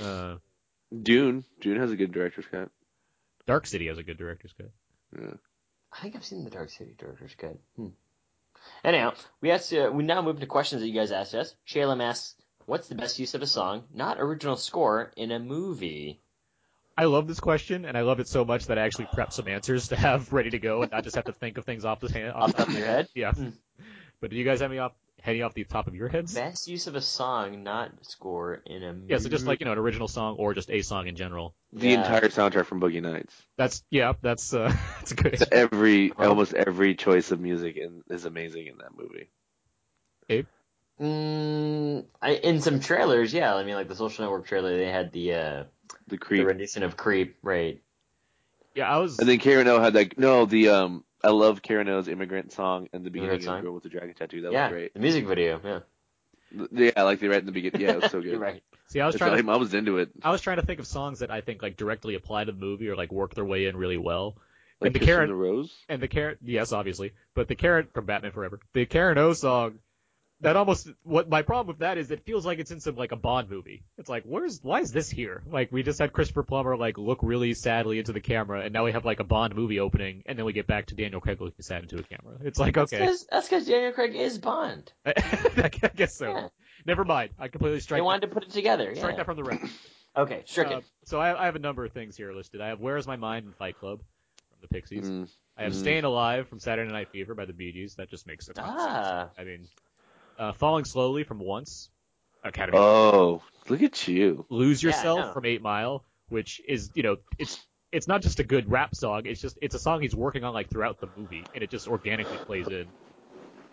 Uh, 0.00 0.36
Dune. 1.02 1.44
Dune 1.60 1.78
has 1.80 1.90
a 1.90 1.96
good 1.96 2.12
director's 2.12 2.46
cut. 2.46 2.70
Dark 3.46 3.66
City 3.66 3.86
has 3.88 3.98
a 3.98 4.02
good 4.02 4.18
director's 4.18 4.52
cut. 4.52 4.70
Yeah. 5.18 5.34
I 5.92 6.00
think 6.02 6.16
I've 6.16 6.24
seen 6.24 6.44
the 6.44 6.50
Dark 6.50 6.68
City 6.68 6.94
Director's 6.98 7.34
Cut. 7.34 7.56
Hmm. 7.76 7.88
Anyhow, 8.84 9.14
we 9.40 9.50
asked. 9.50 9.72
Uh, 9.72 9.90
we 9.92 10.02
now 10.04 10.20
move 10.20 10.38
to 10.40 10.46
questions 10.46 10.82
that 10.82 10.88
you 10.88 10.92
guys 10.94 11.12
asked 11.12 11.34
us. 11.34 11.54
Shalem 11.64 12.02
asks, 12.02 12.34
"What's 12.66 12.88
the 12.88 12.94
best 12.94 13.18
use 13.18 13.34
of 13.34 13.40
a 13.40 13.46
song, 13.46 13.84
not 13.94 14.20
original 14.20 14.56
score, 14.56 15.12
in 15.16 15.30
a 15.32 15.38
movie?" 15.38 16.20
I 16.98 17.04
love 17.04 17.26
this 17.26 17.40
question, 17.40 17.86
and 17.86 17.96
I 17.96 18.02
love 18.02 18.20
it 18.20 18.28
so 18.28 18.44
much 18.44 18.66
that 18.66 18.76
I 18.78 18.82
actually 18.82 19.08
prep 19.14 19.32
some 19.32 19.48
answers 19.48 19.88
to 19.88 19.96
have 19.96 20.30
ready 20.32 20.50
to 20.50 20.58
go, 20.58 20.82
and 20.82 20.90
not 20.92 21.04
just 21.04 21.16
have 21.16 21.24
to 21.24 21.32
think 21.32 21.56
of 21.56 21.64
things 21.64 21.86
off 21.86 22.00
the 22.00 22.12
hand, 22.12 22.32
Off 22.34 22.50
the 22.52 22.58
top 22.58 22.68
of 22.68 22.74
your 22.76 22.86
head? 22.86 23.08
Yeah. 23.14 23.32
Hmm. 23.32 23.50
But 24.20 24.28
do 24.30 24.36
you 24.36 24.44
guys 24.44 24.60
have 24.60 24.70
any 24.70 24.80
off 24.80 24.92
heading 25.22 25.42
off 25.42 25.54
the 25.54 25.64
top 25.64 25.86
of 25.86 25.94
your 25.94 26.08
heads? 26.08 26.34
Best 26.34 26.68
use 26.68 26.86
of 26.86 26.94
a 26.94 27.00
song, 27.00 27.62
not 27.62 27.90
score, 28.02 28.62
in 28.66 28.82
a 28.82 28.92
movie. 28.92 29.06
Yeah, 29.08 29.18
so 29.18 29.28
just 29.28 29.46
like 29.46 29.60
you 29.60 29.66
know, 29.66 29.72
an 29.72 29.78
original 29.78 30.08
song 30.08 30.36
or 30.38 30.54
just 30.54 30.70
a 30.70 30.82
song 30.82 31.06
in 31.06 31.16
general. 31.16 31.54
The 31.72 31.88
Yeah. 31.88 32.00
entire 32.02 32.28
soundtrack 32.28 32.66
from 32.66 32.80
Boogie 32.80 33.02
Nights. 33.02 33.34
That's 33.56 33.82
yeah, 33.90 34.14
that's 34.22 34.54
uh, 34.54 34.74
that's 34.98 35.12
a 35.12 35.14
good. 35.14 35.34
It's 35.34 35.44
every 35.52 36.12
almost 36.12 36.54
every 36.54 36.94
choice 36.94 37.30
of 37.30 37.40
music 37.40 37.76
in, 37.76 38.02
is 38.10 38.24
amazing 38.24 38.66
in 38.66 38.78
that 38.78 38.96
movie. 38.96 39.28
Mm, 41.00 42.06
I, 42.20 42.30
in 42.32 42.60
some 42.60 42.80
trailers, 42.80 43.32
yeah. 43.32 43.54
I 43.54 43.62
mean, 43.64 43.76
like 43.76 43.88
the 43.88 43.94
Social 43.94 44.24
Network 44.24 44.46
trailer, 44.46 44.76
they 44.76 44.90
had 44.90 45.12
the 45.12 45.34
uh, 45.34 45.64
The 46.08 46.18
the 46.28 46.44
rendition 46.44 46.82
of 46.82 46.96
Creep, 46.96 47.36
right? 47.42 47.80
Yeah, 48.74 48.92
I 48.92 48.98
was. 48.98 49.18
And 49.18 49.28
then 49.28 49.38
Karen 49.38 49.68
O 49.68 49.80
had 49.80 49.94
that. 49.94 50.18
No, 50.18 50.44
the 50.44 50.68
um. 50.70 51.04
I 51.22 51.30
love 51.30 51.62
Karen 51.62 51.88
O's 51.88 52.08
immigrant 52.08 52.52
song 52.52 52.88
and 52.92 53.04
the 53.04 53.10
beginning 53.10 53.30
Immigrant 53.34 53.42
of 53.42 53.56
song? 53.56 53.62
Girl 53.62 53.74
with 53.74 53.82
the 53.82 53.88
Dragon 53.88 54.14
Tattoo. 54.14 54.42
That 54.42 54.52
yeah, 54.52 54.66
was 54.66 54.72
great. 54.72 54.94
the 54.94 55.00
music 55.00 55.26
video, 55.26 55.60
yeah. 55.64 55.80
Yeah, 56.72 56.90
I 56.96 57.02
like 57.02 57.20
the 57.20 57.28
right 57.28 57.40
in 57.40 57.46
the 57.46 57.52
beginning. 57.52 57.80
Yeah, 57.82 57.92
it 57.92 58.02
was 58.02 58.10
so 58.10 58.20
good. 58.22 58.30
You're 58.30 58.38
right. 58.40 58.62
See, 58.86 59.00
I 59.00 59.06
was 59.06 59.14
It's 59.16 59.20
trying 59.20 59.32
like, 59.32 59.44
to. 59.44 59.50
I 59.50 59.56
was 59.56 59.74
into 59.74 59.98
it. 59.98 60.10
I 60.22 60.30
was 60.30 60.40
trying 60.40 60.56
to 60.58 60.64
think 60.64 60.80
of 60.80 60.86
songs 60.86 61.18
that 61.18 61.30
I 61.30 61.40
think 61.42 61.60
like 61.60 61.76
directly 61.76 62.14
apply 62.14 62.44
to 62.44 62.52
the 62.52 62.58
movie 62.58 62.88
or 62.88 62.96
like 62.96 63.12
work 63.12 63.34
their 63.34 63.44
way 63.44 63.66
in 63.66 63.76
really 63.76 63.98
well. 63.98 64.36
Like 64.80 64.88
and 64.88 64.94
the 64.94 64.98
Kiss 65.00 65.08
from 65.08 65.14
Karen 65.16 65.28
the 65.28 65.34
Rose. 65.34 65.76
and 65.88 66.00
the 66.00 66.08
Karen, 66.08 66.36
yes, 66.42 66.72
obviously, 66.72 67.12
but 67.34 67.48
the 67.48 67.56
Karen 67.56 67.88
from 67.92 68.06
Batman 68.06 68.30
Forever, 68.32 68.60
the 68.72 68.86
Karen 68.86 69.18
O 69.18 69.32
song. 69.32 69.80
That 70.40 70.54
almost 70.54 70.88
what 71.02 71.28
my 71.28 71.42
problem 71.42 71.66
with 71.66 71.80
that 71.80 71.98
is 71.98 72.12
it 72.12 72.24
feels 72.24 72.46
like 72.46 72.60
it's 72.60 72.70
in 72.70 72.78
some 72.78 72.94
like 72.94 73.10
a 73.10 73.16
Bond 73.16 73.50
movie. 73.50 73.82
It's 73.96 74.08
like 74.08 74.22
where's 74.24 74.60
why 74.62 74.80
is 74.80 74.92
this 74.92 75.10
here? 75.10 75.42
Like 75.50 75.72
we 75.72 75.82
just 75.82 75.98
had 75.98 76.12
Christopher 76.12 76.44
Plummer 76.44 76.76
like 76.76 76.96
look 76.96 77.18
really 77.22 77.54
sadly 77.54 77.98
into 77.98 78.12
the 78.12 78.20
camera, 78.20 78.60
and 78.60 78.72
now 78.72 78.84
we 78.84 78.92
have 78.92 79.04
like 79.04 79.18
a 79.18 79.24
Bond 79.24 79.56
movie 79.56 79.80
opening, 79.80 80.22
and 80.26 80.38
then 80.38 80.46
we 80.46 80.52
get 80.52 80.68
back 80.68 80.86
to 80.86 80.94
Daniel 80.94 81.20
Craig 81.20 81.40
looking 81.40 81.62
sad 81.62 81.82
into 81.82 81.98
a 81.98 82.02
camera. 82.04 82.36
It's 82.44 82.58
like 82.60 82.76
okay, 82.78 82.98
That's 83.30 83.48
because 83.48 83.66
Daniel 83.66 83.92
Craig 83.92 84.14
is 84.14 84.38
Bond. 84.38 84.92
I 85.06 85.70
guess 85.96 86.14
so. 86.14 86.30
Yeah. 86.30 86.48
Never 86.86 87.04
mind. 87.04 87.30
I 87.38 87.48
completely 87.48 87.80
strike. 87.80 87.98
They 87.98 88.00
strike 88.00 88.04
wanted 88.04 88.22
that, 88.22 88.26
to 88.28 88.34
put 88.34 88.44
it 88.44 88.50
together. 88.50 88.94
strike 88.94 89.12
yeah. 89.12 89.16
that 89.16 89.26
from 89.26 89.36
the 89.36 89.44
record. 89.44 89.70
Okay, 90.16 90.42
stricken. 90.46 90.78
Uh, 90.78 90.80
so 91.04 91.20
I, 91.20 91.42
I 91.42 91.44
have 91.46 91.56
a 91.56 91.60
number 91.60 91.84
of 91.84 91.92
things 91.92 92.16
here 92.16 92.32
listed. 92.32 92.60
I 92.60 92.68
have 92.68 92.80
Where 92.80 92.96
Is 92.96 93.06
My 93.06 93.16
Mind 93.16 93.46
and 93.46 93.54
Fight 93.56 93.78
Club 93.78 93.98
from 94.50 94.58
the 94.60 94.68
Pixies. 94.68 95.08
Mm. 95.08 95.28
I 95.56 95.64
have 95.64 95.72
Mm. 95.72 95.80
Staying 95.80 96.04
Alive 96.04 96.48
from 96.48 96.60
Saturday 96.60 96.90
Night 96.90 97.08
Fever 97.10 97.34
by 97.34 97.44
the 97.44 97.52
Bee 97.52 97.72
Gees. 97.72 97.96
That 97.96 98.08
just 98.08 98.26
makes 98.26 98.48
a 98.48 98.54
ton 98.54 98.64
of 98.64 98.70
sense. 98.80 98.90
ah, 98.90 99.28
I 99.36 99.44
mean, 99.44 99.68
uh, 100.38 100.52
Falling 100.52 100.84
Slowly 100.84 101.24
from 101.24 101.38
Once. 101.38 101.90
Academy. 102.44 102.78
Oh, 102.78 103.42
look 103.68 103.82
at 103.82 104.06
you. 104.06 104.46
Lose 104.48 104.82
Yourself 104.82 105.18
know. 105.18 105.32
from 105.32 105.44
Eight 105.44 105.62
Mile, 105.62 106.04
which 106.28 106.60
is 106.66 106.90
you 106.94 107.02
know 107.02 107.16
it's 107.38 107.64
it's 107.92 108.06
not 108.06 108.22
just 108.22 108.40
a 108.40 108.44
good 108.44 108.70
rap 108.70 108.94
song. 108.94 109.22
It's 109.24 109.40
just 109.40 109.58
it's 109.60 109.74
a 109.74 109.78
song 109.78 110.02
he's 110.02 110.14
working 110.14 110.44
on 110.44 110.54
like 110.54 110.70
throughout 110.70 111.00
the 111.00 111.08
movie, 111.16 111.44
and 111.54 111.62
it 111.62 111.70
just 111.70 111.88
organically 111.88 112.36
plays 112.38 112.68
in. 112.68 112.86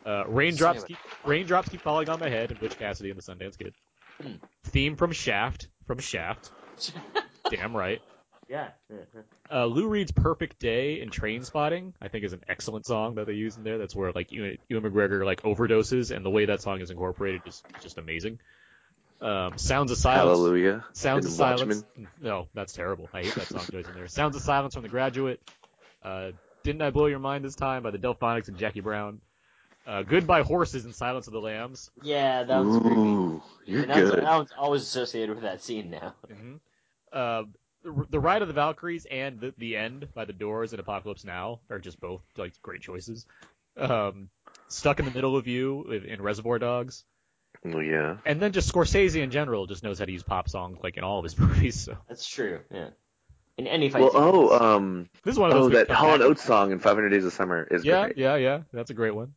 Uh, 0.06 0.24
raindrops 0.28 0.84
keep 0.84 0.98
raindrops 1.26 1.70
keep 1.70 1.82
falling 1.82 2.10
on 2.10 2.20
my 2.20 2.30
head, 2.30 2.52
and 2.52 2.60
Butch 2.60 2.78
Cassidy 2.78 3.10
and 3.10 3.20
the 3.20 3.24
Sundance 3.24 3.58
Kid. 3.58 3.74
Hmm. 4.22 4.34
Theme 4.66 4.96
from 4.96 5.12
Shaft 5.12 5.68
from 5.86 6.00
Shaft. 6.00 6.52
Damn 7.50 7.76
right. 7.76 8.02
Yeah. 8.48 8.70
Uh, 9.52 9.66
Lou 9.66 9.88
Reed's 9.88 10.12
"Perfect 10.12 10.60
Day" 10.60 11.02
in 11.02 11.10
Trainspotting, 11.10 11.94
I 12.02 12.08
think, 12.10 12.26
is 12.26 12.34
an 12.34 12.44
excellent 12.48 12.86
song 12.86 13.16
that 13.16 13.26
they 13.26 13.34
use 13.34 13.58
in 13.58 13.64
there. 13.64 13.78
That's 13.78 13.96
where 13.96 14.12
like 14.12 14.32
Ewan, 14.32 14.58
Ewan 14.70 14.84
McGregor 14.84 15.26
like 15.26 15.42
overdoses, 15.42 16.16
and 16.16 16.24
the 16.24 16.30
way 16.30 16.46
that 16.46 16.62
song 16.62 16.80
is 16.82 16.92
incorporated 16.92 17.42
is 17.48 17.64
just 17.82 17.98
amazing. 17.98 18.40
Um, 19.22 19.58
Sounds 19.58 19.92
of 19.92 19.98
Silence. 19.98 20.38
Hallelujah. 20.38 20.86
Sounds 20.94 21.26
And 21.26 21.32
of 21.32 21.38
Silence. 21.38 21.84
No, 22.22 22.48
that's 22.54 22.74
terrible. 22.74 23.10
I 23.14 23.24
hate 23.24 23.36
that 23.36 23.48
song 23.48 23.62
choice 23.72 23.88
in 23.88 23.94
there. 23.96 24.08
Sounds 24.08 24.36
of 24.36 24.42
Silence 24.42 24.74
from 24.74 24.84
The 24.84 24.90
Graduate. 24.90 25.42
Uh, 26.04 26.32
Didn't 26.64 26.82
I 26.82 26.92
Blow 26.92 27.08
Your 27.08 27.20
Mind 27.20 27.44
This 27.46 27.56
Time 27.56 27.82
by 27.82 27.92
the 27.92 27.98
Delfonics 27.98 28.48
and 28.50 28.58
Jackie 28.58 28.82
Brown. 28.82 29.22
Uh, 29.88 30.04
Goodbye 30.04 30.42
Horses 30.42 30.84
and 30.86 30.94
Silence 30.94 31.28
of 31.28 31.34
the 31.34 31.40
Lambs. 31.40 31.90
Yeah, 32.02 32.44
that 32.44 32.66
was 32.66 32.78
creepy. 32.80 33.42
You're 33.72 33.82
And 33.84 33.90
that's, 33.92 34.10
good. 34.12 34.24
that 34.24 34.36
one's 34.36 34.52
always 34.58 34.82
associated 34.82 35.36
with 35.36 35.44
that 35.44 35.64
scene 35.64 35.90
now. 35.92 36.14
hmm 36.28 36.56
Uh, 37.14 37.44
the, 37.86 38.06
the 38.10 38.20
Ride 38.20 38.42
of 38.42 38.50
the 38.50 38.54
Valkyries 38.54 39.06
and 39.10 39.40
the, 39.40 39.54
the 39.58 39.78
End 39.78 40.08
by 40.14 40.26
the 40.26 40.34
Doors 40.34 40.74
and 40.74 40.80
Apocalypse 40.82 41.24
Now 41.24 41.60
are 41.70 41.80
just 41.80 42.00
both 42.02 42.22
like 42.36 42.62
great 42.62 42.82
choices. 42.82 43.26
Um, 43.78 44.30
Stuck 44.68 45.00
in 45.00 45.06
the 45.06 45.12
Middle 45.12 45.38
of 45.38 45.48
You 45.48 45.84
in 45.92 46.06
in 46.06 46.22
Reservoir 46.22 46.60
Dogs. 46.60 47.04
Oh 47.64 47.80
yeah. 47.80 48.18
And 48.26 48.42
then 48.42 48.52
just 48.52 48.72
Scorsese 48.74 49.22
in 49.22 49.32
general 49.32 49.68
just 49.68 49.84
knows 49.84 50.00
how 50.00 50.06
to 50.06 50.12
use 50.12 50.24
pop 50.24 50.50
songs 50.50 50.80
like 50.84 50.98
in 50.98 51.04
all 51.04 51.20
of 51.20 51.24
his 51.24 51.38
movies. 51.40 51.80
So 51.80 51.96
That's 52.10 52.28
true. 52.28 52.60
Yeah. 52.72 52.90
In 53.58 53.68
any 53.68 53.90
fight. 53.90 54.02
Well, 54.02 54.12
oh, 54.14 54.76
um, 54.76 55.10
this 55.24 55.34
is 55.34 55.40
one 55.40 55.50
of 55.52 55.58
those. 55.58 55.68
oh, 55.72 55.76
that 55.78 55.88
come 55.88 55.96
Hall 55.96 56.14
and 56.16 56.24
Oates 56.24 56.44
song 56.44 56.72
in 56.74 56.80
500 56.80 57.10
Days 57.10 57.24
of 57.26 57.32
Summer 57.32 57.64
is 57.72 57.86
Yeah, 57.86 58.06
great. 58.06 58.18
yeah, 58.18 58.36
yeah. 58.36 58.62
That's 58.74 58.90
a 58.90 58.94
great 58.94 59.16
one. 59.16 59.34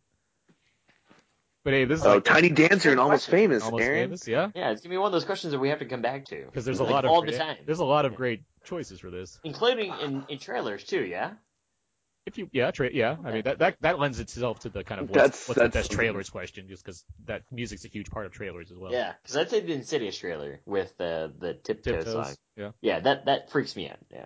But 1.69 1.75
hey, 1.75 1.85
this 1.85 2.01
is 2.01 2.07
Oh, 2.07 2.14
like 2.14 2.25
Tiny 2.25 2.49
Dancer 2.49 2.91
and 2.93 2.99
Almost 2.99 3.29
question. 3.29 3.51
Famous, 3.51 3.63
almost 3.63 3.84
Aaron. 3.84 4.05
famous, 4.09 4.26
yeah. 4.26 4.49
Yeah, 4.55 4.71
it's 4.71 4.80
gonna 4.80 4.95
be 4.95 4.97
one 4.97 5.05
of 5.09 5.13
those 5.13 5.26
questions 5.26 5.53
that 5.53 5.59
we 5.59 5.68
have 5.68 5.80
to 5.80 5.84
come 5.84 6.01
back 6.01 6.25
to. 6.29 6.47
Because 6.47 6.64
there's 6.64 6.79
a 6.80 6.83
Like, 6.84 6.92
lot 6.95 7.05
of 7.05 7.11
all 7.11 7.21
great, 7.21 7.33
the 7.33 7.38
time, 7.38 7.57
there's 7.67 7.80
a 7.80 7.84
lot 7.84 8.07
of 8.07 8.14
great 8.14 8.41
choices 8.64 9.01
for 9.01 9.11
this. 9.11 9.38
including 9.45 9.92
in, 10.01 10.25
in 10.30 10.38
trailers 10.38 10.83
too. 10.83 11.05
Yeah. 11.05 11.33
If 12.25 12.38
you, 12.38 12.49
yeah, 12.53 12.71
tra- 12.71 12.88
yeah. 12.91 13.17
I 13.22 13.33
mean 13.33 13.42
that, 13.42 13.59
that 13.59 13.76
that 13.83 13.99
lends 13.99 14.18
itself 14.18 14.61
to 14.61 14.71
the 14.71 14.83
kind 14.83 14.99
of 15.03 15.11
what's, 15.11 15.14
That's- 15.22 15.49
what's 15.49 15.59
that's- 15.59 15.72
the 15.75 15.79
best 15.79 15.92
trailers 15.92 16.30
question, 16.30 16.68
just 16.71 16.83
because 16.83 17.05
that 17.26 17.42
music's 17.53 17.84
a 17.84 17.88
huge 17.88 18.09
part 18.11 18.25
of 18.25 18.33
trailers 18.33 18.71
as 18.71 18.79
well. 18.79 18.91
Yeah, 18.91 19.13
because 19.22 19.37
I'd 19.37 19.51
say 19.51 19.61
the 19.61 19.75
Insidious 19.75 20.17
trailer 20.17 20.61
with 20.64 20.99
uh, 20.99 21.29
the 21.38 21.53
tiptoe 21.63 21.97
Tiptoes, 21.97 22.13
song. 22.14 22.34
yeah. 22.57 22.71
Yeah, 22.80 23.01
that 23.01 23.26
that 23.26 23.51
freaks 23.51 23.76
me 23.76 23.91
out. 23.91 23.99
Yeah. 24.11 24.25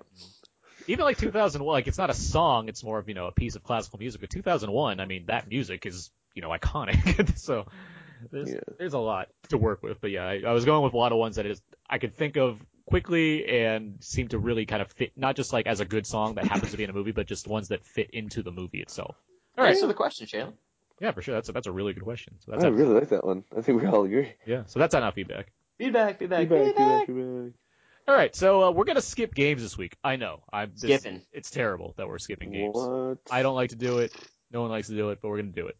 Even 0.87 1.05
like 1.07 1.19
2001, 1.19 1.73
like 1.73 1.89
it's 1.89 1.99
not 1.99 2.09
a 2.11 2.15
song, 2.15 2.69
it's 2.69 2.85
more 2.85 3.01
of 3.01 3.09
you 3.09 3.15
know 3.15 3.27
a 3.27 3.33
piece 3.33 3.57
of 3.57 3.65
classical 3.65 3.99
music. 3.99 4.21
But 4.21 4.31
2001, 4.31 5.01
I 5.01 5.07
mean 5.07 5.25
that 5.27 5.49
music 5.49 5.87
is 5.87 6.13
you 6.35 6.43
know 6.43 6.51
iconic. 6.51 7.37
so 7.39 7.67
there's 8.31 8.51
Yeah. 8.51 8.61
there's 8.79 8.95
a 8.95 8.99
lot 8.99 9.29
to 9.49 9.59
work 9.59 9.83
with. 9.83 10.01
But 10.01 10.11
yeah, 10.11 10.25
I, 10.25 10.43
I 10.47 10.53
was 10.53 10.65
going 10.65 10.83
with 10.85 10.95
a 10.95 10.97
lot 10.97 11.13
of 11.13 11.19
ones 11.19 11.37
that 11.37 11.47
is 11.47 11.61
I 11.89 11.99
could 11.99 12.17
think 12.17 12.37
of 12.37 12.59
quickly 12.87 13.47
and 13.47 13.97
seem 14.01 14.29
to 14.29 14.39
really 14.39 14.67
kind 14.67 14.83
of 14.83 14.91
fit, 14.93 15.13
not 15.17 15.37
just 15.37 15.53
like 15.53 15.67
as 15.67 15.81
a 15.81 15.85
good 15.85 16.07
song 16.07 16.35
that 16.35 16.45
happens 16.47 16.73
to 16.73 16.77
be 16.77 16.85
in 16.85 16.91
a 16.91 16.93
movie, 16.93 17.13
but 17.13 17.27
just 17.27 17.47
ones 17.47 17.69
that 17.69 17.85
fit 17.85 18.11
into 18.11 18.43
the 18.43 18.51
movie 18.51 18.81
itself. 18.81 19.17
All 19.57 19.65
right. 19.65 19.77
So 19.77 19.87
the 19.87 19.95
question, 19.95 20.27
Shayla. 20.27 20.53
Yeah, 21.01 21.11
for 21.13 21.23
sure. 21.23 21.35
That's 21.35 21.49
a, 21.49 21.53
that's 21.53 21.67
a 21.67 21.73
really 21.73 21.93
good 21.95 22.05
question. 22.05 22.35
So 22.41 22.53
that's 22.53 22.65
I 22.65 22.69
our- 22.69 22.73
really 22.73 22.95
like 22.95 23.09
that 23.11 23.25
one. 23.25 23.45
I 23.57 23.61
think 23.61 23.81
we 23.83 23.89
all 23.89 24.05
agree. 24.05 24.35
yeah. 24.47 24.65
So 24.67 24.79
that's 24.79 24.95
on 24.95 25.03
our 25.03 25.13
feedback. 25.13 25.53
Feedback, 25.79 26.19
feedback, 26.19 26.41
Feedback, 26.41 26.65
feedback. 26.67 27.07
feedback, 27.07 27.07
feedback. 27.07 27.53
All 28.09 28.15
right, 28.17 28.35
so 28.35 28.65
uh, 28.65 28.71
we're 28.73 28.85
gonna 28.85 29.01
skip 29.01 29.33
games 29.33 29.63
this 29.63 29.79
week. 29.79 29.97
I 30.03 30.17
know. 30.17 30.43
I'm 30.53 30.73
this, 30.77 31.01
Skipping. 31.03 31.23
It's 31.33 31.51
terrible 31.53 31.95
that 31.99 32.09
we're 32.09 32.19
skipping 32.19 32.51
games. 32.51 32.75
What? 32.75 33.19
I 33.31 33.43
don't 33.43 33.55
like 33.55 33.71
to 33.71 33.77
do 33.77 33.99
it. 33.99 34.13
No 34.51 34.61
one 34.63 34.71
likes 34.71 34.89
to 34.89 34.95
do 34.97 35.11
it, 35.11 35.21
but 35.23 35.29
we're 35.29 35.37
gonna 35.39 35.53
do 35.53 35.69
it. 35.69 35.77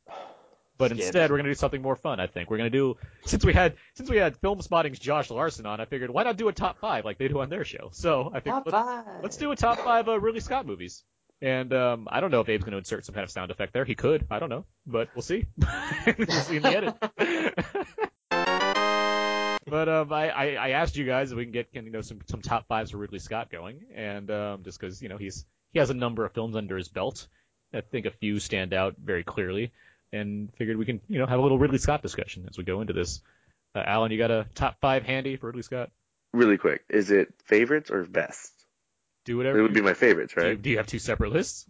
But 0.83 0.91
Skip. 0.91 1.05
instead, 1.05 1.31
we're 1.31 1.37
gonna 1.37 1.51
do 1.51 1.55
something 1.55 1.81
more 1.81 1.95
fun. 1.95 2.19
I 2.19 2.27
think 2.27 2.51
we're 2.51 2.57
gonna 2.57 2.69
do 2.69 2.97
since 3.25 3.45
we 3.45 3.53
had 3.53 3.77
since 3.95 4.11
we 4.11 4.17
had 4.17 4.37
Filmspotting's 4.41 4.99
Josh 4.99 5.31
Larsen 5.31 5.65
on. 5.65 5.81
I 5.81 5.85
figured 5.85 6.11
why 6.11 6.25
not 6.25 6.37
do 6.37 6.49
a 6.49 6.53
top 6.53 6.81
five 6.81 7.05
like 7.05 7.19
they 7.19 7.29
do 7.29 7.39
on 7.39 7.49
their 7.49 7.65
show. 7.65 7.91
So 7.93 8.33
I 8.35 8.41
think 8.41 8.53
Top 8.53 8.67
let's, 8.67 8.73
five. 8.73 9.05
let's 9.23 9.37
do 9.37 9.53
a 9.53 9.57
top 9.57 9.79
five 9.79 10.09
uh, 10.09 10.19
Ridley 10.19 10.41
Scott 10.41 10.67
movies. 10.67 11.05
And 11.41 11.73
um, 11.73 12.09
I 12.11 12.19
don't 12.19 12.33
know 12.33 12.41
if 12.41 12.49
Abe's 12.49 12.65
gonna 12.65 12.79
insert 12.79 13.07
some 13.07 13.15
kind 13.15 13.23
of 13.23 13.31
sound 13.31 13.53
effect 13.53 13.73
there. 13.73 13.85
He 13.85 13.95
could. 13.95 14.27
I 14.29 14.41
don't 14.41 14.49
know, 14.49 14.65
but 14.85 15.09
we'll 15.15 15.23
see. 15.23 15.47
we'll 16.19 16.27
see 16.27 16.57
in 16.57 16.63
the 16.63 16.77
edit. 16.77 16.97
but 19.71 19.89
um, 19.89 20.13
I, 20.13 20.31
I, 20.31 20.55
I 20.55 20.69
asked 20.71 20.97
you 20.97 21.07
guys 21.07 21.31
if 21.31 21.39
we 21.39 21.45
can 21.45 21.53
get 21.53 21.69
you 21.71 21.91
know 21.91 22.01
some 22.01 22.19
some 22.27 22.43
top 22.43 22.67
fives 22.67 22.91
for 22.91 22.97
Ridley 22.97 23.21
Scott 23.21 23.53
going, 23.53 23.83
and 23.95 24.29
um, 24.33 24.65
just 24.65 24.81
because 24.81 25.01
you 25.01 25.09
know 25.09 25.17
he's 25.17 25.47
he 25.73 25.79
has 25.79 25.91
a 25.91 25.95
number 25.95 26.25
of 26.25 26.33
films 26.33 26.57
under 26.57 26.77
his 26.77 26.89
belt, 26.89 27.29
I 27.73 27.83
think 27.83 28.07
a 28.07 28.11
few 28.11 28.41
stand 28.41 28.75
out 28.75 28.97
very 28.99 29.23
clearly, 29.23 29.71
and 30.13 30.53
figured 30.57 30.77
we 30.77 30.85
can 30.85 31.01
you 31.09 31.19
know 31.19 31.27
have 31.27 31.39
a 31.39 31.43
little 31.43 31.59
Ridley 31.59 31.79
Scott 31.79 32.03
discussion 32.03 32.47
as 32.51 32.59
we 32.59 32.65
go 32.65 32.81
into 32.81 32.93
this. 32.93 33.21
Uh, 33.75 33.83
Alan, 33.85 34.13
you 34.13 34.19
got 34.19 34.31
a 34.31 34.47
top 34.55 34.77
five 34.81 35.03
handy 35.03 35.37
for 35.37 35.47
Ridley 35.47 35.63
Scott? 35.63 35.91
Really 36.33 36.59
quick, 36.59 36.83
is 36.89 37.11
it 37.11 37.33
favorites 37.45 37.91
or 37.91 38.05
best? 38.05 38.53
Do 39.25 39.37
whatever. 39.37 39.59
It 39.59 39.63
would 39.63 39.75
be 39.75 39.81
my 39.83 39.95
favorites, 39.95 40.35
Do 40.35 40.43
you, 40.43 40.49
right? 40.49 40.61
do 40.63 40.71
you 40.71 40.77
have 40.79 40.87
two 40.87 40.99
separate 40.99 41.33
lists? 41.33 41.67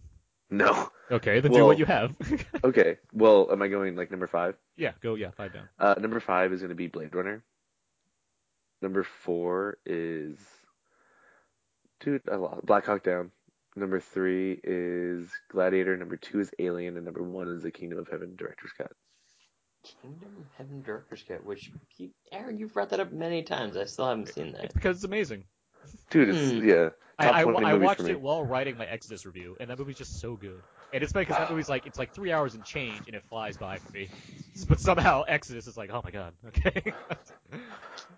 No. 0.51 0.91
Okay, 1.11 1.41
then 1.41 1.53
do 1.53 1.65
what 1.65 1.79
you 1.79 1.85
have. 1.87 2.15
Okay. 2.65 2.99
Well, 3.13 3.49
am 3.51 3.61
I 3.63 3.69
going 3.69 3.97
like 3.97 4.11
number 4.11 4.27
five? 4.27 4.55
yeah, 4.77 4.93
go. 5.03 5.15
Yeah, 5.15 5.31
five 5.37 5.53
down. 5.53 5.69
Uh, 5.79 5.95
number 5.99 6.21
five 6.21 6.53
is 6.53 6.61
going 6.61 6.71
to 6.71 6.75
be 6.77 6.87
Blade 6.89 7.15
Runner. 7.15 7.43
Number 8.81 9.03
four 9.25 9.79
is, 9.87 10.39
dude, 12.01 12.23
I 12.31 12.37
lost 12.37 12.65
Black 12.67 12.87
Hawk 12.87 13.03
Down. 13.05 13.31
Number 13.75 14.01
three 14.01 14.61
is 14.65 15.31
Gladiator. 15.51 15.97
Number 15.97 16.17
two 16.17 16.41
is 16.41 16.51
Alien, 16.59 16.97
and 16.97 17.05
number 17.05 17.23
one 17.23 17.49
is 17.49 17.63
The 17.63 17.71
Kingdom 17.71 17.99
of 17.99 18.09
Heaven 18.09 18.37
director's 18.37 18.73
cut. 18.73 18.93
Kingdom 20.01 20.37
of 20.39 20.45
Heaven 20.57 20.81
Director's 20.83 21.25
Cut, 21.27 21.45
which 21.45 21.73
you, 21.97 22.11
Aaron, 22.31 22.57
you've 22.57 22.73
brought 22.73 22.91
that 22.91 23.01
up 23.01 23.13
many 23.13 23.43
times. 23.43 23.77
I 23.77 23.85
still 23.85 24.07
haven't 24.07 24.29
seen 24.29 24.53
that. 24.53 24.67
It's 24.67 24.75
because 24.75 24.97
it's 24.97 25.05
amazing. 25.05 25.45
Dude, 26.11 26.29
it's 26.29 26.53
Hmm. 26.53 26.69
yeah. 26.69 26.89
I, 27.19 27.43
I, 27.43 27.43
I 27.43 27.75
watched 27.75 28.01
it 28.03 28.21
while 28.21 28.45
writing 28.45 28.77
my 28.77 28.87
Exodus 28.87 29.27
review, 29.27 29.57
and 29.61 29.69
that 29.69 29.79
movie's 29.79 29.97
just 29.99 30.21
so 30.21 30.37
good. 30.37 30.63
And 30.93 31.03
it's 31.03 31.13
funny 31.13 31.25
because 31.25 31.39
that 31.41 31.51
movie's 31.51 31.69
like 31.69 31.87
it's 31.87 31.99
like 31.99 32.15
three 32.15 32.31
hours 32.33 32.55
and 32.55 32.65
change, 32.65 33.03
and 33.07 33.17
it 33.17 33.25
flies 33.29 33.57
by 33.57 33.79
for 33.79 33.91
me. 33.93 34.09
But 34.69 34.79
somehow 34.79 35.25
Exodus 35.27 35.67
is 35.67 35.77
like, 35.77 35.91
oh 35.93 36.01
my 36.05 36.11
god, 36.11 36.35
okay. 36.49 36.93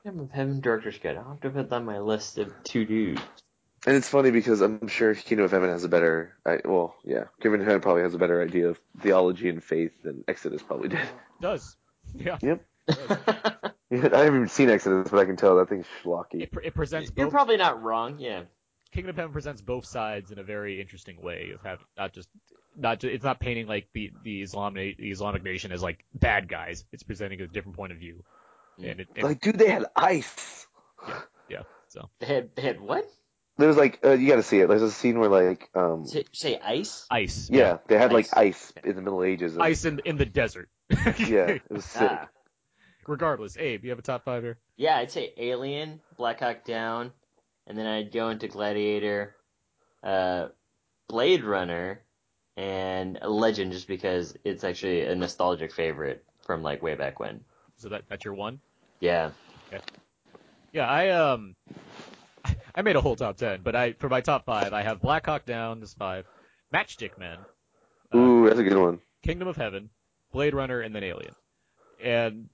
Kingdom 0.03 0.25
of 0.25 0.31
Heaven 0.33 0.61
Director's 0.61 0.99
Cut. 0.99 1.17
I'll 1.17 1.25
have 1.31 1.41
to 1.41 1.51
put 1.51 1.71
that 1.71 1.77
on 1.77 1.85
my 1.85 1.99
list 1.99 2.39
of 2.39 2.53
to 2.65 2.85
do. 2.85 3.17
And 3.87 3.97
it's 3.97 4.09
funny 4.09 4.31
because 4.31 4.61
I'm 4.63 4.89
sure 4.89 5.15
Kingdom 5.15 5.45
of 5.45 5.51
Heaven 5.51 5.69
has 5.69 5.85
a 5.85 5.89
better, 5.89 6.33
I, 6.47 6.59
well, 6.65 6.95
yeah, 7.05 7.25
Kingdom 7.43 7.61
of 7.61 7.67
Heaven 7.67 7.83
probably 7.83 8.03
has 8.03 8.15
a 8.15 8.19
better 8.19 8.43
idea 8.43 8.69
of 8.71 8.79
theology 9.01 9.49
and 9.49 9.63
faith 9.63 9.93
than 10.03 10.25
Exodus 10.27 10.63
probably 10.63 10.89
did. 10.89 11.01
does. 11.41 11.77
Yeah. 12.15 12.39
Yep. 12.43 12.65
Does. 12.87 13.19
Yeah, 13.91 14.09
I 14.13 14.21
haven't 14.25 14.37
even 14.37 14.49
seen 14.49 14.71
Exodus, 14.71 15.09
but 15.11 15.21
I 15.21 15.25
can 15.25 15.37
tell 15.37 15.57
that 15.59 15.69
thing's 15.69 15.87
schlocky. 16.03 16.43
It, 16.43 16.51
it 16.65 16.75
presents 16.75 17.13
You're 17.15 17.27
both. 17.27 17.33
probably 17.33 17.57
not 17.59 17.81
wrong. 17.83 18.19
Yeah. 18.19 18.43
Kingdom 18.91 19.11
of 19.11 19.17
Heaven 19.17 19.33
presents 19.33 19.61
both 19.61 19.85
sides 19.85 20.33
in 20.33 20.39
a 20.39 20.43
very 20.43 20.81
interesting 20.81 21.21
way 21.23 21.51
of 21.55 21.61
having 21.63 21.85
not 21.97 22.13
just 22.13 22.29
not 22.77 22.99
just, 22.99 23.15
it's 23.15 23.23
not 23.23 23.39
painting 23.39 23.69
like 23.69 23.87
the 23.93 24.11
the 24.25 24.43
Islamic 24.43 24.97
the 24.97 25.11
Islamic 25.11 25.45
nation 25.45 25.71
as 25.71 25.81
like 25.83 26.05
bad 26.15 26.49
guys. 26.49 26.85
It's 26.93 27.05
presenting 27.05 27.41
a 27.43 27.47
different 27.47 27.77
point 27.77 27.93
of 27.93 27.99
view. 27.99 28.25
Mm. 28.81 28.91
And 28.91 29.01
it, 29.01 29.09
and, 29.15 29.25
Like, 29.25 29.41
dude, 29.41 29.59
they 29.59 29.69
had 29.71 29.85
ice. 29.95 30.67
yeah. 31.49 31.63
So 31.89 32.09
They 32.19 32.27
had, 32.27 32.57
they 32.57 32.63
had 32.63 32.81
what? 32.81 33.05
There's 33.57 33.77
like, 33.77 34.01
uh, 34.05 34.13
you 34.13 34.29
got 34.29 34.37
to 34.37 34.43
see 34.43 34.59
it. 34.61 34.69
There's 34.69 34.83
a 34.83 34.91
scene 34.91 35.19
where 35.21 35.29
like, 35.29 35.69
um, 35.75 36.07
Say, 36.07 36.25
say 36.33 36.59
ice? 36.59 37.07
ice. 37.11 37.49
yeah, 37.53 37.79
they 37.87 37.97
had 37.99 38.13
like 38.13 38.27
Ice. 38.37 38.73
ice 38.77 38.85
in 38.85 38.97
the 38.97 39.03
Middle 39.03 39.23
Ages. 39.23 39.55
and- 39.55 39.63
Ice 39.63 39.85
in 39.85 40.01
in 40.05 40.17
the 40.17 40.27
desert. 40.27 40.69
Yeah, 41.19 41.47
it 41.49 41.63
was 41.71 41.85
sick. 41.85 42.03
Ah. 42.11 42.29
Regardless, 43.07 43.57
Abe, 43.57 43.85
you 43.85 43.91
have 43.91 43.99
a 43.99 44.03
top 44.03 44.25
five 44.25 44.43
here. 44.43 44.59
Yeah, 44.77 44.97
I'd 44.97 45.11
say 45.11 45.33
Alien, 45.37 46.01
Black 46.17 46.41
Hawk 46.41 46.65
Down, 46.65 47.13
and 47.67 47.77
then 47.79 47.87
I'd 47.87 48.13
go 48.13 48.31
into 48.31 48.49
Gladiator, 48.49 49.35
uh, 50.03 50.49
Blade 51.09 51.45
Runner, 51.45 52.01
and 52.57 53.19
Legend, 53.23 53.73
just 53.73 53.87
because 53.89 54.37
it's 54.45 54.65
actually 54.65 55.03
a 55.03 55.15
nostalgic 55.15 55.73
favorite 55.73 56.25
from 56.47 56.63
like 56.63 56.83
way 56.83 56.95
back 56.95 57.21
when. 57.21 57.41
So 57.77 57.89
that 57.91 58.03
that's 58.09 58.25
your 58.25 58.35
one. 58.35 58.61
Yeah. 59.01 59.31
Yeah, 60.73 60.89
I 60.89 61.11
um, 61.11 61.55
I 62.75 62.83
made 62.83 62.97
a 62.97 63.01
whole 63.01 63.17
top 63.17 63.37
ten, 63.37 63.61
but 63.63 63.77
I 63.77 63.93
for 63.95 64.09
my 64.09 64.21
top 64.21 64.45
five, 64.45 64.73
I 64.73 64.83
have 64.83 65.01
Black 65.01 65.27
Hawk 65.27 65.45
Down 65.47 65.83
as 65.83 65.95
five, 65.95 66.27
Matchstick 66.73 67.19
Men, 67.19 67.39
uh, 68.13 68.19
Ooh, 68.19 68.47
that's 68.47 68.59
a 68.59 68.65
good 68.65 68.77
one. 68.77 69.01
Kingdom 69.23 69.49
of 69.49 69.57
Heaven, 69.57 69.91
Blade 70.33 70.55
Runner, 70.55 70.81
and 70.81 70.95
then 70.95 71.05
Alien. 71.05 71.35
And 72.03 72.49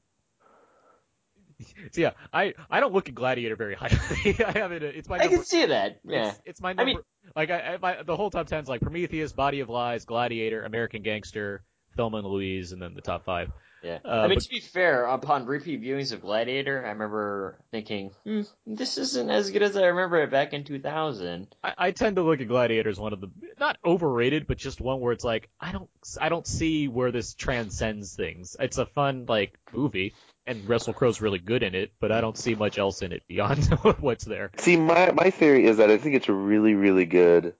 so 1.93 2.01
yeah, 2.01 2.13
I 2.33 2.55
I 2.71 2.81
don't 2.81 2.93
look 2.93 3.09
at 3.09 3.15
Gladiator 3.15 3.57
very 3.57 3.75
highly. 3.75 3.97
I 4.47 4.53
have 4.59 4.73
it. 4.73 4.83
It's 4.83 5.09
my 5.09 5.17
I 5.17 5.21
number. 5.21 5.37
can 5.37 5.45
see 5.45 5.67
that. 5.67 6.01
Yeah. 6.05 6.29
It's, 6.29 6.41
it's 6.45 6.61
my 6.61 6.71
I 6.71 6.75
number. 6.75 6.87
mean- 6.87 7.01
like 7.37 7.51
I, 7.51 7.75
I 7.75 7.77
my, 7.77 8.03
the 8.03 8.17
whole 8.17 8.31
top 8.31 8.47
ten's 8.49 8.69
like 8.69 8.81
Prometheus, 8.81 9.33
Body 9.33 9.61
of 9.61 9.69
Lies, 9.69 10.05
Gladiator, 10.05 10.63
American 10.63 11.03
Gangster, 11.03 11.63
Thelma 11.97 12.19
and 12.19 12.27
Louise, 12.27 12.73
and 12.73 12.81
then 12.83 12.95
the 12.95 13.03
top 13.03 13.25
five. 13.25 13.51
Yeah. 13.83 13.99
Uh, 14.05 14.09
I 14.09 14.29
mean, 14.29 14.37
but- 14.37 14.45
to 14.45 14.51
be 14.51 14.61
fair, 14.61 15.05
upon 15.05 15.47
repeat 15.47 15.83
viewings 15.83 16.13
of 16.13 16.21
Gladiator, 16.21 16.85
I 16.85 16.91
remember 16.91 17.59
thinking, 17.71 18.11
hmm, 18.25 18.43
this 18.67 18.99
isn't 18.99 19.31
as 19.31 19.51
good 19.51 19.63
as 19.63 19.77
I 19.77 19.87
remember 19.87 20.23
it 20.23 20.31
back 20.31 20.53
in 20.53 20.65
2000. 20.65 21.55
I, 21.65 21.75
I 21.79 21.91
tend 21.93 22.17
to 22.17 22.23
look 22.23 22.41
at 22.41 22.49
Gladiator 22.49 22.91
as 22.91 23.01
one 23.01 23.13
of 23.13 23.21
the 23.21 23.31
not 23.59 23.79
overrated, 23.85 24.47
but 24.47 24.59
just 24.59 24.81
one 24.81 25.01
where 25.01 25.13
it's 25.13 25.25
like 25.25 25.49
I 25.61 25.73
don't 25.73 25.89
I 26.21 26.29
don't 26.29 26.47
see 26.47 26.89
where 26.89 27.13
this 27.13 27.35
transcends 27.35 28.15
things. 28.15 28.57
It's 28.59 28.79
a 28.79 28.87
fun 28.87 29.27
like 29.29 29.59
movie, 29.73 30.15
and 30.47 30.69
Russell 30.69 30.93
Crowe's 30.95 31.21
really 31.21 31.39
good 31.39 31.63
in 31.63 31.75
it, 31.75 31.93
but 32.01 32.13
I 32.13 32.21
don't 32.21 32.37
see 32.37 32.55
much 32.55 32.79
else 32.79 33.03
in 33.03 33.13
it 33.13 33.23
beyond 33.29 33.65
what's 34.01 34.25
there. 34.25 34.51
See, 34.59 34.77
my 34.77 35.11
my 35.13 35.31
theory 35.31 35.67
is 35.67 35.79
that 35.79 35.91
I 35.91 35.99
think 35.99 36.17
it's 36.17 36.29
a 36.29 36.33
really, 36.35 36.75
really 36.75 37.07
good 37.07 37.55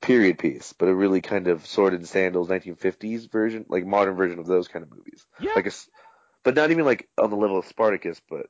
period 0.00 0.38
piece, 0.38 0.72
but 0.72 0.88
a 0.88 0.94
really 0.94 1.20
kind 1.20 1.48
of 1.48 1.66
sword 1.66 1.94
and 1.94 2.06
sandals 2.06 2.48
1950s 2.48 3.30
version, 3.30 3.64
like 3.68 3.84
modern 3.86 4.14
version 4.14 4.38
of 4.38 4.46
those 4.46 4.68
kind 4.68 4.82
of 4.82 4.90
movies. 4.90 5.26
Yeah. 5.40 5.52
Like 5.56 5.64
a, 5.66 5.68
s- 5.68 5.88
but 6.42 6.54
not 6.54 6.70
even 6.70 6.84
like 6.84 7.08
on 7.18 7.30
the 7.30 7.36
level 7.36 7.58
of 7.58 7.66
Spartacus. 7.66 8.20
But 8.28 8.46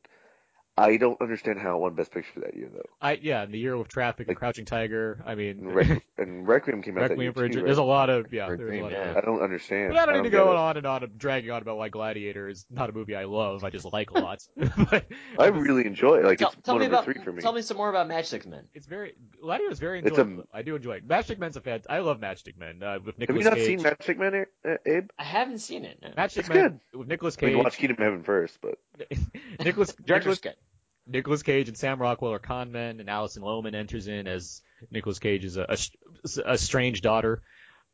I 0.79 0.99
don't 0.99 1.19
understand 1.23 1.59
how 1.59 1.77
it 1.77 1.81
won 1.81 1.95
Best 1.95 2.11
Picture 2.13 2.41
that 2.41 2.55
year 2.55 2.69
though. 2.73 2.83
I 3.01 3.13
yeah, 3.23 3.43
in 3.45 3.51
the 3.51 3.59
year 3.59 3.73
of 3.75 3.89
Traffic 3.89 4.29
and 4.29 4.37
Crouching 4.37 4.67
Tiger. 4.67 5.23
I 5.25 5.35
mean, 5.35 5.59
And, 5.61 5.75
Requiem, 5.75 6.01
and 6.19 6.47
Requiem 6.47 6.83
came 6.83 6.99
out 6.99 7.09
that 7.09 7.19
year 7.19 7.29
Requiem 7.29 7.33
for 7.33 7.45
a 7.45 7.49
too, 7.49 7.59
right? 7.61 7.65
There's 7.65 7.79
a 7.79 7.83
lot 7.83 8.11
of 8.11 8.31
yeah. 8.33 8.47
For 8.47 8.55
a 8.55 8.57
There's 8.59 8.69
a 8.69 8.71
Dream, 8.73 8.83
lot 8.83 8.93
yeah. 8.93 9.11
of, 9.11 9.17
I 9.17 9.21
don't 9.23 9.41
understand. 9.41 9.95
but 9.95 9.99
I 9.99 10.05
don't 10.07 10.17
need 10.17 10.25
to 10.25 10.31
get 10.31 10.37
go 10.45 10.53
it. 10.53 10.57
on 10.57 10.77
and 10.77 10.87
on 10.87 11.03
and 11.03 11.17
dragging 11.19 11.51
on 11.51 11.63
about 11.63 11.79
why 11.79 11.89
Gladiator 11.89 12.47
is 12.49 12.67
not 12.71 12.91
a 12.91 12.93
movie 12.93 13.17
I 13.17 13.25
love. 13.25 13.65
I 13.65 13.71
just 13.71 13.91
like 13.91 14.11
a 14.11 14.19
lot. 14.19 14.43
but 14.91 15.07
I 15.39 15.47
really 15.47 15.87
enjoy 15.87 16.17
it. 16.19 16.25
Like 16.25 16.39
tell, 16.41 16.51
it's 16.51 16.61
tell 16.63 16.75
one 16.75 16.81
me 16.83 16.87
number 16.89 16.97
about, 16.97 17.05
three 17.07 17.25
for 17.25 17.33
me. 17.33 17.41
tell 17.41 17.53
me 17.55 17.63
some 17.63 17.79
more 17.79 17.89
about 17.89 18.07
Matchstick 18.09 18.45
Men. 18.47 18.65
it's 18.75 18.87
very 18.87 19.15
Gladiator 19.41 19.73
is 19.73 19.79
very 19.79 20.01
It's 20.01 20.19
a- 20.19 20.21
enjoyable. 20.21 20.45
I 20.53 20.61
do 20.61 20.77
enjoy 20.77 20.97
it. 20.97 21.09
Matchstick 21.09 21.39
Men's 21.39 21.57
a 21.57 21.63
fan. 21.63 21.81
I 21.89 22.01
love 22.01 22.21
Matchstick 22.21 22.59
Men 22.59 22.83
uh, 22.83 22.99
with 23.03 23.15
Have 23.27 23.35
you 23.35 23.45
not 23.45 23.55
Cage. 23.55 23.65
seen 23.67 23.81
Matchstick 23.81 24.19
Men, 24.19 24.45
uh, 24.63 24.75
Abe? 24.85 25.09
I 25.19 25.25
haven't 25.25 25.59
seen 25.61 25.87
it. 25.87 26.01
No. 26.03 26.09
Matchstick 26.11 26.37
It's 26.41 26.49
Men 26.51 26.81
good. 26.93 26.99
with 26.99 27.09
Nicolas 27.09 27.39
I 27.41 27.47
mean, 27.47 27.55
Cage. 27.57 27.65
watch 27.65 27.77
Kingdom 27.79 27.97
of 27.99 28.03
Heaven 28.05 28.23
first, 28.25 28.59
but 28.61 28.79
Nicolas 29.65 29.95
Nicolas 30.07 30.39
cut. 30.39 30.57
Nicolas 31.07 31.43
Cage 31.43 31.69
and 31.69 31.77
Sam 31.77 32.01
Rockwell 32.01 32.33
are 32.33 32.39
con 32.39 32.73
men, 32.73 33.01
and 33.01 33.09
Alison 33.09 33.43
Lohman 33.43 33.75
enters 33.75 34.09
in 34.09 34.27
as 34.27 34.63
Nicolas 34.91 35.19
Cage 35.19 35.45
is 35.45 35.57
a, 35.57 35.67
a, 35.69 36.53
a 36.53 36.59
strange 36.59 37.01
daughter. 37.01 37.43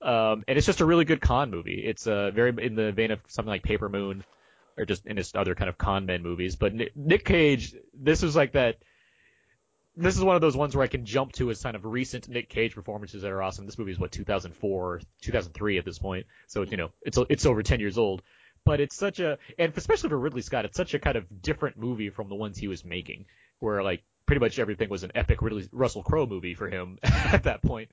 Um, 0.01 0.45
and 0.49 0.59
it's 0.59 0.67
just 0.67 0.81
a 0.81 0.85
really 0.85 1.05
good 1.05 1.21
con 1.21 1.51
movie. 1.51 1.85
It's 1.85 2.07
uh, 2.07 2.31
very 2.33 2.53
in 2.65 2.75
the 2.75 2.91
vein 2.93 3.13
of 3.13 3.21
something 3.29 3.51
like 3.51 3.63
Paper 3.63 3.89
Moon, 3.89 4.25
or 4.77 4.85
just 4.85 5.07
in 5.07 5.17
his 5.17 5.33
other 5.35 5.55
kind 5.55 5.69
of 5.69 5.79
con 5.79 6.07
men 6.07 6.23
movies. 6.23 6.57
But 6.57 6.75
Nick, 6.75 6.97
Nick 6.97 7.25
Cage, 7.25 7.75
this 7.95 8.23
is 8.23 8.35
like 8.35 8.53
that. 8.53 8.79
This 9.95 10.17
is 10.17 10.25
one 10.25 10.35
of 10.35 10.41
those 10.41 10.57
ones 10.57 10.75
where 10.75 10.83
I 10.83 10.89
can 10.89 11.05
jump 11.05 11.33
to 11.33 11.51
as 11.51 11.63
kind 11.63 11.77
of 11.77 11.85
recent 11.85 12.27
Nick 12.27 12.49
Cage 12.49 12.75
performances 12.75 13.23
that 13.23 13.31
are 13.31 13.43
awesome. 13.43 13.67
This 13.67 13.79
movie 13.79 13.93
is 13.93 13.99
what 13.99 14.11
2004, 14.11 15.03
2003 15.21 15.79
at 15.79 15.85
this 15.85 15.99
point, 15.99 16.27
so 16.49 16.63
you 16.63 16.79
know 16.79 16.91
it's 17.03 17.19
it's 17.29 17.47
over 17.47 17.63
10 17.63 17.79
years 17.79 17.99
old 17.99 18.23
but 18.65 18.81
it's 18.81 18.97
such 18.97 19.21
a 19.21 19.39
and 19.59 19.73
especially 19.77 20.09
for 20.11 20.19
Ridley 20.19 20.43
Scott, 20.43 20.65
it's 20.65 20.77
such 20.77 20.95
a 20.95 20.99
kind 20.99 21.17
of 21.17 21.43
different 21.43 21.77
movie 21.77 22.11
from 22.11 22.29
the 22.29 22.35
ones 22.35 22.59
he 22.59 22.69
was 22.69 22.85
making, 22.85 23.27
where 23.59 23.83
like 23.83 24.03
pretty 24.27 24.41
much 24.41 24.59
everything 24.59 24.89
was 24.89 25.03
an 25.03 25.13
epic 25.15 25.43
Ridley 25.43 25.69
Russell 25.73 26.03
Crowe 26.03 26.27
movie 26.27 26.55
for 26.55 26.69
him 26.69 26.99
at 27.03 27.45
that 27.45 27.63
point. 27.63 27.91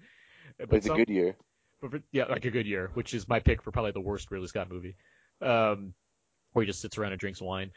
But 0.57 0.73
it's 0.73 0.87
a 0.87 0.93
good 0.95 1.09
year. 1.09 1.35
but 1.81 1.91
for- 1.91 2.01
yeah, 2.11 2.25
like 2.25 2.45
a 2.45 2.51
good 2.51 2.65
year, 2.67 2.91
which 2.93 3.13
is 3.13 3.27
my 3.27 3.39
pick 3.39 3.61
for 3.63 3.71
probably 3.71 3.91
the 3.91 4.01
worst 4.01 4.29
Ridley 4.31 4.47
Scott 4.47 4.69
movie, 4.69 4.95
um, 5.41 5.93
where 6.53 6.63
he 6.63 6.67
just 6.67 6.81
sits 6.81 6.97
around 6.97 7.11
and 7.13 7.19
drinks 7.19 7.41
wine. 7.41 7.71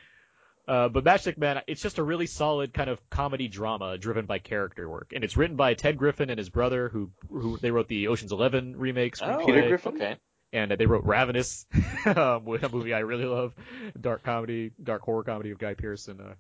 Uh, 0.68 0.88
but 0.88 1.02
Matchstick 1.02 1.38
Man, 1.38 1.60
it's 1.66 1.82
just 1.82 1.98
a 1.98 2.04
really 2.04 2.26
solid 2.26 2.72
kind 2.72 2.88
of 2.88 3.00
comedy 3.10 3.48
drama 3.48 3.98
driven 3.98 4.26
by 4.26 4.38
character 4.38 4.88
work, 4.88 5.10
and 5.12 5.24
it's 5.24 5.36
written 5.36 5.56
by 5.56 5.74
Ted 5.74 5.96
Griffin 5.98 6.30
and 6.30 6.38
his 6.38 6.50
brother, 6.50 6.88
who 6.88 7.10
who 7.28 7.58
they 7.58 7.72
wrote 7.72 7.88
the 7.88 8.06
Ocean's 8.08 8.30
Eleven 8.30 8.76
remakes. 8.76 9.20
Oh, 9.22 9.44
Peter 9.44 9.66
Griffin? 9.68 9.94
Okay. 9.96 10.16
And 10.52 10.70
they 10.70 10.86
wrote 10.86 11.04
Ravenous, 11.04 11.66
um, 12.06 12.46
a 12.46 12.68
movie 12.70 12.94
I 12.94 13.00
really 13.00 13.24
love, 13.24 13.54
dark 13.98 14.22
comedy, 14.22 14.72
dark 14.82 15.02
horror 15.02 15.24
comedy 15.24 15.50
of 15.50 15.58
Guy 15.58 15.74
Pearce. 15.74 16.08
And, 16.08 16.20
uh, 16.20 16.34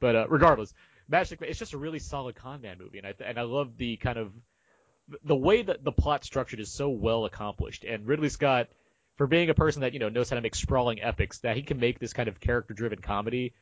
but 0.00 0.16
uh, 0.16 0.26
regardless, 0.28 0.74
Man, 1.08 1.24
it's 1.42 1.58
just 1.58 1.72
a 1.72 1.78
really 1.78 2.00
solid 2.00 2.34
con 2.34 2.62
man 2.62 2.78
movie, 2.78 2.98
and 2.98 3.06
I 3.06 3.14
and 3.24 3.38
I 3.38 3.42
love 3.42 3.76
the 3.76 3.96
kind 3.96 4.18
of 4.18 4.32
the 5.22 5.36
way 5.36 5.62
that 5.62 5.84
the 5.84 5.92
plot 5.92 6.24
structured 6.24 6.58
is 6.58 6.72
so 6.72 6.88
well 6.88 7.24
accomplished, 7.24 7.84
and 7.84 8.06
Ridley 8.06 8.28
Scott, 8.28 8.68
for 9.14 9.28
being 9.28 9.48
a 9.48 9.54
person 9.54 9.82
that 9.82 9.92
you 9.92 10.00
know 10.00 10.08
knows 10.08 10.28
how 10.30 10.34
to 10.34 10.42
make 10.42 10.56
sprawling 10.56 11.00
epics, 11.00 11.38
that 11.40 11.54
he 11.54 11.62
can 11.62 11.78
make 11.78 12.00
this 12.00 12.12
kind 12.12 12.28
of 12.28 12.40
character 12.40 12.74
driven 12.74 12.98
comedy 12.98 13.54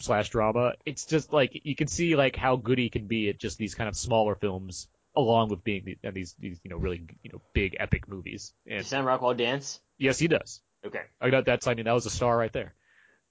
slash 0.00 0.30
drama. 0.30 0.72
It's 0.84 1.06
just 1.06 1.32
like 1.32 1.60
you 1.64 1.76
can 1.76 1.86
see 1.86 2.16
like 2.16 2.34
how 2.34 2.56
good 2.56 2.78
he 2.78 2.90
can 2.90 3.06
be 3.06 3.28
at 3.28 3.38
just 3.38 3.58
these 3.58 3.76
kind 3.76 3.88
of 3.88 3.96
smaller 3.96 4.34
films 4.34 4.88
along 5.14 5.48
with 5.48 5.62
being 5.64 5.84
the, 5.84 5.98
and 6.02 6.14
these 6.14 6.34
these 6.38 6.60
you 6.64 6.70
know 6.70 6.76
really 6.76 7.04
you 7.22 7.30
know 7.32 7.40
big 7.52 7.76
epic 7.78 8.08
movies. 8.08 8.52
And 8.66 8.78
Does 8.78 8.88
Sam 8.88 9.04
Rockwell 9.04 9.34
dance? 9.34 9.80
yes, 9.98 10.18
he 10.18 10.28
does. 10.28 10.60
Okay. 10.84 11.02
I 11.20 11.30
got 11.30 11.44
that's 11.44 11.66
I 11.66 11.74
mean 11.74 11.84
that 11.84 11.92
was 11.92 12.06
a 12.06 12.10
star 12.10 12.36
right 12.36 12.52
there. 12.52 12.74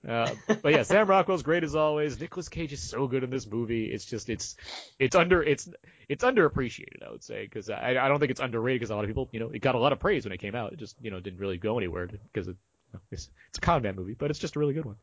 Uh, 0.08 0.34
but 0.64 0.72
yeah, 0.72 0.82
Sam 0.84 1.08
Rockwell's 1.08 1.44
great 1.44 1.64
as 1.64 1.76
always. 1.76 2.20
Nicolas 2.20 2.50
Cage 2.50 2.74
is 2.74 2.82
so 2.82 3.08
good 3.08 3.24
in 3.24 3.30
this 3.30 3.46
movie. 3.46 3.86
It's 3.86 4.06
just 4.06 4.30
it's 4.30 4.56
it's 4.98 5.16
under 5.16 5.44
it's 5.44 5.70
it's 6.10 6.24
underappreciated, 6.24 7.06
I 7.08 7.12
would 7.12 7.24
say, 7.24 7.44
because 7.44 7.70
I 7.70 7.98
I 8.00 8.08
don't 8.08 8.20
think 8.20 8.32
it's 8.32 8.40
underrated 8.40 8.80
because 8.80 8.90
a 8.92 8.96
lot 8.96 9.04
of 9.04 9.10
people 9.10 9.30
you 9.32 9.40
know 9.40 9.50
it 9.50 9.60
got 9.60 9.76
a 9.76 9.80
lot 9.80 9.94
of 9.94 10.00
praise 10.00 10.26
when 10.26 10.32
it 10.32 10.40
came 10.40 10.56
out. 10.56 10.74
It 10.74 10.80
just 10.80 10.96
you 11.02 11.12
know 11.12 11.20
didn't 11.20 11.40
really 11.40 11.58
go 11.58 11.78
anywhere 11.78 12.08
because 12.08 12.48
it, 12.48 12.56
it's 13.12 13.30
it's 13.50 13.58
a 13.58 13.62
con 13.62 13.84
man 13.84 13.96
movie, 13.96 14.16
but 14.16 14.32
it's 14.32 14.40
just 14.40 14.56
a 14.56 14.60
really 14.60 14.74
good 14.74 14.86
one. 14.86 14.96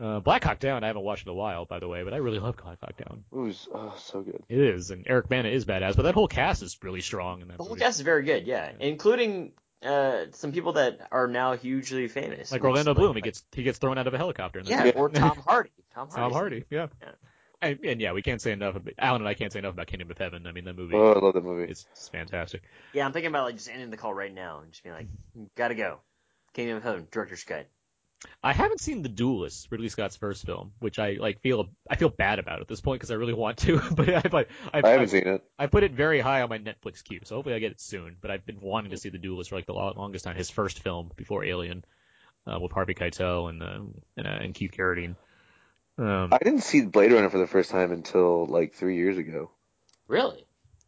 Uh, 0.00 0.20
Black 0.20 0.44
Hawk 0.44 0.58
Down, 0.58 0.84
I 0.84 0.86
haven't 0.88 1.02
watched 1.02 1.26
in 1.26 1.30
a 1.30 1.34
while, 1.34 1.64
by 1.64 1.78
the 1.78 1.88
way, 1.88 2.02
but 2.02 2.14
I 2.14 2.18
really 2.18 2.38
love 2.38 2.56
Black 2.56 2.78
Hawk 2.80 2.96
Down. 2.96 3.24
It 3.32 3.36
was 3.36 3.68
oh, 3.74 3.94
so 3.98 4.22
good. 4.22 4.42
It 4.48 4.58
is, 4.58 4.90
and 4.90 5.06
Eric 5.08 5.28
Bana 5.28 5.48
is 5.48 5.64
badass, 5.64 5.96
but 5.96 6.02
that 6.02 6.14
whole 6.14 6.28
cast 6.28 6.62
is 6.62 6.76
really 6.82 7.00
strong 7.00 7.42
in 7.42 7.48
that 7.48 7.56
The 7.58 7.62
whole 7.62 7.70
movie. 7.70 7.80
cast 7.80 7.98
is 7.98 8.04
very 8.04 8.24
good, 8.24 8.46
yeah, 8.46 8.72
including 8.80 9.52
uh, 9.82 10.26
some 10.32 10.52
people 10.52 10.72
that 10.74 11.06
are 11.12 11.26
now 11.28 11.54
hugely 11.56 12.08
famous. 12.08 12.50
Like 12.50 12.64
Orlando 12.64 12.94
Bloom, 12.94 13.14
he 13.16 13.22
gets 13.22 13.44
he 13.52 13.62
gets 13.62 13.78
thrown 13.78 13.98
out 13.98 14.06
of 14.06 14.14
a 14.14 14.18
helicopter. 14.18 14.58
In 14.60 14.64
that 14.66 14.70
Yeah, 14.70 14.84
movie. 14.84 14.92
or 14.96 15.08
Tom 15.10 15.38
Hardy. 15.46 15.70
Tom 15.94 16.08
Hardy. 16.08 16.22
Tom 16.22 16.32
Hardy, 16.32 16.64
yeah. 16.70 16.86
Yeah. 17.02 17.08
And, 17.60 17.78
and 17.84 18.00
yeah, 18.00 18.12
we 18.12 18.22
can't 18.22 18.40
say 18.40 18.52
enough. 18.52 18.76
About, 18.76 18.94
Alan 18.98 19.20
and 19.22 19.28
I 19.28 19.34
can't 19.34 19.52
say 19.52 19.58
enough 19.58 19.74
about 19.74 19.88
Kingdom 19.88 20.10
of 20.12 20.18
Heaven. 20.18 20.46
I 20.46 20.52
mean, 20.52 20.64
that 20.64 20.76
movie 20.76 20.94
Oh, 20.94 21.12
I 21.12 21.18
love 21.18 21.34
that 21.34 21.42
movie. 21.42 21.70
is 21.70 21.86
it's 21.90 22.08
fantastic. 22.08 22.62
Yeah, 22.92 23.04
I'm 23.04 23.12
thinking 23.12 23.30
about 23.30 23.46
like 23.46 23.56
just 23.56 23.68
ending 23.68 23.90
the 23.90 23.96
call 23.96 24.14
right 24.14 24.32
now 24.32 24.60
and 24.60 24.70
just 24.70 24.84
being 24.84 24.94
like, 24.94 25.08
gotta 25.56 25.74
go. 25.74 25.98
Kingdom 26.54 26.76
of 26.76 26.82
Heaven, 26.84 27.08
director's 27.10 27.42
cut. 27.44 27.66
I 28.42 28.52
haven't 28.52 28.80
seen 28.80 29.02
The 29.02 29.08
Duelist, 29.08 29.68
Ridley 29.70 29.88
Scott's 29.88 30.16
first 30.16 30.44
film, 30.44 30.72
which 30.80 30.98
I 30.98 31.12
like 31.20 31.40
feel 31.40 31.68
I 31.88 31.96
feel 31.96 32.08
bad 32.08 32.38
about 32.38 32.60
at 32.60 32.68
this 32.68 32.80
point 32.80 33.00
because 33.00 33.10
I 33.10 33.14
really 33.14 33.34
want 33.34 33.58
to, 33.58 33.80
but 33.92 34.08
I 34.08 34.20
but 34.22 34.48
I, 34.72 34.80
I 34.82 34.90
haven't 34.90 35.08
seen 35.08 35.26
it. 35.26 35.44
I 35.58 35.66
put 35.66 35.82
it 35.82 35.92
very 35.92 36.20
high 36.20 36.42
on 36.42 36.48
my 36.48 36.58
Netflix 36.58 37.02
queue, 37.04 37.20
so 37.24 37.36
hopefully 37.36 37.54
I 37.54 37.58
get 37.58 37.72
it 37.72 37.80
soon. 37.80 38.16
But 38.20 38.30
I've 38.30 38.46
been 38.46 38.60
wanting 38.60 38.90
to 38.90 38.96
see 38.96 39.08
The 39.08 39.18
Duelist 39.18 39.50
for 39.50 39.56
like 39.56 39.66
the 39.66 39.74
longest 39.74 40.24
time. 40.24 40.36
His 40.36 40.50
first 40.50 40.82
film 40.82 41.10
before 41.16 41.44
Alien, 41.44 41.84
uh, 42.46 42.58
with 42.58 42.72
Harvey 42.72 42.94
Keitel 42.94 43.50
and 43.50 43.62
uh, 43.62 43.80
and, 44.16 44.26
uh, 44.26 44.38
and 44.40 44.54
Keith 44.54 44.72
Carradine. 44.76 45.16
Um, 45.98 46.32
I 46.32 46.38
didn't 46.38 46.62
see 46.62 46.82
Blade 46.82 47.12
Runner 47.12 47.30
for 47.30 47.38
the 47.38 47.46
first 47.46 47.70
time 47.70 47.92
until 47.92 48.46
like 48.46 48.74
three 48.74 48.96
years 48.96 49.18
ago. 49.18 49.50
Really? 50.06 50.46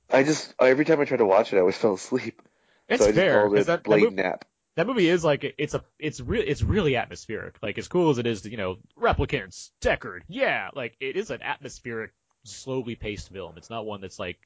I 0.09 0.23
just 0.23 0.55
every 0.61 0.85
time 0.85 1.01
I 1.01 1.05
tried 1.05 1.19
to 1.19 1.27
watch 1.27 1.53
it, 1.53 1.57
I 1.57 1.61
always 1.61 1.77
fell 1.79 1.95
asleep. 1.95 2.41
it's 2.89 3.03
so 3.03 3.09
I 3.09 3.13
just 3.13 3.21
fair 3.21 3.41
called 3.41 3.53
because 3.53 3.67
it 3.67 3.67
that, 3.67 3.77
that, 3.79 3.85
Blade 3.85 4.05
movie, 4.05 4.17
Nap. 4.17 4.45
That 4.81 4.87
movie 4.87 5.09
is 5.11 5.23
like 5.23 5.55
it's 5.59 5.75
a 5.75 5.85
it's 5.99 6.21
really 6.21 6.47
it's 6.49 6.63
really 6.63 6.97
atmospheric. 6.97 7.57
Like 7.63 7.77
as 7.77 7.87
cool 7.87 8.09
as 8.09 8.17
it 8.17 8.27
is, 8.27 8.43
to, 8.43 8.51
you 8.51 8.57
know, 8.57 8.77
replicants, 8.99 9.71
Deckard, 9.83 10.21
yeah, 10.27 10.71
like 10.75 10.97
it 11.01 11.17
is 11.17 11.31
an 11.31 11.43
atmospheric, 11.43 12.13
slowly 12.45 12.95
paced 12.95 13.31
film. 13.31 13.55
It's 13.59 13.69
not 13.69 13.85
one 13.85 14.01
that's 14.01 14.19
like 14.19 14.39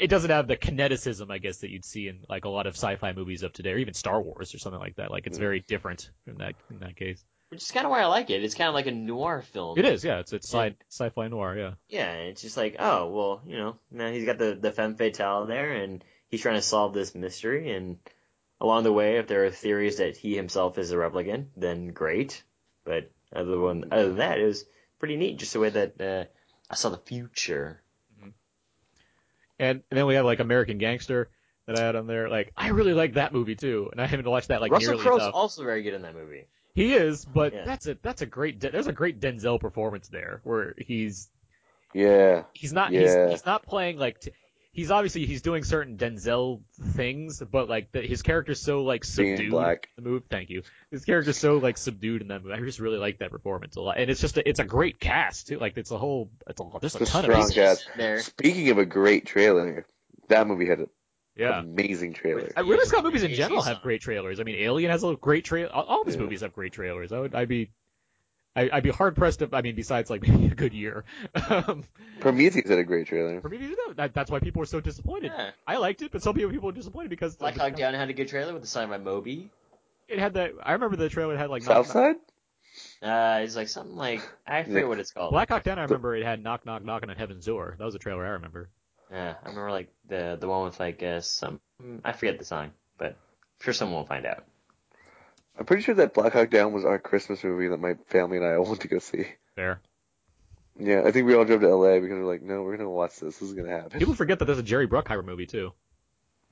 it 0.00 0.08
doesn't 0.08 0.30
have 0.30 0.48
the 0.48 0.56
kineticism, 0.56 1.30
I 1.30 1.38
guess, 1.38 1.58
that 1.58 1.70
you'd 1.70 1.84
see 1.84 2.08
in 2.08 2.24
like 2.28 2.44
a 2.44 2.48
lot 2.48 2.66
of 2.66 2.74
sci-fi 2.74 3.12
movies 3.12 3.44
of 3.44 3.52
today, 3.52 3.70
or 3.72 3.78
even 3.78 3.94
Star 3.94 4.20
Wars 4.20 4.52
or 4.52 4.58
something 4.58 4.80
like 4.80 4.96
that. 4.96 5.12
Like 5.12 5.28
it's 5.28 5.38
Mm. 5.38 5.42
very 5.42 5.60
different 5.60 6.10
in 6.26 6.38
that 6.38 6.54
in 6.68 6.80
that 6.80 6.96
case. 6.96 7.24
Which 7.50 7.62
is 7.62 7.70
kind 7.70 7.86
of 7.86 7.90
why 7.90 8.02
I 8.02 8.06
like 8.06 8.30
it. 8.30 8.42
It's 8.42 8.56
kind 8.56 8.68
of 8.68 8.74
like 8.74 8.86
a 8.88 8.92
noir 8.92 9.42
film. 9.42 9.78
It 9.78 9.84
is, 9.84 10.02
yeah. 10.04 10.18
It's 10.18 10.32
it's 10.32 10.48
sci 10.48 10.74
sci-fi 10.90 11.28
noir, 11.28 11.56
yeah. 11.56 11.74
Yeah, 11.88 12.12
it's 12.14 12.42
just 12.42 12.56
like, 12.56 12.74
oh, 12.80 13.06
well, 13.10 13.42
you 13.46 13.56
know, 13.58 13.76
now 13.92 14.10
he's 14.10 14.26
got 14.26 14.38
the, 14.38 14.58
the 14.60 14.72
femme 14.72 14.96
fatale 14.96 15.46
there, 15.46 15.72
and 15.72 16.02
he's 16.30 16.42
trying 16.42 16.56
to 16.56 16.62
solve 16.62 16.94
this 16.94 17.14
mystery, 17.14 17.70
and 17.72 17.98
along 18.60 18.84
the 18.84 18.92
way, 18.92 19.16
if 19.18 19.26
there 19.26 19.44
are 19.44 19.50
theories 19.50 19.98
that 19.98 20.16
he 20.16 20.34
himself 20.36 20.78
is 20.78 20.90
a 20.92 20.96
replicant, 20.96 21.46
then 21.56 21.88
great. 21.88 22.42
But 22.84 23.10
other 23.34 23.56
than, 23.56 23.92
other 23.92 24.08
than 24.08 24.16
that, 24.18 24.38
it 24.38 24.44
was 24.46 24.64
pretty 24.98 25.16
neat, 25.16 25.38
just 25.38 25.52
the 25.52 25.60
way 25.60 25.70
that 25.70 26.00
uh, 26.00 26.24
I 26.70 26.74
saw 26.74 26.88
the 26.90 26.98
future. 26.98 27.82
And, 29.60 29.82
and 29.90 29.98
then 29.98 30.06
we 30.06 30.14
have 30.14 30.24
like 30.24 30.40
American 30.40 30.78
Gangster 30.78 31.30
that 31.66 31.78
I 31.78 31.82
had 31.84 31.96
on 31.96 32.06
there. 32.06 32.28
Like 32.28 32.52
I 32.56 32.68
really 32.68 32.94
like 32.94 33.14
that 33.14 33.32
movie 33.32 33.56
too, 33.56 33.88
and 33.90 34.00
I 34.00 34.06
haven't 34.06 34.28
watched 34.28 34.48
that 34.48 34.60
like 34.60 34.70
Russell 34.70 34.92
nearly 34.94 35.02
Crowe's 35.04 35.22
also 35.34 35.64
very 35.64 35.82
good 35.82 35.94
in 35.94 36.02
that 36.02 36.14
movie. 36.14 36.46
He 36.74 36.94
is, 36.94 37.24
but 37.24 37.52
Yeah. 37.52 37.64
that's 37.64 37.86
a 37.88 37.98
that's 38.00 38.22
a 38.22 38.26
great 38.26 38.60
De- 38.60 38.70
there's 38.70 38.86
a 38.86 38.92
great 38.92 39.18
Denzel 39.20 39.58
performance 39.58 40.08
there 40.08 40.40
where 40.44 40.74
he's 40.78 41.28
Yeah. 41.92 42.44
he's 42.52 42.72
not 42.72 42.92
Yeah. 42.92 43.00
he's, 43.24 43.32
he's 43.32 43.46
not 43.46 43.64
playing 43.66 43.98
like 43.98 44.20
t- 44.20 44.32
he's 44.78 44.90
obviously 44.92 45.26
he's 45.26 45.42
doing 45.42 45.64
certain 45.64 45.96
Denzel 45.96 46.60
things, 46.94 47.42
but 47.50 47.68
like 47.68 47.90
the, 47.90 48.00
his 48.00 48.22
character's 48.22 48.60
so 48.60 48.82
like 48.84 49.02
Being 49.16 49.36
subdued. 49.36 49.50
black. 49.50 49.88
in 49.98 50.04
The 50.04 50.10
move, 50.10 50.22
thank 50.30 50.50
you. 50.50 50.62
His 50.92 51.04
character's 51.04 51.36
so 51.36 51.58
like 51.58 51.76
subdued 51.76 52.22
in 52.22 52.28
that 52.28 52.44
movie. 52.44 52.54
I 52.54 52.60
just 52.64 52.78
really 52.78 52.98
like 52.98 53.18
that 53.18 53.30
performance 53.32 53.74
a 53.76 53.80
lot, 53.80 53.98
and 53.98 54.08
it's 54.08 54.20
just 54.20 54.38
a, 54.38 54.48
it's 54.48 54.60
a 54.60 54.64
great 54.64 55.00
cast 55.00 55.48
too. 55.48 55.58
Like 55.58 55.76
it's 55.76 55.90
a 55.90 55.98
whole 55.98 56.30
it's 56.46 56.60
a 56.60 56.64
there's 56.80 56.94
a 56.94 56.98
It's 56.98 57.10
a 57.10 57.12
ton 57.12 57.24
of 57.24 57.30
strong 57.32 57.48
people. 57.48 57.62
cast. 57.64 57.88
There. 57.96 58.20
Speaking 58.20 58.70
of 58.70 58.78
a 58.78 58.86
great 58.86 59.26
trailer, 59.26 59.84
that 60.28 60.46
movie 60.46 60.66
had 60.66 60.78
an 60.78 60.88
Yeah. 61.36 61.58
amazing 61.58 62.12
trailer. 62.14 62.48
Uh, 62.56 62.64
Ridley 62.64 62.86
Scott 62.86 63.02
movies 63.04 63.24
in 63.24 63.34
general 63.34 63.62
have 63.62 63.82
great 63.82 64.00
trailers. 64.00 64.38
I 64.40 64.44
mean, 64.44 64.56
Alien 64.56 64.90
has 64.92 65.02
a 65.02 65.16
great 65.16 65.44
trailer. 65.44 65.72
All, 65.72 65.84
all 65.84 66.00
of 66.02 66.06
his 66.06 66.14
Yeah. 66.16 66.22
movies 66.22 66.40
have 66.42 66.52
great 66.52 66.72
trailers. 66.72 67.10
I 67.12 67.18
would, 67.18 67.34
I'd 67.34 67.48
be, 67.48 67.70
I, 68.58 68.70
I'd 68.72 68.82
be 68.82 68.90
hard 68.90 69.14
pressed 69.16 69.38
to. 69.40 69.48
I 69.52 69.62
mean, 69.62 69.74
besides 69.76 70.10
like 70.10 70.22
maybe 70.26 70.46
a 70.46 70.54
good 70.54 70.72
year. 70.74 71.04
um, 71.48 71.84
Prometheus 72.20 72.68
had 72.68 72.78
a 72.78 72.84
great 72.84 73.06
trailer. 73.06 73.40
for 73.40 73.48
me, 73.48 73.58
you 73.58 73.76
know, 73.86 73.94
that, 73.94 74.14
that's 74.14 74.30
why 74.30 74.40
people 74.40 74.60
were 74.60 74.66
so 74.66 74.80
disappointed. 74.80 75.32
Yeah. 75.36 75.50
I 75.66 75.76
liked 75.76 76.02
it, 76.02 76.10
but 76.12 76.22
some 76.22 76.34
people 76.34 76.50
people 76.50 76.66
were 76.66 76.72
disappointed 76.72 77.10
because 77.10 77.36
Black 77.36 77.56
Hawk 77.56 77.76
Down 77.76 77.94
had 77.94 78.10
a 78.10 78.12
good 78.12 78.28
trailer 78.28 78.52
with 78.52 78.62
the 78.62 78.68
sign 78.68 78.88
by 78.88 78.98
Moby. 78.98 79.50
it 80.08 80.18
had 80.18 80.34
that. 80.34 80.52
I 80.62 80.72
remember 80.72 80.96
the 80.96 81.08
trailer 81.08 81.34
it 81.34 81.38
had 81.38 81.50
like 81.50 81.62
knock, 81.62 81.76
knock, 81.76 81.86
Southside? 81.86 82.16
Uh, 83.02 83.40
it's 83.42 83.56
like 83.56 83.68
something 83.68 83.96
like 83.96 84.20
I 84.46 84.62
forget 84.62 84.82
Yeah. 84.82 84.88
what 84.88 84.98
it's 84.98 85.10
called. 85.12 85.30
Black 85.32 85.48
Hawk 85.48 85.62
Down. 85.62 85.78
I 85.78 85.82
remember 85.84 86.14
it 86.16 86.24
had 86.24 86.42
knock 86.42 86.66
knock 86.66 86.84
knocking 86.84 87.10
on 87.10 87.16
heaven's 87.16 87.46
door. 87.46 87.74
That 87.78 87.84
was 87.84 87.94
a 87.94 87.98
trailer 87.98 88.24
I 88.24 88.30
remember. 88.30 88.68
Yeah, 89.10 89.34
I 89.42 89.48
remember 89.48 89.70
like 89.70 89.88
the 90.08 90.36
the 90.40 90.48
one 90.48 90.64
with 90.64 90.78
like 90.80 91.02
uh, 91.02 91.20
some 91.20 91.60
I 92.04 92.12
forget 92.12 92.38
the 92.38 92.44
song, 92.44 92.72
but 92.98 93.10
I'm 93.10 93.14
sure 93.64 93.72
someone 93.72 93.98
will 94.00 94.06
find 94.06 94.26
out. 94.26 94.44
I'm 95.58 95.64
pretty 95.66 95.82
sure 95.82 95.96
that 95.96 96.14
Black 96.14 96.32
Hawk 96.32 96.50
Down 96.50 96.72
was 96.72 96.84
our 96.84 96.98
Christmas 96.98 97.42
movie 97.42 97.68
that 97.68 97.80
my 97.80 97.94
family 98.06 98.36
and 98.36 98.46
I 98.46 98.54
all 98.56 98.64
went 98.64 98.80
to 98.82 98.88
go 98.88 98.98
see. 98.98 99.26
There. 99.56 99.80
Yeah, 100.78 101.02
I 101.04 101.10
think 101.10 101.26
we 101.26 101.34
all 101.34 101.44
drove 101.44 101.60
to 101.62 101.74
LA 101.74 101.98
because 101.98 102.18
we're 102.18 102.24
like, 102.24 102.42
no, 102.42 102.62
we're 102.62 102.76
gonna 102.76 102.88
watch 102.88 103.16
this. 103.16 103.38
This 103.38 103.48
is 103.48 103.54
gonna 103.54 103.70
happen. 103.70 103.98
People 103.98 104.14
forget 104.14 104.38
that 104.38 104.44
there's 104.44 104.58
a 104.58 104.62
Jerry 104.62 104.86
Bruckheimer 104.86 105.24
movie 105.24 105.46
too. 105.46 105.72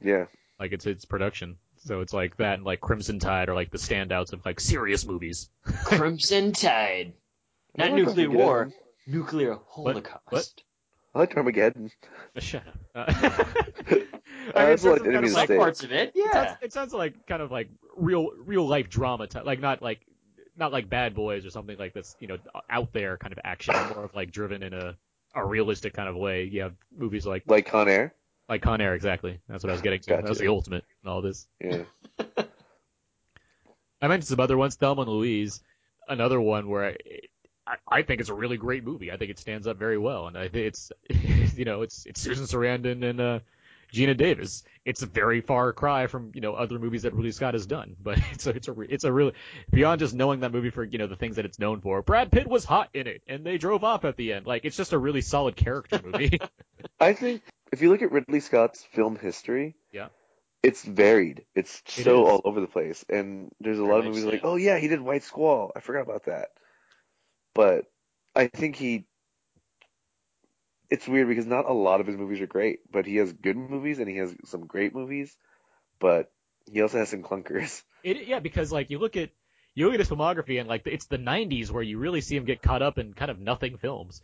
Yeah. 0.00 0.26
Like 0.58 0.72
it's 0.72 0.86
its 0.86 1.04
production. 1.04 1.58
So 1.84 2.00
it's 2.00 2.12
like 2.12 2.36
that 2.38 2.54
and 2.54 2.64
like 2.64 2.80
Crimson 2.80 3.20
Tide 3.20 3.48
are 3.48 3.54
like 3.54 3.70
the 3.70 3.78
standouts 3.78 4.32
of 4.32 4.44
like 4.44 4.58
serious 4.58 5.06
movies. 5.06 5.48
Crimson 5.84 6.52
Tide, 6.52 7.12
not 7.76 7.92
nuclear 7.92 8.30
war, 8.30 8.72
nuclear 9.06 9.58
holocaust. 9.68 10.22
what? 10.30 10.50
I 11.14 11.18
like 11.20 11.36
Armageddon. 11.36 11.92
Shut 12.38 12.64
up. 12.94 13.08
Uh, 13.08 13.44
I 14.54 14.60
mean, 14.60 14.68
that's 14.68 14.84
it 14.84 14.88
what 14.88 14.98
sounds 14.98 15.12
kind 15.12 15.16
of 15.16 15.24
of 15.24 15.32
like, 15.32 15.48
parts 15.56 15.82
of 15.82 15.92
it, 15.92 16.12
it, 16.14 16.32
sounds, 16.32 16.48
yeah. 16.50 16.56
it 16.62 16.72
sounds 16.72 16.92
like 16.92 17.26
kind 17.26 17.42
of 17.42 17.50
like 17.50 17.68
real 17.96 18.30
real 18.44 18.66
life 18.66 18.88
drama, 18.88 19.26
type, 19.26 19.44
like 19.44 19.60
not 19.60 19.82
like 19.82 20.00
not 20.56 20.72
like 20.72 20.88
Bad 20.88 21.14
Boys 21.14 21.44
or 21.44 21.50
something 21.50 21.78
like 21.78 21.92
this, 21.92 22.16
you 22.20 22.28
know, 22.28 22.38
out 22.70 22.92
there 22.92 23.16
kind 23.16 23.32
of 23.32 23.38
action, 23.44 23.74
more 23.94 24.04
of 24.04 24.14
like 24.14 24.30
driven 24.30 24.62
in 24.62 24.72
a 24.74 24.96
a 25.34 25.44
realistic 25.44 25.92
kind 25.92 26.08
of 26.08 26.16
way. 26.16 26.44
You 26.44 26.62
have 26.62 26.74
movies 26.96 27.26
like 27.26 27.44
Like 27.46 27.66
Con 27.66 27.88
Air. 27.88 28.14
like 28.48 28.62
Con 28.62 28.80
Air, 28.80 28.94
exactly. 28.94 29.38
That's 29.48 29.62
what 29.62 29.70
I 29.70 29.74
was 29.74 29.82
getting 29.82 30.00
to. 30.00 30.08
Gotcha. 30.08 30.22
That 30.22 30.28
was 30.28 30.38
the 30.38 30.48
ultimate 30.48 30.84
in 31.02 31.10
all 31.10 31.20
this. 31.22 31.46
Yeah. 31.60 31.82
I 34.02 34.08
mentioned 34.08 34.28
some 34.28 34.40
other 34.40 34.56
ones, 34.56 34.76
Thelma 34.76 35.02
and 35.02 35.10
Louise, 35.10 35.62
another 36.08 36.40
one 36.40 36.68
where 36.68 36.86
I, 36.86 36.96
I, 37.66 37.76
I 37.88 38.02
think 38.02 38.20
it's 38.20 38.30
a 38.30 38.34
really 38.34 38.56
great 38.56 38.84
movie. 38.84 39.10
I 39.10 39.16
think 39.16 39.30
it 39.30 39.38
stands 39.38 39.66
up 39.66 39.78
very 39.78 39.98
well, 39.98 40.26
and 40.26 40.36
I 40.36 40.48
think 40.48 40.66
it's, 40.66 40.92
you 41.56 41.64
know, 41.64 41.82
it's 41.82 42.06
it's 42.06 42.20
Susan 42.20 42.44
Sarandon 42.44 43.02
and 43.04 43.20
uh, 43.20 43.38
Geena 43.96 44.16
Davis. 44.16 44.62
It's 44.84 45.02
a 45.02 45.06
very 45.06 45.40
far 45.40 45.72
cry 45.72 46.06
from 46.06 46.30
you 46.34 46.40
know 46.40 46.54
other 46.54 46.78
movies 46.78 47.02
that 47.02 47.14
Ridley 47.14 47.32
Scott 47.32 47.54
has 47.54 47.66
done, 47.66 47.96
but 48.02 48.18
it's 48.32 48.46
a 48.46 48.50
it's 48.50 48.68
a 48.68 48.80
it's 48.80 49.04
a 49.04 49.12
really 49.12 49.32
beyond 49.70 49.98
just 50.00 50.14
knowing 50.14 50.40
that 50.40 50.52
movie 50.52 50.70
for 50.70 50.84
you 50.84 50.98
know 50.98 51.06
the 51.06 51.16
things 51.16 51.36
that 51.36 51.44
it's 51.44 51.58
known 51.58 51.80
for. 51.80 52.02
Brad 52.02 52.30
Pitt 52.30 52.46
was 52.46 52.64
hot 52.64 52.90
in 52.94 53.06
it, 53.06 53.22
and 53.26 53.44
they 53.44 53.58
drove 53.58 53.84
off 53.84 54.04
at 54.04 54.16
the 54.16 54.32
end. 54.32 54.46
Like 54.46 54.64
it's 54.64 54.76
just 54.76 54.92
a 54.92 54.98
really 54.98 55.20
solid 55.22 55.56
character 55.56 56.00
movie. 56.04 56.38
I 57.00 57.12
think 57.14 57.42
if 57.72 57.82
you 57.82 57.90
look 57.90 58.02
at 58.02 58.12
Ridley 58.12 58.40
Scott's 58.40 58.84
film 58.92 59.16
history, 59.16 59.74
Yeah. 59.92 60.08
it's 60.62 60.84
varied. 60.84 61.44
It's 61.54 61.82
It 61.96 62.04
so 62.04 62.24
is. 62.26 62.30
all 62.32 62.40
over 62.44 62.60
the 62.60 62.66
place, 62.68 63.04
and 63.08 63.50
there's 63.60 63.78
a 63.78 63.84
lot 63.84 63.98
of 64.00 64.04
movies 64.06 64.24
like, 64.24 64.42
oh 64.44 64.56
yeah, 64.56 64.78
he 64.78 64.88
did 64.88 65.00
White 65.00 65.24
Squall. 65.24 65.72
I 65.74 65.80
forgot 65.80 66.02
about 66.02 66.26
that. 66.26 66.48
But 67.54 67.86
I 68.34 68.48
think 68.48 68.76
he. 68.76 69.06
It's 70.90 71.08
weird 71.08 71.28
because 71.28 71.46
not 71.46 71.68
a 71.68 71.72
lot 71.72 72.00
of 72.00 72.06
his 72.06 72.16
movies 72.16 72.40
are 72.40 72.46
great, 72.46 72.80
but 72.90 73.06
he 73.06 73.16
has 73.16 73.32
good 73.32 73.56
movies 73.56 73.98
and 73.98 74.08
he 74.08 74.16
has 74.18 74.34
some 74.44 74.66
great 74.66 74.94
movies, 74.94 75.36
but 76.00 76.30
he 76.70 76.82
also 76.82 76.98
has 76.98 77.08
some 77.08 77.22
clunkers. 77.22 77.82
It, 78.04 78.28
yeah, 78.28 78.38
because 78.38 78.70
like 78.70 78.90
you 78.90 78.98
look 78.98 79.16
at 79.16 79.30
you 79.74 79.86
look 79.86 79.94
at 79.94 80.00
his 80.00 80.08
filmography 80.08 80.60
and 80.60 80.68
like 80.68 80.86
it's 80.86 81.06
the 81.06 81.18
'90s 81.18 81.70
where 81.70 81.82
you 81.82 81.98
really 81.98 82.20
see 82.20 82.36
him 82.36 82.44
get 82.44 82.62
caught 82.62 82.82
up 82.82 82.98
in 82.98 83.14
kind 83.14 83.30
of 83.30 83.40
nothing 83.40 83.78
films, 83.78 84.22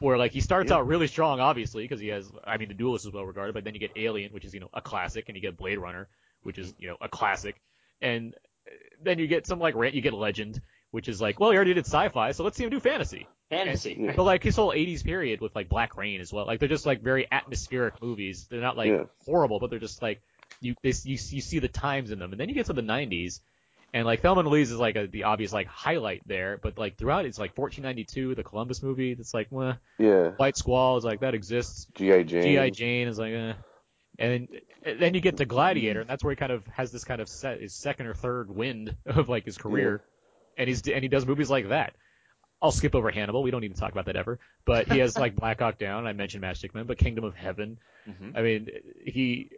where 0.00 0.18
like 0.18 0.32
he 0.32 0.40
starts 0.40 0.70
Yeah. 0.70 0.78
out 0.78 0.86
really 0.86 1.06
strong, 1.06 1.40
obviously, 1.40 1.84
because 1.84 2.00
he 2.00 2.08
has 2.08 2.30
I 2.44 2.58
mean 2.58 2.68
the 2.68 2.74
Duelist 2.74 3.06
is 3.06 3.12
well 3.12 3.24
regarded, 3.24 3.54
but 3.54 3.64
then 3.64 3.74
you 3.74 3.80
get 3.80 3.92
Alien, 3.96 4.32
which 4.32 4.44
is 4.44 4.52
you 4.54 4.60
know 4.60 4.68
a 4.74 4.82
classic, 4.82 5.24
and 5.28 5.36
you 5.36 5.42
get 5.42 5.56
Blade 5.56 5.78
Runner, 5.78 6.08
which 6.42 6.58
is 6.58 6.74
you 6.78 6.88
know 6.88 6.96
a 7.00 7.08
classic, 7.08 7.60
and 8.02 8.34
then 9.02 9.18
you 9.18 9.26
get 9.26 9.46
some 9.46 9.58
like 9.58 9.74
Rant, 9.74 9.94
you 9.94 10.02
get 10.02 10.12
Legend, 10.12 10.60
which 10.96 11.08
is 11.08 11.20
like 11.20 11.38
well 11.38 11.50
he 11.50 11.56
already 11.56 11.74
did 11.74 11.84
sci-fi, 11.86 12.32
so 12.32 12.42
let's 12.42 12.56
see 12.56 12.64
him 12.64 12.70
do 12.70 12.80
fantasy. 12.80 13.28
Fantasy. 13.50 13.96
Yeah. 14.00 14.14
But 14.16 14.24
like 14.24 14.42
his 14.42 14.56
whole 14.56 14.72
'80s 14.72 15.04
period 15.04 15.40
with 15.40 15.54
like 15.54 15.68
Black 15.68 15.96
Rain 15.96 16.20
as 16.20 16.32
well, 16.32 16.46
like 16.46 16.58
they're 16.58 16.68
just 16.68 16.86
like 16.86 17.02
very 17.02 17.28
atmospheric 17.30 18.02
movies. 18.02 18.46
They're 18.50 18.60
not 18.60 18.76
like 18.76 18.88
Yeah. 18.88 19.04
horrible, 19.24 19.60
but 19.60 19.70
they're 19.70 19.78
just 19.78 20.00
like 20.02 20.20
you 20.60 20.74
they, 20.82 20.94
you 21.04 21.18
you 21.30 21.40
see 21.42 21.58
the 21.60 21.68
times 21.68 22.10
in 22.10 22.18
them, 22.18 22.32
and 22.32 22.40
then 22.40 22.48
you 22.48 22.54
get 22.54 22.66
to 22.66 22.72
the 22.72 22.82
'90s, 22.82 23.40
And 23.94 24.04
like 24.04 24.20
Thelma 24.20 24.40
and 24.40 24.48
Louise 24.48 24.72
is 24.72 24.78
like 24.78 24.96
a, 24.96 25.06
the 25.06 25.24
obvious 25.24 25.52
like 25.52 25.66
highlight 25.68 26.22
there, 26.26 26.58
but 26.60 26.76
like 26.78 26.96
throughout 26.98 27.24
it's 27.26 27.38
like 27.38 27.56
1492, 27.56 28.34
the 28.34 28.42
Columbus 28.42 28.82
movie. 28.82 29.14
That's 29.14 29.32
like, 29.34 29.48
well, 29.50 29.76
Yeah. 29.98 30.30
White 30.38 30.56
Squall 30.56 30.96
is 30.96 31.04
like 31.04 31.20
that 31.20 31.34
exists. 31.34 31.86
G.I. 31.94 32.22
Jane. 32.24 32.42
G.I. 32.42 32.70
Jane 32.70 33.08
is 33.08 33.18
like, 33.18 33.32
eh. 33.32 33.52
And 34.18 34.48
then, 34.84 34.98
then 34.98 35.14
you 35.14 35.20
get 35.20 35.36
to 35.36 35.44
Gladiator, 35.44 36.00
and 36.00 36.08
that's 36.10 36.24
where 36.24 36.32
he 36.32 36.36
kind 36.36 36.50
of 36.52 36.66
has 36.68 36.90
this 36.90 37.04
kind 37.04 37.20
of 37.20 37.28
set, 37.28 37.60
his 37.60 37.74
second 37.74 38.06
or 38.06 38.14
third 38.14 38.50
wind 38.50 38.96
of 39.06 39.28
like 39.28 39.44
his 39.44 39.58
career, 39.58 40.02
and 40.56 40.68
he's 40.68 40.86
and 40.88 41.02
he 41.02 41.08
does 41.08 41.26
movies 41.26 41.50
like 41.50 41.68
that. 41.68 41.94
I'll 42.62 42.72
skip 42.72 42.94
over 42.94 43.10
Hannibal. 43.10 43.42
We 43.42 43.50
don't 43.50 43.60
need 43.60 43.74
to 43.74 43.80
talk 43.80 43.92
about 43.92 44.06
that 44.06 44.16
ever. 44.16 44.38
But 44.64 44.90
he 44.90 44.98
has 45.00 45.18
like 45.18 45.36
Black 45.40 45.60
Hawk 45.60 45.78
Down. 45.78 46.06
I 46.06 46.12
mentioned 46.14 46.42
Matchstick 46.42 46.74
Men, 46.74 46.86
but 46.86 46.98
Kingdom 46.98 47.24
of 47.24 47.34
Heaven. 47.34 47.78
Mhm. 48.08 48.36
I 48.36 48.42
mean, 48.42 48.68
he 49.04 49.50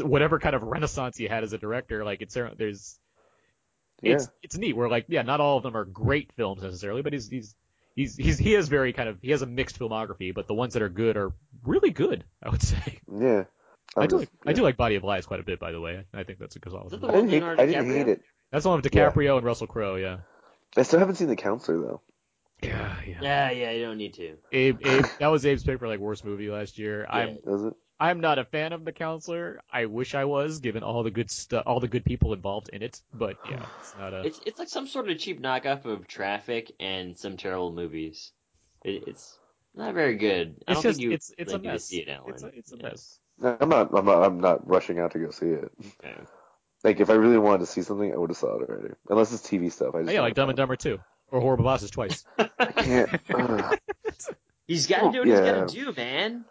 whatever 0.00 0.38
kind 0.38 0.54
of 0.54 0.62
renaissance 0.62 1.16
he 1.16 1.24
had 1.24 1.44
as 1.44 1.52
a 1.52 1.58
director. 1.58 2.04
Like 2.04 2.20
it's 2.22 2.34
there's 2.34 2.98
it's 4.02 4.28
it's 4.42 4.56
neat. 4.56 4.74
We're 4.76 4.88
like 4.88 5.06
yeah, 5.08 5.22
not 5.22 5.40
all 5.40 5.56
of 5.56 5.62
them 5.62 5.76
are 5.76 5.84
great 5.84 6.32
films 6.36 6.62
necessarily, 6.62 7.02
but 7.02 7.12
he's 7.12 7.28
he's 7.28 7.54
he's 7.94 8.16
he's 8.16 8.38
he 8.38 8.52
has 8.52 8.68
very 8.68 8.92
kind 8.92 9.08
of 9.08 9.18
he 9.22 9.30
has 9.30 9.42
a 9.42 9.46
mixed 9.46 9.78
filmography, 9.78 10.34
but 10.34 10.46
the 10.48 10.54
ones 10.54 10.74
that 10.74 10.82
are 10.82 10.88
good 10.88 11.16
are 11.16 11.32
really 11.64 11.90
good. 11.90 12.24
I 12.42 12.50
would 12.50 12.62
say. 12.62 12.98
Yeah. 13.10 13.44
I 13.96 14.02
I'm 14.02 14.08
do 14.08 14.18
just- 14.20 14.32
like 14.44 14.46
I 14.46 14.52
do 14.54 14.62
like 14.62 14.76
Body 14.76 14.96
of 14.96 15.04
Lies 15.04 15.26
quite 15.26 15.40
a 15.40 15.44
bit, 15.44 15.60
by 15.60 15.72
the 15.72 15.80
way. 15.80 16.04
I 16.14 16.24
think 16.24 16.38
that's 16.38 16.56
a 16.56 16.58
good 16.58 16.72
solid. 16.72 16.86
Is 16.86 16.92
that 16.92 17.00
the 17.00 17.08
I 17.08 17.10
didn't 17.12 17.30
one 17.46 17.56
hate. 17.58 17.62
I 17.62 17.66
didn't 17.66 17.90
hate 17.90 18.08
it. 18.08 18.22
That's 18.52 18.62
the 18.64 18.68
one 18.68 18.80
with 18.80 18.92
DiCaprio 18.92 19.38
and 19.38 19.44
Russell 19.46 19.66
Crowe. 19.66 19.96
Yeah. 19.96 20.18
I 20.76 20.82
still 20.82 21.00
haven't 21.00 21.16
seen 21.16 21.28
the 21.28 21.36
counselor 21.36 21.80
though. 21.80 22.00
Yeah, 22.62 22.94
yeah. 23.06 23.18
Yeah, 23.20 23.50
yeah, 23.50 23.70
you 23.72 23.84
don't 23.84 23.96
need 23.98 24.14
to. 24.14 24.36
Abe, 24.52 24.78
Abe, 24.86 25.04
that 25.18 25.26
was 25.28 25.44
Abe's 25.44 25.64
pick 25.64 25.80
for 25.80 25.88
like 25.88 25.98
worst 25.98 26.24
movie 26.24 26.48
last 26.48 26.78
year. 26.78 27.04
I'm 27.08 27.38
Does 27.44 27.64
it? 27.64 27.74
I'm 27.98 28.20
not 28.20 28.38
a 28.38 28.44
fan 28.44 28.72
of 28.72 28.84
The 28.84 28.92
Counselor. 28.92 29.60
I 29.72 29.86
wish 29.86 30.14
I 30.14 30.24
was, 30.24 30.58
given 30.58 30.82
all 30.82 31.02
the 31.02 31.10
good 31.10 31.30
stuff, 31.30 31.64
all 31.66 31.80
the 31.80 31.88
good 31.88 32.04
people 32.04 32.32
involved 32.32 32.68
in 32.72 32.82
it. 32.82 33.00
But 33.12 33.36
yeah, 33.48 33.64
it's 33.80 33.94
not 33.98 34.12
a. 34.12 34.22
It's 34.26 34.40
it's 34.46 34.58
like 34.58 34.68
some 34.68 34.86
sort 34.86 35.08
of 35.08 35.18
cheap 35.18 35.40
knockoff 35.40 35.84
of 35.84 36.06
Traffic 36.06 36.72
and 36.78 37.18
some 37.18 37.36
terrible 37.36 37.72
movies. 37.72 38.32
It, 38.84 39.04
it's 39.08 39.38
not 39.74 39.94
very 39.94 40.16
good. 40.16 40.56
I 40.68 40.72
It's 40.72 40.82
don't 40.82 40.82
just 40.82 40.98
think 40.98 41.10
you 41.10 41.12
it's 41.12 41.32
it's 41.38 41.52
a 41.52 41.56
like, 41.56 41.62
need 41.62 41.68
to 41.68 41.72
mess. 41.74 41.84
see 41.84 41.98
it, 41.98 42.08
Alan. 42.08 42.30
It's 42.32 42.42
a 42.42 42.46
it's 42.48 42.72
a 42.72 42.76
Yeah. 42.76 42.82
mess. 42.82 43.18
I'm 43.60 43.68
not. 43.68 43.90
I'm 43.96 44.04
not. 44.04 44.22
I'm 44.24 44.40
not 44.40 44.68
rushing 44.68 44.98
out 44.98 45.12
to 45.12 45.18
go 45.18 45.30
see 45.30 45.46
it. 45.46 45.70
Okay. 46.04 46.14
Like 46.84 47.00
if 47.00 47.10
I 47.10 47.14
really 47.14 47.38
wanted 47.38 47.60
to 47.60 47.66
see 47.66 47.82
something, 47.82 48.12
I 48.12 48.16
would 48.16 48.30
have 48.30 48.36
saw 48.36 48.58
it 48.58 48.68
already. 48.68 48.94
Unless 49.08 49.32
it's 49.32 49.46
TV 49.46 49.70
stuff. 49.70 49.94
I 49.94 49.98
Oh, 49.98 50.02
just 50.02 50.14
yeah, 50.14 50.20
like 50.20 50.34
Dumb 50.34 50.48
and. 50.48 50.56
Dumber 50.56 50.76
too, 50.76 50.98
or 51.30 51.40
Horrible 51.40 51.64
Bosses 51.64 51.90
twice. 51.90 52.24
I 52.38 52.66
can't. 52.66 53.20
ugh. 53.34 53.78
He's 54.66 54.86
got 54.86 55.02
to 55.02 55.12
do 55.12 55.18
what 55.18 55.28
he's 55.28 55.40
got 55.40 55.68
to 55.68 55.74
do, 55.74 55.92
man. 55.96 56.44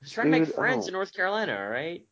He's 0.00 0.12
trying 0.12 0.30
to 0.30 0.38
make 0.38 0.54
friends 0.54 0.86
oh. 0.86 0.88
in 0.88 0.92
North 0.92 1.12
Carolina, 1.14 1.56
all 1.56 1.68
right? 1.68 2.04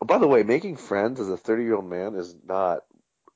Oh, 0.00 0.06
by 0.06 0.18
the 0.18 0.26
way, 0.26 0.42
making 0.42 0.76
friends 0.76 1.20
as 1.20 1.28
a 1.28 1.36
30 1.36 1.62
year 1.62 1.76
old 1.76 1.88
man 1.88 2.14
is 2.14 2.34
not 2.46 2.80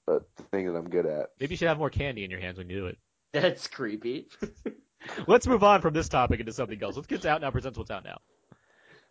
a 0.07 0.20
thing 0.51 0.66
that 0.66 0.77
I'm 0.77 0.89
good 0.89 1.07
at. 1.07 1.31
Maybe 1.39 1.53
you 1.53 1.57
should 1.57 1.69
have 1.69 1.78
more 1.78 1.90
candy 1.90 2.24
in 2.24 2.31
your 2.31 2.40
hands 2.40 2.59
when 2.59 2.69
you 2.69 2.77
do 2.77 2.86
it. 2.86 2.99
That's 3.32 3.69
creepy. 3.69 4.28
Let's 5.27 5.47
move 5.47 5.62
on 5.62 5.81
from 5.81 5.95
this 5.95 6.09
topic 6.09 6.40
into 6.40 6.53
something 6.53 6.82
else. 6.82 6.97
Let's 6.97 7.07
get 7.07 7.23
to 7.23 7.31
Out 7.31 7.40
Now 7.40 7.51
presents 7.51 7.78
What's 7.78 7.90
Out 7.90 8.05
Now. 8.05 8.19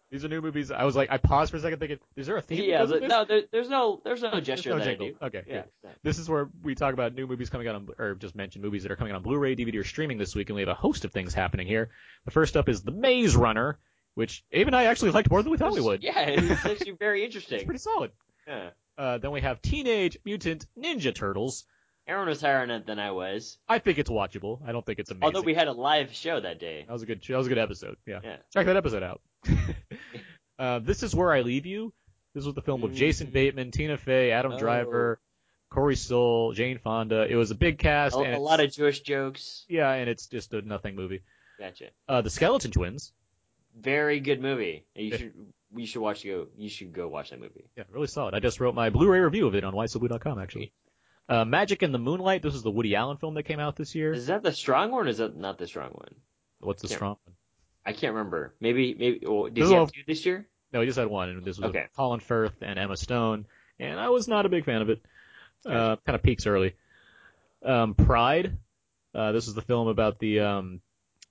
These 0.10 0.24
are 0.24 0.30
new 0.30 0.42
movies. 0.42 0.72
I 0.72 0.86
was 0.86 0.96
like, 0.96 1.12
I 1.12 1.18
paused 1.18 1.52
for 1.52 1.58
a 1.58 1.60
second 1.60 1.80
thinking, 1.80 2.00
is 2.16 2.28
there 2.28 2.38
a 2.38 2.42
theme? 2.42 2.64
yeah, 2.64 2.86
this? 2.86 3.02
no, 3.02 3.26
there, 3.26 3.42
there's 3.52 3.68
no 3.70 4.00
there's 4.06 4.22
no 4.22 4.32
There's 4.32 4.46
gesture 4.46 4.70
no 4.70 4.78
that 4.78 4.84
I 4.84 4.86
jingle. 4.92 5.08
do. 5.10 5.16
Okay, 5.26 5.44
Yeah. 5.48 5.64
good. 5.84 5.92
This 6.04 6.18
is 6.18 6.30
where 6.30 6.50
we 6.64 6.76
talk 6.76 6.94
about 6.94 7.14
new 7.14 7.28
movies 7.28 7.50
coming 7.50 7.68
out 7.68 7.76
on, 7.76 7.90
or 8.00 8.16
just 8.16 8.34
mention 8.36 8.62
movies 8.62 8.84
that 8.84 8.92
are 8.92 8.96
coming 8.96 9.12
out 9.12 9.18
on 9.18 9.24
Blu-ray, 9.24 9.56
DVD, 9.58 9.76
or 9.76 9.84
streaming 9.84 10.18
this 10.18 10.34
week, 10.34 10.50
and 10.50 10.56
we 10.56 10.62
have 10.62 10.70
a 10.70 10.74
host 10.76 11.04
of 11.04 11.12
things 11.12 11.34
happening 11.34 11.68
here. 11.68 11.90
The 12.26 12.32
first 12.32 12.56
up 12.56 12.70
is 12.70 12.84
The 12.84 12.92
Maze 12.92 13.36
Runner, 13.36 13.80
which 14.16 14.46
Abe 14.52 14.68
and 14.68 14.76
I 14.78 14.86
actually 14.86 15.12
liked 15.12 15.30
more 15.30 15.44
than 15.44 15.52
we 15.52 15.58
thought 15.58 15.74
we 15.74 15.82
would. 15.82 16.02
Yeah, 16.04 16.20
it's 16.20 16.66
actually 16.66 16.92
very 16.92 17.24
It's 17.26 17.36
interesting. 17.36 17.66
pretty 17.66 17.80
solid. 17.80 18.12
Yeah. 18.48 18.70
Uh, 18.98 19.18
then 19.18 19.32
we 19.32 19.42
have 19.42 19.62
Teenage 19.62 20.18
Mutant 20.24 20.66
Ninja 20.82 21.14
Turtles. 21.14 21.66
Aaron 22.08 22.28
was 22.30 22.40
higher 22.42 22.62
on 22.62 22.72
it 22.72 22.86
than 22.86 23.00
I 23.00 23.12
was. 23.12 23.58
I 23.68 23.80
think 23.80 23.98
it's 23.98 24.10
watchable. 24.10 24.60
I 24.66 24.72
don't 24.72 24.86
think 24.86 25.00
it's 25.00 25.12
amazing. 25.12 25.24
Although 25.26 25.42
we 25.42 25.54
had 25.54 25.68
a 25.68 25.74
live 25.74 26.14
show 26.14 26.40
that 26.40 26.60
day. 26.60 26.86
That 26.88 26.94
was 26.94 27.04
a 27.04 27.06
good. 27.06 27.24
show. 27.24 27.34
That 27.34 27.38
was 27.40 27.48
a 27.48 27.50
good 27.50 27.58
episode. 27.58 27.98
Yeah. 28.06 28.20
Yeah. 28.24 28.38
Check 28.54 28.66
that 28.66 28.78
episode 28.78 29.04
out. 29.04 29.22
uh, 30.60 30.80
this 30.80 31.04
is 31.04 31.14
where 31.16 31.34
I 31.34 31.42
leave 31.42 31.66
you. 31.66 31.94
This 32.34 32.46
was 32.46 32.54
the 32.56 32.62
film 32.62 32.82
with 32.82 32.94
Jason 32.94 33.30
Bateman, 33.32 33.72
Tina 33.72 33.98
Fey, 33.98 34.32
Adam 34.32 34.54
Oh. 34.54 34.58
Driver, 34.60 35.20
Corey 35.70 35.96
Stoll, 35.96 36.54
Jane 36.54 36.78
Fonda. 36.78 37.26
It 37.30 37.36
was 37.36 37.52
a 37.52 37.56
big 37.56 37.80
cast. 37.80 38.16
A, 38.16 38.20
and 38.20 38.36
a 38.36 38.40
lot 38.40 38.60
of 38.60 38.72
Jewish 38.72 39.02
jokes. 39.02 39.66
Yeah, 39.68 39.92
and 39.92 40.10
it's 40.10 40.28
just 40.28 40.54
a 40.54 40.62
nothing 40.62 40.96
movie. 40.96 41.22
Gotcha. 41.60 41.86
Uh, 42.08 42.22
the 42.22 42.30
Skeleton 42.30 42.72
Twins. 42.72 43.12
Very 43.80 44.20
good 44.20 44.42
movie. 44.42 44.86
You 44.96 45.06
Yeah. 45.06 45.18
should 45.18 45.34
you 45.76 45.86
should 45.86 46.02
watch 46.02 46.24
go 46.24 46.48
you 46.58 46.70
should 46.70 46.94
go 46.94 47.08
watch 47.10 47.32
that 47.32 47.40
movie. 47.42 47.66
Yeah, 47.76 47.84
really 47.92 48.08
solid. 48.08 48.34
I 48.34 48.40
just 48.40 48.60
wrote 48.62 48.74
my 48.74 48.90
Blu-ray 48.90 49.20
review 49.20 49.48
of 49.48 49.56
it 49.56 49.64
on 49.64 49.74
whysoblu.com 49.74 50.40
actually. 50.40 50.72
Uh, 51.30 51.44
Magic 51.46 51.84
in 51.84 51.92
the 51.92 52.00
Moonlight. 52.00 52.42
This 52.42 52.56
is 52.56 52.64
the 52.64 52.72
Woody 52.72 52.96
Allen 52.96 53.18
film 53.18 53.34
that 53.34 53.44
came 53.44 53.60
out 53.60 53.76
this 53.76 53.96
year. 53.96 54.14
Is 54.14 54.28
that 54.28 54.44
the 54.44 54.54
strong 54.54 54.92
one 54.92 55.08
or 55.08 55.10
is 55.10 55.18
that 55.18 55.36
not 55.36 55.58
the 55.58 55.68
strong 55.68 55.90
one? 55.92 56.16
What's 56.60 56.82
the 56.82 56.88
strong 56.88 57.18
one? 57.26 57.36
I 57.86 57.94
can't 57.94 58.14
remember. 58.14 58.54
Maybe 58.60 58.94
maybe 58.94 59.26
oh, 59.26 59.46
did 59.48 59.56
This 59.56 59.70
he 59.70 59.76
have 59.76 59.92
two 59.92 60.02
this 60.08 60.26
year? 60.26 60.48
No, 60.74 60.82
he 60.82 60.86
just 60.86 60.98
had 61.00 61.08
one, 61.08 61.30
and 61.30 61.46
this 61.46 61.58
was 61.58 61.70
Okay. 61.70 61.86
Colin 61.96 62.20
Firth 62.20 62.62
and 62.62 62.78
Emma 62.78 62.98
Stone, 62.98 63.46
and 63.80 64.00
I 64.00 64.10
was 64.10 64.28
not 64.28 64.46
a 64.46 64.50
big 64.50 64.66
fan 64.66 64.82
of 64.82 64.90
it. 64.90 65.02
Uh, 65.66 65.96
kind 66.06 66.16
of 66.16 66.24
peaks 66.24 66.46
early. 66.46 66.76
Um, 67.64 67.96
Pride. 67.96 68.58
Uh, 69.16 69.32
this 69.32 69.48
is 69.48 69.54
the 69.54 69.62
film 69.62 69.88
about 69.88 70.20
the 70.20 70.42
um, 70.42 70.82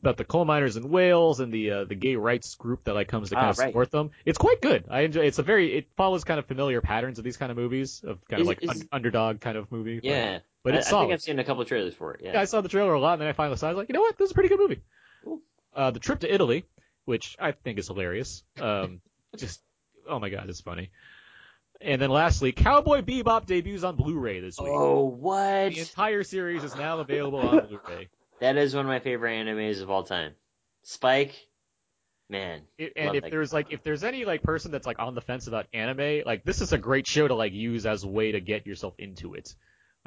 about 0.07 0.16
the 0.16 0.24
coal 0.24 0.45
miners 0.45 0.77
in 0.77 0.89
Wales 0.89 1.41
and 1.41 1.53
the 1.53 1.70
uh, 1.70 1.85
the 1.85 1.95
gay 1.95 2.16
rights 2.16 2.55
group 2.55 2.85
that 2.85 2.95
like 2.95 3.09
comes 3.09 3.28
to 3.31 3.35
kind 3.35 3.47
Ah, 3.47 3.51
of 3.51 3.59
right. 3.59 3.69
support 3.69 3.91
them. 3.91 4.11
It's 4.24 4.39
quite 4.39 4.61
good. 4.62 4.85
I 4.89 5.01
enjoy. 5.01 5.23
It's 5.23 5.39
a 5.39 5.43
very. 5.43 5.74
It 5.77 5.89
follows 5.97 6.24
kind 6.24 6.39
of 6.39 6.47
familiar 6.47 6.81
patterns 6.81 7.19
of 7.19 7.24
these 7.24 7.37
kind 7.37 7.51
of 7.51 7.59
movies 7.59 8.03
of 8.07 8.19
kind 8.28 8.41
Is- 8.41 8.47
of 8.47 8.49
like 8.49 8.62
is- 8.62 8.70
un- 8.83 8.89
underdog 8.93 9.41
kind 9.41 9.59
of 9.59 9.70
movie. 9.73 10.01
Yeah. 10.03 10.39
but 10.62 10.74
I, 10.74 10.78
it's 10.78 10.87
I 10.87 10.91
solid. 10.91 11.05
think 11.05 11.12
I've 11.15 11.23
seen 11.23 11.39
a 11.39 11.45
couple 11.45 11.62
of 11.62 11.69
trailers 11.69 11.95
for 11.95 12.15
it. 12.15 12.20
Yeah. 12.23 12.33
Yeah, 12.35 12.41
I 12.41 12.45
saw 12.45 12.61
the 12.61 12.69
trailer 12.69 12.95
a 12.95 13.01
lot, 13.01 13.15
and 13.15 13.23
then 13.23 13.28
I 13.28 13.33
finally 13.33 13.57
saw. 13.57 13.66
it. 13.66 13.70
I 13.70 13.73
was 13.74 13.78
like, 13.78 13.89
you 13.89 13.95
know 13.95 14.01
what, 14.01 14.16
this 14.16 14.27
is 14.27 14.31
a 14.31 14.35
pretty 14.35 14.49
good 14.49 14.61
movie. 14.61 14.81
Cool. 15.24 15.41
Uh, 15.74 15.91
the 15.91 16.01
trip 16.01 16.20
to 16.20 16.33
Italy, 16.33 16.65
which 17.05 17.37
I 17.39 17.53
think 17.53 17.78
is 17.78 17.89
hilarious. 17.89 18.43
Um, 18.61 19.01
just 19.37 19.61
oh 20.09 20.19
my 20.19 20.28
god, 20.28 20.49
it's 20.49 20.61
funny. 20.61 20.91
And 21.81 22.01
then 22.01 22.09
lastly, 22.09 22.53
Cowboy 22.53 23.03
Bebop 23.03 23.45
debuts 23.45 23.83
on 23.85 23.97
Blu-ray 23.97 24.41
this 24.41 24.59
week. 24.59 24.69
Oh 24.70 25.05
what? 25.05 25.74
The 25.74 25.81
entire 25.81 26.23
series 26.23 26.65
is 26.65 26.74
now 26.74 27.01
available 27.01 27.41
on 27.41 27.66
Blu-ray. 27.66 28.09
That 28.41 28.57
is 28.57 28.75
one 28.75 28.85
of 28.85 28.89
my 28.89 29.01
favorite 29.01 29.33
animes 29.33 29.81
of 29.81 29.91
all 29.91 30.05
time. 30.05 30.35
Spike, 30.83 31.35
man. 32.29 32.63
It, 32.79 32.93
and 32.97 33.17
if 33.17 33.25
there's 33.31 33.53
like 33.53 33.69
if 33.71 33.83
there's 33.83 34.05
any 34.05 34.25
like 34.25 34.43
person 34.43 34.71
that's 34.71 34.87
like 34.87 34.99
on 34.99 35.15
the 35.15 35.21
fence 35.21 35.47
about 35.47 35.67
anime, 35.73 36.23
like 36.27 36.45
this 36.45 36.61
is 36.61 36.73
a 36.73 36.79
great 36.79 37.07
show 37.07 37.27
to 37.27 37.35
like 37.35 37.53
use 37.53 37.87
as 37.87 38.05
a 38.05 38.09
way 38.09 38.33
to 38.33 38.41
get 38.41 38.67
yourself 38.67 38.95
into 38.99 39.35
it. 39.35 39.55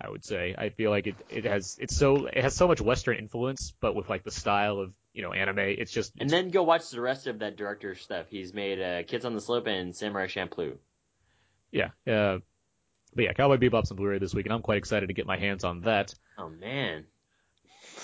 I 0.01 0.10
would 0.10 0.23
say. 0.23 0.56
I 0.57 0.69
feel 0.69 0.91
like 0.91 1.07
it 1.07 1.15
it 1.30 1.45
has 1.45 1.77
it's 1.80 1.95
so 1.95 2.27
it 2.27 2.41
has 2.41 2.56
so 2.56 2.68
much 2.68 2.80
Western 2.80 3.18
influence, 3.18 3.73
but 3.81 3.95
with 3.95 4.10
like 4.10 4.23
the 4.23 4.31
style 4.31 4.80
of 4.80 4.93
you 5.14 5.22
know 5.22 5.34
anime. 5.34 5.60
It's 5.60 5.91
just 5.91 6.14
And 6.19 6.30
then 6.30 6.49
go 6.49 6.64
watch 6.64 6.89
the 6.89 7.01
rest 7.01 7.27
of 7.27 7.39
that 7.39 7.57
director's 7.57 7.99
stuff. 7.99 8.27
He's 8.30 8.53
made 8.53 8.81
uh, 8.81 9.03
Kids 9.03 9.26
on 9.26 9.34
the 9.34 9.41
Slope 9.41 9.68
and 9.68 9.95
Samurai 9.95 10.27
Champloo. 10.27 10.77
Yeah. 11.72 11.89
Uh, 12.07 12.39
but 13.14 13.26
yeah, 13.26 13.34
Cowboy 13.34 13.57
Bebop's 13.57 13.91
on 13.91 13.97
Blu-ray 13.97 14.19
this 14.19 14.34
week, 14.34 14.45
and 14.45 14.53
I'm 14.53 14.61
quite 14.61 14.77
excited 14.77 15.07
to 15.07 15.14
get 15.14 15.26
my 15.26 15.38
hands 15.38 15.64
on 15.64 15.81
that. 15.81 16.14
Oh 16.38 16.49
man. 16.49 17.06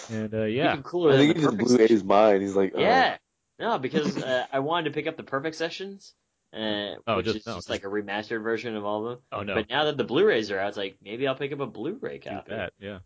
And 0.10 0.34
uh, 0.34 0.44
yeah, 0.44 0.72
Even 0.74 0.84
cooler 0.84 1.12
I 1.14 1.18
think 1.18 1.36
he 1.38 1.42
just 1.44 1.58
blew 1.58 1.68
session. 1.78 1.96
A's 1.96 2.04
mind. 2.04 2.42
He's 2.42 2.56
like, 2.56 2.74
oh. 2.76 2.80
Yeah. 2.82 3.18
No, 3.60 3.78
because 3.80 4.18
uh, 4.22 4.46
I 4.52 4.60
wanted 4.60 4.86
to 4.90 4.92
pick 4.96 5.08
up 5.08 5.16
the 5.18 5.24
perfect 5.24 5.56
sessions, 5.56 6.14
uh, 6.54 6.96
Oh, 7.08 7.16
which 7.18 7.26
just- 7.26 7.38
is 7.38 7.46
no, 7.48 7.54
just 7.56 7.68
just- 7.68 7.70
like 7.70 7.84
a 7.86 7.88
remastered 7.88 8.44
version 8.44 8.76
of 8.76 8.84
all 8.86 9.08
of 9.08 9.12
them. 9.18 9.20
oh 9.32 9.44
no, 9.44 9.56
But 9.56 9.70
now 9.70 9.86
that 9.86 9.96
the 9.98 10.04
Blu-rays 10.04 10.52
are 10.52 10.60
out, 10.60 10.70
it's 10.70 10.78
like 10.78 10.98
maybe 11.04 11.28
I'll 11.28 11.36
pick 11.36 11.52
up 11.54 11.60
a 11.62 11.66
Blu-ray 11.68 12.20
copy. 12.20 12.50
do 12.50 12.56
that. 12.56 12.74
Yeah. 12.80 13.00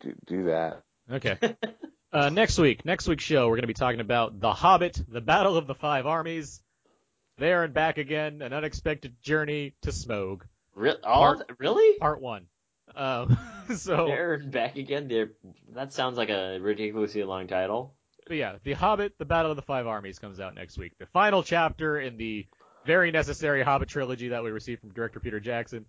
do, 0.00 0.14
do 0.26 0.44
that. 0.44 0.82
Okay. 1.10 1.38
uh, 2.12 2.28
next 2.28 2.58
week, 2.58 2.84
next 2.84 3.08
week's 3.08 3.24
show, 3.24 3.46
we're 3.48 3.54
going 3.56 3.62
to 3.62 3.66
be 3.66 3.74
talking 3.74 4.00
about 4.00 4.38
The 4.40 4.52
Hobbit, 4.52 5.00
The 5.08 5.20
Battle 5.22 5.56
of 5.56 5.66
the 5.66 5.74
Five 5.74 6.04
Armies, 6.06 6.60
there 7.38 7.64
and 7.64 7.72
back 7.72 7.96
again, 7.98 8.42
an 8.42 8.52
unexpected 8.52 9.14
journey 9.22 9.74
to 9.82 9.90
Smaug, 9.90 10.42
Re- 10.74 10.96
all 11.02 11.34
Part- 11.36 11.50
of- 11.50 11.56
really? 11.58 11.98
part 11.98 12.20
one. 12.20 12.46
Um, 12.94 13.38
so, 13.76 14.06
There 14.06 14.34
and 14.34 14.50
back 14.50 14.76
again. 14.76 15.08
There. 15.08 15.30
That 15.74 15.92
sounds 15.92 16.16
like 16.16 16.30
a 16.30 16.58
ridiculously 16.60 17.22
long 17.24 17.46
title. 17.46 17.94
but 18.26 18.36
yeah, 18.36 18.56
The 18.64 18.72
Hobbit, 18.74 19.14
The 19.18 19.24
Battle 19.24 19.50
of 19.50 19.56
the 19.56 19.62
Five 19.62 19.86
Armies 19.86 20.18
comes 20.18 20.40
out 20.40 20.54
next 20.54 20.78
week. 20.78 20.92
The 20.98 21.06
final 21.06 21.42
chapter 21.42 21.98
in 22.00 22.16
the 22.16 22.46
very 22.84 23.10
necessary 23.10 23.62
Hobbit 23.62 23.88
trilogy 23.88 24.28
that 24.28 24.44
we 24.44 24.50
received 24.50 24.80
from 24.80 24.92
director 24.92 25.20
Peter 25.20 25.40
Jackson. 25.40 25.86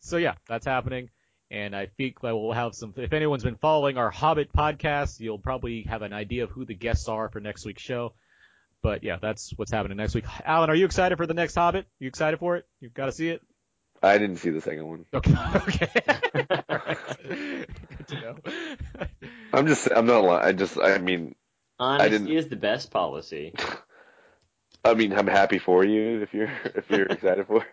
So 0.00 0.16
yeah, 0.16 0.34
that's 0.48 0.66
happening. 0.66 1.10
And 1.48 1.76
I 1.76 1.86
think 1.86 2.20
that 2.22 2.34
we'll 2.36 2.52
have 2.52 2.74
some, 2.74 2.92
if 2.96 3.12
anyone's 3.12 3.44
been 3.44 3.54
following 3.56 3.98
our 3.98 4.10
Hobbit 4.10 4.52
podcast, 4.52 5.20
you'll 5.20 5.38
probably 5.38 5.82
have 5.82 6.02
an 6.02 6.12
idea 6.12 6.42
of 6.42 6.50
who 6.50 6.64
the 6.64 6.74
guests 6.74 7.08
are 7.08 7.28
for 7.28 7.38
next 7.38 7.64
week's 7.64 7.82
show. 7.82 8.14
But 8.82 9.04
yeah, 9.04 9.18
that's 9.22 9.52
what's 9.56 9.70
happening 9.70 9.96
next 9.96 10.14
week. 10.16 10.24
Alan, 10.44 10.70
are 10.70 10.74
you 10.74 10.84
excited 10.84 11.16
for 11.16 11.26
the 11.26 11.34
next 11.34 11.54
Hobbit? 11.54 11.86
You 12.00 12.08
excited 12.08 12.40
for 12.40 12.56
it? 12.56 12.66
You've 12.80 12.94
got 12.94 13.06
to 13.06 13.12
see 13.12 13.28
it? 13.28 13.42
I 14.02 14.18
didn't 14.18 14.36
see 14.36 14.50
the 14.50 14.60
second 14.60 14.86
one. 14.86 15.04
Okay. 15.14 15.34
Okay. 15.68 15.88
Alright. 16.70 16.98
Good 17.98 18.08
to 18.08 18.20
know. 18.20 18.36
I'm 19.52 19.66
just, 19.66 19.88
I'm 19.90 20.06
not 20.06 20.22
lying. 20.24 20.44
I 20.44 20.52
just, 20.52 20.78
I 20.78 20.98
mean, 20.98 21.34
Honesty 21.78 22.10
didn't- 22.10 22.28
is 22.36 22.48
the 22.48 22.56
best 22.56 22.90
policy. 22.90 23.54
I 24.84 24.94
mean, 24.94 25.12
I'm 25.12 25.26
happy 25.26 25.58
for 25.58 25.84
you 25.84 26.22
if 26.22 26.32
you're, 26.34 26.50
if 26.74 26.88
you're 26.90 27.06
excited 27.10 27.46
for. 27.46 27.62
it. 27.62 27.66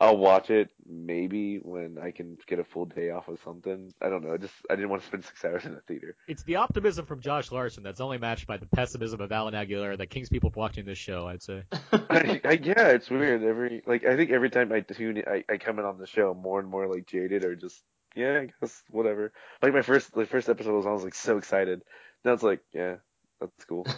I'll 0.00 0.16
watch 0.16 0.50
it 0.50 0.70
maybe 0.86 1.58
when 1.58 1.98
I 2.02 2.10
can 2.10 2.36
get 2.46 2.58
a 2.58 2.64
full 2.64 2.84
day 2.84 3.10
off 3.10 3.28
of 3.28 3.38
something. 3.44 3.94
I 4.02 4.08
don't 4.08 4.24
know. 4.24 4.34
I 4.34 4.38
Just 4.38 4.54
I 4.68 4.74
didn't 4.74 4.90
want 4.90 5.02
to 5.02 5.08
spend 5.08 5.24
six 5.24 5.44
hours 5.44 5.64
in 5.64 5.74
a 5.74 5.80
theater. 5.80 6.16
It's 6.26 6.42
the 6.42 6.56
optimism 6.56 7.06
from 7.06 7.20
Josh 7.20 7.52
Larsen 7.52 7.84
that's 7.84 8.00
only 8.00 8.18
matched 8.18 8.46
by 8.46 8.56
the 8.56 8.66
pessimism 8.66 9.20
of 9.20 9.30
Alan 9.30 9.54
Aguilera 9.54 9.96
that 9.98 10.10
King's 10.10 10.28
people 10.28 10.52
watching 10.54 10.84
this 10.84 10.98
show. 10.98 11.28
I'd 11.28 11.42
say. 11.42 11.62
I, 11.92 12.40
I, 12.44 12.52
yeah, 12.62 12.88
it's 12.88 13.08
weird. 13.08 13.44
Every 13.44 13.82
like 13.86 14.04
I 14.04 14.16
think 14.16 14.30
every 14.30 14.50
time 14.50 14.72
I 14.72 14.80
tune, 14.80 15.18
in, 15.18 15.24
I 15.28 15.44
I 15.48 15.58
come 15.58 15.78
in 15.78 15.84
on 15.84 15.98
the 15.98 16.06
show 16.06 16.34
more 16.34 16.58
and 16.58 16.68
more 16.68 16.92
like 16.92 17.06
jaded 17.06 17.44
or 17.44 17.54
just 17.54 17.80
yeah, 18.16 18.40
I 18.40 18.48
guess 18.60 18.82
whatever. 18.90 19.32
Like 19.62 19.72
my 19.72 19.82
first 19.82 20.12
the 20.12 20.26
first 20.26 20.48
episode 20.48 20.74
was 20.74 20.86
I 20.86 20.92
was 20.92 21.04
like 21.04 21.14
so 21.14 21.38
excited. 21.38 21.82
Now 22.24 22.32
it's 22.32 22.42
like 22.42 22.60
yeah, 22.72 22.96
that's 23.40 23.64
cool. 23.64 23.86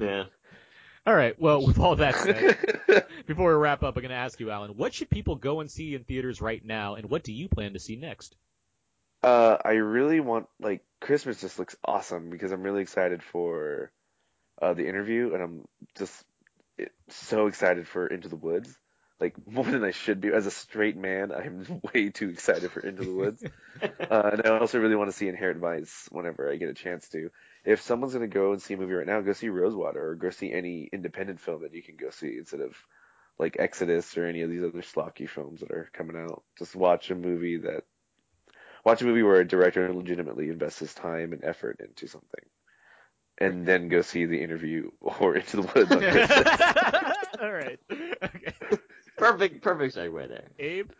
Yeah. 0.00 0.24
All 1.08 1.14
right. 1.14 1.40
Well, 1.40 1.66
with 1.66 1.78
all 1.78 1.96
that 1.96 2.16
said, 2.16 3.06
before 3.26 3.48
we 3.48 3.54
wrap 3.54 3.82
up, 3.82 3.96
I'm 3.96 4.02
going 4.02 4.10
to 4.10 4.14
ask 4.14 4.38
you, 4.40 4.50
Alan, 4.50 4.72
what 4.72 4.92
should 4.92 5.08
people 5.08 5.36
go 5.36 5.60
and 5.60 5.70
see 5.70 5.94
in 5.94 6.04
theaters 6.04 6.42
right 6.42 6.62
now, 6.62 6.96
and 6.96 7.08
what 7.08 7.22
do 7.22 7.32
you 7.32 7.48
plan 7.48 7.72
to 7.72 7.78
see 7.78 7.96
next? 7.96 8.36
Uh, 9.22 9.56
I 9.64 9.70
really 9.70 10.20
want 10.20 10.48
like 10.60 10.84
Christmas 11.00 11.40
just 11.40 11.58
looks 11.58 11.74
awesome 11.82 12.28
because 12.28 12.52
I'm 12.52 12.62
really 12.62 12.82
excited 12.82 13.22
for 13.22 13.90
uh, 14.60 14.74
the 14.74 14.86
interview, 14.86 15.32
and 15.32 15.42
I'm 15.42 15.68
just 15.96 16.12
it, 16.76 16.92
so 17.08 17.46
excited 17.46 17.88
for 17.88 18.06
Into 18.06 18.28
the 18.28 18.36
Woods. 18.36 18.76
Like 19.18 19.34
more 19.50 19.64
than 19.64 19.84
I 19.84 19.92
should 19.92 20.20
be 20.20 20.28
as 20.28 20.44
a 20.44 20.50
straight 20.50 20.98
man, 20.98 21.32
I'm 21.32 21.80
way 21.94 22.10
too 22.10 22.28
excited 22.28 22.70
for 22.70 22.80
Into 22.80 23.04
the 23.04 23.14
Woods. 23.14 23.42
uh, 23.82 24.30
and 24.32 24.42
I 24.44 24.58
also 24.58 24.78
really 24.78 24.94
want 24.94 25.10
to 25.10 25.16
see 25.16 25.28
Inherent 25.28 25.60
Vice 25.60 26.06
whenever 26.10 26.52
I 26.52 26.56
get 26.56 26.68
a 26.68 26.74
chance 26.74 27.08
to. 27.08 27.30
If 27.68 27.82
someone's 27.82 28.14
gonna 28.14 28.28
go 28.28 28.52
and 28.52 28.62
see 28.62 28.72
a 28.72 28.76
movie 28.78 28.94
right 28.94 29.06
now, 29.06 29.20
go 29.20 29.34
see 29.34 29.50
Rosewater 29.50 30.02
or 30.10 30.14
go 30.14 30.30
see 30.30 30.50
any 30.50 30.88
independent 30.90 31.38
film 31.38 31.62
that 31.62 31.74
you 31.74 31.82
can 31.82 31.96
go 31.96 32.08
see 32.08 32.38
instead 32.38 32.60
of 32.60 32.74
like 33.38 33.56
Exodus 33.58 34.16
or 34.16 34.24
any 34.24 34.40
of 34.40 34.48
these 34.48 34.62
other 34.62 34.80
schlocky 34.80 35.28
films 35.28 35.60
that 35.60 35.70
are 35.70 35.90
coming 35.92 36.16
out. 36.16 36.42
Just 36.58 36.74
watch 36.74 37.10
a 37.10 37.14
movie 37.14 37.58
that 37.58 37.84
watch 38.84 39.02
a 39.02 39.04
movie 39.04 39.22
where 39.22 39.40
a 39.40 39.46
director 39.46 39.92
legitimately 39.92 40.48
invests 40.48 40.80
his 40.80 40.94
time 40.94 41.34
and 41.34 41.44
effort 41.44 41.80
into 41.80 42.06
something. 42.06 42.44
And 43.36 43.66
then 43.66 43.88
go 43.88 44.00
see 44.00 44.24
the 44.24 44.42
interview 44.42 44.90
or 45.00 45.36
Into 45.36 45.58
the 45.58 45.62
Woods 45.62 45.92
on 45.92 46.00
Christmas. 46.00 46.48
All 47.40 47.52
right. 47.52 47.78
Okay. 47.90 48.54
Perfect, 49.18 49.62
perfect 49.62 49.94
segue 49.94 50.28
there. 50.28 50.48
Abe, 50.58 50.90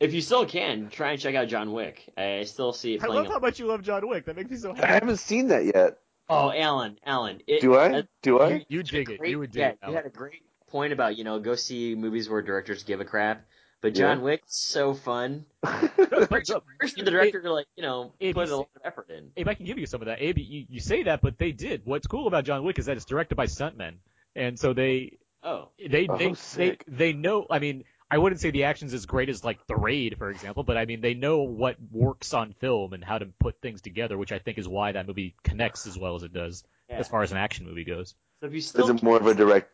If 0.00 0.12
you 0.12 0.20
still 0.20 0.44
can, 0.46 0.88
try 0.90 1.12
and 1.12 1.20
check 1.20 1.34
out 1.34 1.48
John 1.48 1.72
Wick. 1.72 2.12
I 2.16 2.44
still 2.44 2.72
see 2.72 2.94
it 2.94 3.02
I 3.02 3.06
playing. 3.06 3.24
love 3.24 3.32
how 3.32 3.38
much 3.38 3.58
you 3.58 3.66
love 3.66 3.82
John 3.82 4.06
Wick. 4.08 4.26
That 4.26 4.36
makes 4.36 4.50
me 4.50 4.56
so 4.56 4.74
happy. 4.74 4.86
I 4.86 4.92
haven't 4.92 5.18
seen 5.18 5.48
that 5.48 5.64
yet. 5.64 5.98
oh, 6.28 6.52
Alan, 6.52 6.98
Alan. 7.04 7.40
It, 7.46 7.60
Do 7.60 7.76
I? 7.78 8.02
Do 8.22 8.40
I? 8.40 8.64
You 8.68 8.82
dig 8.82 9.10
it. 9.10 9.18
great- 9.18 9.30
You 9.30 9.38
would 9.38 9.52
dig 9.52 9.60
yeah, 9.60 9.68
it. 9.70 9.78
you 9.88 9.94
had 9.94 10.06
a 10.06 10.10
great 10.10 10.42
point 10.68 10.92
about 10.92 11.16
you 11.16 11.22
know 11.24 11.38
go 11.38 11.54
see 11.54 11.94
movies 11.94 12.28
where 12.28 12.42
directors 12.42 12.82
give 12.82 13.00
a 13.00 13.04
crap. 13.04 13.46
But 13.80 13.94
John 13.94 14.18
Yeah. 14.18 14.24
Wick's 14.24 14.56
so 14.56 14.94
fun. 14.94 15.44
First, 15.64 16.48
look, 16.48 16.64
first 16.80 16.96
the 16.96 17.02
director 17.02 17.42
like 17.50 17.66
you 17.76 17.82
know 17.82 18.14
Abe, 18.20 18.34
put 18.34 18.48
a 18.48 18.56
lot 18.56 18.68
of 18.76 18.82
effort 18.84 19.10
in. 19.10 19.30
Abe, 19.36 19.48
I 19.48 19.54
can 19.54 19.66
give 19.66 19.78
you 19.78 19.86
some 19.86 20.00
of 20.00 20.06
that. 20.06 20.22
Abe, 20.22 20.38
you, 20.38 20.64
you 20.70 20.80
say 20.80 21.02
that, 21.04 21.20
but 21.20 21.38
they 21.38 21.52
did. 21.52 21.82
What's 21.84 22.06
cool 22.06 22.26
about 22.26 22.44
John 22.44 22.64
Wick 22.64 22.78
is 22.78 22.86
that 22.86 22.96
it's 22.96 23.04
directed 23.04 23.34
by 23.36 23.44
stuntmen, 23.46 23.96
and 24.34 24.58
so 24.58 24.72
they 24.72 25.18
Oh, 25.42 25.68
they 25.78 26.06
Oh, 26.08 26.16
they, 26.16 26.32
they 26.56 26.78
they 26.88 27.12
know. 27.12 27.46
I 27.50 27.58
mean, 27.58 27.84
I 28.10 28.18
wouldn't 28.18 28.40
say 28.40 28.50
the 28.50 28.64
action's 28.64 28.94
as 28.94 29.06
great 29.06 29.28
as 29.28 29.42
like 29.44 29.66
The 29.66 29.76
Raid, 29.76 30.16
for 30.18 30.30
example, 30.30 30.62
but 30.62 30.76
I 30.76 30.84
mean 30.84 31.00
they 31.00 31.14
know 31.14 31.38
what 31.42 31.76
works 31.90 32.32
on 32.34 32.52
film 32.52 32.92
and 32.92 33.02
how 33.04 33.18
to 33.18 33.26
put 33.26 33.60
things 33.60 33.80
together, 33.80 34.16
which 34.18 34.30
I 34.32 34.38
think 34.38 34.58
is 34.58 34.68
why 34.68 34.92
that 34.92 35.06
movie 35.06 35.34
connects 35.42 35.86
as 35.86 35.98
well 35.98 36.14
as 36.14 36.22
it 36.22 36.32
does 36.32 36.64
yeah. 36.88 36.96
as 36.98 37.08
far 37.08 37.22
as 37.22 37.32
an 37.32 37.38
action 37.38 37.66
movie 37.66 37.84
goes. 37.84 38.14
So 38.40 38.46
if 38.46 38.52
you 38.52 38.60
still 38.60 38.80
Is 38.82 38.86
still 38.86 38.96
it 38.96 39.02
more 39.02 39.16
of 39.16 39.26
a 39.26 39.34
direct? 39.34 39.70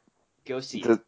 go 0.46 0.60
see, 0.60 0.80
Is, 0.80 0.98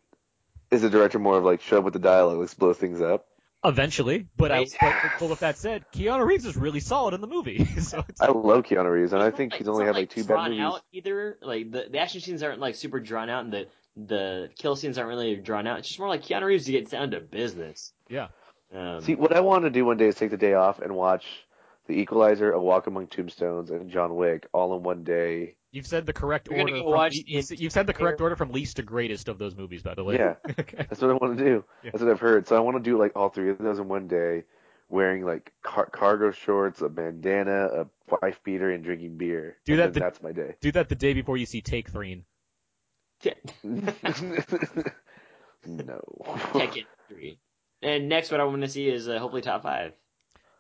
is 0.71 0.83
the 0.83 0.91
director 0.91 1.19
more 1.19 1.39
of 1.39 1.45
like 1.45 1.61
show 1.63 1.79
up 1.79 1.85
with 1.85 1.93
the 1.95 2.01
dialogue, 2.01 2.39
let's 2.39 2.55
blow 2.55 2.73
things 2.75 3.01
up? 3.01 3.27
Eventually, 3.65 4.27
but 4.37 4.51
I 4.51 4.59
Right. 4.59 4.77
but, 4.81 4.95
but 5.21 5.31
with 5.31 5.39
that 5.41 5.57
said, 5.57 5.85
Keanu 5.95 6.27
Reeves 6.27 6.45
is 6.45 6.57
really 6.57 6.81
solid 6.81 7.15
in 7.15 7.21
the 7.21 7.29
movie. 7.29 7.65
so 7.81 8.05
it's, 8.09 8.21
I 8.21 8.27
love 8.33 8.65
Keanu 8.65 8.91
Reeves, 8.91 9.13
and 9.13 9.23
I 9.23 9.31
think 9.31 9.53
like- 9.53 9.59
he's 9.61 9.69
only 9.69 9.85
had 9.85 9.95
like 9.95 10.11
two 10.11 10.25
bad 10.25 10.49
movies. 10.51 10.61
out 10.61 10.83
either. 10.93 11.39
Like 11.41 11.71
the, 11.71 11.87
the 11.89 11.99
action 12.01 12.21
scenes 12.21 12.43
aren't 12.43 12.59
like 12.59 12.75
super 12.75 12.99
drawn 12.99 13.31
out, 13.31 13.45
and 13.45 13.53
the 13.53 13.69
the 13.97 14.51
kill 14.59 14.77
scenes 14.77 14.99
aren't 14.99 15.09
really 15.09 15.37
drawn 15.37 15.67
out. 15.67 15.79
It's 15.81 15.89
just 15.89 16.01
more 16.01 16.09
like 16.09 16.23
Keanu 16.23 16.45
Reeves 16.45 16.65
to 16.67 16.73
get 16.73 16.91
down 16.91 17.11
to 17.11 17.21
business. 17.21 17.93
yeah. 18.09 18.29
Um, 18.75 19.03
See, 19.03 19.15
what 19.17 19.37
I 19.37 19.41
want 19.41 19.65
to 19.65 19.71
do 19.71 19.85
one 19.85 19.99
day 19.99 20.07
is 20.07 20.15
take 20.15 20.31
the 20.31 20.39
day 20.39 20.55
off 20.55 20.79
and 20.81 20.95
watch 20.97 21.27
The 21.89 21.93
Equalizer, 22.01 22.53
A 22.53 22.61
Walk 22.63 22.87
Among 22.87 23.07
Tombstones, 23.07 23.71
and 23.71 23.91
John 23.91 24.17
Wick 24.17 24.47
all 24.55 24.75
in 24.75 24.83
one 24.83 25.05
day. 25.05 25.57
You've 25.73 25.87
said 25.87 26.07
the 26.07 26.15
correct 26.15 26.49
You're 26.51 26.61
order. 26.61 26.73
go 26.73 26.83
From, 26.85 26.91
watch 26.93 27.15
you, 27.17 27.23
the 27.25 27.31
you 27.33 27.43
said- 27.43 27.61
you've 27.61 27.73
said 27.73 27.87
the 27.87 27.93
correct 27.93 28.23
order 28.23 28.35
from 28.35 28.51
least 28.51 28.77
to 28.77 28.83
greatest 28.83 29.29
of 29.29 29.37
those 29.37 29.55
movies, 29.55 29.83
by 29.83 29.95
the 29.95 30.05
way. 30.05 30.15
Yeah. 30.15 30.37
okay. 30.59 30.77
That's 30.89 31.03
what 31.03 31.11
I 31.11 31.15
want 31.15 31.37
to 31.37 31.45
do. 31.45 31.65
Yeah. 31.85 31.91
That's 31.91 32.03
what 32.03 32.11
I've 32.11 32.21
heard. 32.21 32.49
So 32.49 32.57
I 32.57 32.61
want 32.61 32.79
to 32.79 32.83
do 32.83 32.97
like 32.99 33.13
all 33.15 33.29
three 33.29 33.51
of 33.51 33.59
those 33.59 33.79
in 33.79 33.89
one 33.89 34.09
day, 34.09 34.45
wearing 34.89 35.27
like 35.27 35.53
car- 35.63 35.91
cargo 35.93 36.31
shorts, 36.31 36.81
a 36.81 36.89
bandana, 36.89 37.67
a 37.67 37.87
wife 38.23 38.41
beater, 38.43 38.71
and 38.71 38.83
drinking 38.83 39.19
beer. 39.19 39.59
Do 39.67 39.73
And 39.75 39.81
that 39.83 39.93
the- 39.95 40.01
that's 40.01 40.23
my 40.23 40.33
day. 40.33 40.55
Do 40.63 40.73
that 40.73 40.89
the 40.89 40.95
day 40.95 41.13
before 41.13 41.37
you 41.37 41.45
see 41.45 41.61
Take 41.61 41.91
Three. 41.91 42.25
no. 45.67 46.01
Tekken 46.53 46.87
three. 47.09 47.39
And 47.83 48.09
next, 48.09 48.31
what 48.31 48.41
I 48.41 48.45
want 48.45 48.63
to 48.63 48.69
see 48.69 48.89
is 48.89 49.09
uh, 49.09 49.19
hopefully 49.19 49.43
top 49.43 49.63
five. 49.63 49.93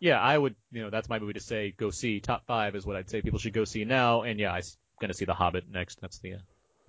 Yeah, 0.00 0.20
I 0.20 0.36
would. 0.36 0.56
You 0.72 0.82
know, 0.82 0.90
that's 0.90 1.08
my 1.08 1.18
movie 1.18 1.34
to 1.34 1.40
say 1.40 1.72
go 1.76 1.90
see. 1.90 2.20
Top 2.20 2.46
five 2.46 2.74
is 2.74 2.84
what 2.84 2.96
I'd 2.96 3.08
say 3.10 3.22
people 3.22 3.38
should 3.38 3.52
go 3.52 3.64
see 3.64 3.84
now. 3.84 4.22
And 4.22 4.40
yeah, 4.40 4.52
I'm 4.52 4.62
gonna 5.00 5.14
see 5.14 5.24
The 5.24 5.34
Hobbit 5.34 5.64
next. 5.70 6.00
That's 6.00 6.18
the 6.18 6.34
uh, 6.34 6.38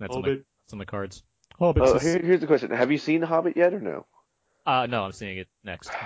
that's 0.00 0.14
on 0.16 0.22
the, 0.22 0.28
that's 0.64 0.72
on 0.72 0.78
the 0.78 0.86
cards. 0.86 1.22
Hobbit. 1.58 1.82
Oh, 1.84 1.98
here, 1.98 2.18
here's 2.18 2.40
the 2.40 2.46
question: 2.48 2.70
Have 2.72 2.90
you 2.90 2.98
seen 2.98 3.20
The 3.20 3.26
Hobbit 3.28 3.56
yet, 3.56 3.72
or 3.74 3.80
no? 3.80 4.06
Uh, 4.66 4.86
no, 4.86 5.04
I'm 5.04 5.12
seeing 5.12 5.38
it 5.38 5.48
next. 5.64 5.90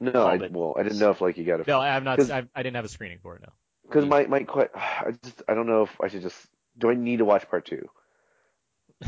No, 0.00 0.28
I, 0.28 0.36
well, 0.36 0.76
I 0.78 0.84
didn't 0.84 1.00
know 1.00 1.10
if 1.10 1.20
like 1.20 1.36
you 1.38 1.44
got 1.44 1.58
a 1.60 1.64
No, 1.66 1.80
I 1.80 1.88
have 1.88 2.04
not. 2.04 2.18
'Cause- 2.18 2.30
I've, 2.30 2.46
I 2.54 2.62
didn't 2.62 2.76
have 2.76 2.84
a 2.84 2.88
screening 2.88 3.18
for 3.20 3.34
it. 3.34 3.42
No. 3.42 3.48
Because 3.82 4.06
my 4.06 4.26
my 4.26 4.44
que- 4.44 4.68
I 4.76 5.10
just 5.24 5.42
I 5.48 5.54
don't 5.54 5.66
know 5.66 5.82
if 5.82 6.00
I 6.00 6.06
should 6.06 6.22
just 6.22 6.36
do 6.78 6.88
I 6.88 6.94
need 6.94 7.16
to 7.16 7.24
watch 7.24 7.50
part 7.50 7.64
two? 7.64 7.90
I 9.02 9.06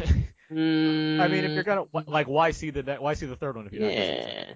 mean, 0.54 1.44
if 1.44 1.52
you're 1.52 1.62
mm. 1.62 1.66
gonna 1.92 2.06
like, 2.08 2.26
why 2.26 2.50
see 2.50 2.70
the 2.70 2.96
why 2.98 3.14
see 3.14 3.26
the 3.26 3.36
third 3.36 3.56
one 3.56 3.66
if 3.66 3.72
you're 3.72 3.82
not 3.82 3.88
gonna 3.88 4.00
see 4.00 4.12
the 4.16 4.22
second? 4.22 4.46
yeah, 4.48 4.54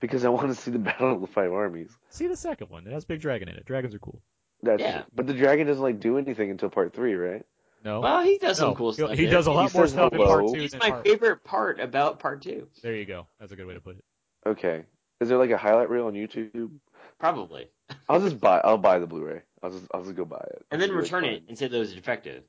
Because 0.00 0.24
I 0.24 0.28
want 0.28 0.48
to 0.48 0.54
see 0.54 0.70
the 0.70 0.78
Battle 0.78 1.12
of 1.12 1.20
the 1.20 1.26
Five 1.26 1.52
Armies. 1.52 1.90
See 2.10 2.26
the 2.26 2.36
second 2.36 2.70
one. 2.70 2.86
It 2.86 2.92
has 2.92 3.04
Big 3.04 3.20
Dragon 3.20 3.48
in 3.48 3.56
it. 3.56 3.64
Dragons 3.64 3.94
are 3.94 3.98
cool. 3.98 4.20
That's 4.62 4.80
Yeah. 4.80 5.02
but 5.14 5.26
the 5.26 5.34
dragon 5.34 5.66
doesn't 5.66 5.82
like 5.82 6.00
do 6.00 6.18
anything 6.18 6.50
until 6.50 6.70
part 6.70 6.94
three, 6.94 7.14
right? 7.14 7.44
No. 7.84 8.00
well, 8.00 8.22
he 8.22 8.38
does 8.38 8.56
some 8.56 8.74
cool 8.74 8.94
stuff. 8.94 9.10
He 9.10 9.24
there. 9.24 9.32
does 9.32 9.46
a 9.46 9.52
lot 9.52 9.70
He 9.70 9.76
more 9.76 9.86
says 9.86 9.92
stuff 9.92 10.12
in 10.14 10.18
part 10.18 10.48
two 10.48 10.60
He's 10.60 10.70
than 10.70 10.80
my 10.80 10.90
part. 10.90 11.06
favorite 11.06 11.44
part 11.44 11.80
about 11.80 12.18
part 12.18 12.40
two. 12.40 12.68
There 12.82 12.94
you 12.94 13.04
go. 13.04 13.26
That's 13.38 13.52
a 13.52 13.56
good 13.56 13.66
way 13.66 13.74
to 13.74 13.80
put 13.80 13.96
it. 13.98 14.04
Okay. 14.46 14.84
Is 15.20 15.28
there 15.28 15.36
like 15.38 15.50
a 15.50 15.58
highlight 15.58 15.90
reel 15.90 16.06
on 16.06 16.14
YouTube? 16.14 16.70
Probably. 17.18 17.68
I'll 18.08 18.20
just 18.20 18.40
buy. 18.40 18.60
I'll 18.64 18.78
buy 18.78 18.98
the 18.98 19.06
Blu-ray. 19.06 19.42
I'll 19.62 19.70
just. 19.70 19.84
I'll 19.92 20.02
just 20.02 20.16
go 20.16 20.24
buy 20.24 20.44
it. 20.50 20.64
And 20.70 20.80
then 20.80 20.92
return 20.92 21.24
it 21.24 21.44
and 21.48 21.58
say 21.58 21.68
that 21.68 21.76
it 21.76 21.78
was 21.78 21.92
defective. 21.92 22.42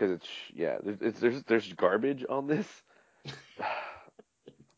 Because 0.00 0.16
it's 0.16 0.28
yeah. 0.54 0.78
There's 0.82 0.98
it's, 1.02 1.20
there's 1.20 1.42
there's 1.42 1.72
garbage 1.74 2.24
on 2.26 2.46
this. 2.46 2.66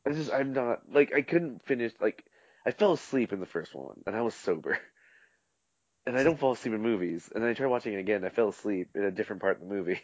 I 0.04 0.10
just 0.10 0.32
I'm 0.32 0.52
not 0.52 0.80
like 0.92 1.14
I 1.14 1.22
couldn't 1.22 1.64
finish 1.64 1.92
like 2.00 2.24
I 2.66 2.72
fell 2.72 2.92
asleep 2.92 3.32
in 3.32 3.38
the 3.38 3.46
first 3.46 3.72
one 3.72 4.00
and 4.04 4.16
I 4.16 4.22
was 4.22 4.34
sober. 4.34 4.78
And 6.04 6.18
I 6.18 6.24
don't 6.24 6.36
fall 6.36 6.50
asleep 6.50 6.74
in 6.74 6.82
movies. 6.82 7.30
And 7.32 7.44
then 7.44 7.50
I 7.50 7.54
tried 7.54 7.68
watching 7.68 7.94
it 7.94 8.00
again. 8.00 8.24
I 8.24 8.30
fell 8.30 8.48
asleep 8.48 8.88
in 8.96 9.04
a 9.04 9.12
different 9.12 9.40
part 9.40 9.62
of 9.62 9.68
the 9.68 9.72
movie. 9.72 10.00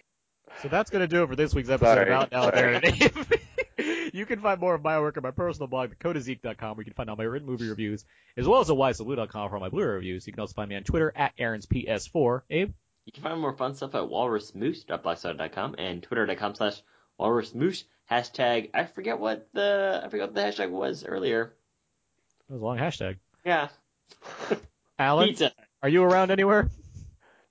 So 0.63 0.69
that's 0.69 0.91
going 0.91 1.01
to 1.01 1.09
do 1.09 1.25
it 1.25 1.29
for 1.29 1.35
this 1.35 1.53
week's 1.53 1.71
episode 1.71 1.95
Sorry. 1.95 2.13
of 2.13 2.33
Out 2.33 2.33
Now 2.33 2.49
and 2.49 4.15
You 4.15 4.25
can 4.25 4.39
find 4.39 4.61
more 4.61 4.75
of 4.75 4.83
my 4.85 5.01
work 5.01 5.17
on 5.17 5.25
my 5.25 5.33
personal 5.33 5.67
blog, 5.67 5.91
thecodeofzeke.com, 5.91 6.77
where 6.77 6.83
you 6.83 6.85
can 6.85 6.95
find 6.95 7.11
all 7.11 7.17
my 7.17 7.25
written 7.25 7.49
movie 7.49 7.69
reviews, 7.69 8.05
as 8.37 8.47
well 8.47 8.61
as 8.61 8.71
at 8.71 8.77
whysoblu.com 8.77 9.51
for 9.51 9.57
all 9.57 9.61
my 9.61 9.69
Blu-ray 9.69 9.95
reviews. 9.95 10.27
You 10.27 10.33
can 10.33 10.41
also 10.41 10.55
find 10.55 10.69
me 10.69 10.77
on 10.77 10.85
Twitter 10.85 11.13
at 11.17 11.37
AaronsPS4. 11.37 12.43
Abe? 12.49 12.73
You 13.09 13.13
can 13.13 13.23
find 13.23 13.41
more 13.41 13.55
fun 13.55 13.75
stuff 13.75 13.95
at 13.95 14.03
walrusmoose.blogspot.com 14.03 15.77
and 15.79 16.03
twitter.com 16.03 16.55
slash 16.57 16.83
walrusmoose. 17.19 17.85
Hashtag, 18.11 18.69
I 18.75 18.85
forget 18.85 19.19
what 19.19 19.49
the, 19.55 20.03
I 20.05 20.11
forget 20.11 20.27
what 20.27 20.35
the 20.35 20.43
hashtag 20.43 20.69
was 20.69 21.07
earlier. 21.07 21.55
That 22.49 22.53
was 22.53 22.61
a 22.61 22.65
long 22.67 22.77
hashtag. 22.77 23.17
Yeah. 23.47 23.69
Alan, 24.99 25.29
Pizza. 25.29 25.53
are 25.83 25.89
you 25.89 26.05
around 26.05 26.31
anywhere? 26.31 26.69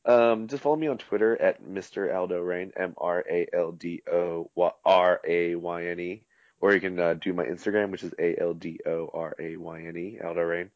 Um, 0.05 0.47
just 0.47 0.61
follow 0.61 0.75
me 0.75 0.89
on 0.89 0.99
Twitter 0.99 1.35
at 1.41 1.63
Mr. 1.63 2.15
Aldo 2.15 2.39
Rayne, 2.39 2.71
M 2.77 2.93
R 2.95 3.25
A 3.27 3.47
L 3.51 3.71
D 3.71 4.03
O 4.07 4.51
R 4.85 5.19
A 5.27 5.55
Y 5.55 5.85
N 5.87 5.99
E, 5.99 6.21
or 6.61 6.71
you 6.75 6.79
can 6.79 6.99
uh, 6.99 7.15
do 7.15 7.33
my 7.33 7.45
Instagram, 7.45 7.89
which 7.89 8.03
is 8.03 8.13
A 8.19 8.39
L 8.39 8.53
D 8.53 8.79
O 8.85 9.09
R 9.11 9.35
A 9.39 9.57
Y 9.57 9.81
N 9.87 9.97
E, 9.97 10.19
Aldo 10.23 10.41
Rayne. 10.41 10.69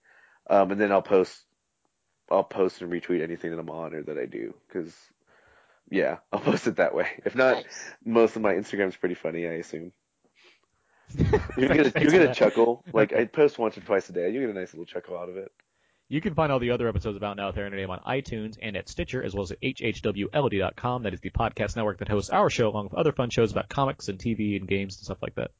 Um, 0.49 0.71
and 0.71 0.81
then 0.81 0.91
I'll 0.91 1.03
post, 1.03 1.39
I'll 2.31 2.43
post 2.43 2.81
and 2.81 2.91
retweet 2.91 3.21
anything 3.21 3.51
that 3.51 3.59
I'm 3.59 3.69
on 3.69 3.93
or 3.93 4.03
that 4.03 4.17
I 4.17 4.25
do, 4.25 4.53
because 4.67 4.93
yeah, 5.89 6.17
I'll 6.31 6.39
post 6.39 6.67
it 6.67 6.77
that 6.77 6.95
way. 6.95 7.07
If 7.25 7.35
not, 7.35 7.55
Nice. 7.57 7.91
most 8.05 8.35
of 8.35 8.41
my 8.41 8.53
Instagram's 8.53 8.95
pretty 8.95 9.15
funny, 9.15 9.45
I 9.47 9.53
assume. 9.53 9.91
You're 11.57 11.67
gonna 11.67 11.91
you're 11.99 12.11
gonna 12.11 12.33
chuckle. 12.33 12.83
Like 12.93 13.11
I 13.13 13.25
post 13.25 13.59
once 13.59 13.77
or 13.77 13.81
twice 13.81 14.07
a 14.09 14.13
day. 14.13 14.29
You 14.29 14.39
get 14.39 14.49
a 14.49 14.53
nice 14.53 14.73
little 14.73 14.85
chuckle 14.85 15.17
out 15.17 15.27
of 15.29 15.35
it. 15.37 15.51
You 16.07 16.19
can 16.21 16.33
find 16.35 16.51
all 16.51 16.59
the 16.59 16.71
other 16.71 16.87
episodes 16.89 17.15
of 17.15 17.23
Out 17.23 17.37
Now 17.37 17.51
There 17.51 17.65
and 17.65 17.75
Name 17.75 17.89
on 17.89 17.99
iTunes 17.99 18.57
and 18.61 18.75
at 18.75 18.89
Stitcher, 18.89 19.23
as 19.23 19.33
well 19.33 19.43
as 19.43 19.51
at 19.51 19.61
hhwld.com. 19.61 21.03
That 21.03 21.13
is 21.13 21.21
the 21.21 21.29
podcast 21.29 21.75
network 21.77 21.99
that 21.99 22.09
hosts 22.09 22.29
our 22.31 22.49
show, 22.49 22.67
along 22.69 22.85
with 22.85 22.95
other 22.95 23.13
fun 23.13 23.29
shows 23.29 23.51
about 23.53 23.69
comics 23.69 24.09
and 24.09 24.19
TV 24.19 24.57
and 24.57 24.67
games 24.67 24.97
and 24.97 25.05
stuff 25.05 25.19
like 25.21 25.35
that. 25.35 25.51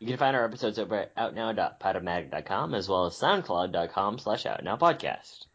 You 0.00 0.06
can 0.08 0.16
find 0.16 0.34
our 0.34 0.44
episodes 0.44 0.78
over 0.80 0.96
at 0.96 1.14
outnow.podomatic.com 1.16 2.74
as 2.74 2.88
well 2.88 3.06
as 3.06 3.14
soundcloud.com 3.20 4.18
slash 4.18 4.44
outnowpodcast. 4.44 5.46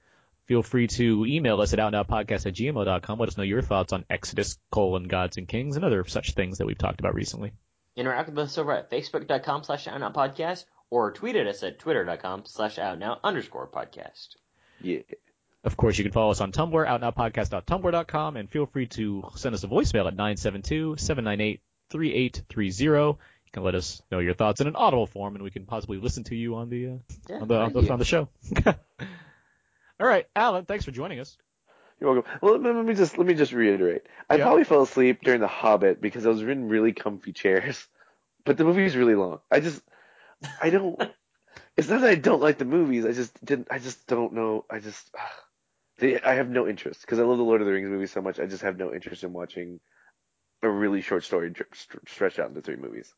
Feel 0.47 0.61
free 0.63 0.87
to 0.87 1.25
email 1.25 1.59
us 1.61 1.73
at 1.73 1.79
outnowpodcast 1.79 2.45
at 2.45 2.53
gmail.com. 2.53 3.19
Let 3.19 3.29
us 3.29 3.37
know 3.37 3.43
your 3.43 3.61
thoughts 3.63 3.93
on 3.93 4.05
Exodus, 4.09 4.57
colon, 4.71 5.05
Gods 5.07 5.37
and 5.37 5.47
Kings, 5.47 5.75
and 5.75 5.83
other 5.83 6.03
such 6.05 6.33
things 6.33 6.59
that 6.59 6.67
we've 6.67 6.77
talked 6.77 6.99
about 6.99 7.15
recently. 7.15 7.51
Interact 7.95 8.29
with 8.29 8.37
us 8.39 8.57
over 8.57 8.71
at 8.73 8.91
facebook.com 8.91 9.63
slash 9.63 9.85
outnowpodcast 9.87 10.65
or 10.91 11.11
tweet 11.13 11.35
at 11.35 11.47
us 11.47 11.63
at 11.63 11.79
twitter.com 11.79 12.43
slash 12.45 12.77
outnow 12.77 13.17
underscore 13.23 13.67
podcast. 13.67 14.35
Yeah. 14.81 14.99
Of 15.63 15.75
course, 15.77 15.97
you 15.97 16.03
can 16.03 16.13
follow 16.13 16.29
us 16.29 16.41
on 16.41 16.51
Tumblr, 16.51 16.85
outnowpodcast.tumblr.com, 16.87 18.37
and 18.37 18.47
feel 18.49 18.67
free 18.67 18.85
to 18.87 19.23
send 19.35 19.55
us 19.55 19.63
a 19.63 19.67
voicemail 19.67 20.05
at 20.07 20.15
972-798-3830. 20.15 21.57
You 23.13 23.17
can 23.51 23.63
let 23.63 23.73
us 23.73 24.01
know 24.11 24.19
your 24.19 24.33
thoughts 24.35 24.61
in 24.61 24.67
an 24.67 24.75
audible 24.75 25.07
form, 25.07 25.33
and 25.35 25.43
we 25.43 25.49
can 25.49 25.65
possibly 25.65 25.97
listen 25.97 26.23
to 26.25 26.35
you 26.35 26.55
on 26.55 26.69
the 26.69 26.87
uh, 26.87 26.91
Yeah, 27.29 27.35
on 27.41 27.47
the 27.47 27.55
on 27.59 27.73
the, 27.73 27.81
you. 27.81 27.89
on 27.91 27.97
the 27.99 28.05
show. 28.05 28.27
All 29.99 30.07
right, 30.07 30.25
Alan, 30.35 30.65
thanks 30.65 30.83
for 30.83 30.91
joining 30.91 31.19
us. 31.19 31.37
You're 31.99 32.13
welcome. 32.13 32.31
Well, 32.41 32.59
let 32.59 32.85
me 32.85 32.93
just 32.93 33.17
let 33.17 33.25
me 33.25 33.33
just 33.33 33.53
reiterate. 33.53 34.03
I 34.29 34.37
Yeah. 34.37 34.43
probably 34.43 34.65
fell 34.65 34.81
asleep 34.81 35.21
during 35.23 35.39
The 35.39 35.47
Hobbit 35.47 36.01
because 36.01 36.25
I 36.25 36.29
was 36.29 36.41
in 36.41 36.67
really 36.67 36.91
comfy 36.91 37.31
chairs, 37.31 37.87
but 38.45 38.57
the 38.57 38.65
movie 38.65 38.79
movie's 38.79 38.97
really 38.97 39.15
long. 39.15 39.39
I 39.49 39.61
just, 39.61 39.81
I 40.61 40.69
don't. 40.69 41.01
it's 41.77 41.87
not 41.87 42.01
that 42.01 42.09
I 42.09 42.15
don't 42.15 42.41
like 42.41 42.57
the 42.57 42.65
movies. 42.65 43.05
I 43.05 43.13
just 43.13 43.43
didn't. 43.43 43.69
I 43.71 43.79
just 43.79 44.05
don't 44.07 44.33
know. 44.33 44.65
I 44.69 44.79
just, 44.79 45.09
they, 45.99 46.19
I 46.19 46.33
have 46.33 46.49
no 46.49 46.67
interest 46.67 47.01
because 47.01 47.19
I 47.19 47.23
love 47.23 47.37
the 47.37 47.43
Lord 47.43 47.61
of 47.61 47.67
the 47.67 47.73
Rings 47.73 47.89
movies 47.89 48.11
so 48.11 48.21
much. 48.21 48.39
I 48.39 48.45
just 48.45 48.63
have 48.63 48.77
no 48.77 48.93
interest 48.93 49.23
in 49.23 49.31
watching 49.31 49.79
a 50.61 50.69
really 50.69 51.01
short 51.01 51.23
story 51.23 51.53
stretched 52.05 52.39
out 52.39 52.49
into 52.49 52.61
three 52.61 52.75
movies. 52.75 53.13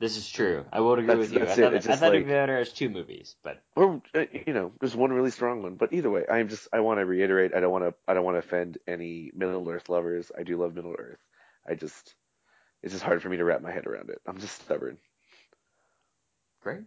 This 0.00 0.16
is 0.16 0.28
true. 0.30 0.64
I 0.72 0.80
would 0.80 0.98
agree 0.98 1.08
That's- 1.08 1.28
with 1.28 1.32
you. 1.34 1.42
I 1.42 1.44
that's 1.44 1.58
it. 1.58 1.62
thought, 1.62 1.74
It's 1.74 1.86
I 1.86 1.90
just 1.90 2.00
thought 2.00 2.06
like- 2.06 2.14
it'd 2.16 2.26
be 2.26 2.32
better 2.32 2.56
as 2.58 2.72
two 2.72 2.88
movies, 2.88 3.36
but 3.44 3.62
or 3.76 4.02
uh, 4.14 4.24
you 4.46 4.52
know, 4.54 4.72
there's 4.80 4.96
one 4.96 5.12
really 5.12 5.30
strong 5.30 5.62
one. 5.62 5.74
But 5.76 5.92
either 5.92 6.10
way, 6.10 6.24
I'm 6.28 6.48
just 6.48 6.66
I 6.72 6.80
want 6.80 7.00
to 7.00 7.06
reiterate. 7.06 7.54
I 7.54 7.60
don't 7.60 7.70
want 7.70 7.84
to 7.84 7.94
I 8.08 8.14
don't 8.14 8.24
want 8.24 8.34
to 8.36 8.38
offend 8.40 8.78
any 8.88 9.30
Middle 9.34 9.68
Earth 9.68 9.88
lovers. 9.90 10.32
I 10.36 10.42
do 10.42 10.56
love 10.56 10.74
Middle 10.74 10.96
Earth. 10.98 11.18
I 11.68 11.74
just 11.74 12.14
it's 12.82 12.94
just 12.94 13.04
hard 13.04 13.20
for 13.22 13.28
me 13.28 13.36
to 13.36 13.44
wrap 13.44 13.60
my 13.60 13.70
head 13.70 13.86
around 13.86 14.08
it. 14.08 14.22
I'm 14.26 14.38
just 14.38 14.62
stubborn. 14.62 14.96
great. 16.62 16.80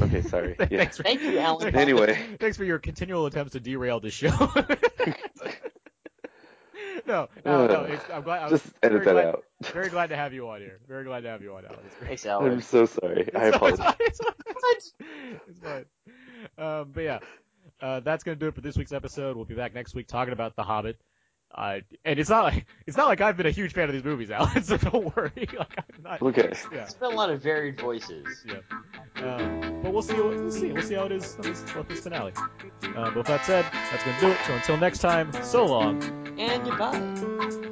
Okay, 0.00 0.22
sorry. 0.22 0.54
Yeah. 0.70 0.78
Thanks 0.78 0.96
for, 0.96 1.02
Thank 1.02 1.22
you, 1.22 1.38
Alan. 1.40 1.74
Anyway. 1.74 2.16
thanks 2.40 2.56
for 2.56 2.64
your 2.64 2.78
continual 2.78 3.26
attempts 3.26 3.52
to 3.52 3.60
derail 3.60 3.98
the 3.98 4.10
show. 4.10 4.30
no, 7.06 7.28
no, 7.44 7.66
no. 7.66 7.82
It's, 7.84 8.04
I'm 8.12 8.22
glad. 8.22 8.44
I'm 8.44 8.50
Just 8.50 8.66
edit 8.82 9.04
that 9.04 9.12
glad, 9.12 9.26
out. 9.26 9.44
Very 9.72 9.88
glad 9.88 10.08
to 10.08 10.16
have 10.16 10.32
you 10.32 10.48
on 10.48 10.60
here. 10.60 10.78
Very 10.88 11.04
glad 11.04 11.22
to 11.22 11.28
have 11.28 11.42
you 11.42 11.54
on, 11.54 11.64
Alan. 11.64 11.78
It's 11.86 11.94
great. 11.96 12.20
Thanks, 12.20 12.26
I'm 12.26 12.60
so 12.60 12.86
sorry. 12.86 13.28
I 13.34 13.46
apologize. 13.46 13.94
It's, 14.66 14.92
it's, 14.98 15.40
it's 15.48 15.60
fine. 15.60 15.84
Um, 16.58 16.90
but 16.92 17.00
yeah, 17.02 17.18
uh, 17.80 18.00
that's 18.00 18.24
gonna 18.24 18.36
do 18.36 18.48
it 18.48 18.54
for 18.54 18.60
this 18.60 18.76
week's 18.76 18.92
episode. 18.92 19.36
We'll 19.36 19.44
be 19.44 19.54
back 19.54 19.74
next 19.74 19.94
week 19.94 20.06
talking 20.06 20.32
about 20.32 20.56
The 20.56 20.62
Hobbit. 20.62 20.98
Uh, 21.54 21.80
and 22.04 22.18
it's 22.18 22.30
not 22.30 22.44
like 22.44 22.66
it's 22.86 22.96
not 22.96 23.06
like 23.06 23.20
I've 23.20 23.36
been 23.36 23.46
a 23.46 23.50
huge 23.50 23.72
fan 23.72 23.88
of 23.88 23.92
these 23.92 24.04
movies, 24.04 24.30
Alan. 24.30 24.62
So 24.64 24.76
don't 24.76 25.14
worry. 25.16 25.30
Like 25.36 25.78
I'm 25.78 26.02
not. 26.02 26.22
Okay. 26.22 26.52
Yeah. 26.72 26.82
It's 26.82 26.94
been 26.94 27.12
a 27.12 27.14
lot 27.14 27.30
of 27.30 27.42
varied 27.42 27.80
voices. 27.80 28.44
Yeah. 28.46 28.56
Um, 29.22 29.80
but 29.82 29.92
we'll 29.92 30.02
see. 30.02 30.14
We'll 30.14 30.50
see. 30.50 30.72
We'll 30.72 30.82
see 30.82 30.94
how 30.94 31.04
it 31.04 31.12
is 31.12 31.36
on 31.36 31.42
this, 31.42 31.62
this 31.88 32.00
finale. 32.00 32.32
Uh, 32.36 33.04
but 33.04 33.16
with 33.16 33.26
that 33.26 33.44
said, 33.44 33.64
that's 33.72 34.04
gonna 34.04 34.20
do 34.20 34.28
it. 34.28 34.38
So 34.46 34.54
until 34.54 34.76
next 34.78 34.98
time, 34.98 35.32
so 35.42 35.64
long. 35.64 36.23
And 36.38 36.64
goodbye. 36.64 36.96
Exodus. 36.96 37.63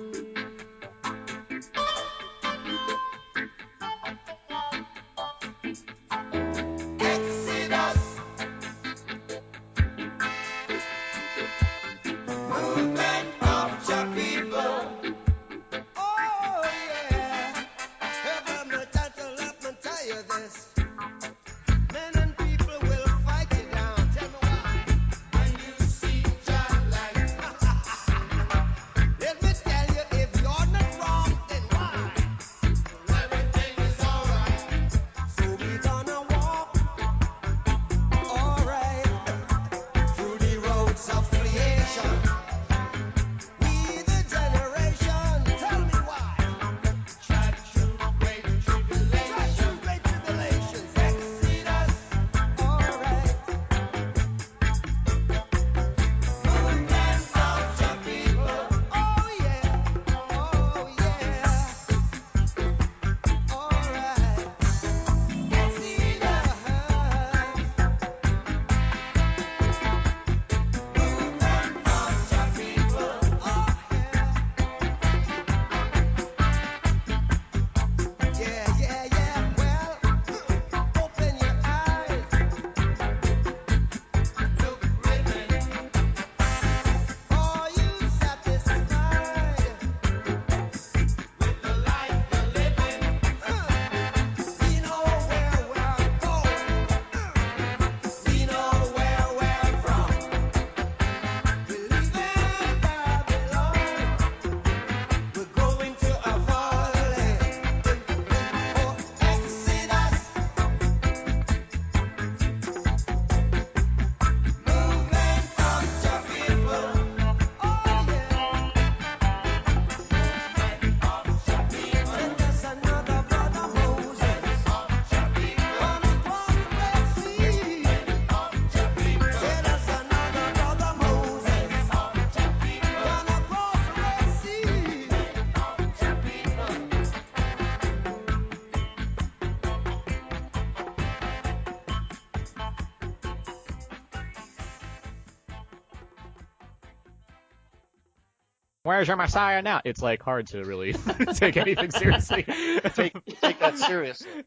Where's 149.02 149.08
your 149.08 149.16
Messiah 149.16 149.62
now? 149.62 149.80
It's 149.84 150.00
like 150.00 150.22
hard 150.22 150.46
to 150.50 150.62
really 150.62 150.92
take 151.34 151.56
anything 151.56 151.90
seriously. 151.90 152.44
Take 152.44 153.14
take 153.40 153.58
that 153.58 153.76
seriously. 153.76 154.41